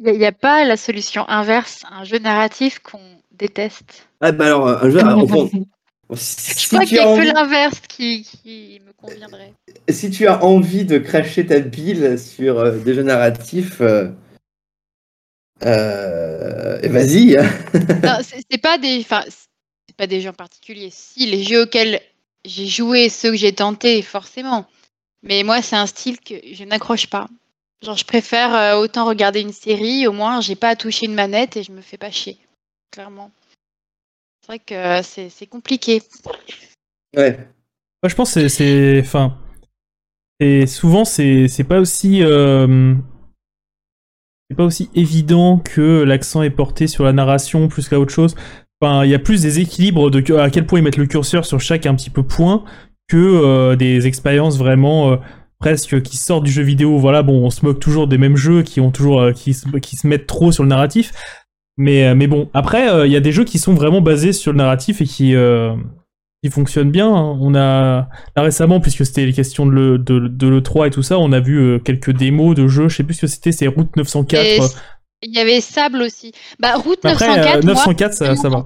Il 0.04 0.18
n'y 0.18 0.26
a, 0.26 0.32
pas 0.32 0.64
la 0.64 0.78
solution 0.78 1.28
inverse, 1.28 1.84
un 1.92 2.04
jeu 2.04 2.18
narratif 2.20 2.80
qu'on 2.80 3.00
déteste? 3.32 4.08
Ah 4.22 4.32
bah 4.32 4.46
alors, 4.46 4.68
un 4.68 4.90
jeu, 4.90 5.00
alors, 5.00 5.28
bon, 6.12 6.16
Je 6.18 6.22
si, 6.22 6.68
crois 6.68 6.86
qu'il 6.86 6.98
n'y 6.98 7.04
que 7.30 7.34
l'inverse 7.34 7.80
qui, 7.88 8.24
qui 8.24 8.82
me 8.86 8.92
conviendrait. 8.94 9.54
si 9.90 10.10
tu 10.12 10.28
as 10.28 10.44
envie 10.44 10.86
de 10.86 10.98
cracher 10.98 11.46
ta 11.46 11.60
bile 11.60 12.20
sur 12.20 12.60
euh, 12.60 12.78
des 12.78 12.94
jeux 12.94 13.04
narratifs, 13.04 13.82
euh, 13.82 14.10
euh, 15.64 16.80
vas-y. 16.84 17.38
hein. 17.38 17.50
Non, 18.04 18.18
c'est 18.24 18.62
pas 18.62 18.78
des, 18.78 19.04
c'est 19.04 19.96
pas 19.96 20.08
des 20.08 20.22
jeux 20.22 20.30
en 20.30 20.34
particulier. 20.34 20.90
Si 20.92 21.26
les 21.26 21.44
jeux 21.44 21.64
auxquels 21.64 22.02
j'ai 22.46 22.68
joué, 22.68 23.10
ceux 23.10 23.32
que 23.32 23.38
j'ai 23.38 23.54
tentés, 23.54 24.02
forcément. 24.02 24.66
Mais 25.24 25.44
moi, 25.44 25.62
c'est 25.62 25.76
un 25.76 25.86
style 25.86 26.20
que 26.20 26.36
je 26.52 26.64
n'accroche 26.64 27.08
pas. 27.08 27.28
Genre, 27.84 27.98
je 27.98 28.06
préfère 28.06 28.54
euh, 28.56 28.76
autant 28.78 29.06
regarder 29.06 29.42
une 29.42 29.54
série, 29.54 30.08
au 30.08 30.12
moins, 30.12 30.42
j'ai 30.42 30.56
pas 30.56 30.70
à 30.70 30.76
toucher 30.76 31.06
une 31.06 31.14
manette 31.16 31.58
et 31.58 31.64
je 31.64 31.72
me 31.72 31.82
fais 31.82 31.98
pas 31.98 32.12
chier. 32.12 32.38
Clairement. 32.92 33.32
C'est 34.52 34.58
vrai 34.58 34.66
que 34.66 34.76
euh, 34.76 35.28
c'est 35.30 35.46
compliqué. 35.46 36.02
Ouais. 37.16 37.38
Moi, 38.04 38.10
je 38.10 38.16
pense 38.16 38.34
que 38.34 38.50
c'est-. 38.50 39.00
Enfin. 39.00 39.38
Et 40.42 40.68
souvent, 40.68 41.06
c'est 41.06 41.48
pas 41.66 41.80
aussi. 41.80 42.22
euh, 42.22 42.94
c'est 44.50 44.58
pas 44.58 44.66
aussi 44.66 44.90
évident 44.94 45.60
que 45.60 46.04
l'accent 46.04 46.44
est 46.44 46.50
porté 46.50 46.88
sur 46.88 47.06
la 47.06 47.14
narration 47.14 47.70
plus 47.70 47.88
qu'à 47.88 47.98
autre 47.98 48.12
chose. 48.12 48.36
Enfin, 48.82 49.06
il 49.06 49.12
y 49.12 49.16
a 49.16 49.20
plus 49.20 49.42
des 49.42 49.60
équilibres 49.60 50.12
de 50.12 50.36
à 50.36 50.50
quel 50.50 50.66
point 50.66 50.80
ils 50.80 50.84
mettent 50.84 50.98
le 50.98 51.06
curseur 51.06 51.46
sur 51.46 51.62
chaque 51.62 51.86
un 51.86 51.96
petit 51.96 52.10
peu 52.10 52.24
point 52.24 52.66
que 53.08 53.16
euh, 53.16 53.78
des 53.78 54.06
expériences 54.06 54.58
vraiment 54.58 55.14
euh, 55.14 55.16
presque 55.60 56.02
qui 56.02 56.18
sortent 56.18 56.44
du 56.44 56.52
jeu 56.52 56.64
vidéo. 56.64 56.98
Voilà, 56.98 57.24
bon, 57.24 57.46
on 57.46 57.52
se 57.52 57.64
moque 57.64 57.80
toujours 57.80 58.08
des 58.08 58.18
mêmes 58.18 58.36
jeux 58.36 58.64
qui 58.64 58.82
ont 58.82 58.92
toujours 58.92 59.22
euh, 59.22 59.32
qui, 59.32 59.54
se, 59.54 59.70
qui 59.78 59.96
se 59.96 60.08
mettent 60.08 60.28
trop 60.28 60.52
sur 60.52 60.64
le 60.64 60.70
narratif. 60.70 61.14
Mais, 61.82 62.06
euh, 62.08 62.16
mais 62.16 62.28
bon, 62.28 62.50
après, 62.54 62.90
euh, 62.92 63.08
il 63.08 63.12
y 63.12 63.16
a 63.16 63.20
des 63.20 63.32
jeux 63.32 63.44
qui 63.44 63.58
sont 63.58 63.74
vraiment 63.74 64.02
basés 64.02 64.34
sur 64.34 64.52
le 64.52 64.58
narratif 64.60 65.02
et 65.02 65.06
qui, 65.06 65.36
euh, 65.36 65.74
qui 66.44 66.52
fonctionnent 66.52 66.92
bien. 66.92 67.08
hein. 67.08 67.38
On 67.42 67.56
a 67.56 68.08
là 68.36 68.44
récemment, 68.44 68.80
puisque 68.80 69.04
c'était 69.06 69.26
les 69.26 69.34
questions 69.34 69.66
de, 69.66 69.72
le, 69.72 69.98
de, 69.98 70.20
de 70.28 70.48
l'E3 70.48 70.88
et 70.88 70.90
tout 70.92 71.02
ça, 71.02 71.18
on 71.18 71.32
a 71.32 71.40
vu 71.40 71.58
euh, 71.58 71.80
quelques 71.80 72.12
démos 72.12 72.56
de 72.56 72.68
jeux. 72.68 72.88
Je 72.88 72.98
sais 72.98 73.04
plus 73.04 73.16
ce 73.16 73.22
que 73.22 73.28
c'était, 73.28 73.52
c'est 73.52 73.66
Route 73.68 73.96
904. 73.96 74.44
Et 74.46 74.62
euh, 74.62 74.66
Il 75.24 75.34
y 75.34 75.40
avait 75.40 75.60
Sable 75.60 76.02
aussi. 76.04 76.34
Bah, 76.60 76.76
Route 76.76 77.04
Après, 77.04 77.28
904, 77.28 77.56
euh, 77.58 77.62
moi, 77.64 77.74
904, 77.74 78.14
ça, 78.14 78.36
ça 78.36 78.50
va. 78.50 78.66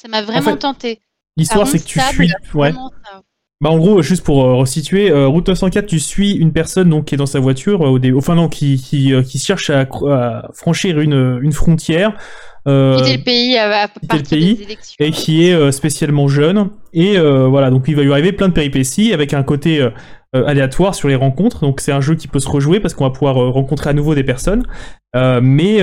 Ça 0.00 0.08
m'a 0.08 0.22
vraiment 0.22 0.52
fait, 0.52 0.58
tenté. 0.58 1.00
L'histoire, 1.36 1.60
Par 1.64 1.68
c'est 1.68 1.78
que 1.78 1.84
tu. 1.84 1.98
Sable, 1.98 2.26
Ouais. 2.54 2.70
vraiment, 2.72 2.90
ça- 3.04 3.22
Bah 3.60 3.70
en 3.70 3.78
gros, 3.78 4.02
juste 4.02 4.24
pour 4.24 4.44
euh, 4.44 4.54
resituer, 4.54 5.10
euh, 5.10 5.26
Route 5.26 5.48
904, 5.48 5.86
tu 5.86 5.98
suis 5.98 6.30
une 6.32 6.52
personne 6.52 6.88
donc 6.90 7.06
qui 7.06 7.16
est 7.16 7.18
dans 7.18 7.26
sa 7.26 7.40
voiture, 7.40 7.82
euh, 7.82 7.88
au 7.88 7.98
dé- 7.98 8.12
enfin 8.12 8.36
non, 8.36 8.48
qui 8.48 8.76
qui, 8.80 9.12
euh, 9.12 9.22
qui 9.22 9.40
cherche 9.40 9.68
à, 9.70 9.80
à 9.80 10.48
franchir 10.54 11.00
une 11.00 11.40
une 11.42 11.50
frontière. 11.52 12.12
euh, 12.68 12.98
Quitter 12.98 13.16
le 13.16 13.22
pays 13.24 13.56
à, 13.58 13.68
à 13.82 13.88
quitter 13.88 14.00
le 14.02 14.06
partir 14.06 14.38
pays 14.38 14.54
des 14.54 14.62
élections. 14.62 14.94
et 15.00 15.10
qui 15.10 15.48
est 15.48 15.54
euh, 15.54 15.72
spécialement 15.72 16.28
jeune. 16.28 16.68
Et 16.92 17.18
euh, 17.18 17.48
voilà, 17.48 17.70
donc 17.70 17.84
il 17.88 17.96
va 17.96 18.02
lui 18.02 18.12
arriver 18.12 18.30
plein 18.30 18.46
de 18.46 18.52
péripéties 18.52 19.12
avec 19.12 19.34
un 19.34 19.42
côté 19.42 19.80
euh, 20.36 20.44
aléatoire 20.46 20.94
sur 20.94 21.08
les 21.08 21.14
rencontres. 21.14 21.60
Donc 21.60 21.80
c'est 21.80 21.92
un 21.92 22.02
jeu 22.02 22.14
qui 22.14 22.28
peut 22.28 22.38
se 22.38 22.48
rejouer 22.48 22.80
parce 22.80 22.92
qu'on 22.92 23.04
va 23.04 23.10
pouvoir 23.10 23.42
euh, 23.42 23.48
rencontrer 23.48 23.90
à 23.90 23.92
nouveau 23.94 24.14
des 24.14 24.24
personnes. 24.24 24.62
Euh, 25.16 25.40
mais 25.42 25.82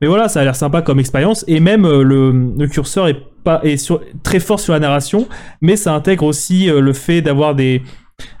mais 0.00 0.06
voilà, 0.06 0.28
ça 0.28 0.40
a 0.40 0.44
l'air 0.44 0.54
sympa 0.54 0.80
comme 0.80 1.00
expérience. 1.00 1.44
Et 1.48 1.58
même 1.58 1.82
le, 1.82 2.30
le 2.30 2.68
curseur 2.68 3.08
est 3.08 3.20
pas 3.42 3.60
est 3.64 3.78
sur, 3.78 4.00
très 4.22 4.38
fort 4.38 4.60
sur 4.60 4.72
la 4.72 4.78
narration, 4.78 5.26
mais 5.60 5.74
ça 5.74 5.92
intègre 5.92 6.24
aussi 6.24 6.66
le 6.66 6.92
fait 6.92 7.20
d'avoir 7.20 7.56
des 7.56 7.82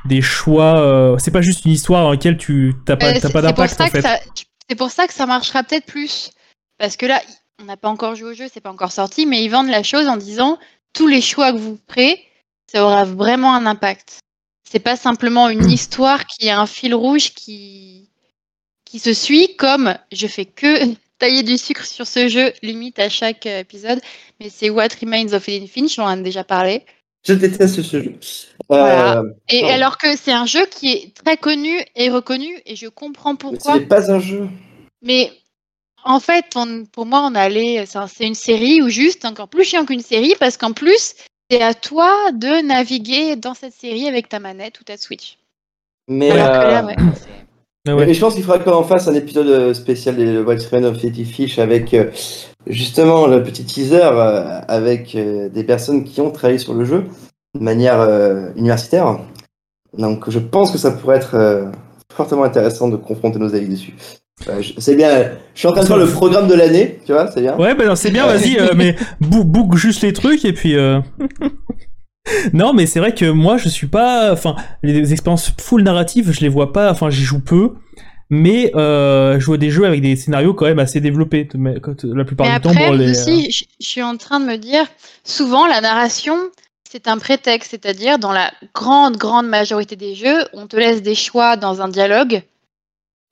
des 0.04 0.22
choix. 0.22 1.16
c'est 1.18 1.32
pas 1.32 1.42
juste 1.42 1.64
une 1.64 1.72
histoire 1.72 2.04
dans 2.04 2.12
laquelle 2.12 2.36
tu 2.36 2.74
t'as 2.86 2.94
pas 2.94 3.12
t'as 3.12 3.30
pas 3.30 3.42
d'impact 3.42 3.80
en 3.80 3.86
fait. 3.86 4.06
C'est 4.68 4.76
pour 4.76 4.90
ça 4.90 5.08
que 5.08 5.12
ça 5.12 5.26
marchera 5.26 5.64
peut-être 5.64 5.86
plus. 5.86 6.30
Parce 6.78 6.96
que 6.96 7.06
là, 7.06 7.20
on 7.60 7.64
n'a 7.64 7.76
pas 7.76 7.88
encore 7.88 8.14
joué 8.14 8.30
au 8.30 8.34
jeu, 8.34 8.46
c'est 8.52 8.60
pas 8.60 8.70
encore 8.70 8.92
sorti, 8.92 9.26
mais 9.26 9.44
ils 9.44 9.48
vendent 9.48 9.68
la 9.68 9.82
chose 9.82 10.06
en 10.06 10.16
disant 10.16 10.58
tous 10.92 11.08
les 11.08 11.20
choix 11.20 11.52
que 11.52 11.58
vous 11.58 11.78
ferez, 11.88 12.20
ça 12.70 12.84
aura 12.84 13.04
vraiment 13.04 13.54
un 13.54 13.66
impact. 13.66 14.20
C'est 14.64 14.80
pas 14.80 14.96
simplement 14.96 15.48
une 15.48 15.70
histoire 15.70 16.26
qui 16.26 16.48
a 16.50 16.60
un 16.60 16.66
fil 16.66 16.94
rouge 16.94 17.32
qui, 17.34 18.08
qui 18.84 18.98
se 18.98 19.12
suit 19.12 19.56
comme 19.56 19.94
je 20.12 20.26
fais 20.26 20.44
que 20.46 20.94
tailler 21.18 21.42
du 21.42 21.56
sucre 21.58 21.84
sur 21.84 22.06
ce 22.06 22.28
jeu, 22.28 22.52
limite 22.62 22.98
à 22.98 23.08
chaque 23.08 23.46
euh, 23.46 23.60
épisode, 23.60 24.00
mais 24.40 24.48
c'est 24.50 24.70
What 24.70 24.88
Remains 25.00 25.32
of 25.34 25.48
Edith 25.48 25.70
Finch, 25.72 25.98
on 25.98 26.02
en 26.02 26.08
a 26.08 26.16
déjà 26.16 26.42
parlé. 26.44 26.82
Je 27.24 27.34
déteste 27.34 27.82
ce 27.82 27.98
jeu. 28.00 28.14
Voilà. 28.68 29.18
Euh, 29.20 29.30
Et 29.48 29.62
Non. 29.62 29.68
alors 29.68 29.96
que 29.98 30.16
c'est 30.16 30.32
un 30.32 30.46
jeu 30.46 30.66
qui 30.66 30.90
est 30.92 31.14
très 31.14 31.36
connu 31.36 31.70
et 31.94 32.10
reconnu, 32.10 32.58
et 32.66 32.74
je 32.74 32.88
comprends 32.88 33.32
mais 33.34 33.38
pourquoi. 33.38 33.74
ce 33.74 33.78
n'est 33.78 33.86
pas 33.86 34.10
un 34.10 34.18
jeu. 34.18 34.48
Mais 35.02 35.30
en 36.02 36.18
fait, 36.18 36.46
on- 36.56 36.84
pour 36.86 37.06
moi, 37.06 37.20
on 37.30 37.36
allait. 37.36 37.84
C'est 37.86 38.26
une 38.26 38.34
série 38.34 38.82
ou 38.82 38.88
juste 38.88 39.24
encore 39.24 39.46
plus 39.48 39.62
chiant 39.64 39.84
qu'une 39.84 40.00
série 40.02 40.34
parce 40.40 40.56
qu'en 40.56 40.72
plus, 40.72 41.14
c'est 41.52 41.62
à 41.62 41.74
toi 41.74 42.32
de 42.32 42.66
naviguer 42.66 43.36
dans 43.36 43.52
cette 43.52 43.74
série 43.74 44.08
avec 44.08 44.30
ta 44.30 44.38
manette 44.40 44.80
ou 44.80 44.84
ta 44.84 44.96
Switch. 44.96 45.36
Mais, 46.08 46.30
Alors 46.30 46.46
que 46.46 46.66
euh, 46.66 46.70
là, 46.70 46.84
ouais, 46.86 46.96
c'est- 47.14 47.28
Ah 47.86 47.94
ouais. 47.94 48.06
mais 48.06 48.14
je 48.14 48.20
pense 48.20 48.34
qu'il 48.34 48.42
faudra 48.42 48.58
qu'on 48.58 48.72
en 48.72 48.84
fasse 48.84 49.06
un 49.06 49.14
épisode 49.14 49.48
euh, 49.48 49.74
spécial 49.74 50.16
des 50.16 50.38
Wild 50.38 50.60
Strain 50.62 50.82
of 50.84 51.02
Yeti 51.02 51.26
Fish 51.26 51.58
avec 51.58 51.92
euh, 51.92 52.10
justement 52.66 53.26
le 53.26 53.42
petit 53.42 53.64
teaser 53.66 54.00
avec 54.02 55.14
des 55.14 55.64
personnes 55.64 56.04
qui 56.04 56.22
ont 56.22 56.30
travaillé 56.30 56.58
sur 56.58 56.72
le 56.72 56.86
jeu 56.86 57.04
de 57.54 57.60
manière 57.62 58.00
universitaire. 58.56 59.18
Donc 59.98 60.30
je 60.30 60.38
pense 60.38 60.70
que 60.70 60.78
ça 60.78 60.90
pourrait 60.92 61.16
être 61.16 61.70
fortement 62.14 62.44
intéressant 62.44 62.88
de 62.88 62.96
confronter 62.96 63.38
nos 63.38 63.54
avis 63.54 63.68
dessus. 63.68 63.94
C'est 64.78 64.96
bien, 64.96 65.30
je 65.54 65.58
suis 65.58 65.68
en 65.68 65.72
train 65.72 65.82
de 65.82 65.86
faire 65.86 65.96
le 65.96 66.06
programme 66.06 66.48
de 66.48 66.54
l'année, 66.54 67.00
tu 67.06 67.12
vois, 67.12 67.30
c'est 67.30 67.40
bien. 67.42 67.56
Ouais, 67.56 67.74
bah 67.74 67.86
non, 67.86 67.94
c'est 67.94 68.10
bien, 68.10 68.26
vas-y, 68.26 68.58
euh, 68.58 68.72
mais 68.76 68.96
bou- 69.20 69.44
book 69.44 69.76
juste 69.76 70.02
les 70.02 70.12
trucs 70.12 70.44
et 70.44 70.52
puis. 70.52 70.76
euh, 70.76 71.00
non, 72.52 72.72
mais 72.72 72.86
c'est 72.86 73.00
vrai 73.00 73.14
que 73.14 73.30
moi, 73.30 73.56
je 73.56 73.68
suis 73.68 73.86
pas. 73.86 74.32
Enfin, 74.32 74.56
les 74.82 75.12
expériences 75.12 75.52
full 75.60 75.82
narratives, 75.82 76.32
je 76.32 76.40
les 76.40 76.48
vois 76.48 76.72
pas. 76.72 76.90
Enfin, 76.90 77.10
j'y 77.10 77.22
joue 77.22 77.40
peu. 77.40 77.72
Mais 78.30 78.72
euh, 78.76 79.38
je 79.38 79.44
vois 79.44 79.58
des 79.58 79.70
jeux 79.70 79.84
avec 79.84 80.00
des 80.00 80.16
scénarios 80.16 80.54
quand 80.54 80.64
même 80.64 80.78
assez 80.78 81.00
développés. 81.00 81.46
La 81.54 82.24
plupart 82.24 82.46
Mais 82.46 82.54
du 82.54 82.60
temps, 82.60 82.74
bon, 82.74 82.92
les. 82.92 83.10
aussi, 83.10 83.50
je 83.50 83.86
suis 83.86 84.02
en 84.02 84.16
train 84.16 84.40
de 84.40 84.46
me 84.46 84.56
dire, 84.56 84.86
souvent, 85.22 85.66
la 85.66 85.82
narration, 85.82 86.36
c'est 86.90 87.08
un 87.08 87.18
prétexte. 87.18 87.72
C'est-à-dire, 87.72 88.18
dans 88.18 88.32
la 88.32 88.50
grande, 88.74 89.18
grande 89.18 89.48
majorité 89.48 89.96
des 89.96 90.14
jeux, 90.14 90.44
on 90.54 90.66
te 90.66 90.76
laisse 90.76 91.02
des 91.02 91.14
choix 91.14 91.56
dans 91.56 91.82
un 91.82 91.88
dialogue. 91.88 92.42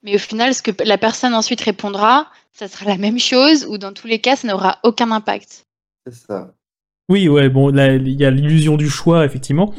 Mais 0.03 0.15
au 0.15 0.19
final, 0.19 0.53
ce 0.53 0.61
que 0.61 0.71
la 0.83 0.97
personne 0.97 1.33
ensuite 1.33 1.61
répondra, 1.61 2.27
ça 2.53 2.67
sera 2.67 2.85
la 2.85 2.97
même 2.97 3.19
chose, 3.19 3.65
ou 3.69 3.77
dans 3.77 3.93
tous 3.93 4.07
les 4.07 4.19
cas, 4.19 4.35
ça 4.35 4.47
n'aura 4.47 4.79
aucun 4.83 5.11
impact. 5.11 5.65
C'est 6.05 6.13
ça. 6.13 6.53
Oui, 7.09 7.27
ouais, 7.27 7.49
bon, 7.49 7.71
il 7.71 8.19
y 8.19 8.25
a 8.25 8.31
l'illusion 8.31 8.77
du 8.77 8.89
choix, 8.89 9.25
effectivement. 9.25 9.73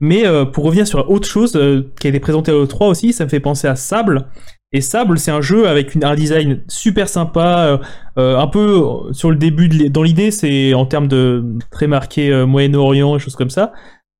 Mais 0.00 0.26
euh, 0.26 0.44
pour 0.46 0.64
revenir 0.64 0.86
sur 0.86 1.10
autre 1.10 1.28
chose 1.28 1.54
euh, 1.56 1.92
qui 2.00 2.06
a 2.06 2.10
été 2.10 2.20
présenté 2.20 2.50
à 2.50 2.54
l'E3 2.54 2.88
aussi, 2.88 3.12
ça 3.12 3.24
me 3.24 3.28
fait 3.28 3.40
penser 3.40 3.68
à 3.68 3.76
Sable. 3.76 4.26
Et 4.72 4.80
Sable, 4.80 5.18
c'est 5.18 5.32
un 5.32 5.40
jeu 5.40 5.68
avec 5.68 5.94
une, 5.94 6.04
un 6.04 6.14
design 6.14 6.62
super 6.68 7.08
sympa, 7.08 7.80
euh, 8.18 8.38
un 8.38 8.46
peu 8.46 9.12
sur 9.12 9.30
le 9.30 9.36
début, 9.36 9.68
de 9.68 9.88
dans 9.88 10.02
l'idée, 10.02 10.30
c'est 10.30 10.74
en 10.74 10.86
termes 10.86 11.08
de 11.08 11.44
très 11.70 11.88
marqué 11.88 12.30
euh, 12.32 12.46
Moyen-Orient 12.46 13.16
et 13.16 13.18
choses 13.18 13.36
comme 13.36 13.50
ça. 13.50 13.72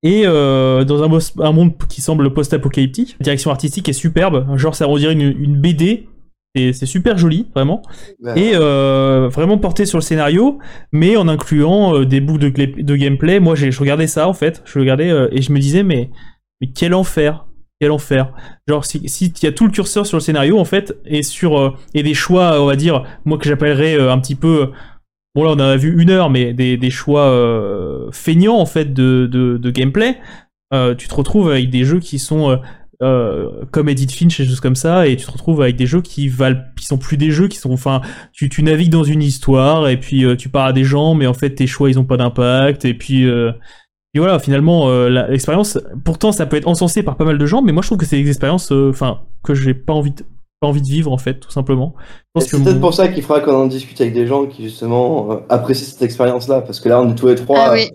Et 0.03 0.23
euh, 0.25 0.83
dans 0.83 1.03
un, 1.03 1.51
monde 1.51 1.73
qui 1.87 2.01
semble 2.01 2.33
post-apocalyptique, 2.33 3.15
la 3.19 3.23
direction 3.25 3.51
artistique 3.51 3.87
est 3.87 3.93
superbe, 3.93 4.57
genre 4.57 4.73
ça 4.73 4.87
on 4.87 4.97
dirait 4.97 5.13
une, 5.13 5.21
une 5.21 5.57
BD, 5.57 6.07
c'est 6.55 6.85
super 6.85 7.17
joli, 7.17 7.47
vraiment. 7.53 7.81
Et 8.35 8.51
euh, 8.55 9.29
vraiment 9.31 9.57
porté 9.57 9.85
sur 9.85 9.97
le 9.97 10.01
scénario, 10.01 10.59
mais 10.91 11.15
en 11.15 11.27
incluant 11.27 11.95
euh, 11.95 12.05
des 12.05 12.19
bouts 12.19 12.39
de, 12.39 12.49
gameplay. 12.49 13.39
Moi, 13.39 13.55
je 13.55 13.79
regardais 13.79 14.07
ça 14.07 14.27
en 14.27 14.33
fait, 14.33 14.61
je 14.65 14.79
regardais 14.79 15.11
et 15.31 15.41
je 15.41 15.51
me 15.51 15.59
disais 15.59 15.83
mais 15.83 16.09
mais 16.61 16.67
quel 16.73 16.93
enfer, 16.93 17.45
quel 17.81 17.91
enfer. 17.91 18.31
Genre 18.67 18.85
si 18.85 19.09
si 19.09 19.33
y 19.41 19.47
a 19.47 19.51
tout 19.51 19.65
le 19.65 19.71
curseur 19.71 20.05
sur 20.05 20.17
le 20.17 20.21
scénario 20.21 20.59
en 20.59 20.65
fait 20.65 20.95
et 21.03 21.23
sur 21.23 21.59
euh, 21.59 21.75
et 21.95 22.03
des 22.03 22.13
choix, 22.13 22.61
on 22.61 22.67
va 22.67 22.75
dire 22.75 23.03
moi 23.25 23.39
que 23.39 23.49
j'appellerais 23.49 23.99
euh, 23.99 24.13
un 24.13 24.19
petit 24.19 24.35
peu 24.35 24.71
Bon 25.35 25.43
là 25.43 25.51
on 25.51 25.53
en 25.53 25.59
a 25.59 25.77
vu 25.77 26.01
une 26.01 26.09
heure, 26.09 26.29
mais 26.29 26.53
des, 26.53 26.77
des 26.77 26.89
choix 26.89 27.29
euh, 27.29 28.09
feignants 28.11 28.57
en 28.57 28.65
fait 28.65 28.93
de, 28.93 29.27
de, 29.27 29.71
gameplay. 29.71 30.17
Euh, 30.73 30.95
tu 30.95 31.07
te 31.07 31.15
retrouves 31.15 31.49
avec 31.49 31.69
des 31.69 31.83
jeux 31.83 31.99
qui 31.99 32.19
sont 32.19 32.51
euh, 32.51 32.57
euh, 33.01 33.49
comme 33.71 33.89
Edith 33.89 34.11
Finch 34.11 34.39
et 34.39 34.45
choses 34.45 34.59
comme 34.59 34.75
ça, 34.75 35.07
et 35.07 35.15
tu 35.15 35.25
te 35.25 35.31
retrouves 35.31 35.61
avec 35.61 35.75
des 35.75 35.87
jeux 35.87 36.01
qui 36.01 36.27
valent, 36.27 36.61
qui 36.77 36.85
sont 36.85 36.99
plus 36.99 37.17
des 37.17 37.31
jeux, 37.31 37.47
qui 37.47 37.57
sont, 37.57 37.71
enfin, 37.71 38.01
tu, 38.31 38.47
tu 38.47 38.61
navigues 38.61 38.91
dans 38.91 39.03
une 39.03 39.23
histoire 39.23 39.87
et 39.89 39.99
puis 39.99 40.23
euh, 40.23 40.35
tu 40.35 40.49
parles 40.49 40.69
à 40.69 40.73
des 40.73 40.83
gens, 40.83 41.15
mais 41.15 41.25
en 41.25 41.33
fait 41.33 41.49
tes 41.51 41.65
choix 41.65 41.89
ils 41.89 41.97
ont 41.97 42.05
pas 42.05 42.17
d'impact 42.17 42.85
et 42.85 42.93
puis, 42.93 43.25
euh, 43.25 43.51
et 44.13 44.19
voilà 44.19 44.37
finalement 44.37 44.89
euh, 44.89 45.27
l'expérience. 45.29 45.79
Pourtant 46.05 46.31
ça 46.31 46.45
peut 46.45 46.57
être 46.57 46.67
encensé 46.67 47.01
par 47.01 47.17
pas 47.17 47.25
mal 47.25 47.39
de 47.39 47.45
gens, 47.47 47.63
mais 47.63 47.71
moi 47.71 47.81
je 47.81 47.87
trouve 47.87 47.97
que 47.97 48.05
c'est 48.05 48.21
des 48.21 48.29
expériences, 48.29 48.71
euh, 48.71 48.91
enfin 48.91 49.21
que 49.43 49.55
j'ai 49.55 49.73
pas 49.73 49.93
envie 49.93 50.11
de, 50.11 50.23
pas 50.61 50.67
envie 50.67 50.81
de 50.81 50.87
vivre 50.87 51.11
en 51.11 51.17
fait 51.17 51.39
tout 51.39 51.49
simplement. 51.51 51.95
C'est 52.39 52.51
peut-être 52.51 52.75
mon- 52.75 52.79
pour 52.79 52.93
ça 52.93 53.07
qu'il 53.07 53.23
faudra 53.23 53.41
qu'on 53.41 53.53
en 53.55 53.65
discute 53.65 53.99
avec 53.99 54.13
des 54.13 54.27
gens 54.27 54.45
qui 54.45 54.63
justement 54.63 55.31
euh, 55.31 55.35
apprécient 55.49 55.87
cette 55.87 56.03
expérience-là, 56.03 56.61
parce 56.61 56.79
que 56.79 56.87
là 56.87 57.01
on 57.01 57.11
est 57.11 57.15
tous 57.15 57.27
les 57.27 57.35
trois, 57.35 57.59
Ah 57.69 57.73
oui, 57.73 57.89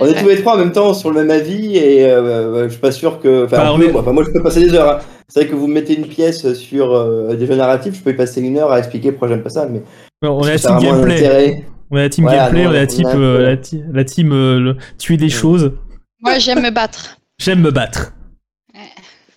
on 0.00 0.04
est 0.06 0.20
tous 0.20 0.28
les 0.28 0.40
trois 0.40 0.54
en 0.54 0.58
même 0.58 0.72
temps 0.72 0.92
sur 0.94 1.10
le 1.10 1.14
même 1.24 1.30
avis 1.30 1.76
et 1.76 2.04
euh, 2.10 2.64
je 2.64 2.72
suis 2.72 2.80
pas 2.80 2.90
sûr 2.90 3.20
que, 3.20 3.44
enfin, 3.44 3.56
Bah, 3.58 3.76
moi, 3.76 4.00
enfin, 4.00 4.12
moi 4.12 4.24
je 4.26 4.32
peux 4.32 4.42
passer 4.42 4.60
des 4.60 4.74
heures. 4.74 4.96
hein. 4.96 4.98
C'est 5.28 5.40
vrai 5.40 5.48
que 5.48 5.54
vous 5.54 5.68
mettez 5.68 5.94
une 5.96 6.06
pièce 6.08 6.54
sur 6.54 6.92
euh, 6.92 7.36
des 7.36 7.46
jeux 7.46 7.54
narratifs, 7.54 7.94
je 7.94 8.02
peux 8.02 8.10
y 8.10 8.14
passer 8.14 8.40
une 8.40 8.58
heure 8.58 8.72
à 8.72 8.78
expliquer 8.80 9.12
pourquoi 9.12 9.28
j'aime 9.28 9.42
pas 9.44 9.50
ça, 9.50 9.66
mais 9.70 9.82
on 10.22 10.42
est 10.44 10.66
un 10.66 10.78
gameplay. 10.80 11.64
On 11.90 11.96
est 11.96 12.02
la 12.02 12.08
team 12.08 12.24
Voilà, 12.24 12.38
gameplay, 12.50 12.64
non, 12.64 12.70
on 12.70 12.72
est 12.72 12.76
la 12.78 12.82
on 12.82 12.86
team, 12.86 13.06
euh, 13.14 13.42
la, 13.42 13.56
la 13.92 14.04
team 14.04 14.32
euh, 14.32 14.58
le- 14.58 14.76
tuer 14.98 15.16
des 15.16 15.24
Ouais. 15.26 15.30
choses. 15.30 15.72
Moi, 16.20 16.38
j'aime 16.38 16.62
me 16.62 16.70
battre. 16.70 17.16
J'aime 17.40 17.60
me 17.60 17.70
battre. 17.70 18.12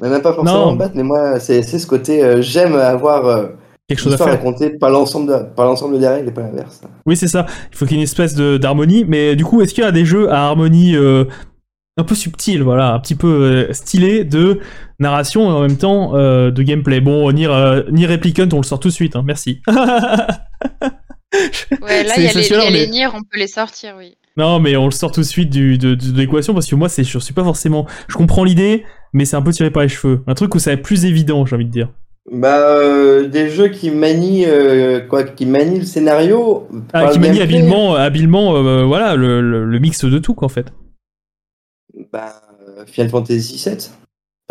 Mais 0.02 0.10
même 0.10 0.22
pas 0.22 0.34
forcément 0.34 0.66
Non. 0.68 0.74
me 0.74 0.78
battre, 0.80 0.94
mais 0.96 1.04
moi 1.04 1.40
c'est 1.40 1.62
c'est 1.62 1.80
ce 1.80 1.88
côté, 1.88 2.24
euh, 2.24 2.42
j'aime 2.42 2.76
avoir 2.76 3.26
euh, 3.28 3.48
Quelque 3.88 4.00
chose 4.00 4.14
à 4.14 4.18
faire. 4.18 4.28
racontée 4.28 4.70
par 4.72 4.90
l'ensemble 4.90 5.28
de, 5.32 5.44
par 5.56 5.66
l'ensemble 5.66 6.00
des 6.00 6.08
règles 6.08 6.30
et 6.30 6.32
pas 6.32 6.42
l'inverse. 6.42 6.82
Oui, 7.06 7.16
c'est 7.18 7.28
ça. 7.28 7.46
Il 7.72 7.78
faut 7.78 7.86
qu'il 7.86 7.98
y 7.98 8.00
ait 8.00 8.02
une 8.02 8.06
espèce 8.06 8.34
de 8.36 8.58
d'harmonie. 8.58 9.06
Mais 9.08 9.36
du 9.36 9.44
coup, 9.46 9.62
est-ce 9.62 9.74
qu'il 9.74 9.84
y 9.84 9.88
a 9.88 9.92
des 9.92 10.06
jeux 10.06 10.32
à 10.32 10.48
harmonie 10.48 10.96
euh, 10.96 11.26
un 11.98 12.04
peu 12.04 12.16
subtile, 12.16 12.64
voilà, 12.64 12.94
un 12.94 13.00
petit 13.00 13.16
peu 13.16 13.28
euh, 13.28 13.74
stylé 13.74 14.24
de 14.24 14.60
narration 15.00 15.44
et 15.50 15.54
en 15.54 15.62
même 15.62 15.78
temps 15.78 16.16
euh, 16.16 16.50
de 16.52 16.64
gameplay? 16.64 17.02
Bon, 17.02 17.30
Nier, 17.32 17.48
euh, 17.48 17.84
Nier 17.92 18.08
Replicant, 18.08 18.48
on 18.54 18.58
le 18.58 18.64
sort 18.64 18.80
tout 18.80 18.88
de 18.88 18.94
suite. 18.94 19.16
hein, 19.16 19.24
merci. 19.26 19.62
Ouais, 21.82 22.04
là, 22.04 22.14
C'est- 22.16 22.22
il 22.22 22.26
y 22.26 22.30
a 22.30 22.34
les, 22.34 22.50
y 22.50 22.54
a 22.54 22.58
mais- 22.58 22.72
les 22.72 22.88
Nier, 22.88 23.08
on 23.08 23.22
peut 23.22 23.38
les 23.38 23.48
sortir, 23.48 23.96
oui. 23.98 24.16
Non, 24.38 24.60
mais 24.60 24.76
on 24.78 24.86
le 24.86 24.92
sort 24.92 25.12
tout 25.12 25.22
de 25.22 25.26
suite 25.26 25.50
du, 25.50 25.78
de, 25.78 25.96
de, 25.96 26.12
de 26.12 26.18
l'équation 26.18 26.54
parce 26.54 26.68
que 26.68 26.76
moi, 26.76 26.90
c'est, 26.90 27.04
je 27.04 27.20
suis 27.20 27.34
pas 27.34 27.44
forcément. 27.44 27.86
Je 28.08 28.16
comprends 28.16 28.44
l'idée, 28.44 28.86
mais 29.14 29.26
c'est 29.26 29.36
un 29.36 29.42
peu 29.42 29.52
tiré 29.52 29.72
par 29.72 29.84
les 29.84 29.90
cheveux. 29.90 30.22
Un 30.28 30.34
truc 30.34 30.56
où 30.56 30.60
ça 30.60 30.72
être 30.72 30.82
plus 30.84 31.06
évident, 31.06 31.46
j'ai 31.46 31.56
envie 31.56 31.66
de 31.66 31.72
dire. 31.72 31.90
Bah, 32.32 32.78
euh, 32.78 33.28
des 33.28 33.50
jeux 33.50 33.70
qui 33.70 33.90
manient, 33.92 34.46
euh, 34.46 35.02
quoi, 35.02 35.24
qui 35.24 35.46
manient 35.46 35.80
le 35.80 35.86
scénario. 35.86 36.68
Ah, 36.94 37.08
qui 37.08 37.18
le 37.18 37.22
manie 37.22 37.40
gameplay. 37.40 37.58
habilement, 37.58 37.96
habilement, 37.96 38.56
euh, 38.56 38.86
voilà, 38.86 39.16
le, 39.16 39.42
le, 39.42 39.66
le 39.66 39.80
mix 39.80 40.06
de 40.06 40.20
tout, 40.20 40.34
quoi, 40.34 40.46
en 40.46 40.50
fait. 40.50 40.72
Bah, 42.14 42.42
Final 42.86 43.10
Fantasy 43.10 43.62
VII. 43.70 43.78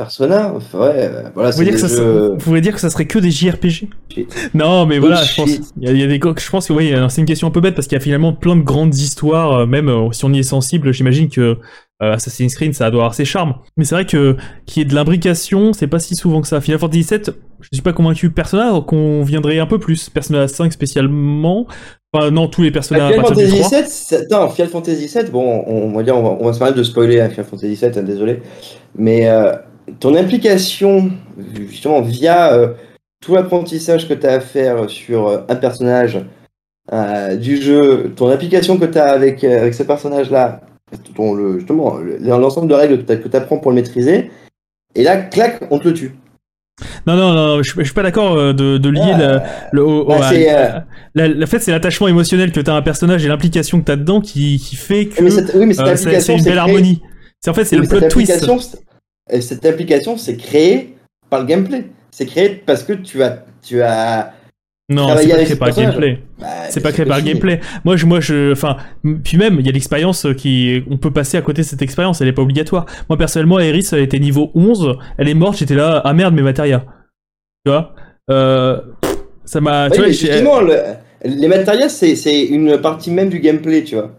Persona, 0.03 0.53
ouais, 0.55 0.61
euh, 0.75 1.23
voilà, 1.35 1.51
Vous 1.51 1.77
ça, 1.77 2.03
vous 2.03 2.37
pouvez 2.39 2.61
dire 2.61 2.75
que 2.75 2.81
ça 2.81 2.89
serait 2.91 3.05
que 3.07 3.19
des 3.19 3.31
JRPG 3.31 3.89
Shit. 4.09 4.51
Non, 4.55 4.87
mais 4.87 4.99
voilà, 4.99 5.23
je 5.23 5.37
pense. 5.37 5.51
Y, 5.81 5.89
a- 5.89 5.93
y 5.93 6.03
a 6.03 6.07
des, 6.07 6.19
je 6.39 6.51
pense 6.51 6.69
que 6.69 6.73
oui, 6.73 6.93
euh, 6.95 7.09
c'est 7.09 7.21
une 7.21 7.27
question 7.27 7.49
un 7.49 7.51
peu 7.51 7.61
bête 7.61 7.75
parce 7.75 7.87
qu'il 7.87 7.97
y 7.97 8.01
a 8.01 8.03
finalement 8.05 8.33
plein 8.33 8.57
de 8.57 8.63
grandes 8.63 8.95
histoires, 8.97 9.53
euh, 9.61 9.67
même 9.67 9.91
si 10.13 10.25
on 10.25 10.33
y 10.33 10.39
est 10.39 10.43
sensible, 10.43 10.93
j'imagine 10.93 11.29
que 11.29 11.59
euh, 12.03 12.15
Assassin's 12.15 12.55
Creed 12.55 12.75
ça 12.75 12.91
doit 12.91 13.03
avoir 13.03 13.15
ses 13.15 13.27
charmes. 13.27 13.55
Mais 13.77 13.85
c'est 13.85 13.95
vrai 13.95 14.07
que 14.07 14.37
qu'il 14.67 14.83
y 14.83 14.87
ait 14.87 14.89
de 14.89 14.95
l'imbrication, 14.95 15.73
c'est 15.75 15.87
pas 15.87 15.99
si 15.99 16.17
souvent 16.17 16.41
que 16.41 16.49
ça. 16.49 16.61
Final 16.63 16.79
Fantasy 16.81 17.03
VII, 17.11 17.21
je 17.61 17.69
suis 17.73 17.83
pas 17.83 17.93
convaincu. 17.93 18.31
Persona, 18.31 18.73
qu'on 18.87 19.23
viendrait 19.23 19.59
un 19.59 19.67
peu 19.67 19.79
plus. 19.79 20.09
Persona 20.09 20.49
5 20.49 20.73
spécialement. 20.73 21.67
Enfin, 22.13 22.31
non, 22.33 22.49
tous 22.49 22.63
les 22.63 22.73
Persona 22.73 23.07
à 23.07 23.11
Final 23.13 23.27
Fantasy 23.27 23.61
3. 23.61 23.69
VII, 23.83 24.17
attends, 24.23 24.49
Final 24.49 24.71
Fantasy 24.73 25.07
VII, 25.07 25.31
bon, 25.31 25.63
on, 25.67 25.83
on 25.85 25.93
va 25.93 26.03
dire, 26.03 26.17
on 26.17 26.23
va, 26.23 26.37
on 26.41 26.47
va 26.47 26.53
se 26.53 26.59
permettre 26.59 26.79
de 26.79 26.83
spoiler 26.83 27.21
hein, 27.21 27.29
Final 27.29 27.45
Fantasy 27.45 27.75
VII, 27.75 27.91
hein, 27.99 28.03
désolé, 28.03 28.43
mais 28.97 29.29
euh, 29.29 29.53
ton 29.99 30.15
implication, 30.17 31.11
justement, 31.69 32.01
via 32.03 32.53
euh, 32.53 32.69
tout 33.21 33.35
l'apprentissage 33.35 34.09
que 34.09 34.15
tu 34.15 34.27
as 34.27 34.35
à 34.35 34.41
faire 34.41 34.89
sur 34.89 35.29
euh, 35.29 35.39
un 35.49 35.57
personnage 35.57 36.25
euh, 36.93 37.37
du 37.37 37.61
jeu, 37.61 38.13
ton 38.17 38.29
application 38.31 38.79
que 38.79 38.87
tu 38.87 38.99
as 38.99 39.11
avec, 39.11 39.43
avec 39.45 39.75
ce 39.75 39.83
personnage-là, 39.83 40.61
ton, 41.15 41.35
le, 41.35 41.59
justement, 41.59 41.97
le- 41.99 42.19
l'ensemble 42.19 42.69
de 42.69 42.75
règles 42.75 43.05
que 43.05 43.29
tu 43.29 43.37
apprends 43.37 43.59
pour 43.59 43.71
le 43.71 43.77
maîtriser, 43.77 44.31
et 44.95 45.03
là, 45.03 45.17
clac, 45.19 45.61
on 45.71 45.79
te 45.79 45.89
le 45.89 45.95
tue. 45.95 46.13
Non, 47.07 47.15
non, 47.15 47.33
non, 47.35 47.63
je, 47.63 47.71
suis- 47.71 47.81
je 47.81 47.85
suis 47.85 47.95
pas 47.95 48.03
d'accord 48.03 48.37
de, 48.55 48.79
de 48.79 48.89
lier 48.89 49.01
Ah, 49.15 49.19
la- 49.19 49.45
le, 49.73 49.85
au- 49.85 50.05
bah, 50.07 50.17
à- 50.29 50.85
la- 51.15 51.29
la- 51.29 51.47
fait, 51.47 51.59
c'est 51.59 51.71
l'attachement 51.73 52.09
émotionnel 52.09 52.53
que 52.53 52.61
t'as 52.61 52.73
à 52.73 52.77
un 52.77 52.83
personnage 52.83 53.23
et 53.25 53.29
l'implication 53.29 53.81
que 53.81 53.85
t'as 53.85 53.97
dedans 53.97 54.21
qui, 54.23 54.59
qui 54.59 54.77
fait 54.77 55.07
que 55.07 55.23
mais 55.23 55.31
cette- 55.31 55.53
oui, 55.55 55.67
mais 55.67 55.75
cette 55.75 55.87
euh, 55.87 56.21
c'est 56.21 56.37
une 56.37 56.43
belle 56.45 56.59
harmonie. 56.59 57.03
C'est 57.39 57.51
en 57.51 57.55
fait, 57.55 57.65
c'est 57.67 57.77
Oui, 57.77 57.83
le 57.83 57.89
plot 57.89 58.09
twist. 58.09 58.47
Et 59.33 59.41
cette 59.41 59.65
application, 59.65 60.17
c'est 60.17 60.37
créé 60.37 60.95
par 61.29 61.41
le 61.41 61.47
gameplay. 61.47 61.85
C'est 62.11 62.27
créé 62.27 62.51
parce 62.65 62.83
que 62.83 62.93
tu 62.95 63.23
as, 63.23 63.45
tu 63.63 63.83
as. 63.83 64.33
Non, 64.93 65.07
c'est 65.17 65.29
pas 65.29 65.35
avec 65.35 65.47
créé 65.47 65.57
par 65.57 65.69
le 65.69 65.75
gameplay. 65.75 66.19
bah, 66.41 66.47
C'est 66.69 66.81
pas 66.81 66.91
créé 66.93 67.07
par 67.07 67.19
le 67.19 67.25
gameplay. 67.25 67.61
Moi, 67.85 67.97
je, 67.97 68.07
moi, 68.07 68.19
je, 68.21 68.51
enfin, 68.53 68.77
puis 69.23 69.37
même, 69.37 69.61
il 69.61 69.67
y 69.67 69.69
a 69.69 69.73
l'expérience 69.73 70.27
qui, 70.37 70.83
on 70.91 70.97
peut 70.97 71.13
passer 71.13 71.37
à 71.37 71.43
côté 71.43 71.63
de 71.63 71.67
cette 71.67 71.83
expérience. 71.83 72.21
Elle 72.21 72.27
est 72.29 72.33
pas 72.33 72.43
obligatoire. 72.43 72.87
Moi, 73.09 73.17
personnellement, 73.17 73.61
Eris, 73.61 73.87
elle 73.93 74.01
était 74.01 74.19
niveau 74.19 74.51
11. 74.55 74.97
Elle 75.17 75.29
est 75.29 75.35
morte. 75.35 75.59
J'étais 75.59 75.77
là, 75.77 76.03
ah 76.05 76.13
merde, 76.13 76.35
mes 76.35 76.43
matérias. 76.43 76.83
Tu 77.65 77.71
vois, 77.71 77.95
euh, 78.31 78.81
ça 79.45 79.61
m'a, 79.61 79.87
Oui, 79.89 79.93
tu 79.93 79.99
vois, 80.01 80.11
justement, 80.11 80.61
le- 80.61 80.83
les 81.25 81.47
matériels, 81.49 81.91
c'est 81.91 82.17
c'est 82.17 82.43
une 82.47 82.79
partie 82.79 83.11
même 83.11 83.29
du 83.29 83.39
gameplay, 83.39 83.85
tu 83.85 83.95
vois. 83.95 84.11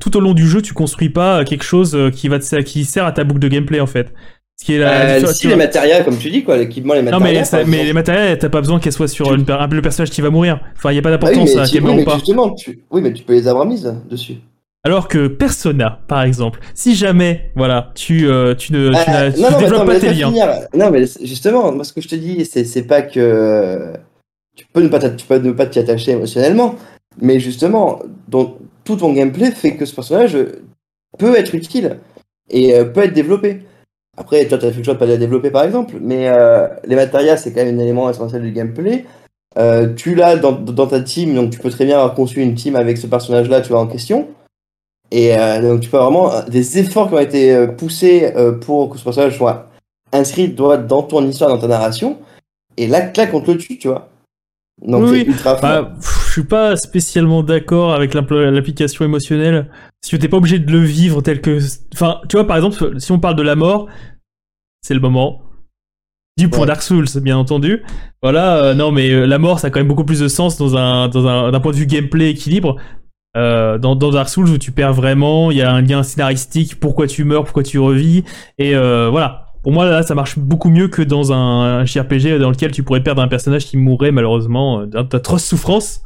Tout 0.00 0.16
au 0.16 0.20
long 0.20 0.32
du 0.34 0.46
jeu, 0.48 0.62
tu 0.62 0.74
construis 0.74 1.08
pas 1.10 1.44
quelque 1.44 1.64
chose 1.64 1.94
euh, 1.94 2.10
qui 2.10 2.28
va 2.28 2.38
te, 2.38 2.60
qui 2.60 2.84
sert 2.84 3.04
à 3.04 3.12
ta 3.12 3.24
boucle 3.24 3.40
de 3.40 3.48
gameplay 3.48 3.80
en 3.80 3.86
fait. 3.86 4.12
Ce 4.60 4.64
qui 4.64 4.74
est 4.74 4.78
la 4.78 5.16
Euh, 5.18 5.26
si 5.32 5.48
les 5.48 5.56
matériels, 5.56 6.04
comme 6.04 6.16
tu 6.18 6.30
dis, 6.30 6.44
quoi, 6.44 6.56
l'équipement, 6.56 6.94
les 6.94 7.02
Non 7.02 7.10
matériels. 7.18 7.38
mais, 7.38 7.44
ça- 7.44 7.58
par 7.58 7.66
mais 7.66 7.84
les 7.84 7.92
matériels, 7.92 8.38
t'as 8.38 8.48
pas 8.48 8.60
besoin 8.60 8.78
qu'elles 8.78 8.92
soient 8.92 9.08
sur 9.08 9.34
une 9.34 9.44
un- 9.50 9.66
le 9.66 9.82
personnage 9.82 10.10
qui 10.10 10.20
va 10.20 10.30
mourir. 10.30 10.60
Enfin, 10.76 10.92
il 10.92 10.96
y 10.96 10.98
a 10.98 11.02
pas 11.02 11.10
Bah 11.10 11.16
oui, 11.30 11.32
d'importance 11.34 11.54
mais, 11.56 11.60
à 11.62 11.66
tu- 11.68 11.80
oui, 11.82 11.94
mais 11.96 12.04
pas. 12.04 12.14
justement, 12.14 12.50
tu... 12.54 12.80
oui, 12.90 13.00
mais 13.02 13.12
tu 13.12 13.24
peux 13.24 13.32
les 13.32 13.48
avoir 13.48 13.66
mises 13.66 13.92
dessus. 14.08 14.36
Alors 14.84 15.08
que 15.08 15.26
Persona, 15.28 16.00
par 16.06 16.22
exemple, 16.22 16.60
si 16.74 16.94
jamais, 16.94 17.50
voilà, 17.56 17.92
tu, 17.94 18.28
euh, 18.28 18.54
tu 18.54 18.72
ne, 18.72 18.90
tu 18.90 19.10
Euh, 19.10 19.32
tu 19.32 19.40
non, 19.40 19.50
non, 19.50 19.58
développes 19.58 19.80
attends, 19.82 19.86
pas 19.86 20.00
tes 20.00 20.12
liens. 20.12 20.28
finir. 20.28 20.46
Non, 20.76 20.90
mais 20.90 21.04
justement, 21.22 21.72
moi, 21.72 21.82
ce 21.84 21.92
que 21.92 22.00
je 22.00 22.08
te 22.08 22.14
dis, 22.16 22.44
c'est 22.44 22.82
pas 22.82 23.02
que 23.02 23.92
tu 24.56 24.66
peux 24.72 24.82
ne 24.82 24.88
pas 24.88 24.98
tu 25.10 25.26
peux 25.26 25.38
ne 25.38 25.52
pas 25.52 25.66
t'y 25.66 25.78
attacher 25.78 26.12
émotionnellement, 26.12 26.74
mais 27.20 27.40
justement, 27.40 28.00
donc, 28.28 28.56
tout 28.84 28.96
ton 28.96 29.12
gameplay 29.12 29.50
fait 29.50 29.76
que 29.76 29.84
ce 29.84 29.94
personnage 29.94 30.36
peut 31.18 31.36
être 31.36 31.54
utile 31.54 31.98
et 32.50 32.74
euh, 32.74 32.84
peut 32.84 33.04
être 33.04 33.12
développé. 33.12 33.62
Après, 34.16 34.46
toi, 34.46 34.58
tu 34.58 34.66
as 34.66 34.72
fait 34.72 34.78
le 34.78 34.84
choix 34.84 34.94
de 34.94 34.98
pas 34.98 35.06
le 35.06 35.16
développer, 35.16 35.50
par 35.50 35.64
exemple, 35.64 35.94
mais 36.00 36.28
euh, 36.28 36.68
les 36.84 36.96
matérias, 36.96 37.38
c'est 37.38 37.52
quand 37.52 37.64
même 37.64 37.78
un 37.78 37.82
élément 37.82 38.10
essentiel 38.10 38.42
du 38.42 38.52
gameplay. 38.52 39.06
Euh, 39.58 39.94
tu 39.94 40.14
l'as 40.14 40.36
dans, 40.36 40.52
dans 40.52 40.86
ta 40.86 41.00
team, 41.00 41.34
donc 41.34 41.50
tu 41.50 41.58
peux 41.58 41.70
très 41.70 41.84
bien 41.84 41.96
avoir 41.96 42.14
conçu 42.14 42.40
une 42.40 42.54
team 42.54 42.76
avec 42.76 42.98
ce 42.98 43.06
personnage-là, 43.06 43.62
tu 43.62 43.70
vois, 43.70 43.80
en 43.80 43.86
question. 43.86 44.28
Et 45.12 45.36
euh, 45.36 45.60
donc 45.60 45.80
tu 45.80 45.90
peux 45.90 45.98
vraiment 45.98 46.30
des 46.48 46.78
efforts 46.78 47.08
qui 47.08 47.14
ont 47.14 47.18
été 47.18 47.54
euh, 47.54 47.66
poussés 47.66 48.32
euh, 48.34 48.52
pour 48.52 48.88
que 48.88 48.98
ce 48.98 49.04
personnage 49.04 49.36
soit 49.36 49.68
inscrit 50.10 50.48
dans 50.48 51.02
ton 51.02 51.26
histoire, 51.26 51.50
dans 51.50 51.58
ta 51.58 51.68
narration. 51.68 52.18
Et 52.78 52.86
là, 52.86 53.02
clac, 53.02 53.32
on 53.34 53.42
te 53.42 53.50
le 53.50 53.58
tue, 53.58 53.78
tu 53.78 53.88
vois. 53.88 54.08
Donc 54.80 55.04
Oui, 55.04 55.20
c'est 55.20 55.30
ultra. 55.30 55.56
Bah, 55.56 55.92
je 56.32 56.40
suis 56.40 56.48
pas 56.48 56.76
spécialement 56.76 57.42
d'accord 57.42 57.92
avec 57.92 58.14
l'application 58.14 59.04
émotionnelle. 59.04 59.70
Si 60.00 60.18
t'es 60.18 60.28
pas 60.28 60.38
obligé 60.38 60.58
de 60.58 60.72
le 60.72 60.78
vivre 60.78 61.20
tel 61.20 61.42
que, 61.42 61.58
enfin, 61.92 62.22
tu 62.26 62.38
vois, 62.38 62.46
par 62.46 62.56
exemple, 62.56 62.98
si 62.98 63.12
on 63.12 63.18
parle 63.18 63.36
de 63.36 63.42
la 63.42 63.54
mort, 63.54 63.86
c'est 64.80 64.94
le 64.94 65.00
moment. 65.00 65.42
Du 66.38 66.48
point 66.48 66.60
Ouais. 66.60 66.66
Dark 66.68 66.80
Souls, 66.80 67.04
bien 67.20 67.36
entendu. 67.36 67.82
Voilà, 68.22 68.56
euh, 68.56 68.74
non, 68.74 68.92
mais 68.92 69.10
euh, 69.10 69.26
la 69.26 69.38
mort, 69.38 69.60
ça 69.60 69.66
a 69.66 69.70
quand 69.70 69.80
même 69.80 69.88
beaucoup 69.88 70.06
plus 70.06 70.20
de 70.20 70.28
sens 70.28 70.56
dans 70.56 70.74
un, 70.74 71.08
dans 71.08 71.26
un, 71.26 71.50
d'un 71.50 71.60
point 71.60 71.72
de 71.72 71.76
vue 71.76 71.84
gameplay 71.84 72.30
équilibre. 72.30 72.76
Euh, 73.36 73.76
dans, 73.76 73.94
dans 73.94 74.08
Dark 74.08 74.30
Souls 74.30 74.48
où 74.48 74.56
tu 74.56 74.72
perds 74.72 74.94
vraiment, 74.94 75.50
il 75.50 75.58
y 75.58 75.62
a 75.62 75.70
un 75.70 75.82
lien 75.82 76.02
scénaristique, 76.02 76.80
pourquoi 76.80 77.08
tu 77.08 77.24
meurs, 77.24 77.44
pourquoi 77.44 77.62
tu 77.62 77.78
revis, 77.78 78.24
et 78.56 78.74
voilà. 78.74 79.51
Pour 79.62 79.72
moi, 79.72 79.88
là, 79.88 80.02
ça 80.02 80.14
marche 80.14 80.38
beaucoup 80.38 80.70
mieux 80.70 80.88
que 80.88 81.02
dans 81.02 81.32
un, 81.32 81.80
un 81.80 81.84
JRPG 81.84 82.38
dans 82.38 82.50
lequel 82.50 82.72
tu 82.72 82.82
pourrais 82.82 83.02
perdre 83.02 83.22
un 83.22 83.28
personnage 83.28 83.64
qui 83.66 83.76
mourrait 83.76 84.12
malheureusement 84.12 84.80
euh, 84.80 84.86
d'atroces 84.86 85.44
souffrances. 85.44 86.02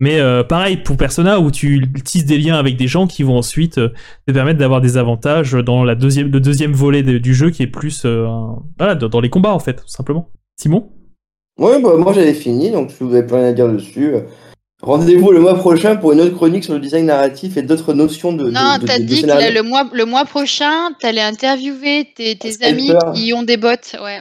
Mais 0.00 0.18
euh, 0.18 0.42
pareil 0.42 0.78
pour 0.78 0.96
Persona 0.96 1.38
où 1.38 1.50
tu 1.50 1.86
tisses 2.04 2.26
des 2.26 2.36
liens 2.36 2.56
avec 2.56 2.76
des 2.76 2.88
gens 2.88 3.06
qui 3.06 3.22
vont 3.22 3.38
ensuite 3.38 3.78
euh, 3.78 3.90
te 4.26 4.32
permettre 4.32 4.58
d'avoir 4.58 4.80
des 4.80 4.96
avantages 4.96 5.52
dans 5.52 5.84
la 5.84 5.94
deuxième, 5.94 6.30
le 6.30 6.40
deuxième 6.40 6.72
volet 6.72 7.02
du 7.02 7.34
jeu 7.34 7.50
qui 7.50 7.62
est 7.62 7.68
plus 7.68 8.02
euh, 8.04 8.26
voilà, 8.76 8.96
dans 8.96 9.20
les 9.20 9.30
combats 9.30 9.54
en 9.54 9.60
fait, 9.60 9.74
tout 9.74 9.88
simplement. 9.88 10.30
Simon? 10.60 10.90
Ouais, 11.60 11.80
bah, 11.80 11.96
moi 11.96 12.12
j'avais 12.12 12.34
fini, 12.34 12.72
donc 12.72 12.90
vous 13.00 13.14
avez 13.14 13.24
plus 13.24 13.36
rien 13.36 13.46
à 13.46 13.52
dire 13.52 13.72
dessus, 13.72 14.14
euh, 14.14 14.20
rendez-vous 14.84 15.30
le 15.32 15.40
mois 15.40 15.54
prochain 15.54 15.96
pour 15.96 16.12
une 16.12 16.20
autre 16.20 16.34
chronique 16.34 16.64
sur 16.64 16.74
le 16.74 16.80
design 16.80 17.06
narratif 17.06 17.56
et 17.56 17.62
d'autres 17.62 17.92
notions 17.94 18.32
de. 18.32 18.50
Non, 18.50 18.78
t'as 18.84 18.98
de 18.98 19.04
dit 19.04 19.22
que 19.22 19.26
là, 19.26 19.50
le 19.50 19.62
mois, 19.62 19.88
le 19.92 20.04
mois 20.04 20.24
prochain, 20.24 20.90
t'allais 21.00 21.20
interviewer 21.22 22.08
tes, 22.14 22.36
amis 22.62 22.92
qui 23.14 23.32
ont 23.32 23.42
des 23.42 23.56
bots. 23.56 23.68
Ouais. 23.68 24.20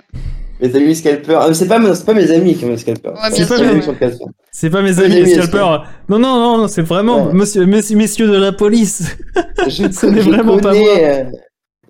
Les 0.60 0.76
amis 0.76 0.96
Scalper. 0.96 1.38
Ah, 1.42 1.54
c'est 1.54 1.68
pas, 1.68 1.80
mes- 1.80 1.94
c'est 1.94 2.06
pas 2.06 2.14
mes 2.14 2.32
amis 2.32 2.56
qui 2.56 2.64
ont 2.64 2.70
les 2.70 2.78
Scalper. 2.78 3.10
Ouais, 3.10 3.16
C'est 3.32 3.50
mes 3.50 3.62
amis 3.62 3.76
ouais. 3.76 3.82
sur 3.82 3.92
le 3.92 3.98
casque. 3.98 4.22
C'est 4.52 4.70
pas 4.70 4.82
mes 4.82 4.92
Mes 4.92 5.00
amis 5.04 5.16
les 5.16 5.34
scalpers. 5.34 5.86
Non, 6.08 6.20
non, 6.20 6.40
non, 6.40 6.58
non, 6.60 6.68
c'est 6.68 6.84
vraiment 6.84 7.26
Ouais. 7.26 7.34
monsieur, 7.34 7.66
messieurs, 7.66 7.98
messieurs 7.98 8.28
de 8.28 8.38
la 8.38 8.52
police. 8.52 9.18
Je, 9.68 9.88
Ce 9.92 10.06
n'est 10.06 10.22
vraiment 10.22 10.58
pas 10.60 10.72
connais, 10.72 11.22
euh, 11.22 11.24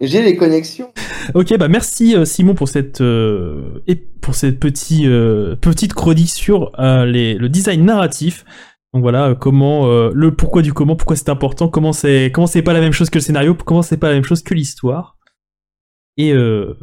J'ai 0.06 0.22
les 0.22 0.36
connexions. 0.36 0.92
Ok, 1.34 1.58
bah 1.58 1.70
merci 1.70 2.14
euh, 2.14 2.26
Simon 2.26 2.56
pour 2.56 2.68
cette 2.68 3.00
euh, 3.00 3.82
et 3.88 3.96
pour 3.96 4.36
cette 4.36 4.60
petit, 4.60 5.08
euh, 5.08 5.56
petite 5.56 5.94
chronique 5.94 6.30
sur 6.30 6.78
euh, 6.78 7.06
les, 7.06 7.36
le 7.36 7.48
design 7.48 7.86
narratif. 7.86 8.44
Donc 8.94 9.02
voilà, 9.02 9.30
euh, 9.30 9.36
comment 9.36 9.88
euh, 9.88 10.12
le 10.14 10.36
pourquoi 10.36 10.62
du 10.62 10.74
comment, 10.74 10.98
pourquoi 10.98 11.16
c'est 11.16 11.30
important, 11.30 11.70
comment 11.70 11.94
c'est 11.94 12.32
comment 12.34 12.48
c'est 12.48 12.62
pas 12.62 12.74
la 12.74 12.82
même 12.82 12.92
chose 12.92 13.10
que 13.10 13.18
le 13.18 13.24
scénario, 13.24 13.56
comment 13.56 13.82
c'est 13.82 13.98
pas 13.98 14.10
la 14.10 14.16
même 14.16 14.26
chose 14.26 14.44
que 14.44 14.54
l'histoire. 14.54 15.18
Et 16.18 16.34
euh, 16.34 16.76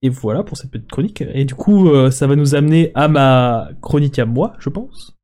et 0.00 0.08
voilà 0.08 0.42
pour 0.42 0.56
cette 0.56 0.70
petite 0.70 0.90
chronique. 0.90 1.22
Et 1.34 1.44
du 1.44 1.54
coup, 1.54 1.90
euh, 1.90 2.10
ça 2.10 2.26
va 2.26 2.34
nous 2.34 2.54
amener 2.54 2.92
à 2.94 3.08
ma 3.08 3.68
chronique 3.82 4.18
à 4.18 4.24
moi, 4.24 4.54
je 4.58 4.70
pense. 4.70 5.14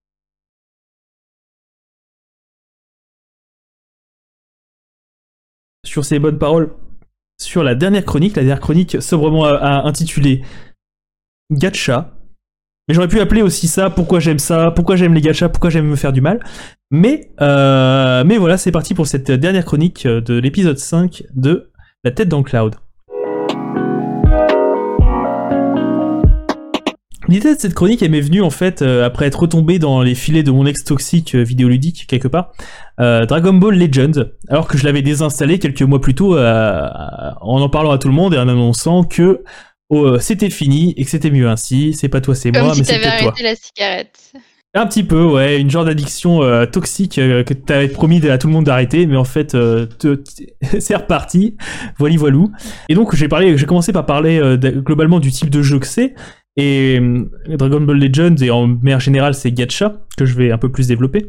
Sur 5.86 6.04
ces 6.04 6.18
bonnes 6.18 6.38
paroles, 6.38 6.74
sur 7.40 7.62
la 7.62 7.74
dernière 7.74 8.04
chronique, 8.04 8.36
la 8.36 8.42
dernière 8.42 8.60
chronique 8.60 9.00
sobrement 9.00 9.46
euh, 9.46 9.58
intitulée 9.60 10.42
Gacha. 11.50 12.10
Mais 12.86 12.94
j'aurais 12.94 13.08
pu 13.08 13.20
appeler 13.20 13.40
aussi 13.40 13.66
ça 13.66 13.88
pourquoi 13.88 14.20
j'aime 14.20 14.38
ça, 14.38 14.70
pourquoi 14.70 14.96
j'aime 14.96 15.14
les 15.14 15.22
gachas, 15.22 15.48
pourquoi 15.48 15.70
j'aime 15.70 15.86
me 15.86 15.96
faire 15.96 16.12
du 16.12 16.20
mal. 16.20 16.40
Mais, 16.90 17.32
euh, 17.40 18.24
mais 18.24 18.36
voilà, 18.36 18.58
c'est 18.58 18.72
parti 18.72 18.94
pour 18.94 19.06
cette 19.06 19.30
dernière 19.30 19.64
chronique 19.64 20.04
euh, 20.04 20.20
de 20.20 20.34
l'épisode 20.34 20.78
5 20.78 21.24
de 21.34 21.72
La 22.04 22.10
tête 22.10 22.28
dans 22.28 22.38
le 22.38 22.44
cloud. 22.44 22.76
L'idée 27.28 27.54
de 27.54 27.60
cette 27.60 27.74
chronique, 27.74 28.02
elle 28.02 28.10
m'est 28.10 28.20
venue 28.20 28.42
en 28.42 28.50
fait 28.50 28.82
euh, 28.82 29.04
après 29.04 29.26
être 29.26 29.40
retombé 29.40 29.78
dans 29.78 30.02
les 30.02 30.14
filets 30.14 30.42
de 30.42 30.50
mon 30.50 30.66
ex 30.66 30.84
toxique 30.84 31.34
euh, 31.34 31.42
vidéoludique 31.42 32.06
quelque 32.06 32.28
part. 32.28 32.52
Euh, 33.00 33.24
Dragon 33.24 33.54
Ball 33.54 33.76
Legend, 33.76 34.32
alors 34.48 34.68
que 34.68 34.76
je 34.76 34.84
l'avais 34.84 35.02
désinstallé 35.02 35.58
quelques 35.58 35.82
mois 35.82 36.00
plus 36.00 36.14
tôt 36.14 36.36
euh, 36.36 36.86
en 37.40 37.60
en 37.60 37.68
parlant 37.68 37.92
à 37.92 37.98
tout 37.98 38.08
le 38.08 38.14
monde 38.14 38.34
et 38.34 38.38
en 38.38 38.48
annonçant 38.48 39.04
que 39.04 39.42
oh, 39.88 40.04
euh, 40.04 40.18
c'était 40.18 40.50
fini 40.50 40.92
et 40.96 41.04
que 41.04 41.10
c'était 41.10 41.30
mieux 41.30 41.48
ainsi. 41.48 41.94
C'est 41.94 42.08
pas 42.08 42.20
toi, 42.20 42.34
c'est 42.34 42.50
moi, 42.52 42.74
si 42.74 42.80
mais 42.80 42.84
c'est 42.86 42.98
peut-être 42.98 43.18
toi. 43.18 43.28
arrêté 43.28 43.42
la 43.42 43.54
cigarette. 43.56 44.32
Un 44.76 44.88
petit 44.88 45.04
peu, 45.04 45.22
ouais, 45.22 45.60
une 45.60 45.70
genre 45.70 45.84
d'addiction 45.84 46.42
euh, 46.42 46.66
toxique 46.66 47.18
euh, 47.18 47.44
que 47.44 47.54
t'avais 47.54 47.86
promis 47.86 48.26
à 48.28 48.38
tout 48.38 48.48
le 48.48 48.52
monde 48.52 48.64
d'arrêter, 48.64 49.06
mais 49.06 49.16
en 49.16 49.22
fait, 49.22 49.54
euh, 49.54 49.86
c'est 50.80 50.96
reparti. 50.96 51.56
Voilà, 51.96 52.16
voilou. 52.16 52.50
Et 52.88 52.96
donc, 52.96 53.14
j'ai 53.14 53.28
parlé, 53.28 53.56
j'ai 53.56 53.66
commencé 53.66 53.92
par 53.92 54.04
parler 54.04 54.40
euh, 54.40 54.56
globalement 54.56 55.20
du 55.20 55.30
type 55.30 55.48
de 55.48 55.62
jeu 55.62 55.78
que 55.78 55.86
c'est. 55.86 56.16
Et 56.56 56.98
euh, 57.00 57.24
Dragon 57.56 57.80
Ball 57.80 57.98
Legends 57.98 58.36
et 58.42 58.50
en 58.50 58.66
manière 58.66 59.00
générale, 59.00 59.34
c'est 59.34 59.52
gacha 59.52 60.04
que 60.16 60.24
je 60.24 60.34
vais 60.34 60.52
un 60.52 60.58
peu 60.58 60.70
plus 60.70 60.88
développer. 60.88 61.28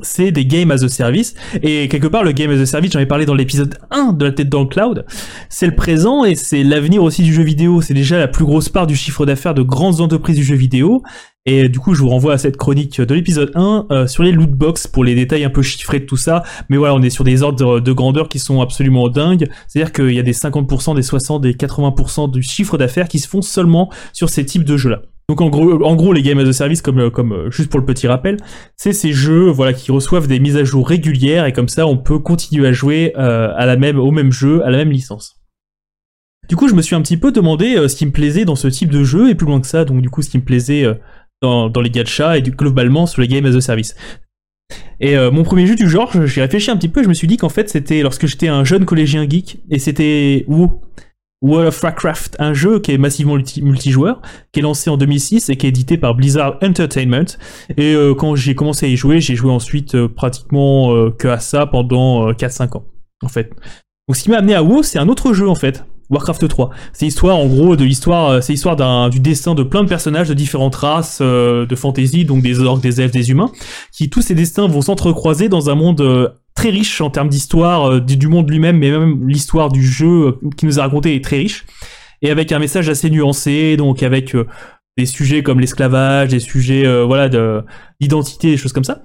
C'est 0.00 0.32
des 0.32 0.46
games 0.46 0.70
as 0.70 0.82
a 0.82 0.88
service. 0.88 1.34
Et 1.62 1.88
quelque 1.88 2.06
part, 2.06 2.24
le 2.24 2.32
game 2.32 2.50
as 2.50 2.60
a 2.60 2.66
service, 2.66 2.92
j'en 2.92 3.00
ai 3.00 3.06
parlé 3.06 3.26
dans 3.26 3.34
l'épisode 3.34 3.76
1 3.90 4.12
de 4.14 4.24
la 4.24 4.32
tête 4.32 4.48
dans 4.48 4.60
le 4.60 4.66
cloud, 4.66 5.04
c'est 5.48 5.66
le 5.66 5.74
présent 5.74 6.24
et 6.24 6.34
c'est 6.34 6.62
l'avenir 6.62 7.02
aussi 7.02 7.22
du 7.22 7.32
jeu 7.32 7.42
vidéo. 7.42 7.80
C'est 7.80 7.94
déjà 7.94 8.18
la 8.18 8.28
plus 8.28 8.44
grosse 8.44 8.68
part 8.68 8.86
du 8.86 8.96
chiffre 8.96 9.26
d'affaires 9.26 9.54
de 9.54 9.62
grandes 9.62 10.00
entreprises 10.00 10.36
du 10.36 10.44
jeu 10.44 10.56
vidéo. 10.56 11.02
Et 11.44 11.68
du 11.68 11.80
coup, 11.80 11.94
je 11.94 12.00
vous 12.00 12.08
renvoie 12.08 12.34
à 12.34 12.38
cette 12.38 12.56
chronique 12.56 13.00
de 13.00 13.14
l'épisode 13.14 13.50
1 13.56 13.86
euh, 13.90 14.06
sur 14.06 14.22
les 14.22 14.30
loot 14.30 14.50
box 14.50 14.86
pour 14.86 15.02
les 15.02 15.16
détails 15.16 15.42
un 15.42 15.50
peu 15.50 15.62
chiffrés 15.62 15.98
de 15.98 16.04
tout 16.04 16.16
ça. 16.16 16.44
Mais 16.68 16.76
voilà, 16.76 16.94
on 16.94 17.02
est 17.02 17.10
sur 17.10 17.24
des 17.24 17.42
ordres 17.42 17.80
de 17.80 17.92
grandeur 17.92 18.28
qui 18.28 18.38
sont 18.38 18.60
absolument 18.60 19.08
dingues. 19.08 19.48
C'est-à-dire 19.66 19.92
qu'il 19.92 20.12
y 20.12 20.20
a 20.20 20.22
des 20.22 20.34
50%, 20.34 20.94
des 20.94 21.02
60, 21.02 21.42
des 21.42 21.54
80% 21.54 22.30
du 22.30 22.42
chiffre 22.42 22.78
d'affaires 22.78 23.08
qui 23.08 23.18
se 23.18 23.28
font 23.28 23.42
seulement 23.42 23.90
sur 24.12 24.28
ces 24.28 24.46
types 24.46 24.64
de 24.64 24.76
jeux-là. 24.76 25.02
Donc 25.28 25.40
en 25.40 25.48
gros, 25.48 25.78
gros, 25.78 26.12
les 26.12 26.22
games 26.22 26.38
as 26.38 26.48
a 26.48 26.52
service, 26.52 26.82
comme, 26.82 27.10
comme 27.10 27.32
euh, 27.32 27.50
juste 27.50 27.70
pour 27.70 27.80
le 27.80 27.86
petit 27.86 28.06
rappel, 28.06 28.36
c'est 28.76 28.92
ces 28.92 29.12
jeux, 29.12 29.48
voilà, 29.48 29.72
qui 29.72 29.92
reçoivent 29.92 30.26
des 30.26 30.40
mises 30.40 30.56
à 30.56 30.64
jour 30.64 30.88
régulières 30.88 31.46
et 31.46 31.52
comme 31.52 31.68
ça, 31.68 31.86
on 31.86 31.96
peut 31.96 32.18
continuer 32.18 32.66
à 32.66 32.72
jouer 32.72 33.12
euh, 33.16 33.96
au 33.96 34.10
même 34.10 34.32
jeu, 34.32 34.64
à 34.64 34.70
la 34.70 34.78
même 34.78 34.90
licence. 34.90 35.40
Du 36.48 36.56
coup, 36.56 36.68
je 36.68 36.74
me 36.74 36.82
suis 36.82 36.96
un 36.96 37.02
petit 37.02 37.16
peu 37.16 37.30
demandé 37.30 37.76
euh, 37.76 37.88
ce 37.88 37.96
qui 37.96 38.04
me 38.04 38.10
plaisait 38.10 38.44
dans 38.44 38.56
ce 38.56 38.68
type 38.68 38.90
de 38.90 39.04
jeu 39.04 39.30
et 39.30 39.34
plus 39.34 39.46
loin 39.46 39.60
que 39.60 39.66
ça, 39.66 39.84
donc 39.84 40.02
du 40.02 40.10
coup, 40.10 40.22
ce 40.22 40.28
qui 40.28 40.38
me 40.38 40.44
plaisait 40.44 40.84
dans, 41.40 41.70
les 41.80 41.90
gachas 41.90 42.36
et 42.36 42.42
globalement 42.42 43.06
sur 43.06 43.22
les 43.22 43.28
games 43.28 43.46
as 43.46 43.56
a 43.56 43.60
service. 43.60 43.94
Et 45.00 45.16
mon 45.30 45.42
premier 45.42 45.66
jeu 45.66 45.74
du 45.74 45.88
genre, 45.88 46.12
j'ai 46.26 46.40
réfléchi 46.40 46.70
un 46.70 46.76
petit 46.76 46.88
peu 46.88 47.02
je 47.02 47.08
me 47.08 47.14
suis 47.14 47.26
dit 47.26 47.36
qu'en 47.36 47.48
fait, 47.48 47.68
c'était 47.68 48.02
lorsque 48.02 48.26
j'étais 48.26 48.48
un 48.48 48.64
jeune 48.64 48.84
collégien 48.84 49.28
geek 49.28 49.58
et 49.70 49.78
c'était 49.78 50.44
WoW. 50.46 50.80
World 51.42 51.68
of 51.68 51.82
Warcraft, 51.82 52.36
un 52.38 52.54
jeu 52.54 52.78
qui 52.78 52.92
est 52.92 52.98
massivement 52.98 53.36
multijoueur, 53.62 54.22
qui 54.52 54.60
est 54.60 54.62
lancé 54.62 54.88
en 54.88 54.96
2006 54.96 55.50
et 55.50 55.56
qui 55.56 55.66
est 55.66 55.70
édité 55.70 55.98
par 55.98 56.14
Blizzard 56.14 56.58
Entertainment. 56.62 57.36
Et 57.76 57.94
euh, 57.94 58.14
quand 58.14 58.36
j'ai 58.36 58.54
commencé 58.54 58.86
à 58.86 58.88
y 58.88 58.96
jouer, 58.96 59.20
j'ai 59.20 59.34
joué 59.34 59.50
ensuite 59.50 59.96
euh, 59.96 60.08
pratiquement 60.08 60.94
euh, 60.94 61.10
que 61.10 61.28
à 61.28 61.40
ça 61.40 61.66
pendant 61.66 62.30
4-5 62.30 62.76
ans, 62.78 62.84
en 63.22 63.28
fait. 63.28 63.50
Donc 64.08 64.16
ce 64.16 64.22
qui 64.22 64.30
m'a 64.30 64.38
amené 64.38 64.54
à 64.54 64.62
WoW, 64.62 64.82
c'est 64.82 64.98
un 64.98 65.08
autre 65.08 65.32
jeu 65.32 65.48
en 65.48 65.54
fait. 65.54 65.84
Warcraft 66.12 66.46
3. 66.46 66.70
C'est 66.92 67.06
l'histoire 67.06 67.36
en 67.36 67.46
gros 67.46 67.74
de 67.74 67.84
l'histoire, 67.84 68.42
c'est 68.42 68.52
l'histoire 68.52 69.08
du 69.10 69.18
destin 69.18 69.54
de 69.54 69.62
plein 69.62 69.82
de 69.82 69.88
personnages 69.88 70.28
de 70.28 70.34
différentes 70.34 70.76
races 70.76 71.20
de 71.20 71.74
fantasy, 71.74 72.24
donc 72.24 72.42
des 72.42 72.60
orques, 72.60 72.82
des 72.82 73.00
elfes, 73.00 73.12
des 73.12 73.30
humains, 73.30 73.50
qui 73.90 74.10
tous 74.10 74.22
ces 74.22 74.34
destins 74.34 74.68
vont 74.68 74.82
s'entrecroiser 74.82 75.48
dans 75.48 75.70
un 75.70 75.74
monde 75.74 76.32
très 76.54 76.70
riche 76.70 77.00
en 77.00 77.10
termes 77.10 77.28
d'histoire 77.28 77.90
euh, 77.90 78.00
du 78.00 78.28
monde 78.28 78.50
lui-même, 78.50 78.78
mais 78.78 78.90
même 78.90 79.26
l'histoire 79.28 79.70
du 79.70 79.84
jeu 79.84 80.38
euh, 80.42 80.50
qui 80.56 80.66
nous 80.66 80.78
a 80.78 80.82
raconté 80.82 81.14
est 81.14 81.24
très 81.24 81.38
riche 81.38 81.64
et 82.20 82.30
avec 82.30 82.52
un 82.52 82.58
message 82.58 82.88
assez 82.88 83.10
nuancé, 83.10 83.76
donc 83.76 84.02
avec 84.02 84.34
euh, 84.34 84.46
des 84.96 85.06
sujets 85.06 85.42
comme 85.42 85.60
l'esclavage, 85.60 86.28
des 86.28 86.40
sujets 86.40 86.84
voilà 87.04 87.28
de 87.28 87.64
d'identité, 87.98 88.50
des 88.50 88.56
choses 88.58 88.74
comme 88.74 88.84
ça. 88.84 89.02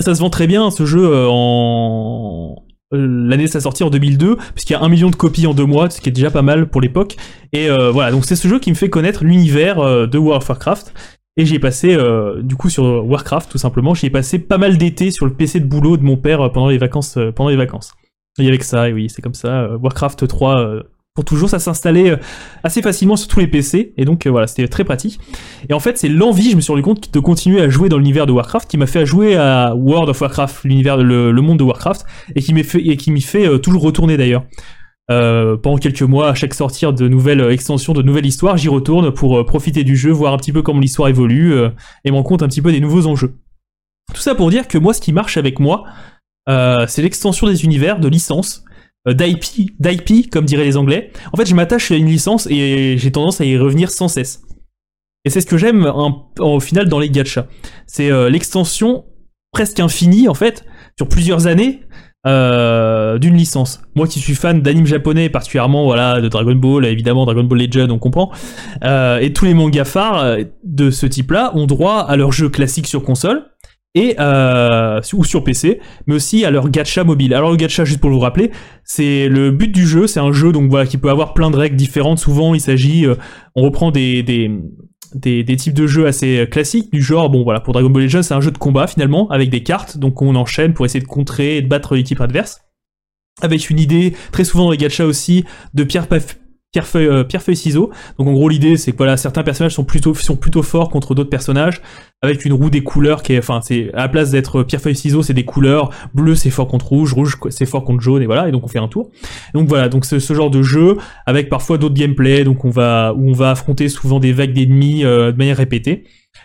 Ça 0.00 0.14
se 0.14 0.20
vend 0.20 0.30
très 0.30 0.48
bien 0.48 0.70
ce 0.72 0.84
jeu 0.84 1.26
en 1.28 2.65
l'année 2.92 3.44
de 3.44 3.50
sa 3.50 3.60
sortie 3.60 3.82
en 3.82 3.90
2002, 3.90 4.36
puisqu'il 4.54 4.72
y 4.72 4.76
a 4.76 4.80
un 4.80 4.88
million 4.88 5.10
de 5.10 5.16
copies 5.16 5.46
en 5.46 5.54
deux 5.54 5.66
mois, 5.66 5.90
ce 5.90 6.00
qui 6.00 6.08
est 6.08 6.12
déjà 6.12 6.30
pas 6.30 6.42
mal 6.42 6.68
pour 6.68 6.80
l'époque. 6.80 7.16
Et 7.52 7.68
voilà, 7.68 8.10
donc 8.10 8.24
c'est 8.24 8.36
ce 8.36 8.48
jeu 8.48 8.58
qui 8.58 8.70
me 8.70 8.76
fait 8.76 8.90
connaître 8.90 9.24
l'univers 9.24 9.76
de 10.08 10.18
World 10.18 10.42
of 10.42 10.48
Warcraft. 10.48 10.92
Et 11.38 11.44
j'ai 11.44 11.58
passé, 11.58 11.94
euh, 11.94 12.40
du 12.42 12.56
coup, 12.56 12.70
sur 12.70 12.84
Warcraft, 13.06 13.50
tout 13.50 13.58
simplement, 13.58 13.92
j'y 13.92 14.06
ai 14.06 14.10
passé 14.10 14.38
pas 14.38 14.56
mal 14.56 14.78
d'été 14.78 15.10
sur 15.10 15.26
le 15.26 15.34
PC 15.34 15.60
de 15.60 15.66
boulot 15.66 15.98
de 15.98 16.02
mon 16.02 16.16
père 16.16 16.40
euh, 16.40 16.48
pendant 16.48 16.68
les 16.68 16.78
vacances. 16.78 17.18
Euh, 17.18 17.30
pendant 17.30 17.50
les 17.50 17.56
vacances. 17.56 17.92
Et 18.38 18.48
avec 18.48 18.64
ça, 18.64 18.88
et 18.88 18.92
oui, 18.92 19.10
c'est 19.10 19.20
comme 19.22 19.34
ça. 19.34 19.76
Warcraft 19.76 20.26
3, 20.26 20.82
pour 21.16 21.24
toujours, 21.24 21.50
ça 21.50 21.58
s'installait 21.58 22.16
assez 22.62 22.80
facilement 22.82 23.16
sur 23.16 23.26
tous 23.26 23.40
les 23.40 23.48
PC. 23.48 23.92
Et 23.96 24.04
donc, 24.04 24.28
voilà, 24.28 24.46
c'était 24.46 24.68
très 24.68 24.84
pratique. 24.84 25.18
Et 25.68 25.72
en 25.72 25.80
fait, 25.80 25.98
c'est 25.98 26.08
l'envie, 26.08 26.50
je 26.50 26.56
me 26.56 26.60
suis 26.60 26.70
rendu 26.70 26.82
compte, 26.82 27.12
de 27.12 27.18
continuer 27.18 27.60
à 27.60 27.68
jouer 27.68 27.88
dans 27.88 27.98
l'univers 27.98 28.26
de 28.26 28.32
Warcraft 28.32 28.70
qui 28.70 28.76
m'a 28.76 28.86
fait 28.86 29.04
jouer 29.04 29.34
à 29.34 29.74
World 29.74 30.08
of 30.08 30.20
Warcraft, 30.20 30.62
l'univers, 30.62 30.96
le, 30.96 31.32
monde 31.40 31.58
de 31.58 31.64
Warcraft, 31.64 32.06
et 32.36 32.40
qui 32.40 32.52
m'y 32.52 32.62
fait, 32.62 32.96
fait 33.20 33.58
toujours 33.60 33.82
retourner 33.82 34.16
d'ailleurs. 34.16 34.44
Euh, 35.08 35.56
pendant 35.56 35.76
quelques 35.76 36.02
mois, 36.02 36.30
à 36.30 36.34
chaque 36.34 36.54
sortir 36.54 36.92
de 36.92 37.06
nouvelles 37.06 37.40
extensions, 37.52 37.92
de 37.92 38.02
nouvelles 38.02 38.26
histoires, 38.26 38.56
j'y 38.56 38.68
retourne 38.68 39.12
pour 39.12 39.38
euh, 39.38 39.44
profiter 39.44 39.84
du 39.84 39.96
jeu, 39.96 40.10
voir 40.10 40.32
un 40.32 40.36
petit 40.36 40.52
peu 40.52 40.62
comment 40.62 40.80
l'histoire 40.80 41.08
évolue 41.08 41.54
euh, 41.54 41.70
et 42.04 42.10
me 42.10 42.16
rendre 42.16 42.28
compte 42.28 42.42
un 42.42 42.48
petit 42.48 42.62
peu 42.62 42.72
des 42.72 42.80
nouveaux 42.80 43.06
enjeux. 43.06 43.36
Tout 44.12 44.20
ça 44.20 44.34
pour 44.34 44.50
dire 44.50 44.66
que 44.66 44.78
moi, 44.78 44.92
ce 44.92 45.00
qui 45.00 45.12
marche 45.12 45.36
avec 45.36 45.60
moi, 45.60 45.84
c'est 46.48 47.02
l'extension 47.02 47.48
des 47.48 47.64
univers, 47.64 47.98
de 47.98 48.06
licences, 48.06 48.64
d'IP, 49.06 49.72
d'IP 49.78 50.30
comme 50.30 50.44
diraient 50.44 50.64
les 50.64 50.76
Anglais. 50.76 51.10
En 51.32 51.36
fait, 51.36 51.46
je 51.46 51.54
m'attache 51.54 51.90
à 51.90 51.96
une 51.96 52.06
licence 52.06 52.46
et 52.50 52.96
j'ai 52.98 53.12
tendance 53.12 53.40
à 53.40 53.44
y 53.44 53.56
revenir 53.56 53.90
sans 53.90 54.08
cesse. 54.08 54.42
Et 55.24 55.30
c'est 55.30 55.40
ce 55.40 55.46
que 55.46 55.58
j'aime 55.58 55.92
au 56.38 56.60
final 56.60 56.88
dans 56.88 56.98
les 56.98 57.10
gachas. 57.10 57.46
C'est 57.86 58.10
l'extension 58.30 59.04
presque 59.52 59.80
infinie 59.80 60.28
en 60.28 60.34
fait 60.34 60.64
sur 60.96 61.08
plusieurs 61.08 61.46
années 61.46 61.80
euh, 62.26 63.18
d'une 63.18 63.36
licence. 63.36 63.80
Moi 63.94 64.08
qui 64.08 64.18
suis 64.18 64.34
fan 64.34 64.60
d'anime 64.60 64.86
japonais, 64.86 65.28
particulièrement 65.28 65.84
voilà 65.84 66.20
de 66.20 66.26
Dragon 66.26 66.56
Ball, 66.56 66.84
évidemment 66.86 67.24
Dragon 67.24 67.44
Ball 67.44 67.60
Legend, 67.60 67.88
on 67.92 68.00
comprend, 68.00 68.32
euh, 68.82 69.18
et 69.18 69.32
tous 69.32 69.44
les 69.44 69.54
mangas 69.54 69.84
phares 69.84 70.18
euh, 70.18 70.38
de 70.64 70.90
ce 70.90 71.06
type-là 71.06 71.52
ont 71.54 71.66
droit 71.66 72.00
à 72.00 72.16
leurs 72.16 72.32
jeux 72.32 72.48
classiques 72.48 72.88
sur 72.88 73.04
console 73.04 73.44
et 73.96 74.14
ou 75.14 75.24
sur 75.24 75.42
PC, 75.42 75.80
mais 76.06 76.14
aussi 76.14 76.44
à 76.44 76.50
leur 76.50 76.68
gacha 76.68 77.02
mobile. 77.02 77.34
Alors 77.34 77.50
le 77.50 77.56
gacha, 77.56 77.84
juste 77.84 78.00
pour 78.00 78.10
vous 78.10 78.20
rappeler, 78.20 78.50
c'est 78.84 79.28
le 79.28 79.50
but 79.50 79.72
du 79.72 79.86
jeu, 79.86 80.06
c'est 80.06 80.20
un 80.20 80.32
jeu 80.32 80.52
donc 80.52 80.70
qui 80.86 80.98
peut 80.98 81.10
avoir 81.10 81.34
plein 81.34 81.50
de 81.50 81.56
règles 81.56 81.76
différentes. 81.76 82.18
Souvent, 82.18 82.54
il 82.54 82.60
s'agit, 82.60 83.06
on 83.54 83.62
reprend 83.62 83.90
des, 83.90 84.22
types 85.22 85.74
de 85.74 85.86
jeux 85.86 86.06
assez 86.06 86.46
classiques, 86.50 86.92
du 86.92 87.02
genre, 87.02 87.30
bon 87.30 87.42
voilà, 87.42 87.60
pour 87.60 87.72
Dragon 87.72 87.90
Ball 87.90 88.02
Legends, 88.02 88.22
c'est 88.22 88.34
un 88.34 88.40
jeu 88.40 88.50
de 88.50 88.58
combat 88.58 88.86
finalement, 88.86 89.28
avec 89.30 89.48
des 89.50 89.62
cartes, 89.62 89.98
donc 89.98 90.20
on 90.20 90.34
enchaîne 90.36 90.74
pour 90.74 90.84
essayer 90.84 91.00
de 91.00 91.08
contrer 91.08 91.56
et 91.56 91.62
de 91.62 91.68
battre 91.68 91.96
l'équipe 91.96 92.20
adverse. 92.20 92.60
Avec 93.42 93.70
une 93.70 93.80
idée, 93.80 94.14
très 94.32 94.44
souvent 94.44 94.64
dans 94.64 94.70
les 94.70 94.78
gachas 94.78 95.04
aussi, 95.04 95.44
de 95.74 95.84
pierre, 95.84 96.06
pierre 96.76 96.86
feuille, 96.86 97.06
euh, 97.08 97.54
ciseaux. 97.54 97.90
Donc 98.18 98.28
en 98.28 98.32
gros 98.32 98.48
l'idée 98.48 98.76
c'est 98.76 98.92
que 98.92 98.98
voilà 98.98 99.16
certains 99.16 99.42
personnages 99.42 99.74
sont 99.74 99.84
plutôt 99.84 100.14
sont 100.14 100.36
plutôt 100.36 100.62
forts 100.62 100.90
contre 100.90 101.14
d'autres 101.14 101.30
personnages 101.30 101.80
avec 102.22 102.44
une 102.44 102.52
roue 102.52 102.68
des 102.68 102.82
couleurs 102.82 103.22
qui 103.22 103.32
est 103.32 103.38
enfin 103.38 103.60
c'est 103.62 103.90
à 103.94 104.02
la 104.02 104.08
place 104.08 104.30
d'être 104.30 104.62
pierre 104.62 104.80
feuille 104.80 104.96
ciseaux 104.96 105.22
c'est 105.22 105.34
des 105.34 105.44
couleurs 105.44 105.90
bleu 106.12 106.34
c'est 106.34 106.50
fort 106.50 106.68
contre 106.68 106.88
rouge 106.88 107.14
rouge 107.14 107.36
c'est 107.50 107.66
fort 107.66 107.84
contre 107.84 108.02
jaune 108.02 108.22
et 108.22 108.26
voilà 108.26 108.48
et 108.48 108.52
donc 108.52 108.64
on 108.64 108.68
fait 108.68 108.78
un 108.78 108.88
tour. 108.88 109.10
donc 109.54 109.68
voilà 109.68 109.88
donc 109.88 110.04
c'est 110.04 110.20
ce 110.20 110.34
genre 110.34 110.50
de 110.50 110.62
jeu 110.62 110.96
avec 111.24 111.48
parfois 111.48 111.78
d'autres 111.78 111.94
gameplays 111.94 112.44
donc 112.44 112.64
on 112.64 112.70
va 112.70 113.14
où 113.14 113.28
on 113.28 113.32
va 113.32 113.50
affronter 113.52 113.88
souvent 113.88 114.20
des 114.20 114.32
vagues 114.32 114.52
d'ennemis 114.52 115.04
euh, 115.04 115.32
de 115.32 115.36
manière 115.36 115.56
répétée. 115.56 116.04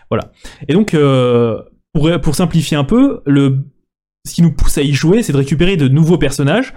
Voilà. 0.10 0.32
Et 0.68 0.74
donc 0.74 0.94
euh, 0.94 1.62
pour 1.94 2.10
pour 2.22 2.36
simplifier 2.36 2.78
un 2.78 2.84
peu 2.86 3.22
le 3.26 3.66
ce 4.26 4.36
qui 4.36 4.42
nous 4.44 4.52
pousse 4.52 4.78
à 4.78 4.84
y 4.84 4.94
jouer, 4.94 5.24
c'est 5.24 5.34
de 5.34 5.38
récupérer 5.38 5.78
de 5.78 5.88
nouveaux 5.88 6.18
personnages 6.18 6.74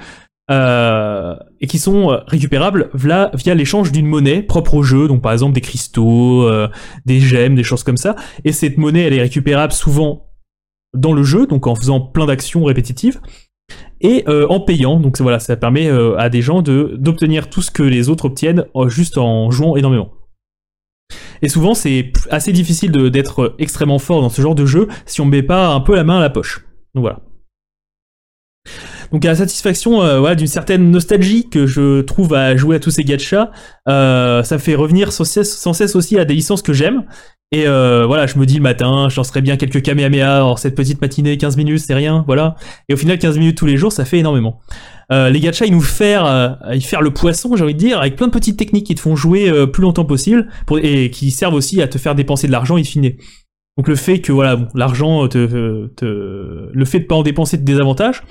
euh, 0.50 1.36
et 1.62 1.66
qui 1.66 1.78
sont 1.78 2.10
euh, 2.10 2.18
récupérables 2.26 2.90
via, 2.92 3.30
l'échange 3.54 3.92
d'une 3.92 4.06
monnaie 4.06 4.42
propre 4.42 4.74
au 4.74 4.82
jeu, 4.82 5.08
donc 5.08 5.22
par 5.22 5.32
exemple 5.32 5.54
des 5.54 5.62
cristaux, 5.62 6.46
euh, 6.46 6.68
des 7.06 7.18
gemmes, 7.18 7.54
des 7.54 7.62
choses 7.62 7.82
comme 7.82 7.96
ça. 7.96 8.14
Et 8.44 8.52
cette 8.52 8.76
monnaie, 8.76 9.04
elle 9.04 9.14
est 9.14 9.22
récupérable 9.22 9.72
souvent 9.72 10.28
dans 10.92 11.14
le 11.14 11.22
jeu, 11.22 11.46
donc 11.46 11.66
en 11.66 11.74
faisant 11.74 12.00
plein 12.00 12.26
d'actions 12.26 12.64
répétitives, 12.64 13.20
et 14.02 14.24
en 14.28 14.60
payant. 14.60 15.00
Donc 15.00 15.18
voilà, 15.20 15.38
ça 15.40 15.56
permet 15.56 15.88
à 15.88 16.28
des 16.28 16.42
gens 16.42 16.60
d'obtenir 16.60 17.48
tout 17.48 17.62
ce 17.62 17.70
que 17.70 17.82
les 17.82 18.10
autres 18.10 18.26
obtiennent 18.26 18.66
juste 18.88 19.16
en 19.16 19.50
jouant 19.50 19.76
énormément. 19.76 20.12
Et 21.40 21.48
souvent, 21.48 21.74
c'est 21.74 22.12
assez 22.30 22.52
difficile 22.52 22.92
d'être 22.92 23.56
extrêmement 23.58 23.98
fort 23.98 24.20
dans 24.20 24.28
ce 24.28 24.42
genre 24.42 24.54
de 24.54 24.66
jeu 24.66 24.88
si 25.06 25.20
on 25.20 25.24
met 25.24 25.42
pas 25.42 25.68
un 25.68 25.80
peu 25.80 25.96
la 25.96 26.04
main 26.04 26.18
à 26.18 26.20
la 26.20 26.30
poche. 26.30 26.64
Donc 26.94 27.02
voilà. 27.02 27.20
Donc 29.12 29.24
à 29.24 29.28
la 29.28 29.34
satisfaction 29.36 30.02
euh, 30.02 30.34
d'une 30.34 30.46
certaine 30.46 30.90
nostalgie 30.90 31.48
que 31.48 31.66
je 31.66 32.00
trouve 32.02 32.34
à 32.34 32.56
jouer 32.56 32.76
à 32.76 32.80
tous 32.80 32.90
ces 32.90 33.04
gachas, 33.04 33.50
euh, 33.88 34.42
ça 34.42 34.58
fait 34.58 34.74
revenir 34.74 35.12
sans 35.12 35.24
cesse, 35.24 35.96
aussi 35.96 36.18
à 36.18 36.24
des 36.24 36.34
licences 36.34 36.62
que 36.62 36.72
j'aime. 36.72 37.04
Et 37.52 37.68
euh, 37.68 38.04
voilà, 38.06 38.26
je 38.26 38.38
me 38.38 38.46
dis 38.46 38.56
le 38.56 38.62
matin, 38.62 39.08
je 39.08 39.16
lancerai 39.16 39.40
bien 39.40 39.56
quelques 39.56 39.82
Kamehameha, 39.82 40.44
or 40.44 40.58
cette 40.58 40.74
petite 40.74 41.00
matinée, 41.00 41.36
15 41.36 41.56
minutes, 41.56 41.80
c'est 41.80 41.94
rien, 41.94 42.24
voilà. 42.26 42.56
Et 42.88 42.94
au 42.94 42.96
final, 42.96 43.18
15 43.18 43.38
minutes 43.38 43.56
tous 43.56 43.66
les 43.66 43.76
jours, 43.76 43.92
ça 43.92 44.04
fait 44.04 44.18
énormément. 44.18 44.60
les 45.10 45.38
gachas, 45.38 45.66
ils 45.66 45.72
nous 45.72 45.80
font 45.80 46.56
ils 46.72 46.84
faire 46.84 47.02
le 47.02 47.12
poisson, 47.12 47.54
j'ai 47.54 47.62
envie 47.62 47.74
de 47.74 47.78
dire, 47.78 48.00
avec 48.00 48.16
plein 48.16 48.26
de 48.26 48.32
petites 48.32 48.58
techniques 48.58 48.86
qui 48.86 48.96
te 48.96 49.00
font 49.00 49.14
jouer 49.14 49.52
plus 49.68 49.82
longtemps 49.82 50.04
possible, 50.04 50.48
et 50.82 51.10
qui 51.10 51.30
servent 51.30 51.54
aussi 51.54 51.80
à 51.80 51.86
te 51.86 51.98
faire 51.98 52.16
dépenser 52.16 52.48
de 52.48 52.52
l'argent 52.52 52.76
in 52.76 52.82
fine. 52.82 53.12
Donc 53.76 53.88
le 53.88 53.96
fait 53.96 54.20
que 54.20 54.30
voilà, 54.30 54.68
l'argent, 54.74 55.26
te, 55.26 55.48
le 56.72 56.84
fait 56.84 57.00
de 57.00 57.06
pas 57.06 57.16
en 57.16 57.24
dépenser 57.24 57.56
de 57.56 57.64
désavantages, 57.64 58.22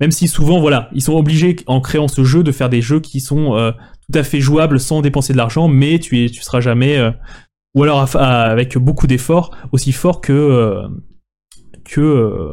même 0.00 0.12
si 0.12 0.28
souvent 0.28 0.60
voilà, 0.60 0.90
ils 0.92 1.02
sont 1.02 1.14
obligés 1.14 1.56
en 1.66 1.80
créant 1.80 2.06
ce 2.06 2.22
jeu 2.22 2.44
de 2.44 2.52
faire 2.52 2.68
des 2.68 2.82
jeux 2.82 3.00
qui 3.00 3.20
sont 3.20 3.56
euh, 3.56 3.72
tout 3.72 4.16
à 4.16 4.22
fait 4.22 4.40
jouables 4.40 4.78
sans 4.78 5.00
dépenser 5.00 5.32
de 5.32 5.38
l'argent, 5.38 5.66
mais 5.66 5.98
tu 5.98 6.24
es, 6.24 6.28
tu 6.28 6.42
seras 6.42 6.60
jamais, 6.60 6.98
euh, 6.98 7.10
ou 7.74 7.82
alors 7.82 8.14
avec 8.16 8.78
beaucoup 8.78 9.08
d'efforts 9.08 9.50
aussi 9.72 9.90
fort 9.90 10.20
que 10.20 10.32
euh, 10.32 10.88
que 11.84 12.52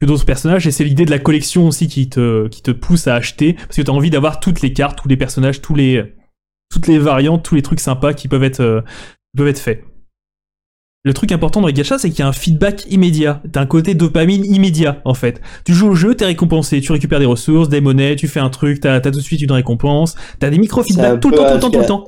que 0.00 0.06
d'autres 0.06 0.26
personnages. 0.26 0.66
Et 0.66 0.72
c'est 0.72 0.84
l'idée 0.84 1.06
de 1.06 1.10
la 1.10 1.18
collection 1.18 1.66
aussi 1.68 1.88
qui 1.88 2.10
te 2.10 2.48
qui 2.48 2.60
te 2.60 2.72
pousse 2.72 3.06
à 3.06 3.14
acheter 3.14 3.54
parce 3.54 3.76
que 3.76 3.82
tu 3.82 3.90
as 3.90 3.94
envie 3.94 4.10
d'avoir 4.10 4.40
toutes 4.40 4.60
les 4.60 4.74
cartes, 4.74 4.98
tous 5.00 5.08
les 5.08 5.16
personnages, 5.16 5.62
tous 5.62 5.74
les 5.74 6.14
toutes 6.70 6.88
les 6.88 6.98
variantes, 6.98 7.42
tous 7.42 7.54
les 7.54 7.62
trucs 7.62 7.80
sympas 7.80 8.12
qui 8.12 8.28
peuvent 8.28 8.44
être 8.44 8.84
peuvent 9.34 9.48
être 9.48 9.58
faits. 9.58 9.89
Le 11.02 11.14
truc 11.14 11.32
important 11.32 11.60
dans 11.60 11.66
les 11.66 11.72
gachas, 11.72 11.98
c'est 11.98 12.10
qu'il 12.10 12.18
y 12.18 12.22
a 12.22 12.28
un 12.28 12.32
feedback 12.32 12.84
immédiat. 12.90 13.42
T'as 13.52 13.62
un 13.62 13.66
côté 13.66 13.94
dopamine 13.94 14.44
immédiat, 14.44 15.00
en 15.04 15.14
fait. 15.14 15.40
Tu 15.64 15.72
joues 15.72 15.88
au 15.88 15.94
jeu, 15.94 16.14
t'es 16.14 16.26
récompensé, 16.26 16.80
tu 16.80 16.92
récupères 16.92 17.20
des 17.20 17.26
ressources, 17.26 17.68
des 17.68 17.80
monnaies, 17.80 18.16
tu 18.16 18.28
fais 18.28 18.40
un 18.40 18.50
truc, 18.50 18.80
t'as 18.80 18.94
as 18.94 19.00
tout 19.00 19.10
de 19.10 19.20
suite 19.20 19.40
une 19.40 19.52
récompense, 19.52 20.14
t'as 20.38 20.50
des 20.50 20.58
micro-feedbacks 20.58 21.20
tout 21.20 21.30
le 21.30 21.36
temps, 21.36 21.46
tout 21.46 21.54
le 21.54 21.60
temps, 21.60 21.70
tout 21.70 21.78
le 21.78 21.86
temps. 21.86 22.06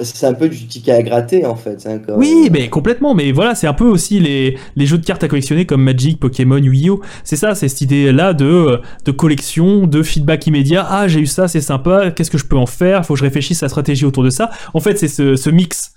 C'est 0.00 0.26
un 0.26 0.32
peu 0.32 0.48
du 0.48 0.66
ticket 0.66 0.92
à 0.92 1.02
gratter 1.02 1.44
en 1.44 1.56
fait. 1.56 1.86
Hein, 1.86 2.00
oui, 2.16 2.48
mais 2.50 2.70
complètement. 2.70 3.14
Mais 3.14 3.32
voilà, 3.32 3.54
c'est 3.54 3.66
un 3.66 3.74
peu 3.74 3.84
aussi 3.84 4.18
les, 4.18 4.56
les 4.76 4.86
jeux 4.86 4.96
de 4.96 5.04
cartes 5.04 5.22
à 5.24 5.28
collectionner 5.28 5.66
comme 5.66 5.82
Magic, 5.82 6.18
Pokémon, 6.18 6.56
Yu-Gi-Oh. 6.56 7.02
C'est 7.22 7.36
ça, 7.36 7.54
c'est 7.54 7.68
cette 7.68 7.82
idée-là 7.82 8.32
de, 8.32 8.80
de 9.04 9.10
collection, 9.10 9.86
de 9.86 10.02
feedback 10.02 10.46
immédiat. 10.46 10.86
Ah, 10.88 11.06
j'ai 11.06 11.20
eu 11.20 11.26
ça, 11.26 11.48
c'est 11.48 11.60
sympa. 11.60 12.12
Qu'est-ce 12.12 12.30
que 12.30 12.38
je 12.38 12.46
peux 12.46 12.56
en 12.56 12.64
faire? 12.64 13.04
Faut 13.04 13.12
que 13.12 13.18
je 13.18 13.24
réfléchisse 13.24 13.62
à 13.62 13.66
la 13.66 13.68
stratégie 13.68 14.06
autour 14.06 14.22
de 14.22 14.30
ça. 14.30 14.50
En 14.72 14.80
fait, 14.80 14.98
c'est 14.98 15.08
ce, 15.08 15.36
ce 15.36 15.50
mix, 15.50 15.92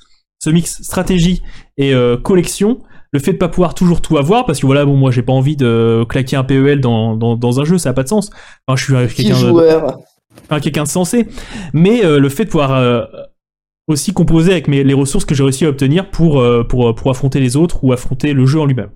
ce 0.48 0.52
mix 0.52 0.82
stratégie 0.82 1.42
et 1.78 1.94
euh, 1.94 2.16
collection. 2.16 2.80
Le 3.12 3.20
fait 3.20 3.34
de 3.34 3.38
pas 3.38 3.48
pouvoir 3.48 3.74
toujours 3.74 4.02
tout 4.02 4.18
avoir, 4.18 4.46
parce 4.46 4.60
que 4.60 4.66
voilà, 4.66 4.86
bon, 4.86 4.96
moi, 4.96 5.12
j'ai 5.12 5.22
pas 5.22 5.34
envie 5.34 5.56
de 5.56 6.06
claquer 6.10 6.36
un 6.36 6.44
PEL 6.44 6.82
dans, 6.82 7.16
dans, 7.16 7.36
dans 7.36 7.60
un 7.60 7.66
jeu, 7.66 7.78
ça 7.78 7.90
a 7.90 7.94
pas 7.94 8.04
de 8.04 8.10
sens. 8.10 8.30
Enfin, 8.68 8.76
je 8.76 9.08
suis 9.08 9.24
quelqu'un 9.24 9.42
de, 9.42 9.82
enfin, 10.44 10.60
quelqu'un 10.60 10.84
de 10.84 10.88
sensé. 10.90 11.28
Mais 11.74 12.04
euh, 12.04 12.20
le 12.20 12.30
fait 12.30 12.46
de 12.46 12.50
pouvoir 12.50 12.74
euh, 12.74 13.04
aussi 13.88 14.14
composé 14.14 14.52
avec 14.52 14.68
mes, 14.68 14.84
les 14.84 14.94
ressources 14.94 15.26
que 15.26 15.36
j'ai 15.36 15.44
réussi 15.44 15.66
à 15.66 15.70
obtenir 15.70 16.10
pour, 16.12 16.44
pour, 16.68 16.94
pour 16.96 17.12
affronter 17.12 17.40
les 17.40 17.56
autres 17.56 17.84
ou 17.84 17.94
affronter 17.94 18.34
le 18.34 18.46
jeu 18.46 18.60
en 18.60 18.66
lui-même. 18.66 18.90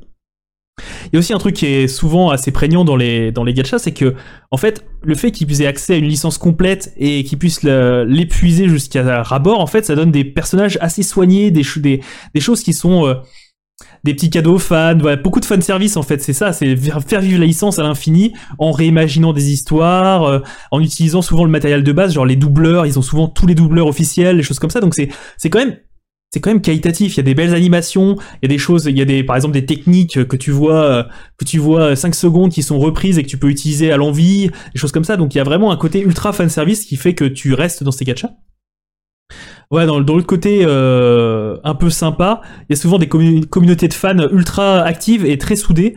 Il 1.12 1.16
y 1.16 1.18
a 1.18 1.20
aussi 1.20 1.34
un 1.34 1.38
truc 1.40 1.56
qui 1.56 1.66
est 1.66 1.88
souvent 1.88 2.30
assez 2.30 2.52
prégnant 2.52 2.86
dans 2.86 2.96
les, 2.96 3.32
dans 3.32 3.44
gachas, 3.44 3.80
c'est 3.80 3.92
que, 3.92 4.16
en 4.50 4.58
fait, 4.58 4.86
le 5.04 5.16
fait 5.16 5.32
qu'ils 5.32 5.62
aient 5.62 5.68
accès 5.68 5.96
à 5.96 5.98
une 5.98 6.08
licence 6.08 6.38
complète 6.38 6.94
et 6.98 7.24
qu'ils 7.24 7.38
puissent 7.38 7.64
l'épuiser 7.64 8.70
jusqu'à 8.70 9.22
rabord, 9.22 9.60
en 9.60 9.68
fait, 9.68 9.86
ça 9.86 9.96
donne 9.96 10.12
des 10.12 10.24
personnages 10.24 10.78
assez 10.82 11.04
soignés, 11.04 11.52
des, 11.52 11.64
choses 11.64 12.64
qui 12.64 12.74
sont 12.74 13.06
euh, 13.06 13.16
des 14.06 14.14
petits 14.14 14.30
cadeaux 14.30 14.58
fans, 14.58 14.98
beaucoup 15.22 15.42
de 15.42 15.46
fan 15.46 15.62
service 15.62 15.98
en 15.98 16.04
fait, 16.04 16.22
c'est 16.22 16.34
ça, 16.34 16.54
c'est 16.54 16.76
faire 16.76 17.22
vivre 17.22 17.40
la 17.40 17.46
licence 17.46 17.78
à 17.78 17.84
l'infini 17.84 18.34
en 18.58 18.72
réimaginant 18.72 19.34
des 19.34 19.52
histoires, 19.52 20.24
euh, 20.24 20.40
en 20.72 20.80
utilisant 20.82 21.22
souvent 21.22 21.44
le 21.44 21.52
matériel 21.52 21.84
de 21.84 21.92
base, 21.92 22.14
genre 22.14 22.26
les 22.26 22.36
doubleurs, 22.36 22.86
ils 22.86 22.98
ont 22.98 23.02
souvent 23.02 23.28
tous 23.28 23.48
les 23.48 23.56
doubleurs 23.56 23.88
officiels, 23.88 24.38
les 24.38 24.44
choses 24.44 24.60
comme 24.60 24.70
ça, 24.70 24.80
donc 24.80 24.96
c'est 24.96 25.50
quand 25.50 25.60
même 25.60 25.76
c'est 26.34 26.40
quand 26.40 26.50
même 26.50 26.62
qualitatif. 26.62 27.14
Il 27.14 27.18
y 27.18 27.20
a 27.20 27.24
des 27.24 27.36
belles 27.36 27.54
animations, 27.54 28.16
il 28.42 28.44
y 28.44 28.46
a 28.46 28.48
des 28.48 28.58
choses, 28.58 28.86
il 28.86 28.98
y 28.98 29.02
a 29.02 29.06
des, 29.06 29.24
par 29.24 29.36
exemple, 29.36 29.54
des 29.54 29.66
techniques 29.66 30.26
que 30.26 30.36
tu 30.38 30.52
vois, 30.52 30.84
euh, 30.84 31.04
que 31.38 31.46
tu 31.46 31.60
vois 31.60 31.96
5 31.96 32.16
secondes 32.16 32.52
qui 32.52 32.64
sont 32.64 32.80
reprises 32.80 33.18
et 33.18 33.24
que 33.24 33.28
tu 33.28 33.38
peux 33.38 33.50
utiliser 33.50 33.92
à 33.92 33.98
l'envie, 33.98 34.50
des 34.74 34.80
choses 34.80 34.92
comme 34.92 35.04
ça. 35.04 35.18
Donc 35.18 35.36
il 35.36 35.38
y 35.38 35.42
a 35.42 35.44
vraiment 35.44 35.72
un 35.72 35.78
côté 35.78 36.02
ultra 36.02 36.32
fan 36.32 36.50
service 36.50 36.86
qui 36.86 36.96
fait 36.96 37.14
que 37.16 37.26
tu 37.26 37.54
restes 37.54 37.84
dans 37.84 37.92
ces 37.92 38.06
gachas. 38.06 38.32
Ouais, 39.72 39.86
dans, 39.86 40.00
l'autre 40.00 40.28
côté 40.28 40.64
euh, 40.66 41.58
un 41.64 41.76
peu 41.76 41.90
sympa, 41.90 42.42
il 42.68 42.74
y 42.74 42.74
a 42.74 42.76
souvent 42.76 42.98
des 42.98 43.08
communautés 43.08 43.88
de 43.88 43.94
fans 43.94 44.28
ultra 44.30 44.82
actives 44.82 45.26
et 45.26 45.38
très 45.38 45.56
soudées, 45.56 45.96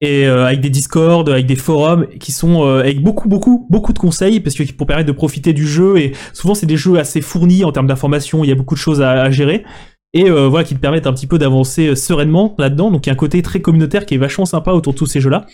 et 0.00 0.26
euh, 0.26 0.46
avec 0.46 0.60
des 0.60 0.70
discords, 0.70 1.28
avec 1.28 1.46
des 1.46 1.56
forums 1.56 2.06
qui 2.18 2.32
sont 2.32 2.66
euh, 2.66 2.80
avec 2.80 3.02
beaucoup 3.02 3.28
beaucoup 3.28 3.66
beaucoup 3.70 3.92
de 3.92 3.98
conseils 3.98 4.40
parce 4.40 4.56
que 4.56 4.70
pour 4.72 4.86
permettre 4.86 5.06
de 5.06 5.12
profiter 5.12 5.52
du 5.52 5.66
jeu 5.66 5.98
et 5.98 6.12
souvent 6.32 6.54
c'est 6.54 6.66
des 6.66 6.76
jeux 6.76 6.98
assez 6.98 7.20
fournis 7.20 7.64
en 7.64 7.72
termes 7.72 7.86
d'informations, 7.86 8.44
il 8.44 8.48
y 8.48 8.52
a 8.52 8.56
beaucoup 8.56 8.74
de 8.74 8.80
choses 8.80 9.00
à, 9.00 9.30
gérer 9.30 9.64
et 10.12 10.30
voilà 10.30 10.64
qui 10.64 10.74
te 10.74 10.80
permettent 10.80 11.08
un 11.08 11.12
petit 11.12 11.26
peu 11.26 11.38
d'avancer 11.38 11.96
sereinement 11.96 12.54
là-dedans. 12.58 12.92
Donc 12.92 13.06
il 13.06 13.08
y 13.08 13.10
a 13.10 13.14
un 13.14 13.16
côté 13.16 13.42
très 13.42 13.60
communautaire 13.60 14.06
qui 14.06 14.14
est 14.14 14.18
vachement 14.18 14.46
sympa 14.46 14.70
autour 14.70 14.92
de 14.92 14.98
tous 14.98 15.06
ces 15.06 15.20
jeux-là. 15.20 15.46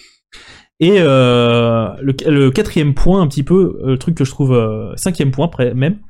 Et 0.81 0.99
le, 0.99 1.97
le, 2.27 2.51
quatrième 2.51 2.93
point, 2.93 3.23
un 3.23 3.27
petit 3.27 3.43
peu, 3.43 3.79
le 3.83 3.97
truc 3.97 4.15
que 4.15 4.25
je 4.27 4.31
trouve 4.31 4.93
cinquième 4.97 5.31
point 5.31 5.51
même, 5.75 6.01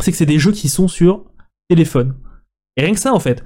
c'est 0.00 0.10
que 0.10 0.16
c'est 0.16 0.26
des 0.26 0.40
jeux 0.40 0.50
qui 0.50 0.68
sont 0.68 0.88
sur 0.88 1.24
téléphone. 1.68 2.16
Et 2.76 2.82
rien 2.82 2.94
que 2.94 3.00
ça, 3.00 3.12
en 3.12 3.20
fait. 3.20 3.44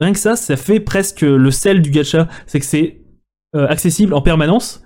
Rien 0.00 0.12
que 0.12 0.18
ça, 0.18 0.36
ça 0.36 0.56
fait 0.56 0.80
presque 0.80 1.22
le 1.22 1.50
sel 1.50 1.82
du 1.82 1.90
gacha. 1.90 2.28
C'est 2.46 2.60
que 2.60 2.66
c'est 2.66 3.00
euh, 3.00 3.05
accessible 3.54 4.12
en 4.14 4.20
permanence. 4.20 4.82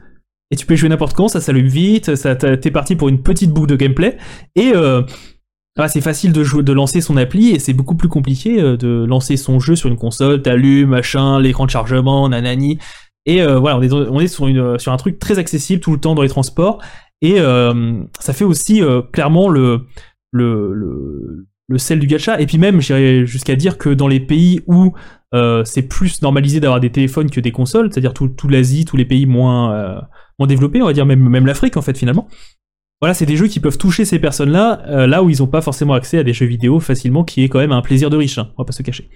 Et 0.50 0.56
tu 0.56 0.66
peux 0.66 0.74
jouer 0.74 0.88
n'importe 0.88 1.14
quand, 1.14 1.28
ça 1.28 1.40
s'allume 1.40 1.68
vite, 1.68 2.10
t'es 2.60 2.70
parti 2.70 2.96
pour 2.96 3.08
une 3.08 3.22
petite 3.22 3.52
boucle 3.52 3.68
de 3.68 3.76
gameplay. 3.76 4.16
Et 4.56 4.72
euh, 4.74 5.02
ah, 5.78 5.88
c'est 5.88 6.00
facile 6.00 6.32
de, 6.32 6.42
jouer, 6.42 6.64
de 6.64 6.72
lancer 6.72 7.00
son 7.00 7.16
appli 7.16 7.50
et 7.50 7.60
c'est 7.60 7.72
beaucoup 7.72 7.94
plus 7.94 8.08
compliqué 8.08 8.60
euh, 8.60 8.76
de 8.76 9.04
lancer 9.04 9.36
son 9.36 9.60
jeu 9.60 9.76
sur 9.76 9.88
une 9.88 9.96
console, 9.96 10.42
t'allumes, 10.42 10.90
machin, 10.90 11.38
l'écran 11.38 11.66
de 11.66 11.70
chargement, 11.70 12.28
nanani. 12.28 12.78
Et 13.26 13.44
voilà, 13.44 13.76
on 14.10 14.18
est, 14.18 14.26
sur, 14.28 14.92
un 14.92 14.96
truc 14.96 15.18
très 15.18 15.38
accessible 15.38 15.80
tout 15.80 15.92
le 15.92 16.00
temps 16.00 16.14
dans 16.14 16.22
les 16.22 16.28
transports. 16.28 16.82
Et 17.20 17.36
ça 17.38 18.32
fait 18.32 18.46
aussi 18.46 18.82
clairement 19.12 19.48
le, 19.48 19.86
le 20.32 21.78
sel 21.78 22.00
du 22.00 22.06
gacha. 22.06 22.40
Et 22.40 22.46
puis 22.46 22.56
même, 22.56 22.80
j'irais 22.80 23.26
jusqu'à 23.26 23.56
dire 23.56 23.76
que 23.76 23.90
dans 23.90 24.08
les 24.08 24.20
pays 24.20 24.62
où 24.66 24.94
euh, 25.34 25.64
c'est 25.64 25.82
plus 25.82 26.22
normalisé 26.22 26.60
d'avoir 26.60 26.80
des 26.80 26.90
téléphones 26.90 27.30
que 27.30 27.40
des 27.40 27.52
consoles, 27.52 27.92
c'est-à-dire 27.92 28.14
tout, 28.14 28.48
l'Asie, 28.48 28.84
tous 28.84 28.96
les 28.96 29.04
pays 29.04 29.26
moins, 29.26 29.74
euh, 29.74 30.00
développés, 30.46 30.82
on 30.82 30.86
va 30.86 30.92
dire 30.92 31.06
même, 31.06 31.46
l'Afrique 31.46 31.76
en 31.76 31.82
fait 31.82 31.96
finalement. 31.96 32.28
Voilà, 33.00 33.14
c'est 33.14 33.26
des 33.26 33.36
jeux 33.36 33.46
qui 33.46 33.60
peuvent 33.60 33.78
toucher 33.78 34.04
ces 34.04 34.18
personnes-là, 34.18 34.82
euh, 34.88 35.06
là 35.06 35.22
où 35.22 35.30
ils 35.30 35.38
n'ont 35.38 35.46
pas 35.46 35.62
forcément 35.62 35.94
accès 35.94 36.18
à 36.18 36.22
des 36.22 36.34
jeux 36.34 36.46
vidéo 36.46 36.80
facilement, 36.80 37.24
qui 37.24 37.42
est 37.42 37.48
quand 37.48 37.58
même 37.58 37.72
un 37.72 37.80
plaisir 37.80 38.10
de 38.10 38.16
riche, 38.16 38.38
hein, 38.38 38.50
on 38.58 38.62
va 38.62 38.66
pas 38.66 38.72
se 38.72 38.82
cacher. 38.82 39.08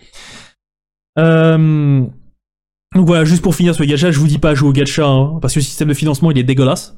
Donc 1.17 3.07
voilà, 3.09 3.25
juste 3.25 3.43
pour 3.43 3.57
finir 3.57 3.75
sur 3.75 3.83
le 3.83 3.89
gacha, 3.89 4.13
je 4.13 4.19
vous 4.21 4.29
dis 4.29 4.39
pas 4.39 4.55
jouer 4.55 4.69
au 4.69 4.73
gacha, 4.73 5.05
hein, 5.05 5.39
parce 5.43 5.55
que 5.55 5.59
le 5.59 5.65
système 5.65 5.89
de 5.89 5.95
financement 5.95 6.31
il 6.31 6.39
est 6.39 6.45
dégueulasse. 6.45 6.97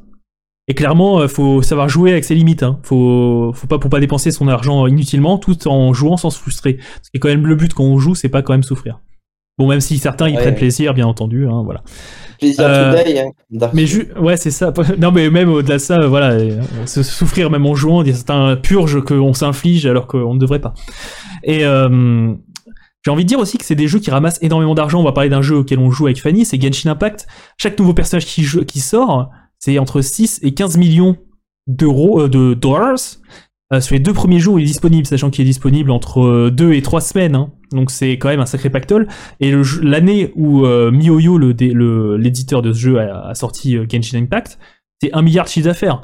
Et 0.69 0.75
clairement, 0.75 1.21
euh, 1.21 1.29
faut 1.29 1.63
savoir 1.63 1.89
jouer 1.89 2.11
avec 2.13 2.25
ses 2.25 2.35
limites. 2.35 2.63
Hein. 2.63 2.81
Faut, 2.83 3.53
faut 3.55 3.67
pas 3.67 3.79
pour 3.79 3.91
pas 3.91 4.01
dépenser 4.01 4.31
son 4.31 4.49
argent 4.49 4.87
inutilement, 4.87 5.39
tout 5.39 5.69
en 5.69 5.93
jouant 5.93 6.17
sans 6.17 6.31
se 6.31 6.39
frustrer. 6.39 6.79
Ce 7.03 7.11
qui 7.11 7.17
est 7.17 7.21
quand 7.21 7.29
même 7.29 7.47
le 7.47 7.55
but 7.55 7.73
quand 7.73 7.85
on 7.85 7.99
joue, 7.99 8.15
c'est 8.15 8.29
pas 8.29 8.43
quand 8.43 8.53
même 8.53 8.65
souffrir. 8.65 9.01
Bon, 9.59 9.67
même 9.69 9.81
si 9.81 9.97
certains 9.97 10.29
y 10.29 10.35
prennent 10.35 10.55
plaisir, 10.55 10.93
bien 10.93 11.07
entendu, 11.07 11.47
hein, 11.47 11.63
voilà. 11.65 11.83
Plaisir 12.39 12.67
euh, 12.67 12.93
today, 12.93 13.21
hein, 13.21 13.71
Mais 13.73 13.87
ouais, 14.19 14.37
c'est 14.37 14.51
ça. 14.51 14.71
Non, 14.99 15.11
mais 15.13 15.31
même 15.31 15.49
au-delà 15.49 15.77
de 15.77 15.81
ça, 15.81 15.99
euh, 15.99 16.09
voilà, 16.09 16.39
se 16.85 17.03
souffrir 17.03 17.51
même 17.51 17.65
en 17.65 17.75
jouant, 17.75 18.05
c'est 18.05 18.29
un 18.29 18.57
purge 18.57 19.03
qu'on 19.03 19.33
s'inflige 19.33 19.87
alors 19.87 20.07
qu'on 20.07 20.35
ne 20.35 20.39
devrait 20.39 20.61
pas. 20.61 20.75
Et 21.43 21.65
euh, 21.65 22.35
j'ai 23.03 23.11
envie 23.11 23.25
de 23.25 23.29
dire 23.29 23.39
aussi 23.39 23.57
que 23.57 23.65
c'est 23.65 23.75
des 23.75 23.89
jeux 23.89 23.99
qui 23.99 24.11
ramassent 24.11 24.39
énormément 24.43 24.75
d'argent. 24.75 25.01
On 25.01 25.05
va 25.05 25.13
parler 25.13 25.31
d'un 25.31 25.43
jeu 25.43 25.57
auquel 25.57 25.79
on 25.79 25.91
joue 25.91 26.05
avec 26.05 26.21
Fanny, 26.21 26.45
c'est 26.45 26.61
Genshin 26.61 26.91
Impact. 26.91 27.27
Chaque 27.57 27.79
nouveau 27.79 27.95
personnage 27.95 28.27
qui, 28.27 28.47
qui 28.67 28.81
sort, 28.81 29.31
c'est 29.59 29.79
entre 29.79 30.01
6 30.01 30.41
et 30.43 30.55
15 30.55 30.77
millions 30.77 31.17
d'euros, 31.67 32.23
euh, 32.23 32.29
de 32.29 32.55
dollars. 32.55 32.99
Euh, 33.73 33.81
sur 33.81 33.95
les 33.95 34.01
deux 34.01 34.13
premiers 34.13 34.39
jours, 34.39 34.61
il 34.61 34.63
est 34.63 34.67
disponible, 34.67 35.07
sachant 35.07 35.31
qu'il 35.31 35.43
est 35.43 35.49
disponible 35.49 35.91
entre 35.91 36.51
2 36.51 36.67
euh, 36.67 36.77
et 36.77 36.83
3 36.83 37.01
semaines. 37.01 37.35
Hein. 37.35 37.53
Donc 37.73 37.91
c'est 37.91 38.13
quand 38.13 38.29
même 38.29 38.41
un 38.41 38.47
sacré 38.47 38.71
pactole. 38.71 39.09
Et 39.41 39.53
l'année 39.83 40.33
où 40.37 40.65
MiHoYo, 40.67 41.39
l'éditeur 41.39 42.63
de 42.63 42.73
ce 42.73 42.79
jeu, 42.79 43.01
a, 43.01 43.35
sorti 43.35 43.77
Genshin 43.91 44.19
Impact, 44.19 44.59
c'est 45.03 45.13
1 45.13 45.23
milliard 45.23 45.47
de 45.47 45.51
chiffre 45.51 45.67
d'affaires. 45.67 46.01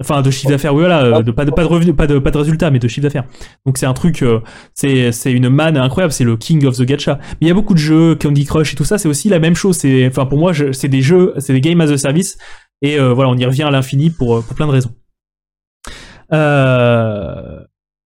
Enfin, 0.00 0.22
de 0.22 0.30
chiffre 0.30 0.48
d'affaires, 0.48 0.72
oui, 0.74 0.80
voilà, 0.80 1.04
euh, 1.04 1.22
de, 1.22 1.30
pas, 1.30 1.44
de, 1.44 1.50
pas 1.50 1.62
de 1.62 1.92
pas 1.92 2.06
de, 2.06 2.18
pas 2.18 2.30
résultats, 2.30 2.70
mais 2.70 2.78
de 2.78 2.88
chiffre 2.88 3.02
d'affaires. 3.02 3.24
Donc 3.66 3.76
c'est 3.76 3.84
un 3.84 3.92
truc, 3.92 4.22
euh, 4.22 4.40
c'est, 4.72 5.12
c'est 5.12 5.30
une 5.30 5.50
manne 5.50 5.76
incroyable, 5.76 6.12
c'est 6.12 6.24
le 6.24 6.38
king 6.38 6.64
of 6.64 6.78
the 6.78 6.82
gacha. 6.82 7.18
Mais 7.32 7.36
il 7.42 7.48
y 7.48 7.50
a 7.50 7.54
beaucoup 7.54 7.74
de 7.74 7.78
jeux, 7.78 8.14
Candy 8.14 8.46
Crush 8.46 8.72
et 8.72 8.76
tout 8.76 8.84
ça, 8.84 8.96
c'est 8.96 9.08
aussi 9.08 9.28
la 9.28 9.38
même 9.38 9.54
chose. 9.54 9.78
Enfin, 10.06 10.24
pour 10.24 10.38
moi, 10.38 10.52
c'est 10.72 10.88
des 10.88 11.02
jeux, 11.02 11.34
c'est 11.36 11.52
des 11.52 11.60
games 11.60 11.80
as 11.82 11.90
a 11.90 11.98
service. 11.98 12.38
Et 12.80 12.98
euh, 12.98 13.12
voilà, 13.12 13.28
on 13.28 13.36
y 13.36 13.44
revient 13.44 13.64
à 13.64 13.70
l'infini 13.70 14.08
pour, 14.08 14.42
pour 14.42 14.56
plein 14.56 14.66
de 14.66 14.72
raisons. 14.72 14.90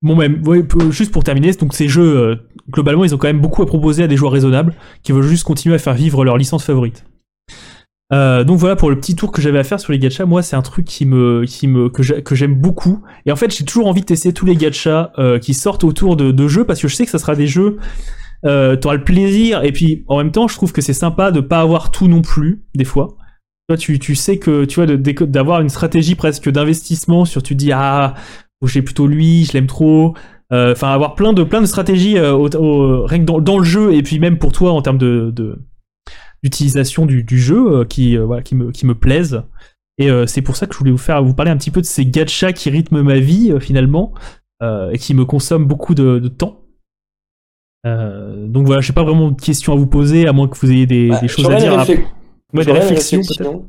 Bon, 0.03 0.17
même, 0.17 0.43
juste 0.91 1.13
pour 1.13 1.23
terminer, 1.23 1.53
donc 1.53 1.75
ces 1.75 1.89
jeux, 1.89 2.41
globalement, 2.71 3.05
ils 3.05 3.15
ont 3.15 3.19
quand 3.19 3.29
même 3.29 3.41
beaucoup 3.41 3.63
à 3.63 3.67
proposer 3.67 4.03
à 4.03 4.07
des 4.09 4.17
joueurs 4.17 4.33
raisonnables 4.33 4.75
qui 5.03 5.13
veulent 5.13 5.23
juste 5.23 5.45
continuer 5.45 5.77
à 5.77 5.79
faire 5.79 5.95
vivre 5.95 6.25
leur 6.25 6.37
licence 6.37 6.65
favorite. 6.65 7.05
Euh, 8.15 8.45
donc 8.45 8.59
voilà 8.59 8.77
pour 8.77 8.91
le 8.91 8.97
petit 8.97 9.17
tour 9.17 9.33
que 9.33 9.43
j'avais 9.43 9.59
à 9.59 9.65
faire 9.65 9.81
sur 9.81 9.93
les 9.93 9.99
gachas. 9.99 10.25
Moi, 10.25 10.43
c'est 10.43 10.55
un 10.55 10.63
truc 10.63 10.85
qui 10.85 11.05
me, 11.05 11.45
qui 11.47 11.67
me, 11.67 11.89
que 11.89 12.35
j'aime 12.35 12.55
beaucoup. 12.55 13.03
Et 13.27 13.33
en 13.33 13.37
fait, 13.37 13.55
j'ai 13.55 13.65
toujours 13.65 13.89
envie 13.89 14.03
de 14.03 14.07
tester 14.07 14.33
tous 14.33 14.47
les 14.47 14.57
gachas 14.57 15.11
euh, 15.19 15.39
qui 15.39 15.53
sortent 15.53 15.85
autour 15.85 16.17
de, 16.17 16.49
jeux 16.49 16.65
parce 16.65 16.81
que 16.81 16.89
je 16.89 16.95
sais 16.95 17.05
que 17.05 17.11
ça 17.11 17.19
sera 17.19 17.35
des 17.35 17.49
jeux. 17.49 17.79
Euh, 18.47 18.77
T'auras 18.77 18.97
le 18.97 19.05
plaisir 19.05 19.65
et 19.65 19.73
puis 19.73 20.05
en 20.07 20.19
même 20.19 20.31
temps, 20.31 20.47
je 20.49 20.55
trouve 20.55 20.73
que 20.73 20.83
c'est 20.83 20.93
sympa 20.93 21.33
de 21.33 21.41
pas 21.41 21.61
avoir 21.61 21.91
tout 21.91 22.07
non 22.09 22.23
plus 22.23 22.63
des 22.75 22.85
fois. 22.85 23.17
Tu, 23.79 23.99
tu 23.99 24.15
sais 24.15 24.39
que 24.39 24.67
tu 24.67 24.85
vois 24.85 24.87
d'avoir 24.87 25.63
une 25.63 25.71
stratégie 25.71 26.15
presque 26.15 26.51
d'investissement 26.51 27.25
sur 27.25 27.43
tu 27.43 27.55
dis 27.55 27.73
ah 27.73 28.15
j'ai 28.63 28.83
plutôt 28.83 29.07
lui, 29.07 29.45
je 29.45 29.53
l'aime 29.53 29.67
trop. 29.67 30.15
Euh, 30.53 30.73
enfin, 30.73 30.93
avoir 30.93 31.15
plein 31.15 31.33
de 31.33 31.43
plein 31.43 31.63
de 31.63 31.67
stratégies 31.67 32.21
au, 32.21 33.07
rien 33.07 33.21
dans, 33.21 33.59
le 33.59 33.65
jeu 33.65 33.95
et 33.95 34.03
puis 34.03 34.19
même 34.19 34.39
pour 34.39 34.53
toi 34.53 34.73
en 34.73 34.83
termes 34.83 34.99
de 34.99 35.33
d'utilisation 36.45 37.07
du, 37.07 37.39
jeu 37.39 37.81
euh, 37.81 37.85
qui, 37.85 38.17
euh, 38.17 38.25
voilà, 38.25 38.43
qui, 38.43 38.55
me, 38.55 38.71
qui 38.71 38.87
me 38.87 38.95
plaisent. 38.95 39.43
Et 39.97 40.11
euh, 40.11 40.27
c'est 40.27 40.43
pour 40.43 40.57
ça 40.57 40.67
que 40.67 40.75
je 40.75 40.79
voulais 40.79 40.91
vous 40.91 40.99
faire 40.99 41.25
vous 41.25 41.35
parler 41.35 41.51
un 41.51 41.57
petit 41.57 41.71
peu 41.71 41.81
de 41.81 41.87
ces 41.87 42.05
gachas 42.05 42.53
qui 42.53 42.69
rythment 42.69 43.03
ma 43.03 43.19
vie 43.19 43.53
finalement 43.61 44.13
et 44.93 44.97
qui 44.97 45.13
me 45.13 45.27
consomment 45.27 45.67
beaucoup 45.67 45.95
de, 45.95 46.27
temps. 46.29 46.63
donc 47.85 48.67
voilà, 48.67 48.81
j'ai 48.81 48.95
pas 48.95 49.03
vraiment 49.03 49.31
de 49.31 49.39
questions 49.39 49.75
à 49.75 49.77
vous 49.77 49.87
poser, 49.87 50.27
à 50.27 50.33
moins 50.33 50.49
que 50.49 50.57
vous 50.57 50.71
ayez 50.71 50.87
des, 50.87 51.11
bah, 51.11 51.27
choses 51.27 51.51
à 51.51 51.57
dire. 51.57 51.85
des 52.55 52.73
réflexions 52.73 53.21
peut-être. 53.21 53.61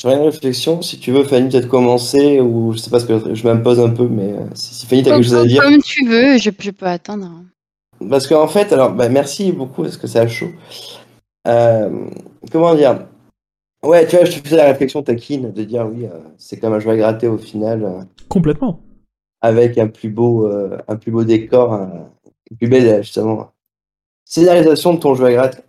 J'aurais 0.00 0.16
une 0.16 0.24
réflexion, 0.24 0.82
si 0.82 0.98
tu 0.98 1.10
veux, 1.10 1.24
Fanny, 1.24 1.48
peut-être 1.48 1.68
commencer, 1.68 2.38
ou 2.40 2.72
je 2.72 2.78
sais 2.78 2.90
pas 2.90 3.00
ce 3.00 3.06
que 3.06 3.34
je 3.34 3.44
m'impose 3.46 3.80
un 3.80 3.88
peu, 3.88 4.06
mais 4.06 4.34
si, 4.52 4.84
Fanny, 4.84 5.04
t'as 5.04 5.12
quelque 5.12 5.24
chose 5.24 5.34
à 5.36 5.46
dire. 5.46 5.62
Comme 5.62 5.80
tu 5.80 6.06
veux, 6.06 6.36
je, 6.36 6.50
je 6.58 6.70
peux 6.70 6.86
attendre. 6.86 7.30
parce 8.10 8.26
qu'en 8.26 8.48
fait, 8.48 8.74
alors, 8.74 8.92
bah, 8.92 9.08
merci 9.08 9.52
beaucoup 9.52 9.84
parce 9.84 9.96
que 9.96 10.06
c'est 10.06 10.18
à 10.18 10.28
chaud. 10.28 10.50
Euh, 11.46 12.08
comment 12.50 12.74
dire? 12.74 13.06
Ouais, 13.82 14.06
tu 14.06 14.16
vois, 14.16 14.24
je 14.24 14.38
te 14.38 14.44
faisais 14.44 14.56
la 14.56 14.66
réflexion 14.66 15.02
taquine 15.02 15.52
de 15.52 15.64
dire 15.64 15.86
oui, 15.86 16.06
euh, 16.06 16.18
c'est 16.38 16.58
comme 16.60 16.72
un 16.72 16.78
jouet 16.78 16.96
gratté 16.96 17.26
au 17.26 17.38
final, 17.38 17.84
euh, 17.84 18.02
Complètement. 18.28 18.80
avec 19.40 19.76
un 19.78 19.88
plus 19.88 20.08
beau, 20.08 20.46
euh, 20.46 20.78
un 20.86 20.96
plus 20.96 21.10
beau 21.10 21.24
décor, 21.24 21.72
un- 21.72 22.08
une 22.50 22.56
plus 22.56 22.68
belle 22.68 23.02
justement 23.02 23.50
scénarisation 24.24 24.94
de 24.94 25.00
ton 25.00 25.14
jeu 25.14 25.24
à 25.26 25.32
gratter. 25.32 25.62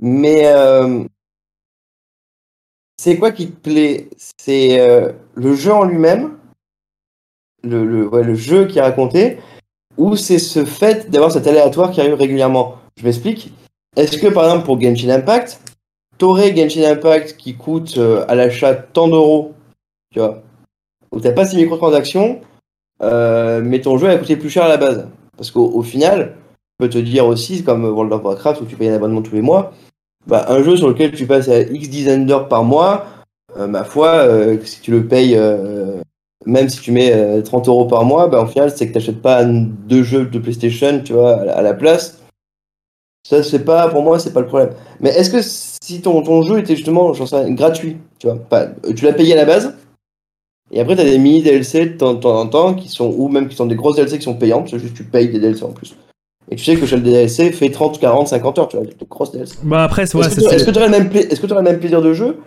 Mais 0.00 0.46
euh, 0.46 1.04
c'est 2.96 3.18
quoi 3.18 3.32
qui 3.32 3.50
te 3.50 3.60
plaît? 3.68 4.08
C'est 4.16 5.12
le 5.34 5.54
jeu 5.54 5.72
en 5.72 5.84
lui-même, 5.84 6.38
le, 7.62 7.84
le, 7.84 8.08
ouais, 8.08 8.22
le 8.24 8.34
jeu 8.34 8.66
qui 8.66 8.78
est 8.78 8.82
raconté, 8.82 9.38
ou 9.98 10.16
c'est 10.16 10.38
ce 10.38 10.64
fait 10.64 11.10
d'avoir 11.10 11.30
cet 11.32 11.46
aléatoire 11.46 11.90
qui 11.90 12.00
arrive 12.00 12.14
régulièrement? 12.14 12.76
Je 12.96 13.04
m'explique. 13.04 13.52
Est-ce 13.96 14.18
que 14.18 14.28
par 14.28 14.44
exemple 14.44 14.64
pour 14.64 14.80
Genshin 14.80 15.10
Impact, 15.10 15.60
t'aurais 16.18 16.54
Genshin 16.56 16.84
Impact 16.84 17.36
qui 17.36 17.54
coûte 17.54 17.98
euh, 17.98 18.24
à 18.28 18.34
l'achat 18.34 18.74
tant 18.74 19.08
d'euros, 19.08 19.52
tu 20.12 20.18
vois, 20.18 20.42
où 21.10 21.20
t'as 21.20 21.32
pas 21.32 21.44
ces 21.44 21.56
microtransactions, 21.56 22.40
euh, 23.02 23.60
mais 23.62 23.80
ton 23.80 23.98
jeu 23.98 24.08
a 24.08 24.16
coûté 24.16 24.36
plus 24.36 24.50
cher 24.50 24.64
à 24.64 24.68
la 24.68 24.76
base? 24.76 25.08
Parce 25.36 25.50
qu'au 25.50 25.70
au 25.74 25.82
final, 25.82 26.36
je 26.78 26.86
peux 26.86 26.90
te 26.90 26.98
dire 26.98 27.26
aussi, 27.26 27.64
comme 27.64 27.84
World 27.84 28.12
of 28.12 28.24
Warcraft 28.24 28.62
où 28.62 28.64
tu 28.64 28.76
payes 28.76 28.88
un 28.88 28.94
abonnement 28.94 29.22
tous 29.22 29.34
les 29.34 29.42
mois, 29.42 29.72
bah, 30.26 30.46
un 30.48 30.62
jeu 30.62 30.76
sur 30.76 30.88
lequel 30.88 31.12
tu 31.12 31.26
passes 31.26 31.48
à 31.48 31.60
X 31.60 31.88
dizaines 31.88 32.26
d'heures 32.26 32.48
par 32.48 32.64
mois, 32.64 33.06
euh, 33.58 33.66
ma 33.66 33.84
foi, 33.84 34.26
si 34.64 34.80
tu 34.80 34.90
le 34.90 35.06
payes, 35.06 35.36
même 36.46 36.68
si 36.68 36.80
tu 36.80 36.92
mets 36.92 37.12
euh, 37.12 37.42
30 37.42 37.68
euros 37.68 37.86
par 37.86 38.04
mois, 38.04 38.28
bah, 38.28 38.42
au 38.42 38.46
final, 38.46 38.70
c'est 38.70 38.86
que 38.86 38.92
tu 38.92 38.98
n'achètes 38.98 39.22
pas 39.22 39.44
deux 39.44 40.02
jeux 40.02 40.26
de 40.26 40.38
PlayStation, 40.38 41.00
tu 41.04 41.12
vois, 41.12 41.40
à 41.50 41.62
la 41.62 41.74
place. 41.74 42.21
Ça, 43.24 43.42
c'est 43.42 43.64
pas, 43.64 43.88
pour 43.88 44.02
moi, 44.02 44.18
c'est 44.18 44.32
pas 44.32 44.40
le 44.40 44.46
problème. 44.46 44.70
Mais 45.00 45.10
est-ce 45.10 45.30
que 45.30 45.40
si 45.42 46.00
ton, 46.02 46.22
ton 46.22 46.42
jeu 46.42 46.58
était 46.58 46.74
justement, 46.76 47.12
j'en 47.14 47.26
sais 47.26 47.36
rien, 47.36 47.50
gratuit, 47.52 47.98
tu 48.18 48.26
vois, 48.26 48.36
pas, 48.36 48.62
euh, 48.84 48.92
tu 48.94 49.04
l'as 49.04 49.12
payé 49.12 49.32
à 49.34 49.36
la 49.36 49.44
base, 49.44 49.76
et 50.72 50.80
après, 50.80 50.94
tu 50.96 51.02
as 51.02 51.04
des 51.04 51.18
mini 51.18 51.42
DLC 51.42 51.86
de 51.86 51.96
temps, 51.98 52.14
de 52.14 52.26
en 52.26 52.46
temps, 52.46 52.74
qui 52.74 52.88
sont, 52.88 53.14
ou 53.16 53.28
même 53.28 53.48
qui 53.48 53.56
sont 53.56 53.66
des 53.66 53.74
grosses 53.76 53.96
DLC 53.96 54.18
qui 54.18 54.24
sont 54.24 54.34
payantes, 54.34 54.68
c'est 54.70 54.78
juste 54.78 54.94
tu 54.94 55.04
payes 55.04 55.28
des 55.28 55.38
DLC 55.38 55.62
en 55.64 55.72
plus. 55.72 55.94
Et 56.50 56.56
tu 56.56 56.64
sais 56.64 56.76
que 56.76 56.86
chaque 56.86 57.02
DLC 57.02 57.52
fait 57.52 57.70
30, 57.70 58.00
40, 58.00 58.28
50 58.28 58.58
heures, 58.58 58.68
tu 58.68 58.76
vois, 58.76 58.86
des 58.86 58.94
grosses 59.08 59.32
DLC. 59.32 59.56
Bah 59.62 59.84
après, 59.84 60.06
c'est- 60.06 60.18
ouais, 60.18 60.26
Est-ce 60.26 60.34
que 60.34 60.40
tu 60.40 60.46
que 60.66 60.70
tu 60.70 60.78
aurais, 60.78 60.88
le 60.88 61.36
que 61.36 61.54
le 61.54 61.62
même 61.62 61.78
plaisir 61.78 62.02
de 62.02 62.12
jeu 62.12 62.38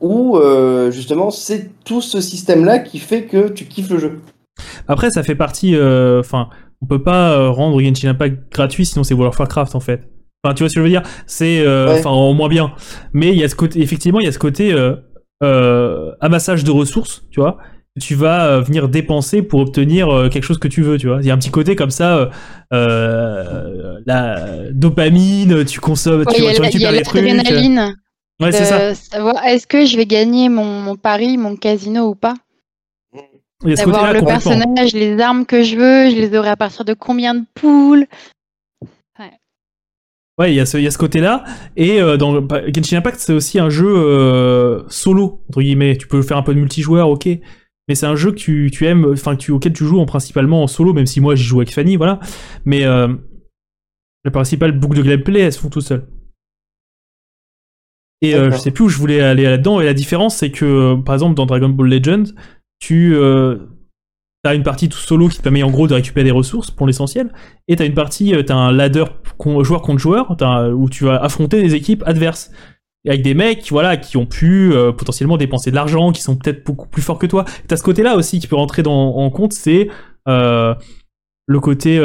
ou 0.00 0.36
euh, 0.38 0.90
justement 0.90 1.30
c'est 1.30 1.70
tout 1.84 2.00
ce 2.00 2.20
système-là 2.20 2.78
qui 2.78 2.98
fait 2.98 3.24
que 3.24 3.48
tu 3.48 3.64
kiffes 3.66 3.90
le 3.90 3.98
jeu? 3.98 4.20
Après, 4.88 5.10
ça 5.10 5.22
fait 5.22 5.34
partie. 5.34 5.74
euh, 5.74 6.20
Enfin, 6.20 6.48
on 6.82 6.86
peut 6.86 7.02
pas 7.02 7.32
euh, 7.32 7.50
rendre 7.50 7.80
Genshin 7.80 8.08
Impact 8.10 8.52
gratuit, 8.52 8.86
sinon 8.86 9.04
c'est 9.04 9.14
World 9.14 9.32
of 9.34 9.38
Warcraft 9.38 9.74
en 9.74 9.80
fait. 9.80 10.08
Enfin, 10.42 10.54
tu 10.54 10.62
vois 10.62 10.70
ce 10.70 10.74
que 10.74 10.80
je 10.80 10.84
veux 10.84 10.88
dire? 10.90 11.02
C'est, 11.26 11.60
euh, 11.60 11.86
Ouais. 11.88 11.98
enfin, 11.98 12.10
en 12.10 12.32
moins 12.32 12.48
bien. 12.48 12.72
Mais 13.12 13.28
il 13.28 13.36
y 13.36 13.44
a 13.44 13.48
ce 13.48 13.54
côté, 13.54 13.80
effectivement, 13.82 14.20
il 14.20 14.24
y 14.24 14.28
a 14.28 14.32
ce 14.32 14.38
côté 14.38 14.72
euh, 14.72 14.96
euh, 15.42 16.12
amassage 16.20 16.64
de 16.64 16.70
ressources, 16.70 17.22
tu 17.30 17.40
vois. 17.40 17.58
Tu 18.00 18.14
vas 18.14 18.60
venir 18.60 18.88
dépenser 18.88 19.42
pour 19.42 19.60
obtenir 19.60 20.28
quelque 20.32 20.44
chose 20.44 20.58
que 20.58 20.68
tu 20.68 20.80
veux, 20.80 20.96
tu 20.96 21.08
vois. 21.08 21.18
Il 21.20 21.26
y 21.26 21.30
a 21.30 21.34
un 21.34 21.38
petit 21.38 21.50
côté 21.50 21.76
comme 21.76 21.90
ça, 21.90 22.30
la 24.06 24.70
dopamine, 24.72 25.64
tu 25.64 25.80
consommes, 25.80 26.20
Ouais, 26.20 26.26
tu, 26.34 26.36
tu 26.36 26.42
la- 26.42 26.50
il 26.50 26.54
y 26.54 26.58
a 26.58 26.62
récupères 26.62 26.92
des 26.92 27.02
trucs. 27.02 27.22
l'adrénaline 27.24 27.94
Ouais, 28.40 28.52
c'est 28.52 28.64
ça. 28.64 28.90
de 28.90 28.94
savoir 28.94 29.44
est-ce 29.44 29.66
que 29.66 29.84
je 29.84 29.96
vais 29.98 30.06
gagner 30.06 30.48
mon, 30.48 30.64
mon 30.64 30.96
pari, 30.96 31.36
mon 31.36 31.56
casino 31.56 32.06
ou 32.08 32.14
pas? 32.14 32.34
Il 33.64 33.70
y 33.70 33.72
a 33.72 33.76
ce 33.76 33.84
D'avoir 33.84 34.12
côté-là 34.12 34.20
le 34.20 34.26
personnage, 34.26 34.92
les 34.94 35.20
armes 35.20 35.44
que 35.44 35.62
je 35.62 35.76
veux, 35.76 36.10
je 36.10 36.16
les 36.16 36.36
aurai 36.36 36.48
à 36.48 36.56
partir 36.56 36.84
de 36.84 36.94
combien 36.94 37.34
de 37.34 37.44
poules? 37.54 38.06
Ouais, 40.38 40.52
il 40.52 40.56
y 40.56 40.60
a 40.60 40.64
ce, 40.64 40.78
il 40.78 40.84
y 40.84 40.86
a 40.86 40.90
ce 40.90 40.96
côté-là. 40.96 41.44
Et 41.76 42.00
euh, 42.00 42.16
dans 42.16 42.40
bah, 42.40 42.62
Genshin 42.72 42.96
Impact, 42.96 43.20
c'est 43.20 43.34
aussi 43.34 43.58
un 43.58 43.68
jeu 43.68 43.94
euh, 43.94 44.82
solo, 44.88 45.44
entre 45.50 45.60
guillemets. 45.60 45.98
Tu 45.98 46.06
peux 46.06 46.22
faire 46.22 46.38
un 46.38 46.42
peu 46.42 46.54
de 46.54 46.58
multijoueur, 46.58 47.10
ok. 47.10 47.28
Mais 47.88 47.94
c'est 47.94 48.06
un 48.06 48.16
jeu 48.16 48.30
que 48.30 48.36
tu, 48.36 48.70
tu 48.72 48.86
aimes, 48.86 49.04
enfin, 49.12 49.36
que 49.36 49.42
tu, 49.42 49.50
auquel 49.50 49.74
tu 49.74 49.84
joues 49.84 50.00
en 50.00 50.06
principalement 50.06 50.62
en 50.62 50.66
solo, 50.66 50.94
même 50.94 51.04
si 51.04 51.20
moi 51.20 51.34
j'y 51.34 51.44
joue 51.44 51.58
avec 51.58 51.74
Fanny, 51.74 51.96
voilà. 51.96 52.20
Mais 52.64 52.84
euh, 52.84 53.08
la 54.24 54.30
principale 54.30 54.72
boucle 54.72 54.96
de 54.96 55.02
gameplay, 55.02 55.40
elles 55.40 55.52
se 55.52 55.58
font 55.58 55.68
tout 55.68 55.82
seules. 55.82 56.06
Et 58.22 58.34
euh, 58.34 58.50
je 58.50 58.56
sais 58.56 58.70
plus 58.70 58.84
où 58.84 58.88
je 58.88 58.96
voulais 58.96 59.20
aller 59.20 59.42
là-dedans. 59.42 59.82
Et 59.82 59.84
la 59.84 59.94
différence, 59.94 60.36
c'est 60.36 60.50
que, 60.50 60.94
par 61.02 61.14
exemple, 61.14 61.34
dans 61.34 61.44
Dragon 61.44 61.68
Ball 61.68 61.90
Legends, 61.90 62.32
tu 62.80 63.14
euh, 63.14 63.58
as 64.44 64.54
une 64.54 64.62
partie 64.62 64.88
tout 64.88 64.98
solo 64.98 65.28
qui 65.28 65.36
te 65.36 65.42
permet 65.42 65.62
en 65.62 65.70
gros 65.70 65.86
de 65.86 65.94
récupérer 65.94 66.24
des 66.24 66.30
ressources 66.30 66.70
pour 66.70 66.86
l'essentiel. 66.86 67.30
Et 67.68 67.76
t'as 67.76 67.86
une 67.86 67.94
partie, 67.94 68.34
euh, 68.34 68.42
t'as 68.42 68.56
un 68.56 68.72
ladder 68.72 69.04
joueur 69.62 69.82
contre 69.82 69.98
joueur, 69.98 70.36
où 70.74 70.88
tu 70.90 71.04
vas 71.04 71.16
affronter 71.22 71.62
des 71.62 71.74
équipes 71.74 72.02
adverses. 72.06 72.50
Avec 73.08 73.22
des 73.22 73.32
mecs, 73.32 73.66
voilà, 73.70 73.96
qui 73.96 74.18
ont 74.18 74.26
pu 74.26 74.72
euh, 74.74 74.92
potentiellement 74.92 75.38
dépenser 75.38 75.70
de 75.70 75.76
l'argent, 75.76 76.12
qui 76.12 76.20
sont 76.20 76.36
peut-être 76.36 76.66
beaucoup 76.66 76.88
plus 76.88 77.00
forts 77.00 77.18
que 77.18 77.26
toi. 77.26 77.44
T'as 77.68 77.76
ce 77.76 77.82
côté-là 77.82 78.16
aussi 78.16 78.40
qui 78.40 78.46
peut 78.46 78.56
rentrer 78.56 78.82
en 78.86 79.30
compte, 79.30 79.52
c'est 79.52 79.88
le 80.26 81.60
côté 81.60 82.00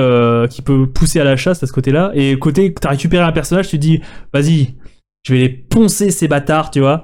qui 0.49 0.61
peut 0.61 0.87
pousser 0.87 1.19
à 1.19 1.23
la 1.23 1.35
chasse, 1.35 1.63
à 1.63 1.67
ce 1.67 1.73
côté-là. 1.73 2.11
Et 2.15 2.37
côté 2.37 2.73
que 2.73 2.79
t'as 2.79 2.89
récupéré 2.89 3.23
un 3.23 3.31
personnage, 3.31 3.67
tu 3.69 3.77
te 3.77 3.81
dis, 3.81 4.01
vas-y, 4.33 4.75
je 5.23 5.33
vais 5.33 5.39
les 5.39 5.49
poncer 5.49 6.11
ces 6.11 6.27
bâtards, 6.27 6.71
tu 6.71 6.79
vois. 6.79 7.03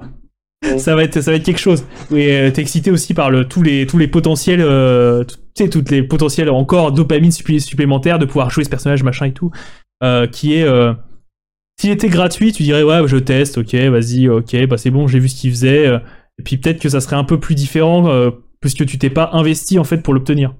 Ça 0.78 0.94
va 0.94 1.04
être, 1.04 1.20
quelque 1.42 1.58
chose. 1.58 1.84
Et 2.14 2.36
euh, 2.36 2.50
t'es 2.50 2.62
excité 2.62 2.90
aussi 2.90 3.14
par 3.14 3.30
tous 3.48 3.62
les, 3.62 3.86
potentiels, 4.08 4.60
euh, 4.62 5.24
tu 5.24 5.34
sais, 5.64 5.68
toutes 5.68 5.90
les 5.90 6.02
potentiels 6.02 6.50
encore 6.50 6.92
dopamine 6.92 7.30
supplé- 7.30 7.60
supplémentaires 7.60 8.18
de 8.18 8.26
pouvoir 8.26 8.50
jouer 8.50 8.64
ce 8.64 8.70
personnage, 8.70 9.02
machin 9.02 9.26
et 9.26 9.32
tout, 9.32 9.50
euh, 10.02 10.26
qui 10.26 10.54
est, 10.54 10.66
s'il 11.80 11.90
était 11.90 12.08
gratuit, 12.08 12.52
tu 12.52 12.62
dirais 12.62 12.82
ouais, 12.82 13.06
je 13.06 13.16
teste, 13.16 13.58
ok, 13.58 13.74
vas-y, 13.74 14.28
ok, 14.28 14.66
bah 14.66 14.78
c'est 14.78 14.90
bon, 14.90 15.08
j'ai 15.08 15.18
vu 15.18 15.28
ce 15.28 15.40
qu'il 15.40 15.50
faisait. 15.50 15.86
et 15.86 16.42
puis 16.44 16.56
peut-être 16.56 16.80
que 16.80 16.88
ça 16.88 17.00
serait 17.00 17.16
un 17.16 17.24
peu 17.24 17.40
plus 17.40 17.54
différent 17.54 18.30
puisque 18.60 18.86
tu 18.86 18.98
t'es 18.98 19.10
pas 19.10 19.30
investi 19.32 19.78
en 19.78 19.84
fait 19.84 19.98
pour 19.98 20.14
l'obtenir. 20.14 20.54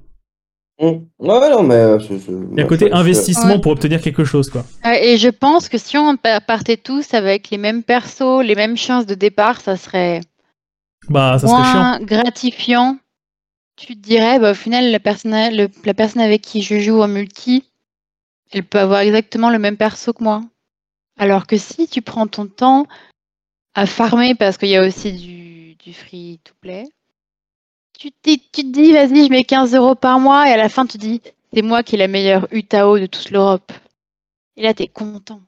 Hum. 0.82 1.06
Ouais, 1.20 1.38
ouais, 1.38 1.50
non, 1.50 1.62
mais. 1.62 1.74
euh, 1.76 1.98
c'est- 2.00 2.18
c'est- 2.18 2.32
Il 2.32 2.58
y 2.58 2.60
a 2.60 2.64
un 2.64 2.68
côté 2.68 2.86
je- 2.86 2.90
je- 2.90 2.96
investissement 2.96 3.54
Ouais. 3.54 3.60
pour 3.60 3.70
obtenir 3.72 4.00
quelque 4.00 4.24
chose, 4.24 4.50
quoi. 4.50 4.64
Et 5.00 5.16
je 5.16 5.28
pense 5.28 5.68
que 5.68 5.78
si 5.78 5.96
on 5.96 6.16
pa- 6.16 6.40
partait 6.40 6.76
tous 6.76 7.14
avec 7.14 7.50
les 7.50 7.58
mêmes 7.58 7.84
persos, 7.84 8.42
les 8.44 8.56
mêmes 8.56 8.76
chances 8.76 9.06
de 9.06 9.14
départ, 9.14 9.60
ça 9.60 9.76
serait 9.76 10.20
Bah, 11.08 11.38
ça 11.38 11.46
serait 11.46 11.62
chiant. 11.62 11.72
moins 11.74 12.00
gratifiant. 12.00 12.98
Tu 13.76 13.94
te 13.94 14.00
dirais, 14.00 14.38
bah, 14.40 14.50
au 14.50 14.54
final, 14.54 14.90
la 14.90 14.98
personne, 15.00 15.54
le- 15.56 15.68
la 15.84 15.94
personne 15.94 16.20
avec 16.20 16.42
qui 16.42 16.62
je 16.62 16.78
joue 16.80 17.00
en 17.00 17.08
multi, 17.08 17.64
elle 18.50 18.64
peut 18.64 18.80
avoir 18.80 19.00
exactement 19.00 19.50
le 19.50 19.58
même 19.60 19.76
perso 19.76 20.12
que 20.12 20.22
moi. 20.24 20.42
Alors 21.18 21.46
que 21.46 21.56
si 21.56 21.86
tu 21.88 22.02
prends 22.02 22.26
ton 22.26 22.46
temps 22.46 22.86
à 23.74 23.86
farmer, 23.86 24.34
parce 24.34 24.58
qu'il 24.58 24.68
y 24.70 24.76
a 24.76 24.84
aussi 24.86 25.12
du, 25.12 25.74
du 25.76 25.94
free-to-play, 25.94 26.84
tu, 26.84 26.90
te 26.90 27.01
tu 28.22 28.38
te 28.38 28.72
dis, 28.72 28.92
vas-y, 28.92 29.26
je 29.26 29.30
mets 29.30 29.44
15 29.44 29.74
euros 29.74 29.94
par 29.94 30.18
mois, 30.18 30.48
et 30.48 30.52
à 30.52 30.56
la 30.56 30.68
fin, 30.68 30.86
tu 30.86 30.98
te 30.98 31.02
dis, 31.02 31.20
c'est 31.52 31.62
moi 31.62 31.82
qui 31.82 31.94
ai 31.94 31.98
la 31.98 32.08
meilleure 32.08 32.46
UTAO 32.50 32.98
de 32.98 33.06
toute 33.06 33.30
l'Europe. 33.30 33.72
Et 34.56 34.62
là, 34.62 34.74
t'es 34.74 34.86
content. 34.88 35.40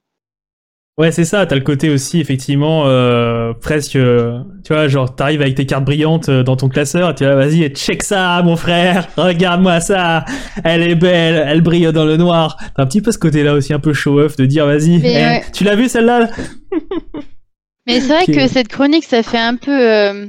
Ouais, 0.96 1.10
c'est 1.10 1.24
ça, 1.24 1.44
t'as 1.44 1.56
le 1.56 1.62
côté 1.62 1.90
aussi, 1.90 2.20
effectivement, 2.20 2.84
euh, 2.86 3.52
presque, 3.52 3.96
euh, 3.96 4.38
tu 4.64 4.72
vois, 4.72 4.86
genre, 4.86 5.12
t'arrives 5.12 5.42
avec 5.42 5.56
tes 5.56 5.66
cartes 5.66 5.84
brillantes 5.84 6.28
euh, 6.28 6.44
dans 6.44 6.54
ton 6.56 6.68
classeur, 6.68 7.10
et 7.10 7.14
tu 7.16 7.24
vas, 7.24 7.34
vas-y, 7.34 7.68
check 7.70 8.04
ça, 8.04 8.40
mon 8.44 8.54
frère, 8.54 9.08
regarde-moi 9.16 9.80
ça, 9.80 10.24
elle 10.62 10.82
est 10.82 10.94
belle, 10.94 11.44
elle 11.48 11.62
brille 11.62 11.92
dans 11.92 12.04
le 12.04 12.16
noir. 12.16 12.56
T'as 12.76 12.84
un 12.84 12.86
petit 12.86 13.02
peu 13.02 13.10
ce 13.10 13.18
côté-là 13.18 13.54
aussi, 13.54 13.72
un 13.72 13.80
peu 13.80 13.92
show-off, 13.92 14.36
de 14.36 14.46
dire, 14.46 14.66
vas-y, 14.66 15.00
eh, 15.04 15.14
ouais. 15.16 15.44
tu 15.52 15.64
l'as 15.64 15.74
vu 15.74 15.88
celle-là? 15.88 16.30
Mais 17.86 18.00
c'est 18.00 18.24
vrai 18.24 18.26
que 18.26 18.46
cette 18.46 18.68
chronique, 18.68 19.04
ça 19.04 19.22
fait 19.24 19.38
un 19.38 19.56
peu. 19.56 19.72
euh, 19.72 20.26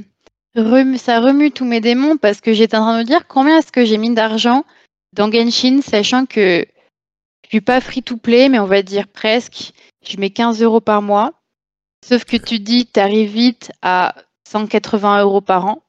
remue- 0.56 0.98
ça 0.98 1.20
remue 1.20 1.50
tous 1.50 1.64
mes 1.64 1.80
démons 1.80 2.16
parce 2.16 2.40
que 2.40 2.52
j'étais 2.52 2.76
en 2.76 2.80
train 2.82 2.94
de 2.94 2.98
me 3.00 3.04
dire 3.04 3.26
combien 3.26 3.58
est-ce 3.58 3.72
que 3.72 3.84
j'ai 3.84 3.98
mis 3.98 4.12
d'argent 4.14 4.64
dans 5.12 5.30
Genshin, 5.30 5.80
sachant 5.82 6.26
que 6.26 6.64
je 7.44 7.48
suis 7.48 7.60
pas 7.60 7.80
free 7.80 8.02
to 8.02 8.16
play, 8.16 8.48
mais 8.48 8.58
on 8.58 8.66
va 8.66 8.82
dire 8.82 9.08
presque. 9.08 9.72
Je 10.06 10.16
mets 10.18 10.30
15 10.30 10.62
euros 10.62 10.80
par 10.80 11.02
mois. 11.02 11.32
Sauf 12.04 12.24
que 12.24 12.36
tu 12.36 12.58
dis, 12.58 12.86
tu 12.86 13.00
arrives 13.00 13.30
vite 13.32 13.72
à 13.82 14.14
180 14.48 15.22
euros 15.22 15.40
par 15.40 15.66
an. 15.66 15.82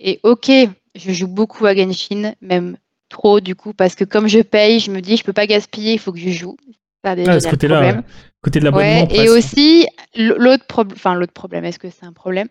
Et 0.00 0.20
ok, 0.22 0.50
je 0.94 1.12
joue 1.12 1.28
beaucoup 1.28 1.66
à 1.66 1.74
Genshin, 1.74 2.34
même 2.40 2.76
trop 3.08 3.40
du 3.40 3.54
coup, 3.54 3.72
parce 3.72 3.94
que 3.94 4.04
comme 4.04 4.28
je 4.28 4.40
paye, 4.40 4.80
je 4.80 4.90
me 4.90 5.00
dis, 5.00 5.16
je 5.16 5.24
peux 5.24 5.32
pas 5.32 5.46
gaspiller, 5.46 5.94
il 5.94 5.98
faut 5.98 6.12
que 6.12 6.18
je 6.18 6.30
joue. 6.30 6.56
Ça, 7.04 7.14
déjà, 7.14 7.32
Ah, 7.32 7.40
ce 7.40 7.48
côté-là. 7.48 8.02
Côté 8.42 8.60
de 8.60 8.64
l'abonnement, 8.64 8.86
Ouais, 8.86 9.02
et 9.10 9.26
presque. 9.28 9.32
aussi, 9.32 9.86
l'autre 10.16 10.84
enfin 10.92 11.14
l'autre 11.14 11.32
problème, 11.32 11.64
est-ce 11.64 11.78
que 11.78 11.90
c'est 11.90 12.06
un 12.06 12.12
problème? 12.12 12.48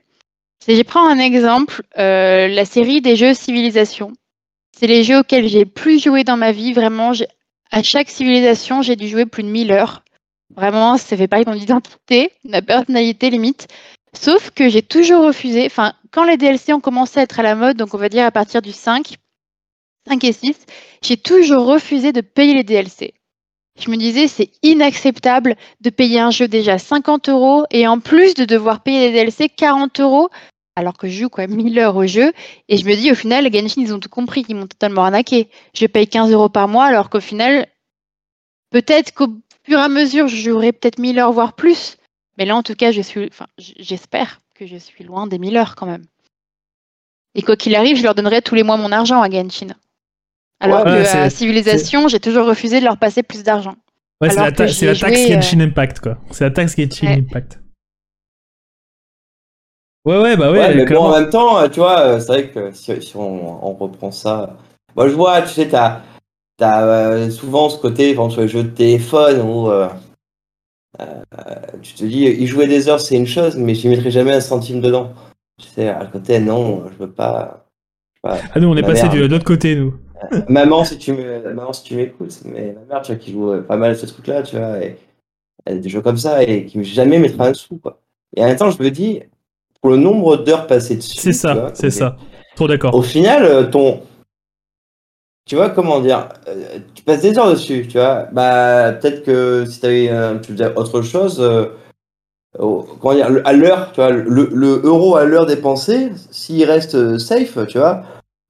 C'est, 0.59 0.75
je 0.75 0.83
prends 0.83 1.07
un 1.07 1.19
exemple, 1.19 1.81
euh, 1.97 2.47
la 2.47 2.65
série 2.65 3.01
des 3.01 3.15
jeux 3.15 3.33
Civilisation. 3.33 4.13
C'est 4.77 4.87
les 4.87 5.03
jeux 5.03 5.19
auxquels 5.19 5.47
j'ai 5.47 5.65
plus 5.65 6.01
joué 6.01 6.23
dans 6.23 6.37
ma 6.37 6.51
vie, 6.51 6.73
vraiment. 6.73 7.13
À 7.71 7.83
chaque 7.83 8.09
civilisation, 8.09 8.81
j'ai 8.81 8.95
dû 8.95 9.07
jouer 9.07 9.25
plus 9.25 9.43
de 9.43 9.49
1000 9.49 9.71
heures. 9.71 10.03
Vraiment, 10.55 10.97
ça 10.97 11.17
fait 11.17 11.27
partie 11.27 11.45
de 11.45 11.49
mon 11.51 11.57
identité, 11.57 12.31
de 12.43 12.51
ma 12.51 12.61
personnalité 12.61 13.29
limite. 13.29 13.67
Sauf 14.13 14.51
que 14.51 14.69
j'ai 14.69 14.81
toujours 14.81 15.25
refusé, 15.25 15.65
enfin, 15.65 15.93
quand 16.11 16.23
les 16.23 16.37
DLC 16.37 16.73
ont 16.73 16.79
commencé 16.79 17.19
à 17.19 17.23
être 17.23 17.39
à 17.39 17.43
la 17.43 17.55
mode, 17.55 17.77
donc 17.77 17.93
on 17.93 17.97
va 17.97 18.09
dire 18.09 18.25
à 18.25 18.31
partir 18.31 18.61
du 18.61 18.71
5, 18.71 19.15
5 20.07 20.23
et 20.23 20.31
6, 20.31 20.65
j'ai 21.03 21.17
toujours 21.17 21.65
refusé 21.65 22.13
de 22.13 22.21
payer 22.21 22.53
les 22.53 22.63
DLC. 22.63 23.13
Je 23.79 23.91
me 23.91 23.97
disais, 23.97 24.27
c'est 24.27 24.51
inacceptable 24.63 25.55
de 25.81 25.89
payer 25.89 26.19
un 26.19 26.31
jeu 26.31 26.47
déjà 26.47 26.77
50 26.77 27.29
euros 27.29 27.65
et 27.69 27.87
en 27.87 27.99
plus 27.99 28.33
de 28.33 28.45
devoir 28.45 28.81
payer 28.81 29.07
les 29.07 29.13
DLC 29.13 29.49
40 29.49 29.99
euros 29.99 30.29
alors 30.77 30.93
que 30.93 31.07
je 31.07 31.21
joue 31.21 31.29
quoi 31.29 31.47
1000 31.47 31.79
heures 31.79 31.95
au 31.95 32.05
jeu. 32.05 32.31
Et 32.69 32.77
je 32.77 32.85
me 32.85 32.95
dis, 32.95 33.11
au 33.11 33.15
final, 33.15 33.51
Genshin, 33.51 33.81
ils 33.81 33.93
ont 33.95 33.99
tout 33.99 34.09
compris, 34.09 34.45
ils 34.47 34.55
m'ont 34.55 34.67
totalement 34.67 35.05
arnaqué. 35.05 35.49
Je 35.73 35.87
paye 35.87 36.07
15 36.07 36.31
euros 36.31 36.49
par 36.49 36.67
mois 36.67 36.85
alors 36.85 37.09
qu'au 37.09 37.19
final, 37.19 37.67
peut-être 38.69 39.11
qu'au 39.11 39.27
fur 39.63 39.79
et 39.79 39.81
à 39.81 39.89
mesure, 39.89 40.27
je 40.27 40.35
jouerai 40.35 40.71
peut-être 40.71 40.99
1000 40.99 41.17
heures, 41.17 41.31
voire 41.31 41.53
plus. 41.53 41.97
Mais 42.37 42.45
là, 42.45 42.55
en 42.55 42.61
tout 42.61 42.75
cas, 42.75 42.91
je 42.91 43.01
suis, 43.01 43.27
enfin, 43.27 43.47
j'espère 43.57 44.39
que 44.53 44.67
je 44.67 44.77
suis 44.77 45.03
loin 45.03 45.25
des 45.25 45.39
1000 45.39 45.57
heures 45.57 45.75
quand 45.75 45.87
même. 45.87 46.05
Et 47.33 47.41
quoi 47.41 47.55
qu'il 47.55 47.75
arrive, 47.75 47.97
je 47.97 48.03
leur 48.03 48.13
donnerai 48.13 48.43
tous 48.43 48.53
les 48.53 48.63
mois 48.63 48.77
mon 48.77 48.91
argent 48.91 49.19
à 49.19 49.29
Genshin. 49.31 49.73
Alors 50.59 50.79
Ouais, 50.85 51.03
que 51.03 51.17
à 51.17 51.29
Civilisation, 51.29 52.07
j'ai 52.07 52.19
toujours 52.19 52.47
refusé 52.47 52.79
de 52.79 52.85
leur 52.85 52.97
passer 52.97 53.23
plus 53.23 53.43
d'argent. 53.43 53.75
Ouais, 54.21 54.29
c'est 54.29 54.37
la, 54.37 54.51
ta- 54.51 54.65
la 54.65 54.71
taxe 54.71 54.79
joué, 54.79 55.31
euh, 55.35 55.41
Genshin 55.41 55.59
Impact, 55.59 55.99
quoi. 55.99 56.17
C'est 56.31 56.43
la 56.43 56.51
taxe 56.51 56.75
Genshin 56.75 57.07
Ouais. 57.07 57.13
Impact. 57.19 57.59
Ouais, 60.05 60.19
ouais, 60.21 60.37
bah 60.37 60.51
ouais. 60.51 60.59
Ouais, 60.59 60.75
mais 60.75 60.85
bon, 60.85 61.03
en 61.03 61.19
même 61.19 61.29
temps, 61.29 61.59
euh, 61.59 61.67
tu 61.67 61.79
vois, 61.79 61.99
euh, 61.99 62.19
c'est 62.19 62.27
vrai 62.27 62.49
que 62.49 62.71
si, 62.71 62.99
si 63.01 63.15
on, 63.17 63.65
on 63.65 63.73
reprend 63.73 64.11
ça. 64.11 64.55
Moi, 64.95 65.09
je 65.09 65.13
vois, 65.13 65.41
tu 65.41 65.49
sais, 65.49 65.67
t'as 65.67 66.01
as, 66.61 66.83
euh, 66.85 67.29
souvent 67.29 67.69
ce 67.69 67.77
côté, 67.77 68.15
par 68.15 68.25
exemple, 68.25 68.31
sur 68.33 68.41
les 68.41 68.47
jeux 68.47 68.63
de 68.63 68.75
téléphone 68.75 69.41
où 69.41 69.69
euh, 69.69 69.89
euh, 70.99 71.05
tu 71.83 71.93
te 71.93 72.05
dis, 72.05 72.21
y 72.23 72.47
jouer 72.47 72.67
des 72.67 72.87
heures, 72.89 73.01
c'est 73.01 73.15
une 73.15 73.27
chose, 73.27 73.55
mais 73.57 73.75
j'y 73.75 73.89
mettrai 73.89 74.09
jamais 74.09 74.33
un 74.33 74.41
centime 74.41 74.81
dedans. 74.81 75.13
Tu 75.61 75.67
sais, 75.67 75.89
à 75.89 76.05
côté, 76.05 76.39
non, 76.39 76.85
je 76.91 76.97
veux 77.03 77.11
pas. 77.11 77.67
je 78.23 78.29
veux 78.29 78.35
pas- 78.35 78.41
Ah, 78.53 78.59
nous, 78.59 78.69
on 78.69 78.77
est 78.77 78.81
passé 78.81 79.07
de 79.09 79.25
l'autre 79.25 79.45
côté, 79.45 79.75
nous. 79.75 79.93
Maman, 80.49 80.83
si 80.83 80.97
tu 80.97 81.13
me- 81.13 81.41
maman, 81.53 81.73
si 81.73 81.83
tu 81.83 81.95
m'écoutes, 81.95 82.39
mais 82.45 82.73
ma 82.73 82.95
mère, 82.95 83.01
tu 83.01 83.11
vois, 83.11 83.19
qui 83.19 83.31
joue 83.31 83.51
euh, 83.51 83.61
pas 83.61 83.77
mal 83.77 83.91
à 83.91 83.95
ce 83.95 84.05
truc-là, 84.05 84.43
tu 84.43 84.57
vois, 84.57 84.81
et 84.83 84.97
elle 85.65 85.77
a 85.77 85.79
des 85.79 85.89
jeux 85.89 86.01
comme 86.01 86.17
ça 86.17 86.43
et 86.43 86.65
qui 86.65 86.83
jamais 86.83 87.19
mettra 87.19 87.47
un 87.47 87.53
sou, 87.53 87.77
quoi. 87.77 87.99
Et 88.35 88.43
en 88.43 88.47
même 88.47 88.57
temps, 88.57 88.71
je 88.71 88.81
me 88.81 88.89
dis, 88.91 89.21
pour 89.81 89.91
le 89.91 89.97
nombre 89.97 90.37
d'heures 90.37 90.67
passées 90.67 90.95
dessus, 90.95 91.17
C'est 91.19 91.33
ça, 91.33 91.71
c'est 91.73 91.91
ça. 91.91 92.17
Trop 92.55 92.67
d'accord. 92.67 92.95
Au 92.95 93.01
final, 93.01 93.43
euh, 93.45 93.63
ton. 93.63 94.01
Tu 95.45 95.55
vois, 95.55 95.69
comment 95.69 96.01
dire 96.01 96.27
euh, 96.47 96.79
Tu 96.93 97.03
passes 97.03 97.21
des 97.21 97.37
heures 97.37 97.51
dessus, 97.51 97.87
tu 97.87 97.97
vois. 97.97 98.27
Bah, 98.33 98.93
peut-être 98.93 99.23
que 99.23 99.65
si 99.65 99.79
t'avais 99.79 100.09
euh, 100.09 100.37
tu 100.39 100.51
faisais 100.51 100.73
autre 100.75 101.01
chose, 101.01 101.39
euh, 101.39 101.67
comment 102.57 103.13
dire, 103.13 103.41
à 103.45 103.53
l'heure, 103.53 103.91
tu 103.91 104.01
vois, 104.01 104.09
le, 104.09 104.49
le 104.51 104.81
euro 104.83 105.15
à 105.15 105.23
l'heure 105.23 105.45
dépensé, 105.45 106.09
s'il 106.31 106.63
reste 106.65 106.95
euh, 106.95 107.17
safe, 107.17 107.57
tu 107.67 107.77
vois. 107.77 108.03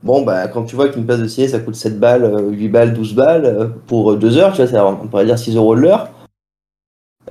Bon, 0.04 0.22
bah, 0.24 0.48
quand 0.48 0.64
tu 0.64 0.76
vois 0.76 0.90
qu'une 0.90 1.06
place 1.06 1.20
de 1.20 1.28
ciné, 1.28 1.48
ça 1.48 1.60
coûte 1.60 1.76
7 1.76 2.00
balles, 2.00 2.24
euh, 2.24 2.50
8 2.52 2.70
balles, 2.70 2.94
12 2.94 3.16
balles 3.16 3.46
euh, 3.46 3.68
pour 3.88 4.16
2 4.16 4.38
heures, 4.38 4.52
tu 4.52 4.58
vois, 4.58 4.68
ça, 4.68 4.86
on 4.86 5.08
pourrait 5.08 5.26
dire 5.26 5.40
6 5.40 5.56
euros 5.56 5.76
de 5.76 5.82
l'heure. 5.82 6.10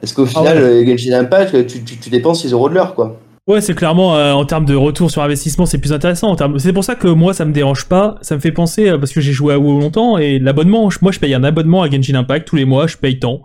Est-ce 0.02 0.12
qu'au 0.14 0.26
final, 0.26 0.59
euh, 0.59 0.84
Genshin 0.84 1.12
Impact, 1.18 1.66
tu, 1.66 1.82
tu, 1.84 1.97
tu 1.97 2.10
dépenses 2.10 2.43
6 2.43 2.52
euros 2.52 2.68
de 2.68 2.74
l'heure, 2.74 2.94
quoi? 2.94 3.18
Ouais, 3.48 3.60
c'est 3.60 3.74
clairement 3.74 4.16
euh, 4.16 4.32
en 4.32 4.44
termes 4.44 4.64
de 4.64 4.74
retour 4.74 5.09
sur 5.09 5.22
investissement, 5.22 5.66
c'est 5.66 5.78
plus 5.78 5.93
intéressant. 5.93 6.28
En 6.28 6.34
termes... 6.36 6.59
C'est 6.59 6.72
pour 6.72 6.82
ça 6.82 6.97
que 6.97 7.06
moi, 7.06 7.32
ça 7.32 7.44
me 7.44 7.52
dérange 7.52 7.84
pas. 7.84 8.16
Ça 8.20 8.34
me 8.34 8.40
fait 8.40 8.51
penser 8.51 8.88
euh, 8.88 8.98
parce 8.98 9.12
que 9.12 9.20
j'ai 9.20 9.30
joué 9.32 9.55
à 9.55 9.59
WoW 9.60 9.78
longtemps 9.80 10.18
et 10.18 10.40
l'abonnement, 10.40 10.88
moi, 11.01 11.12
je 11.12 11.20
paye 11.20 11.32
un 11.32 11.44
abonnement 11.44 11.82
à 11.82 11.88
Genshin 11.88 12.16
Impact 12.16 12.48
tous 12.48 12.56
les 12.56 12.64
mois, 12.64 12.88
je 12.88 12.97
paye 12.97 13.20
tant. 13.20 13.43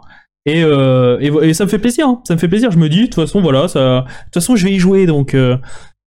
Et, 0.47 0.63
euh, 0.63 1.19
et 1.43 1.53
ça 1.53 1.65
me 1.65 1.69
fait 1.69 1.77
plaisir. 1.77 2.07
hein. 2.07 2.19
Ça 2.27 2.33
me 2.33 2.39
fait 2.39 2.47
plaisir. 2.47 2.71
Je 2.71 2.79
me 2.79 2.89
dis, 2.89 3.01
de 3.01 3.05
toute 3.05 3.13
façon, 3.13 3.41
voilà, 3.41 3.67
ça. 3.67 3.79
De 3.79 4.03
toute 4.25 4.33
façon, 4.33 4.55
je 4.55 4.65
vais 4.65 4.71
y 4.71 4.79
jouer. 4.79 5.05
Donc, 5.05 5.35
euh, 5.35 5.55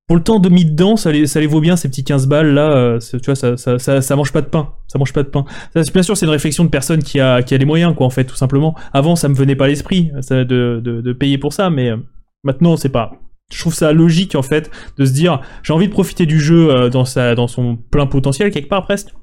pour 0.06 0.16
le 0.16 0.22
temps 0.22 0.38
de 0.38 0.50
mis 0.50 0.66
dedans, 0.66 0.96
ça 0.96 1.10
les, 1.10 1.26
ça 1.26 1.40
les 1.40 1.46
vaut 1.46 1.60
bien 1.60 1.76
ces 1.76 1.88
petits 1.88 2.04
15 2.04 2.26
balles 2.26 2.52
là. 2.52 2.70
euh, 2.72 2.98
tu 3.00 3.18
vois, 3.24 3.34
ça, 3.34 3.56
ça, 3.56 3.78
ça, 4.02 4.16
mange 4.16 4.32
pas 4.32 4.42
de 4.42 4.46
pain. 4.46 4.74
Ça 4.86 4.98
mange 4.98 5.14
pas 5.14 5.22
de 5.22 5.28
pain. 5.28 5.46
Ça, 5.72 5.80
bien 5.92 6.02
sûr, 6.02 6.16
c'est 6.16 6.26
une 6.26 6.32
réflexion 6.32 6.64
de 6.64 6.68
personne 6.68 7.02
qui 7.02 7.20
a, 7.20 7.42
qui 7.42 7.54
a 7.54 7.58
les 7.58 7.64
moyens, 7.64 7.94
quoi, 7.94 8.06
en 8.06 8.10
fait, 8.10 8.24
tout 8.24 8.36
simplement. 8.36 8.74
Avant, 8.92 9.16
ça 9.16 9.28
me 9.28 9.34
venait 9.34 9.56
pas 9.56 9.66
l'esprit 9.66 10.10
de, 10.30 10.44
de, 10.44 11.12
payer 11.14 11.38
pour 11.38 11.54
ça, 11.54 11.70
mais 11.70 11.90
euh, 11.90 11.96
maintenant, 12.42 12.76
c'est 12.76 12.90
pas. 12.90 13.12
Je 13.52 13.58
trouve 13.60 13.74
ça 13.74 13.92
logique 13.92 14.34
en 14.34 14.42
fait 14.42 14.70
de 14.96 15.04
se 15.04 15.12
dire 15.12 15.40
j'ai 15.62 15.74
envie 15.74 15.86
de 15.86 15.92
profiter 15.92 16.24
du 16.24 16.40
jeu 16.40 16.70
euh, 16.70 16.88
dans 16.88 17.04
sa 17.04 17.34
dans 17.34 17.46
son 17.46 17.76
plein 17.76 18.06
potentiel 18.06 18.50
quelque 18.50 18.70
part 18.70 18.84
presque. 18.84 19.14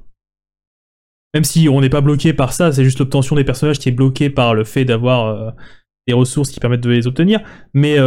Même 1.34 1.42
si 1.42 1.68
on 1.68 1.80
n'est 1.80 1.90
pas 1.90 2.00
bloqué 2.00 2.32
par 2.32 2.52
ça, 2.52 2.70
c'est 2.70 2.84
juste 2.84 3.00
l'obtention 3.00 3.34
des 3.34 3.42
personnages 3.42 3.80
qui 3.80 3.88
est 3.88 3.92
bloquée 3.92 4.30
par 4.30 4.54
le 4.54 4.62
fait 4.62 4.84
d'avoir 4.84 5.54
des 6.06 6.12
ressources 6.14 6.50
qui 6.50 6.60
permettent 6.60 6.82
de 6.82 6.90
les 6.90 7.06
obtenir. 7.06 7.40
Mais 7.74 7.98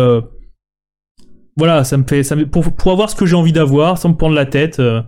voilà, 1.58 1.84
ça 1.84 1.98
me 1.98 2.04
fait 2.08 2.24
ça 2.24 2.36
me- 2.36 2.46
pour, 2.50 2.64
pour 2.76 2.92
avoir 2.92 3.10
ce 3.10 3.16
que 3.16 3.26
j'ai 3.26 3.36
envie 3.36 3.54
d'avoir 3.54 3.98
sans 3.98 4.10
me 4.10 4.16
prendre 4.16 4.36
la 4.36 4.46
tête. 4.46 4.80
euh, 4.80 5.02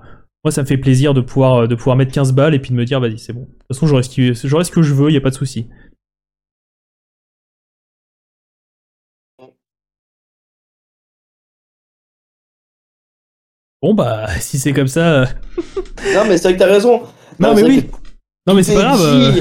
moi, 0.44 0.52
ça 0.52 0.62
me 0.62 0.68
fait 0.68 0.78
plaisir 0.78 1.14
de 1.14 1.22
pouvoir 1.22 1.68
de 1.68 1.76
pouvoir 1.76 1.96
mettre 1.98 2.12
15 2.14 2.32
balles 2.34 2.54
et 2.56 2.60
puis 2.60 2.72
de 2.72 2.76
me 2.76 2.86
dire 2.86 3.00
vas-y 3.00 3.18
c'est 3.20 3.34
bon. 3.34 3.42
De 3.42 3.46
toute 3.48 3.68
façon, 3.74 3.88
j'aurai 3.88 4.04
ce, 4.04 4.10
qui- 4.10 4.34
j'aurai 4.34 4.64
ce 4.64 4.72
que 4.72 4.82
je 4.82 4.94
veux, 4.94 5.10
il 5.10 5.14
y 5.14 5.18
a 5.18 5.22
pas 5.22 5.30
de 5.32 5.36
souci. 5.36 5.68
Bon 13.82 13.94
bah 13.94 14.28
si 14.40 14.58
c'est 14.60 14.74
comme 14.74 14.88
ça. 14.88 15.22
euh, 15.22 15.26
Non, 16.14 16.26
mais 16.28 16.38
c'est 16.38 16.44
vrai 16.50 16.54
que 16.54 16.60
t'as 16.60 16.68
raison. 16.68 17.04
Non, 17.40 17.54
mais 17.54 17.64
oui. 17.64 17.84
que 17.88 18.07
Non 18.48 18.54
mais 18.54 18.64
c'est 18.64 18.74
pas 18.76 18.82
grave. 18.82 19.02
euh, 19.04 19.32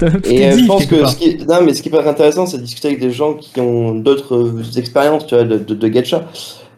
Et 0.24 0.46
euh, 0.48 0.54
dit, 0.56 0.62
je 0.62 0.66
pense 0.66 0.86
que 0.86 1.06
ce 1.06 1.16
qui 1.16 1.36
non, 1.46 1.62
mais 1.64 1.72
ce 1.74 1.82
qui 1.82 1.90
peut 1.90 1.98
être 1.98 2.08
intéressant, 2.08 2.46
c'est 2.46 2.58
de 2.58 2.62
discuter 2.62 2.88
avec 2.88 3.00
des 3.00 3.12
gens 3.12 3.34
qui 3.34 3.60
ont 3.60 3.94
d'autres 3.94 4.34
euh, 4.36 4.62
expériences, 4.78 5.26
tu 5.26 5.34
vois, 5.36 5.44
de, 5.44 5.58
de, 5.58 5.74
de 5.74 5.88
gacha. 5.88 6.24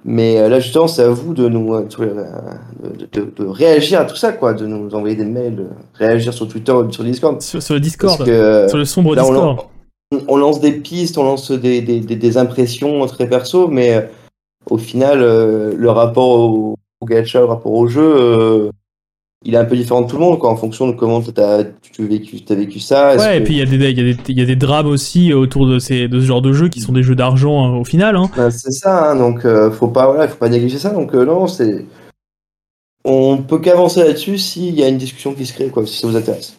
Mais 0.04 0.48
là, 0.48 0.60
justement, 0.60 0.86
c'est 0.86 1.02
à 1.02 1.08
vous 1.08 1.34
de 1.34 1.48
nous, 1.48 1.74
de, 1.80 3.20
de, 3.20 3.32
de 3.36 3.46
réagir 3.46 4.00
à 4.00 4.04
tout 4.04 4.14
ça, 4.16 4.32
quoi, 4.32 4.54
de 4.54 4.64
nous 4.64 4.94
envoyer 4.94 5.16
des 5.16 5.24
mails, 5.24 5.66
réagir 5.94 6.32
sur 6.32 6.46
Twitter 6.46 6.72
ou 6.72 6.90
sur 6.92 7.02
Discord. 7.04 7.42
Sur, 7.42 7.60
sur 7.62 7.74
le 7.74 7.80
Discord, 7.80 8.24
que 8.24 8.66
sur 8.68 8.78
le 8.78 8.84
sombre 8.84 9.14
là, 9.16 9.24
on, 9.26 9.30
Discord. 9.32 9.56
lan- 10.12 10.20
on 10.28 10.36
lance 10.36 10.60
des 10.60 10.72
pistes, 10.72 11.18
on 11.18 11.24
lance 11.24 11.50
des, 11.50 11.80
des, 11.82 12.00
des, 12.00 12.16
des 12.16 12.38
impressions 12.38 13.04
très 13.06 13.28
perso, 13.28 13.66
mais 13.68 14.08
au 14.70 14.78
final, 14.78 15.18
le 15.20 15.90
rapport 15.90 16.28
au, 16.28 16.76
au 17.00 17.06
gacha, 17.06 17.40
le 17.40 17.46
rapport 17.46 17.72
au 17.72 17.86
jeu, 17.88 18.70
il 19.44 19.54
est 19.54 19.58
un 19.58 19.64
peu 19.64 19.76
différent 19.76 20.00
de 20.02 20.08
tout 20.10 20.16
le 20.16 20.22
monde, 20.22 20.38
quoi, 20.38 20.50
en 20.50 20.56
fonction 20.56 20.88
de 20.88 20.92
comment 20.92 21.20
t'as 21.22 21.64
tu 21.92 22.02
as 22.02 22.06
vécu, 22.06 22.38
as 22.48 22.54
vécu 22.54 22.80
ça. 22.80 23.16
Ouais, 23.16 23.38
et 23.38 23.40
puis 23.44 23.54
il 23.54 23.58
y, 23.58 23.62
a 23.62 23.66
des- 23.66 23.76
il 23.90 23.98
y, 23.98 24.10
a 24.10 24.14
des- 24.14 24.20
il 24.28 24.38
y 24.38 24.42
a 24.42 24.44
des 24.44 24.56
drames 24.56 24.88
aussi 24.88 25.32
autour 25.32 25.66
de, 25.66 25.78
ces, 25.78 26.08
de 26.08 26.20
ce 26.20 26.26
genre 26.26 26.42
de 26.42 26.52
jeux 26.52 26.68
qui 26.68 26.80
sont 26.80 26.92
des 26.92 27.02
jeux 27.02 27.14
d'argent 27.14 27.64
hein, 27.64 27.76
au 27.78 27.84
final. 27.84 28.16
Hein. 28.16 28.30
Ben, 28.36 28.50
c'est 28.50 28.72
ça, 28.72 29.10
hein, 29.10 29.16
donc 29.16 29.44
euh, 29.44 29.70
faut 29.70 29.88
pas, 29.88 30.06
voilà, 30.06 30.26
faut 30.28 30.36
pas 30.36 30.48
négliger 30.48 30.78
ça. 30.78 30.90
Donc 30.90 31.14
euh, 31.14 31.24
non, 31.24 31.46
c'est, 31.46 31.86
on 33.04 33.38
peut 33.38 33.60
qu'avancer 33.60 34.00
là-dessus 34.00 34.38
s'il 34.38 34.74
y 34.74 34.82
a 34.82 34.88
une 34.88 34.98
discussion 34.98 35.34
qui 35.34 35.46
se 35.46 35.52
crée, 35.52 35.68
quoi, 35.68 35.86
si 35.86 35.98
ça 35.98 36.06
vous 36.08 36.16
intéresse. 36.16 36.58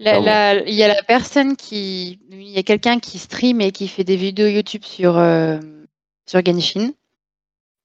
Il 0.00 0.04
y 0.06 0.84
a 0.84 0.88
la 0.88 1.02
personne 1.02 1.56
qui. 1.56 2.20
Il 2.30 2.48
y 2.50 2.58
a 2.58 2.62
quelqu'un 2.62 3.00
qui 3.00 3.18
stream 3.18 3.60
et 3.60 3.72
qui 3.72 3.88
fait 3.88 4.04
des 4.04 4.14
vidéos 4.16 4.46
YouTube 4.46 4.84
sur, 4.84 5.18
euh, 5.18 5.58
sur 6.30 6.40
Genshin. 6.46 6.92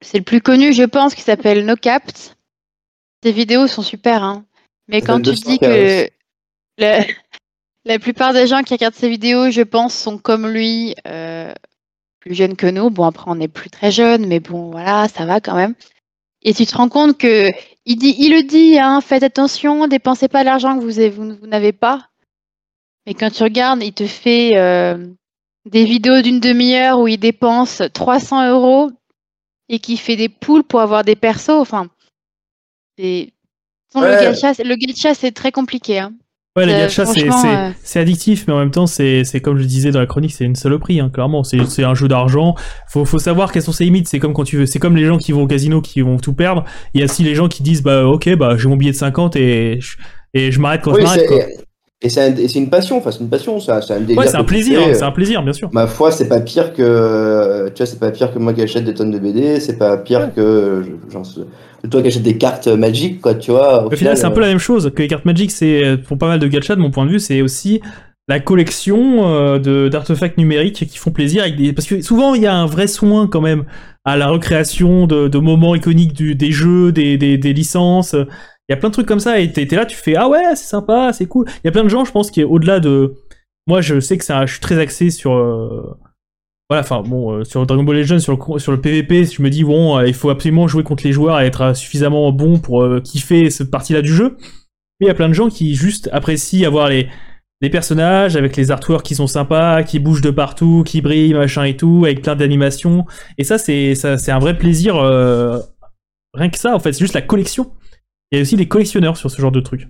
C'est 0.02 0.20
le 0.20 0.24
plus 0.24 0.40
connu, 0.40 0.74
je 0.74 0.84
pense, 0.84 1.16
qui 1.16 1.22
s'appelle 1.22 1.66
NoCapt. 1.66 2.38
Ses 3.24 3.32
vidéos 3.32 3.68
sont 3.68 3.82
super, 3.82 4.22
hein. 4.24 4.46
Mais 4.88 5.02
quand 5.02 5.20
tu 5.22 5.30
dis 5.46 5.58
que 5.60 6.10
la, 6.78 7.06
la 7.86 8.00
plupart 8.00 8.34
des 8.34 8.48
gens 8.48 8.62
qui 8.64 8.74
regardent 8.74 8.96
ses 8.96 9.10
vidéos, 9.10 9.50
je 9.50 9.62
pense, 9.62 9.94
sont 9.94 10.18
comme 10.18 10.48
lui, 10.48 10.94
euh, 11.08 11.54
plus 12.20 12.36
jeunes 12.36 12.56
que 12.58 12.68
nous. 12.68 12.90
Bon, 12.90 13.06
après, 13.06 13.32
on 13.32 13.36
n'est 13.36 13.48
plus 13.48 13.70
très 13.70 13.92
jeunes, 13.92 14.26
mais 14.28 14.40
bon, 14.40 14.72
voilà, 14.72 15.08
ça 15.08 15.26
va 15.26 15.40
quand 15.40 15.56
même. 15.56 15.74
Et 16.42 16.54
tu 16.54 16.66
te 16.66 16.76
rends 16.76 16.90
compte 16.90 17.18
que 17.18 17.50
il, 17.86 17.96
dit, 17.96 18.16
il 18.20 18.34
le 18.34 18.44
dit, 18.44 18.78
hein, 18.78 19.00
faites 19.00 19.24
attention, 19.24 19.88
dépensez 19.88 20.28
pas 20.28 20.44
l'argent 20.44 20.78
que 20.78 20.84
vous, 20.84 21.00
avez- 21.00 21.10
vous, 21.10 21.36
vous 21.38 21.48
n'avez 21.48 21.72
pas. 21.72 22.10
Mais 23.06 23.14
quand 23.14 23.30
tu 23.32 23.44
regardes, 23.44 23.82
il 23.84 23.94
te 23.94 24.06
fait 24.06 24.58
euh, 24.58 25.08
des 25.70 25.86
vidéos 25.86 26.22
d'une 26.22 26.40
demi-heure 26.42 27.00
où 27.00 27.08
il 27.08 27.18
dépense 27.18 27.82
300 27.94 28.50
euros 28.50 28.92
et 29.70 29.80
qui 29.80 29.96
fait 29.96 30.18
des 30.18 30.30
poules 30.30 30.64
pour 30.64 30.82
avoir 30.82 31.04
des 31.06 31.16
persos. 31.16 31.50
Enfin, 31.50 31.88
Ouais. 33.00 33.32
gacha, 33.96 34.54
c'est- 34.54 34.64
le 34.64 34.76
gacha, 34.76 35.14
c'est 35.14 35.32
très 35.32 35.52
compliqué. 35.52 36.00
Hein. 36.00 36.14
Ouais, 36.56 36.68
les 36.68 36.74
Euh, 36.74 36.88
c'est 36.90 37.06
c'est- 37.08 37.28
euh, 37.28 37.70
c'est 37.84 38.00
addictif, 38.00 38.46
mais 38.48 38.54
en 38.54 38.60
même 38.60 38.70
temps, 38.70 38.86
c'est 38.86 39.24
comme 39.42 39.58
je 39.58 39.64
disais 39.64 39.90
dans 39.90 40.00
la 40.00 40.06
chronique, 40.06 40.34
c'est 40.34 40.46
une 40.46 40.56
saloperie, 40.56 41.00
hein, 41.00 41.10
clairement. 41.12 41.44
C'est 41.44 41.84
un 41.84 41.96
jeu 41.96 42.08
d'argent. 42.08 42.54
Faut, 42.90 43.06
faut 43.06 43.18
savoir 43.18 43.52
quelles 43.52 43.64
sont 43.64 43.72
ses 43.72 43.86
limites. 43.86 44.08
C'est 44.08 44.20
comme 44.20 44.34
quand 44.34 44.44
tu 44.44 44.58
veux. 44.58 44.66
C'est 44.68 44.78
comme 44.80 44.96
les 44.96 45.06
gens 45.06 45.18
qui 45.18 45.32
vont 45.32 45.44
au 45.44 45.48
casino 45.48 45.82
qui 45.82 46.02
vont 46.02 46.18
tout 46.18 46.34
perdre. 46.34 46.64
Il 46.94 47.00
y 47.00 47.02
a 47.02 47.06
aussi 47.06 47.24
les 47.24 47.34
gens 47.34 47.48
qui 47.48 47.64
disent, 47.64 47.82
bah 47.82 48.06
ok, 48.06 48.36
bah 48.36 48.56
j'ai 48.58 48.70
mon 48.70 48.76
billet 48.76 48.92
de 48.92 48.96
50 48.98 49.36
et 49.36 49.80
je, 49.82 49.98
et 50.36 50.52
je 50.52 50.60
m'arrête 50.60 50.82
quand 50.84 50.92
Oui, 50.94 51.02
je 51.02 51.06
m'arrête. 51.06 51.28
et 52.04 52.10
c'est, 52.10 52.22
un- 52.22 52.36
une 52.36 52.70
passion, 52.70 52.98
enfin, 53.00 53.10
c'est 53.10 53.22
une 53.22 53.30
passion, 53.30 53.60
ça, 53.60 53.82
c'est 53.82 53.94
un. 53.96 54.06
Ouais, 54.06 54.28
c'est 54.28 54.36
un 54.38 54.44
plaisir, 54.44 54.80
hein, 54.80 54.92
c'est 54.94 55.04
un 55.04 55.12
plaisir, 55.12 55.42
bien 55.42 55.54
sûr. 55.54 55.70
Ma 55.74 55.88
foi, 55.88 56.12
c'est 56.12 56.28
pas 56.28 56.40
pire 56.42 56.74
que, 56.74 57.70
tu 57.74 57.78
vois, 57.78 57.86
c'est 57.88 58.00
pas 58.00 58.12
pire 58.12 58.32
que 58.32 58.38
moi 58.38 58.54
qui 58.54 58.62
achète 58.62 58.84
des 58.84 58.94
tonnes 58.94 59.10
de 59.12 59.18
BD, 59.18 59.60
c'est 59.60 59.78
pas 59.80 59.98
pire 59.98 60.32
que, 60.36 60.84
genre, 61.12 61.26
toi 61.90 62.02
qui 62.02 62.08
achètes 62.08 62.24
des 62.24 62.38
cartes 62.38 62.68
magiques, 62.68 63.22
quoi, 63.22 63.36
tu 63.36 63.52
vois. 63.52 63.86
Au 63.86 63.92
final, 63.92 64.18
c'est 64.18 64.26
un 64.26 64.32
peu 64.32 64.42
la 64.42 64.48
même 64.48 64.60
chose 64.60 64.92
que 64.96 65.02
les 65.02 65.08
cartes 65.08 65.26
Magic. 65.26 65.52
C'est 65.52 65.98
pour 66.08 66.18
pas 66.18 66.28
mal 66.28 66.40
de 66.40 66.48
gachas, 66.48 66.76
de 66.76 66.82
mon 66.82 66.92
point 66.92 67.06
de 67.06 67.12
vue, 67.12 67.20
c'est 67.20 67.42
aussi 67.42 67.82
la 68.30 68.40
collection 68.40 69.28
euh, 69.28 69.90
d'artefacts 69.90 70.38
numériques 70.38 70.88
qui 70.88 70.98
font 70.98 71.12
plaisir 71.12 71.44
avec 71.44 71.58
des... 71.58 71.74
parce 71.74 71.88
que 71.88 72.02
souvent 72.02 72.36
il 72.36 72.42
y 72.42 72.48
a 72.48 72.56
un 72.56 72.66
vrai 72.66 72.88
soin 72.88 73.28
quand 73.28 73.42
même 73.42 73.66
à 74.06 74.16
la 74.16 74.30
recréation 74.30 75.08
de, 75.08 75.28
de 75.28 75.38
moments 75.40 75.76
iconiques 75.76 76.14
du, 76.14 76.34
des 76.34 76.52
jeux, 76.52 76.94
des, 76.94 77.18
des, 77.18 77.38
des 77.38 77.52
licences. 77.52 78.14
Il 78.14 78.72
y 78.72 78.74
a 78.74 78.78
plein 78.78 78.88
de 78.88 78.94
trucs 78.94 79.08
comme 79.08 79.20
ça 79.20 79.42
et 79.42 79.52
t'es 79.52 79.66
t'es 79.66 79.76
là, 79.76 79.86
tu 79.86 79.98
fais 79.98 80.16
ah 80.16 80.30
ouais 80.30 80.56
c'est 80.56 80.70
sympa, 80.70 81.12
c'est 81.12 81.26
cool. 81.26 81.48
Il 81.50 81.62
y 81.66 81.68
a 81.68 81.72
plein 81.72 81.84
de 81.84 81.90
gens, 81.90 82.06
je 82.06 82.14
pense, 82.14 82.32
qui 82.32 82.42
au-delà 82.46 82.80
de 82.80 83.14
moi, 83.68 83.82
je 83.82 84.00
sais 84.00 84.18
que 84.18 84.26
ça, 84.26 84.46
je 84.46 84.54
suis 84.54 84.62
très 84.62 84.78
axé 84.78 85.10
sur. 85.10 85.32
Voilà, 86.74 86.82
enfin 86.82 87.08
bon, 87.08 87.32
euh, 87.32 87.44
sur 87.44 87.64
Dragon 87.68 87.84
Ball 87.84 87.98
Legends, 87.98 88.18
sur 88.18 88.36
le, 88.36 88.60
sur 88.60 88.72
le 88.72 88.82
PVP, 88.82 89.26
je 89.26 89.44
me 89.44 89.52
dis, 89.52 89.64
bon, 89.64 90.00
euh, 90.00 90.08
il 90.08 90.16
faut 90.16 90.32
absolument 90.32 90.68
jouer 90.68 90.82
contre 90.82 91.04
les 91.04 91.12
joueurs 91.12 91.40
et 91.40 91.46
être 91.46 91.62
euh, 91.62 91.74
suffisamment 91.76 92.32
bon 92.32 92.58
pour 92.58 92.84
kiffer 93.04 93.52
cette 93.52 93.70
partie-là 93.70 94.02
du 94.02 94.12
jeu. 94.12 94.38
Il 95.00 95.06
y 95.06 95.10
a 95.12 95.14
plein 95.14 95.30
de 95.30 95.34
gens 95.34 95.50
qui 95.50 95.76
juste 95.76 96.10
apprécient 96.12 96.68
avoir 96.68 96.90
les, 96.90 97.10
les 97.62 97.70
personnages 97.70 98.36
avec 98.36 98.58
les 98.58 98.72
artworks 98.72 99.06
qui 99.06 99.14
sont 99.14 99.28
sympas, 99.28 99.84
qui 99.84 100.00
bougent 100.00 100.22
de 100.22 100.32
partout, 100.32 100.82
qui 100.84 101.02
brillent, 101.02 101.36
machin 101.36 101.64
et 101.64 101.78
tout, 101.78 102.02
avec 102.06 102.24
plein 102.24 102.36
d'animations. 102.36 103.06
Et 103.38 103.44
ça, 103.44 103.60
c'est 103.60 104.32
un 104.32 104.40
vrai 104.40 104.58
plaisir. 104.58 104.96
rien 104.96 106.50
que 106.50 106.58
ça, 106.58 106.74
en 106.74 106.80
fait, 106.80 106.94
c'est 106.94 107.02
juste 107.02 107.14
la 107.14 107.22
collection. 107.22 107.72
Il 108.32 108.38
y 108.38 108.40
a 108.40 108.42
aussi 108.42 108.56
des 108.56 108.68
collectionneurs 108.68 109.18
sur 109.18 109.30
ce 109.30 109.40
genre 109.40 109.52
de 109.52 109.60
trucs. 109.60 109.88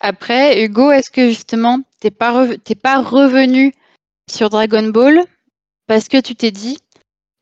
Après, 0.00 0.64
Hugo, 0.64 0.90
est-ce 0.90 1.12
que 1.12 1.28
justement, 1.28 1.78
t'es 2.00 2.10
pas, 2.10 2.48
pas 2.82 3.00
revenu 3.00 3.72
sur 4.28 4.50
Dragon 4.50 4.88
Ball 4.88 5.24
parce 5.86 6.08
que 6.08 6.20
tu 6.20 6.34
t'es 6.34 6.50
dit, 6.50 6.78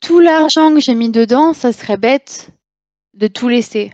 tout 0.01 0.19
l'argent 0.19 0.73
que 0.73 0.81
j'ai 0.81 0.95
mis 0.95 1.09
dedans, 1.09 1.53
ça 1.53 1.71
serait 1.71 1.97
bête 1.97 2.51
de 3.13 3.27
tout 3.27 3.47
laisser. 3.47 3.91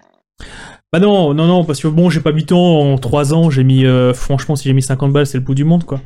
Bah 0.91 0.99
non, 0.99 1.34
non, 1.34 1.45
non, 1.45 1.65
parce 1.65 1.81
que 1.81 1.88
bon, 1.88 2.09
j'ai 2.09 2.21
pas 2.21 2.31
mis 2.31 2.45
tant 2.45 2.57
en 2.57 2.97
3 2.97 3.34
ans, 3.34 3.49
j'ai 3.49 3.63
mis, 3.63 3.85
euh, 3.85 4.13
franchement, 4.13 4.55
si 4.55 4.67
j'ai 4.67 4.73
mis 4.73 4.81
50 4.81 5.13
balles, 5.13 5.27
c'est 5.27 5.38
le 5.38 5.43
bout 5.43 5.53
du 5.53 5.63
monde, 5.63 5.84
quoi. 5.84 6.01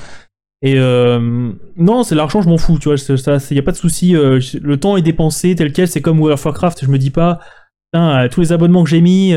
Et 0.61 0.76
euh, 0.78 1.52
non, 1.78 2.03
c'est 2.03 2.15
l'argent, 2.15 2.41
je 2.41 2.49
m'en 2.49 2.57
fous, 2.57 2.80
tu 2.80 2.90
vois, 2.90 2.95
il 2.98 3.56
y 3.56 3.60
a 3.60 3.64
pas 3.64 3.72
de 3.72 3.78
souci, 3.78 4.15
euh, 4.15 4.40
le 4.61 4.80
temps 4.80 4.98
est 4.98 5.02
dépensé 5.02 5.56
tel 5.56 5.72
quel, 5.72 5.88
c'est 5.88 6.02
comme 6.02 6.20
World 6.20 6.34
of 6.34 6.45
Warcraft, 6.45 6.86
je 6.86 6.90
me 6.90 6.98
dis 6.98 7.11
pas, 7.11 7.40
putain, 7.91 8.24
euh, 8.24 8.30
tous 8.30 8.41
les 8.41 8.52
abonnements 8.52 8.84
que 8.84 8.90
j'ai 8.90 9.02
mis, 9.02 9.34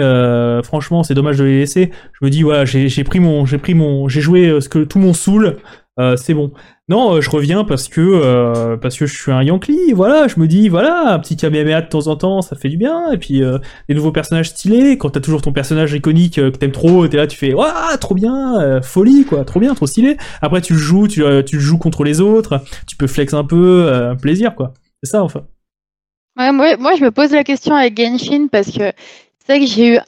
franchement, 0.65 1.05
c'est 1.05 1.15
dommage 1.15 1.39
de 1.39 1.45
les 1.45 1.59
laisser. 1.59 1.91
Je 2.21 2.25
me 2.25 2.31
dis, 2.31 2.43
voilà, 2.43 2.65
j'ai 2.65 3.05
pris 3.05 3.21
mon, 3.21 3.47
j'ai 3.47 3.59
pris 3.59 3.75
mon, 3.75 4.09
j'ai 4.09 4.21
joué 4.21 4.61
ce 4.61 4.69
que 4.69 4.81
tout 4.85 4.99
mon 4.99 5.15
saoul, 5.15 5.59
euh, 5.99 6.17
c'est 6.17 6.35
bon. 6.35 6.53
Non, 6.89 7.15
euh, 7.15 7.21
je 7.21 7.31
reviens 7.31 7.65
parce 7.65 7.89
que 7.89 8.01
euh, 8.01 8.77
parce 8.77 8.97
que 8.97 9.07
je 9.07 9.15
suis 9.21 9.33
un 9.33 9.43
Yankee, 9.43 9.93
voilà, 9.93 10.29
je 10.29 10.39
me 10.39 10.47
dis, 10.47 10.69
voilà, 10.69 11.15
un 11.15 11.19
petit 11.19 11.37
Kamehameha 11.37 11.83
de 11.83 11.89
temps 11.89 12.07
en 12.07 12.15
temps, 12.15 12.43
ça 12.43 12.55
fait 12.55 12.69
du 12.69 12.77
bien, 12.77 13.11
et 13.11 13.19
puis 13.19 13.43
euh, 13.43 13.59
des 13.89 13.95
nouveaux 13.97 14.13
personnages 14.13 14.51
stylés. 14.51 14.97
Quand 14.97 15.11
t'as 15.11 15.21
toujours 15.21 15.43
ton 15.43 15.53
personnage 15.53 15.93
iconique 15.95 16.37
que 16.37 16.49
t'aimes 16.51 16.71
trop, 16.71 17.09
t'es 17.09 17.17
là, 17.17 17.27
tu 17.27 17.37
fais 17.37 17.55
waouh, 17.55 17.97
trop 18.01 18.15
bien, 18.15 18.81
folie 18.83 19.25
quoi, 19.25 19.45
trop 19.45 19.59
bien, 19.59 19.75
trop 19.75 19.89
stylé. 19.89 20.17
Après 20.43 20.61
tu 20.61 20.75
joues, 20.77 21.09
tu, 21.09 21.25
joues 21.61 21.79
contre 21.79 22.05
les 22.05 22.21
autres, 22.21 22.63
tu 22.87 22.97
peux 22.97 23.09
flex 23.09 23.35
un 23.35 23.45
peu, 23.45 24.15
plaisir 24.23 24.55
quoi. 24.55 24.73
C'est 25.03 25.11
ça 25.11 25.25
enfin. 25.25 25.43
Ouais, 26.39 26.53
moi, 26.53 26.77
moi, 26.77 26.95
je 26.97 27.03
me 27.03 27.11
pose 27.11 27.33
la 27.33 27.45
question 27.45 27.75
avec 27.75 27.99
Genshin 27.99 28.47
parce 28.53 28.71
que 28.71 28.93
c'est 29.39 29.57
vrai 29.57 29.61
que 29.61 29.67
j'ai 29.67 29.95
eu 29.95 29.99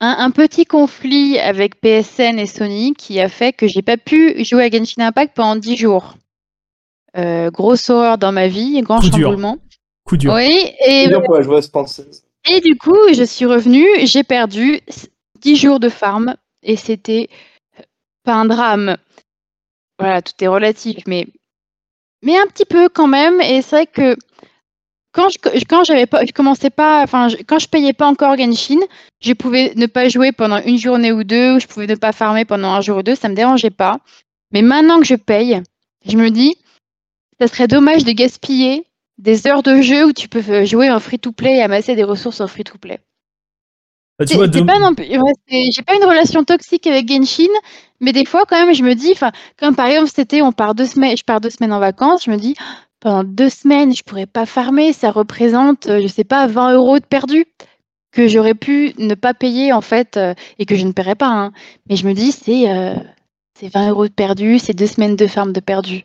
un, 0.00 0.16
un 0.18 0.30
petit 0.32 0.66
conflit 0.66 1.38
avec 1.38 1.80
PSN 1.80 2.38
et 2.38 2.46
Sony 2.46 2.92
qui 2.92 3.20
a 3.20 3.28
fait 3.28 3.52
que 3.52 3.68
j'ai 3.68 3.82
pas 3.82 3.96
pu 3.96 4.44
jouer 4.44 4.64
à 4.64 4.70
Genshin 4.70 5.06
Impact 5.06 5.34
pendant 5.34 5.56
10 5.56 5.76
jours. 5.76 6.16
Euh, 7.16 7.50
grosse 7.50 7.88
horreur 7.90 8.18
dans 8.18 8.32
ma 8.32 8.48
vie, 8.48 8.80
grand 8.82 8.98
Coup 9.00 9.08
dur. 9.08 9.28
chamboulement. 9.28 9.58
Coup 10.04 10.16
dur. 10.16 10.34
Oui, 10.34 10.48
C'est 10.80 11.04
et, 11.04 11.08
bien 11.08 11.20
pour 11.20 11.34
la 11.34 11.42
joueuse 11.42 11.68
française. 11.68 12.24
et 12.48 12.60
du 12.60 12.76
coup, 12.76 12.96
je 13.14 13.22
suis 13.24 13.46
revenue, 13.46 13.86
j'ai 14.04 14.22
perdu 14.22 14.80
10 15.40 15.56
jours 15.56 15.80
de 15.80 15.88
farm 15.88 16.34
et 16.62 16.76
c'était 16.76 17.28
pas 18.24 18.34
un 18.34 18.44
drame. 18.44 18.96
Voilà, 19.98 20.20
tout 20.20 20.32
est 20.40 20.46
relatif, 20.48 20.98
mais, 21.06 21.26
mais 22.22 22.36
un 22.38 22.46
petit 22.46 22.66
peu 22.66 22.88
quand 22.90 23.06
même. 23.06 23.40
Et 23.40 23.62
c'est 23.62 23.76
vrai 23.76 23.86
que 23.86 24.14
quand 25.12 25.30
je, 25.30 25.38
quand 25.64 25.84
j'avais 25.84 26.04
pas, 26.06 26.26
je 26.26 26.32
commençais 26.32 26.68
pas, 26.68 27.02
enfin, 27.02 27.28
je- 27.28 27.38
quand 27.38 27.58
je 27.58 27.68
payais 27.68 27.94
pas 27.94 28.06
encore 28.06 28.36
Genshin, 28.36 28.80
je 29.22 29.32
pouvais 29.32 29.72
ne 29.74 29.86
pas 29.86 30.10
jouer 30.10 30.32
pendant 30.32 30.58
une 30.62 30.76
journée 30.76 31.12
ou 31.12 31.24
deux, 31.24 31.54
ou 31.56 31.60
je 31.60 31.66
pouvais 31.66 31.86
ne 31.86 31.94
pas 31.94 32.12
farmer 32.12 32.44
pendant 32.44 32.68
un 32.72 32.82
jour 32.82 32.98
ou 32.98 33.02
deux, 33.02 33.14
ça 33.14 33.30
me 33.30 33.34
dérangeait 33.34 33.70
pas. 33.70 33.98
Mais 34.52 34.60
maintenant 34.60 35.00
que 35.00 35.06
je 35.06 35.14
paye, 35.14 35.62
je 36.04 36.16
me 36.18 36.30
dis, 36.30 36.56
ça 37.40 37.48
serait 37.48 37.68
dommage 37.68 38.04
de 38.04 38.12
gaspiller 38.12 38.86
des 39.18 39.46
heures 39.46 39.62
de 39.62 39.80
jeu 39.80 40.06
où 40.06 40.12
tu 40.12 40.28
peux 40.28 40.64
jouer 40.64 40.90
en 40.90 41.00
free-to-play 41.00 41.56
et 41.56 41.62
amasser 41.62 41.94
des 41.94 42.04
ressources 42.04 42.40
en 42.40 42.46
free-to-play. 42.48 42.98
Bah, 44.18 44.24
tu 44.24 44.34
vois, 44.36 44.46
de- 44.48 44.60
pas 44.66 44.78
non 44.78 44.94
plus. 44.94 45.06
ouais, 45.08 45.32
c'est- 45.48 45.70
J'ai 45.72 45.82
pas 45.82 45.94
une 45.94 46.04
relation 46.04 46.42
toxique 46.44 46.86
avec 46.86 47.08
Genshin, 47.08 47.48
mais 48.00 48.12
des 48.12 48.24
fois 48.24 48.44
quand 48.48 48.58
même 48.64 48.74
je 48.74 48.82
me 48.82 48.94
dis, 48.94 49.14
comme 49.58 49.74
par 49.76 49.86
exemple 49.86 50.08
cet 50.08 50.18
été 50.20 50.42
on 50.42 50.52
part 50.52 50.74
deux 50.74 50.86
semaines, 50.86 51.16
je 51.16 51.24
pars 51.24 51.40
deux 51.40 51.50
semaines 51.50 51.72
en 51.72 51.80
vacances, 51.80 52.24
je 52.24 52.30
me 52.30 52.36
dis 52.36 52.54
pendant 53.00 53.24
deux 53.24 53.50
semaines 53.50 53.94
je 53.94 54.02
pourrais 54.02 54.26
pas 54.26 54.46
farmer, 54.46 54.92
ça 54.94 55.10
représente, 55.10 55.86
euh, 55.86 56.00
je 56.02 56.06
sais 56.08 56.24
pas, 56.24 56.46
20 56.46 56.72
euros 56.72 56.98
de 56.98 57.04
perdu 57.04 57.44
que 58.10 58.26
j'aurais 58.28 58.54
pu 58.54 58.94
ne 58.98 59.14
pas 59.14 59.34
payer 59.34 59.72
en 59.74 59.82
fait 59.82 60.16
euh, 60.16 60.32
et 60.58 60.64
que 60.64 60.76
je 60.76 60.86
ne 60.86 60.92
paierais 60.92 61.14
pas. 61.14 61.28
hein. 61.28 61.52
Mais 61.90 61.96
je 61.96 62.06
me 62.06 62.14
dis 62.14 62.32
c'est 62.32 62.70
euh, 62.70 62.94
c'est 63.58 63.68
20 63.68 63.90
euros 63.90 64.08
de 64.08 64.12
perdu, 64.12 64.58
c'est 64.58 64.72
deux 64.74 64.86
semaines 64.86 65.16
de 65.16 65.26
farm 65.26 65.52
de 65.52 65.60
perdu. 65.60 66.04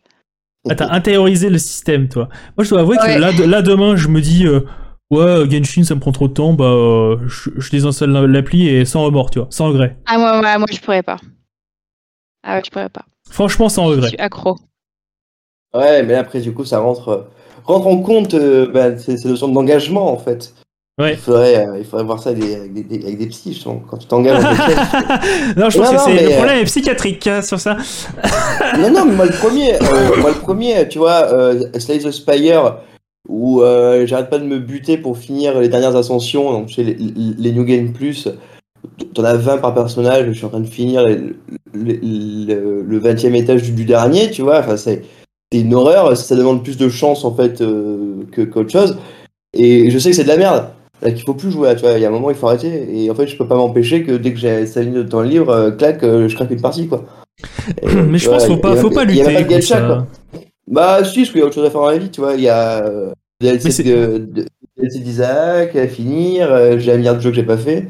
Ah, 0.70 0.76
t'as 0.76 0.90
intériorisé 0.92 1.50
le 1.50 1.58
système, 1.58 2.08
toi. 2.08 2.30
Moi, 2.58 2.64
je 2.64 2.70
dois 2.70 2.82
avouer 2.82 2.98
Ouais. 3.00 3.16
que 3.16 3.20
là, 3.20 3.32
de- 3.34 3.44
là, 3.44 3.62
demain, 3.64 3.96
je 3.96 4.08
me 4.08 4.22
dis, 4.22 4.46
euh, 4.46 4.62
ouais, 5.10 5.50
Genshin, 5.50 5.84
ça 5.84 5.96
me 5.96 6.00
prend 6.00 6.12
trop 6.12 6.28
de 6.28 6.34
temps, 6.34 6.54
bah, 6.54 6.66
euh, 6.66 7.18
je, 7.28 7.50
je 7.58 7.72
désinstalle 7.72 8.12
l'appli 8.12 8.68
et 8.68 8.86
sans 8.86 9.04
remords, 9.04 9.32
tu 9.32 9.40
vois, 9.40 9.48
sans 9.50 9.70
regret. 9.70 9.98
Ah 10.06 10.18
moi, 10.20 10.40
moi, 10.40 10.58
moi 10.60 10.68
je 10.72 10.80
pourrais 10.80 11.02
pas. 11.04 11.18
Ah 12.44 12.56
ouais, 12.58 12.62
je 12.66 12.70
pourrais 12.70 12.90
pas. 12.90 13.06
Franchement, 13.30 13.70
sans 13.70 13.86
Je 13.88 13.92
regret. 13.96 14.10
suis 14.10 14.18
accro. 14.20 14.56
Ouais, 15.74 16.04
mais 16.04 16.14
après, 16.16 16.42
du 16.42 16.54
coup, 16.54 16.66
ça 16.66 16.80
rentre, 16.80 17.30
rentre 17.64 17.88
en 17.88 17.98
compte 18.02 18.34
euh, 18.36 18.70
bah, 18.72 18.98
ces, 18.98 19.18
ces 19.18 19.30
notions 19.30 19.48
d'engagement, 19.48 20.12
en 20.12 20.18
fait. 20.18 20.54
Ouais. 21.00 21.14
Il 21.14 21.18
faudrait, 21.18 21.66
euh, 21.68 21.78
il 21.80 21.86
faudrait 21.86 22.06
voir 22.06 22.22
ça 22.22 22.34
des- 22.34 22.56
avec, 22.56 22.74
des, 22.74 22.84
des- 22.84 23.04
avec 23.06 23.18
des 23.18 23.28
psys, 23.28 23.54
justement. 23.54 23.82
Quand 23.90 23.98
tu 23.98 24.08
t'engages 24.08 24.44
non, 25.58 25.70
je 25.70 25.78
pense 25.80 25.92
Non, 25.92 25.98
que 25.98 26.04
c'est 26.04 26.14
le 26.26 26.32
euh, 26.32 26.36
problème 26.38 26.60
est 26.60 26.66
psychiatrique 26.66 27.26
hein, 27.28 27.42
sur 27.42 27.60
ça. 27.60 27.78
Non, 28.78 28.92
non, 28.92 29.06
mais 29.06 29.16
moi 29.16 29.26
le 29.26 29.32
premier, 29.32 29.76
euh, 29.76 30.18
moi 30.20 30.32
le 30.32 30.40
premier, 30.40 30.88
tu 30.90 30.98
vois, 31.00 31.28
Slay 31.80 32.00
the 32.00 32.12
Spire, 32.12 32.76
où 33.28 33.62
j'arrête 34.06 34.30
pas 34.30 34.38
de 34.38 34.44
me 34.46 34.60
buter 34.60 34.98
pour 34.98 35.18
finir 35.18 35.60
les 35.60 35.70
dernières 35.70 35.96
ascensions, 35.96 36.52
donc 36.52 36.68
chez 36.68 36.84
les, 36.84 36.96
les 36.96 37.52
New 37.54 37.64
Game 37.64 37.94
Plus, 37.94 38.28
t'en 39.16 39.24
as 39.24 39.36
20 39.38 39.58
par 39.60 39.74
personnage, 39.74 40.28
je 40.28 40.32
suis 40.34 40.46
en 40.46 40.50
train 40.50 40.60
de 40.60 40.68
finir 40.68 41.04
les- 41.08 41.20
les- 41.74 42.00
le, 42.02 42.84
le 42.84 43.00
20 43.00 43.24
e 43.26 43.36
étage 43.36 43.64
du, 43.64 43.72
du 43.72 43.86
dernier, 43.86 44.30
tu 44.30 44.42
vois, 44.42 44.60
enfin 44.60 44.76
c'est 44.78 45.02
une 45.54 45.74
horreur, 45.74 46.16
ça 46.18 46.36
demande 46.36 46.64
plus 46.64 46.78
de 46.78 46.90
chance 46.90 47.24
en 47.26 47.34
fait 47.34 47.60
que 47.60 48.44
qu'autre 48.44 48.72
chose, 48.72 48.98
et 49.58 49.90
je 49.90 49.98
sais 49.98 50.10
que 50.12 50.16
c'est 50.16 50.24
de 50.24 50.28
la 50.28 50.38
merde. 50.38 50.68
Qu'il 51.04 51.22
faut 51.24 51.34
plus 51.34 51.52
jouer 51.52 51.70
là, 51.70 51.76
tu 51.76 51.82
vois, 51.82 51.94
il 51.94 52.02
y 52.02 52.06
a 52.06 52.10
un 52.10 52.12
moment 52.12 52.30
il 52.30 52.36
faut 52.36 52.48
arrêter, 52.48 53.04
et 53.04 53.10
en 53.10 53.16
fait 53.16 53.26
je 53.28 53.36
peux 53.36 53.48
pas 53.48 53.56
m'empêcher 53.56 54.04
que 54.04 54.12
dès 54.12 54.34
que 54.34 54.40
j'ai 54.40 54.66
5 54.68 54.82
minutes 54.82 54.98
de 55.06 55.10
temps 55.10 55.22
libre, 55.22 55.50
euh, 55.52 55.72
clac, 55.72 56.04
euh, 56.04 56.28
je 56.28 56.36
craque 56.36 56.52
une 56.52 56.62
partie 56.62 56.88
quoi. 56.88 57.06
Et, 57.82 57.88
Mais 57.96 58.20
je 58.20 58.30
pense 58.30 58.46
qu'il 58.46 58.54
faut 58.56 58.62
pas, 58.62 58.76
faut 58.76 58.92
pas 58.92 59.04
il 59.06 59.16
y 59.16 59.22
a 59.22 59.24
lutter 59.30 59.34
pas 59.36 59.44
de 59.44 59.48
gacha, 59.48 59.80
ça. 59.80 59.86
quoi. 59.88 60.08
Bah 60.68 61.04
si, 61.04 61.20
parce 61.22 61.30
qu'il 61.32 61.40
y 61.40 61.44
a 61.44 61.46
autre 61.48 61.56
chose 61.56 61.66
à 61.66 61.72
faire 61.72 61.82
dans 61.82 61.90
la 61.90 61.98
vie, 61.98 62.12
tu 62.12 62.22
vois. 62.22 62.36
Il 62.36 62.42
y 62.42 62.50
a 62.50 62.86
euh, 62.86 63.12
DLC 63.42 63.72
c'est- 63.72 63.84
de, 63.84 64.20
de, 64.20 64.46
d'Isaac 64.78 65.76
à 65.76 65.88
finir, 65.88 66.52
euh, 66.52 66.78
j'ai 66.78 66.92
un 66.94 66.98
milliard 66.98 67.16
de 67.16 67.20
jeux 67.22 67.32
que 67.32 67.36
j'ai 67.36 67.44
pas 67.44 67.58
fait. 67.58 67.88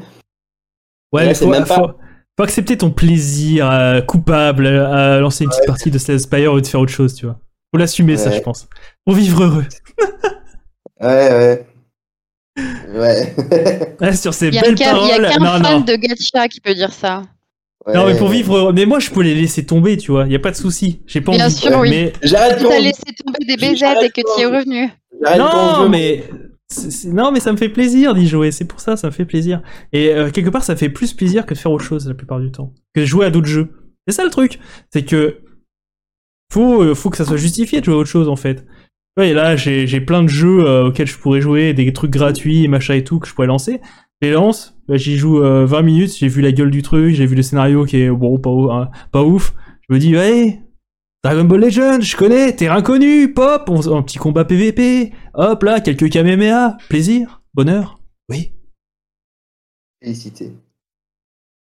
Ouais, 1.12 1.26
Là, 1.26 1.34
faut, 1.34 1.48
même 1.48 1.64
pas- 1.64 1.94
faut, 2.38 2.42
accepter 2.42 2.78
ton 2.78 2.90
plaisir 2.90 3.70
euh, 3.70 4.00
coupable 4.00 4.66
à 4.66 5.20
lancer 5.20 5.44
une 5.44 5.50
petite 5.50 5.66
partie 5.66 5.90
de 5.90 5.98
Slay 5.98 6.18
Spire 6.18 6.56
et 6.56 6.60
de 6.62 6.66
faire 6.66 6.80
autre 6.80 6.92
chose, 6.92 7.14
tu 7.14 7.26
vois. 7.26 7.38
Faut 7.72 7.78
l'assumer, 7.78 8.16
ça, 8.16 8.30
je 8.30 8.40
pense. 8.40 8.68
Pour 9.04 9.14
vivre 9.14 9.42
heureux. 9.44 9.64
Ouais, 11.00 11.08
ouais. 11.08 11.66
Ouais. 14.00 14.12
Sur 14.14 14.34
ces 14.34 14.48
Il 14.48 14.60
belles 14.60 14.74
qu'un 14.74 14.96
il 14.98 15.08
y 15.08 15.12
a 15.12 15.16
paroles. 15.20 15.28
qu'un 15.28 15.38
Non, 15.38 15.64
fan 15.64 15.72
non. 15.78 15.80
de 15.80 15.94
gacha 15.96 16.48
qui 16.48 16.60
peut 16.60 16.74
dire 16.74 16.92
ça. 16.92 17.22
Non, 17.92 18.06
mais 18.06 18.16
pour 18.16 18.28
vivre 18.28 18.56
heureux. 18.56 18.72
Mais 18.72 18.86
moi, 18.86 19.00
je 19.00 19.10
peux 19.10 19.22
les 19.22 19.34
laisser 19.34 19.64
tomber, 19.66 19.96
tu 19.96 20.12
vois. 20.12 20.26
Y 20.28 20.36
a 20.36 20.38
pas 20.38 20.50
de 20.52 20.56
souci. 20.56 21.00
J'ai 21.06 21.20
pas 21.20 21.32
Bien 21.32 21.46
envie. 21.46 21.54
sûr, 21.54 21.78
oui. 21.80 21.90
Mais 21.90 22.12
J'arrête 22.22 22.58
Si 22.60 22.64
t'as 22.64 22.78
laissé 22.78 23.02
tomber 23.24 23.44
des 23.46 23.56
BZ 23.56 23.82
et 24.04 24.10
que 24.10 24.20
tu 24.20 24.40
y 24.40 24.42
es 24.42 24.46
revenu. 24.46 24.88
Non, 25.38 25.88
mais 25.88 26.24
non, 27.06 27.32
mais 27.32 27.40
ça 27.40 27.52
me 27.52 27.56
fait 27.56 27.68
plaisir 27.68 28.14
d'y 28.14 28.26
jouer. 28.28 28.50
C'est 28.52 28.64
pour 28.66 28.80
ça, 28.80 28.96
ça 28.96 29.08
me 29.08 29.12
fait 29.12 29.24
plaisir. 29.24 29.62
Et 29.92 30.10
euh, 30.10 30.30
quelque 30.30 30.48
part, 30.50 30.62
ça 30.64 30.76
fait 30.76 30.88
plus 30.88 31.12
plaisir 31.12 31.44
que 31.44 31.54
de 31.54 31.58
faire 31.58 31.72
autre 31.72 31.84
chose 31.84 32.06
la 32.08 32.14
plupart 32.14 32.40
du 32.40 32.50
temps, 32.52 32.72
que 32.94 33.00
de 33.00 33.04
jouer 33.06 33.26
à 33.26 33.30
d'autres 33.30 33.46
jeux. 33.48 33.68
C'est 34.06 34.14
ça 34.14 34.24
le 34.24 34.30
truc, 34.30 34.58
c'est 34.92 35.04
que 35.04 35.38
faut 36.52 36.82
euh, 36.82 36.94
faut 36.94 37.10
que 37.10 37.16
ça 37.16 37.24
soit 37.24 37.36
justifié 37.36 37.80
de 37.80 37.84
jouer 37.84 37.94
à 37.94 37.98
autre 37.98 38.08
chose 38.10 38.28
en 38.28 38.36
fait. 38.36 38.64
Ouais, 39.18 39.34
là, 39.34 39.56
j'ai 39.56 40.00
plein 40.00 40.22
de 40.22 40.28
jeux 40.28 40.64
euh, 40.64 40.86
auxquels 40.86 41.06
je 41.06 41.18
pourrais 41.18 41.42
jouer, 41.42 41.74
des 41.74 41.92
trucs 41.92 42.10
gratuits, 42.10 42.66
machin 42.68 42.94
et 42.94 43.04
tout 43.04 43.18
que 43.18 43.28
je 43.28 43.34
pourrais 43.34 43.46
lancer. 43.46 43.80
Je 44.20 44.28
les 44.28 44.32
lance, 44.32 44.78
bah, 44.88 44.96
j'y 44.96 45.16
joue 45.16 45.42
euh, 45.42 45.66
20 45.66 45.82
minutes, 45.82 46.16
j'ai 46.16 46.28
vu 46.28 46.40
la 46.40 46.52
gueule 46.52 46.70
du 46.70 46.80
truc, 46.80 47.14
j'ai 47.14 47.26
vu 47.26 47.34
le 47.34 47.42
scénario 47.42 47.84
qui 47.84 48.00
est 48.00 48.10
bon, 48.10 48.38
pas, 48.38 48.50
hein, 48.50 48.90
pas 49.10 49.22
ouf. 49.22 49.52
Je 49.86 49.94
me 49.94 49.98
dis, 49.98 50.16
ouais, 50.16 50.62
Dragon 51.22 51.44
Ball 51.44 51.60
Legends, 51.60 52.00
je 52.00 52.16
connais, 52.16 52.56
terrain 52.56 52.80
connu, 52.80 53.32
pop, 53.34 53.68
on, 53.68 53.96
un 53.96 54.02
petit 54.02 54.18
combat 54.18 54.46
PVP, 54.46 55.12
hop 55.34 55.62
là, 55.62 55.80
quelques 55.80 56.08
Kamehameha, 56.08 56.78
plaisir, 56.88 57.42
bonheur, 57.52 58.00
oui. 58.30 58.52
Félicité. 60.02 60.52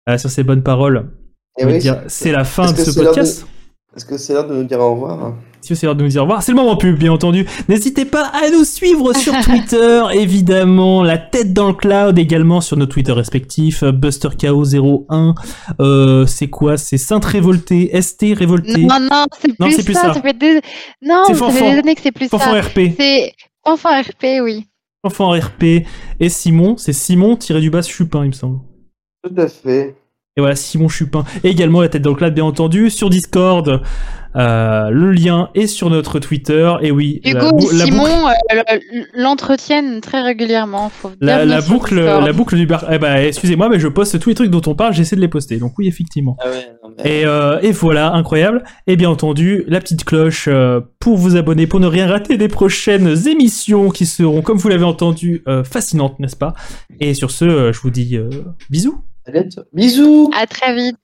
Ah, 0.06 0.20
sur 0.20 0.30
ces 0.30 0.44
bonnes 0.44 0.64
paroles, 0.64 1.12
oui, 1.60 1.80
dire, 1.80 2.04
c'est 2.08 2.32
la 2.32 2.44
fin 2.44 2.72
de 2.72 2.78
ce 2.78 2.92
podcast. 2.92 3.48
Est-ce 3.96 4.06
que 4.06 4.18
c'est 4.18 4.34
l'heure 4.34 4.48
de 4.48 4.56
nous 4.56 4.64
dire 4.64 4.80
au 4.80 4.94
revoir 4.96 5.36
Si 5.62 5.76
c'est 5.76 5.86
l'heure 5.86 5.96
de 5.96 6.02
nous 6.02 6.10
dire 6.10 6.22
au 6.22 6.26
revoir, 6.26 6.42
c'est 6.42 6.52
le 6.52 6.56
moment 6.56 6.76
pub, 6.78 6.98
bien 6.98 7.12
entendu. 7.12 7.46
N'hésitez 7.70 8.06
pas 8.06 8.26
à 8.26 8.50
nous 8.50 8.64
suivre 8.64 9.14
sur 9.14 9.34
Twitter, 9.44 10.02
évidemment. 10.14 11.04
La 11.04 11.20
tête 11.20 11.54
dans 11.54 11.68
le 11.68 11.74
cloud, 11.74 12.18
également 12.18 12.60
sur 12.60 12.76
nos 12.76 12.88
Twitter 12.88 13.12
respectifs. 13.12 13.84
BusterKO01. 13.84 15.36
Euh, 15.80 16.26
c'est 16.26 16.48
quoi? 16.50 16.78
C'est 16.78 16.98
Sainte 16.98 17.26
Révolté, 17.26 17.92
ST 18.02 18.34
Révolté. 18.36 18.84
Non, 18.84 19.00
non, 19.00 19.26
c'est 19.40 19.50
Non, 19.60 19.68
plus, 19.68 19.76
c'est 19.76 19.84
plus 19.84 19.94
ça. 19.94 20.02
ça. 20.02 20.14
ça 20.16 20.22
fait 20.22 20.38
des... 20.38 20.60
Non, 21.02 21.24
C'est 21.28 21.36
ça 21.36 21.50
fait 21.52 21.72
des 21.74 21.78
années 21.80 21.96
que 21.96 22.02
c'est 22.02 22.12
plus 22.12 22.30
Fanfan 22.30 22.52
ça. 22.54 22.62
RP. 22.62 22.80
C'est 22.98 23.34
Enfant 23.64 23.90
RP, 24.02 24.26
oui. 24.44 24.66
Enfant 25.04 25.30
RP. 25.32 25.86
Et 26.20 26.30
Simon, 26.30 26.78
c'est 26.78 26.94
Simon 26.94 27.36
tiré 27.36 27.62
du 27.62 27.70
bas 27.70 27.82
Chupin, 27.84 28.24
il 28.24 28.30
me 28.30 28.34
semble. 28.34 28.60
Tout 29.24 29.40
à 29.40 29.48
fait. 29.48 29.96
Et 30.36 30.42
voilà, 30.42 30.56
Simon 30.56 30.90
Chupin. 30.90 31.26
Et 31.44 31.50
également 31.50 31.82
la 31.82 31.90
tête 31.90 32.02
dans 32.02 32.10
le 32.10 32.16
cloud, 32.16 32.34
bien 32.34 32.44
entendu, 32.44 32.90
sur 32.90 33.12
Discord. 33.12 33.82
Euh, 34.36 34.90
le 34.90 35.12
lien 35.12 35.52
est 35.54 35.68
sur 35.68 35.92
notre 35.92 36.18
Twitter. 36.18 36.74
Et 36.82 36.90
oui, 36.90 37.22
la 37.24 37.52
bou- 37.52 37.70
Simon 37.70 38.08
euh, 38.08 38.64
l'entretiennent 39.14 40.02
très 40.02 40.24
régulièrement. 40.24 40.90
Faut 40.90 41.12
La, 41.22 41.62
boucle, 41.62 41.94
Discord. 41.98 42.26
la 42.26 42.34
boucle 42.34 42.56
du 42.56 42.66
bar. 42.66 42.84
Eh 42.92 42.98
ben, 42.98 43.18
excusez-moi, 43.18 43.70
mais 43.70 43.80
je 43.80 43.88
poste 43.88 44.20
tous 44.20 44.30
les 44.30 44.34
trucs 44.34 44.50
dont 44.50 44.64
on 44.66 44.74
parle, 44.74 44.96
j'essaie 44.96 45.16
de 45.16 45.22
les 45.22 45.28
poster. 45.28 45.58
Donc 45.58 45.74
oui, 45.78 45.88
effectivement. 45.88 46.36
Ah 46.42 46.48
ouais, 46.50 46.68
non, 46.84 46.96
mais... 46.98 47.20
Et, 47.20 47.26
euh, 47.28 47.60
et 47.62 47.72
voilà, 47.72 48.12
incroyable. 48.14 48.64
Et 48.88 48.96
bien 48.96 49.12
entendu, 49.12 49.64
la 49.68 49.80
petite 49.82 50.04
cloche 50.04 50.50
pour 51.00 51.16
vous 51.16 51.36
abonner, 51.36 51.68
pour 51.68 51.80
ne 51.80 51.86
rien 51.86 52.08
rater 52.08 52.38
des 52.40 52.48
prochaines 52.48 53.28
émissions 53.28 53.92
qui 53.92 54.08
seront, 54.08 54.42
comme 54.42 54.58
vous 54.58 54.70
l'avez 54.70 54.84
entendu, 54.84 55.44
fascinantes, 55.64 56.20
n'est-ce 56.20 56.38
pas? 56.38 56.56
Et 57.00 57.14
sur 57.14 57.30
ce, 57.30 57.72
je 57.72 57.80
vous 57.82 57.92
dis 57.92 58.18
euh, 58.18 58.32
bisous. 58.72 58.98
À 59.26 59.32
bientôt. 59.32 59.64
Bisous 59.74 60.30
À 60.34 60.48
très 60.48 60.76
vite. 60.76 60.98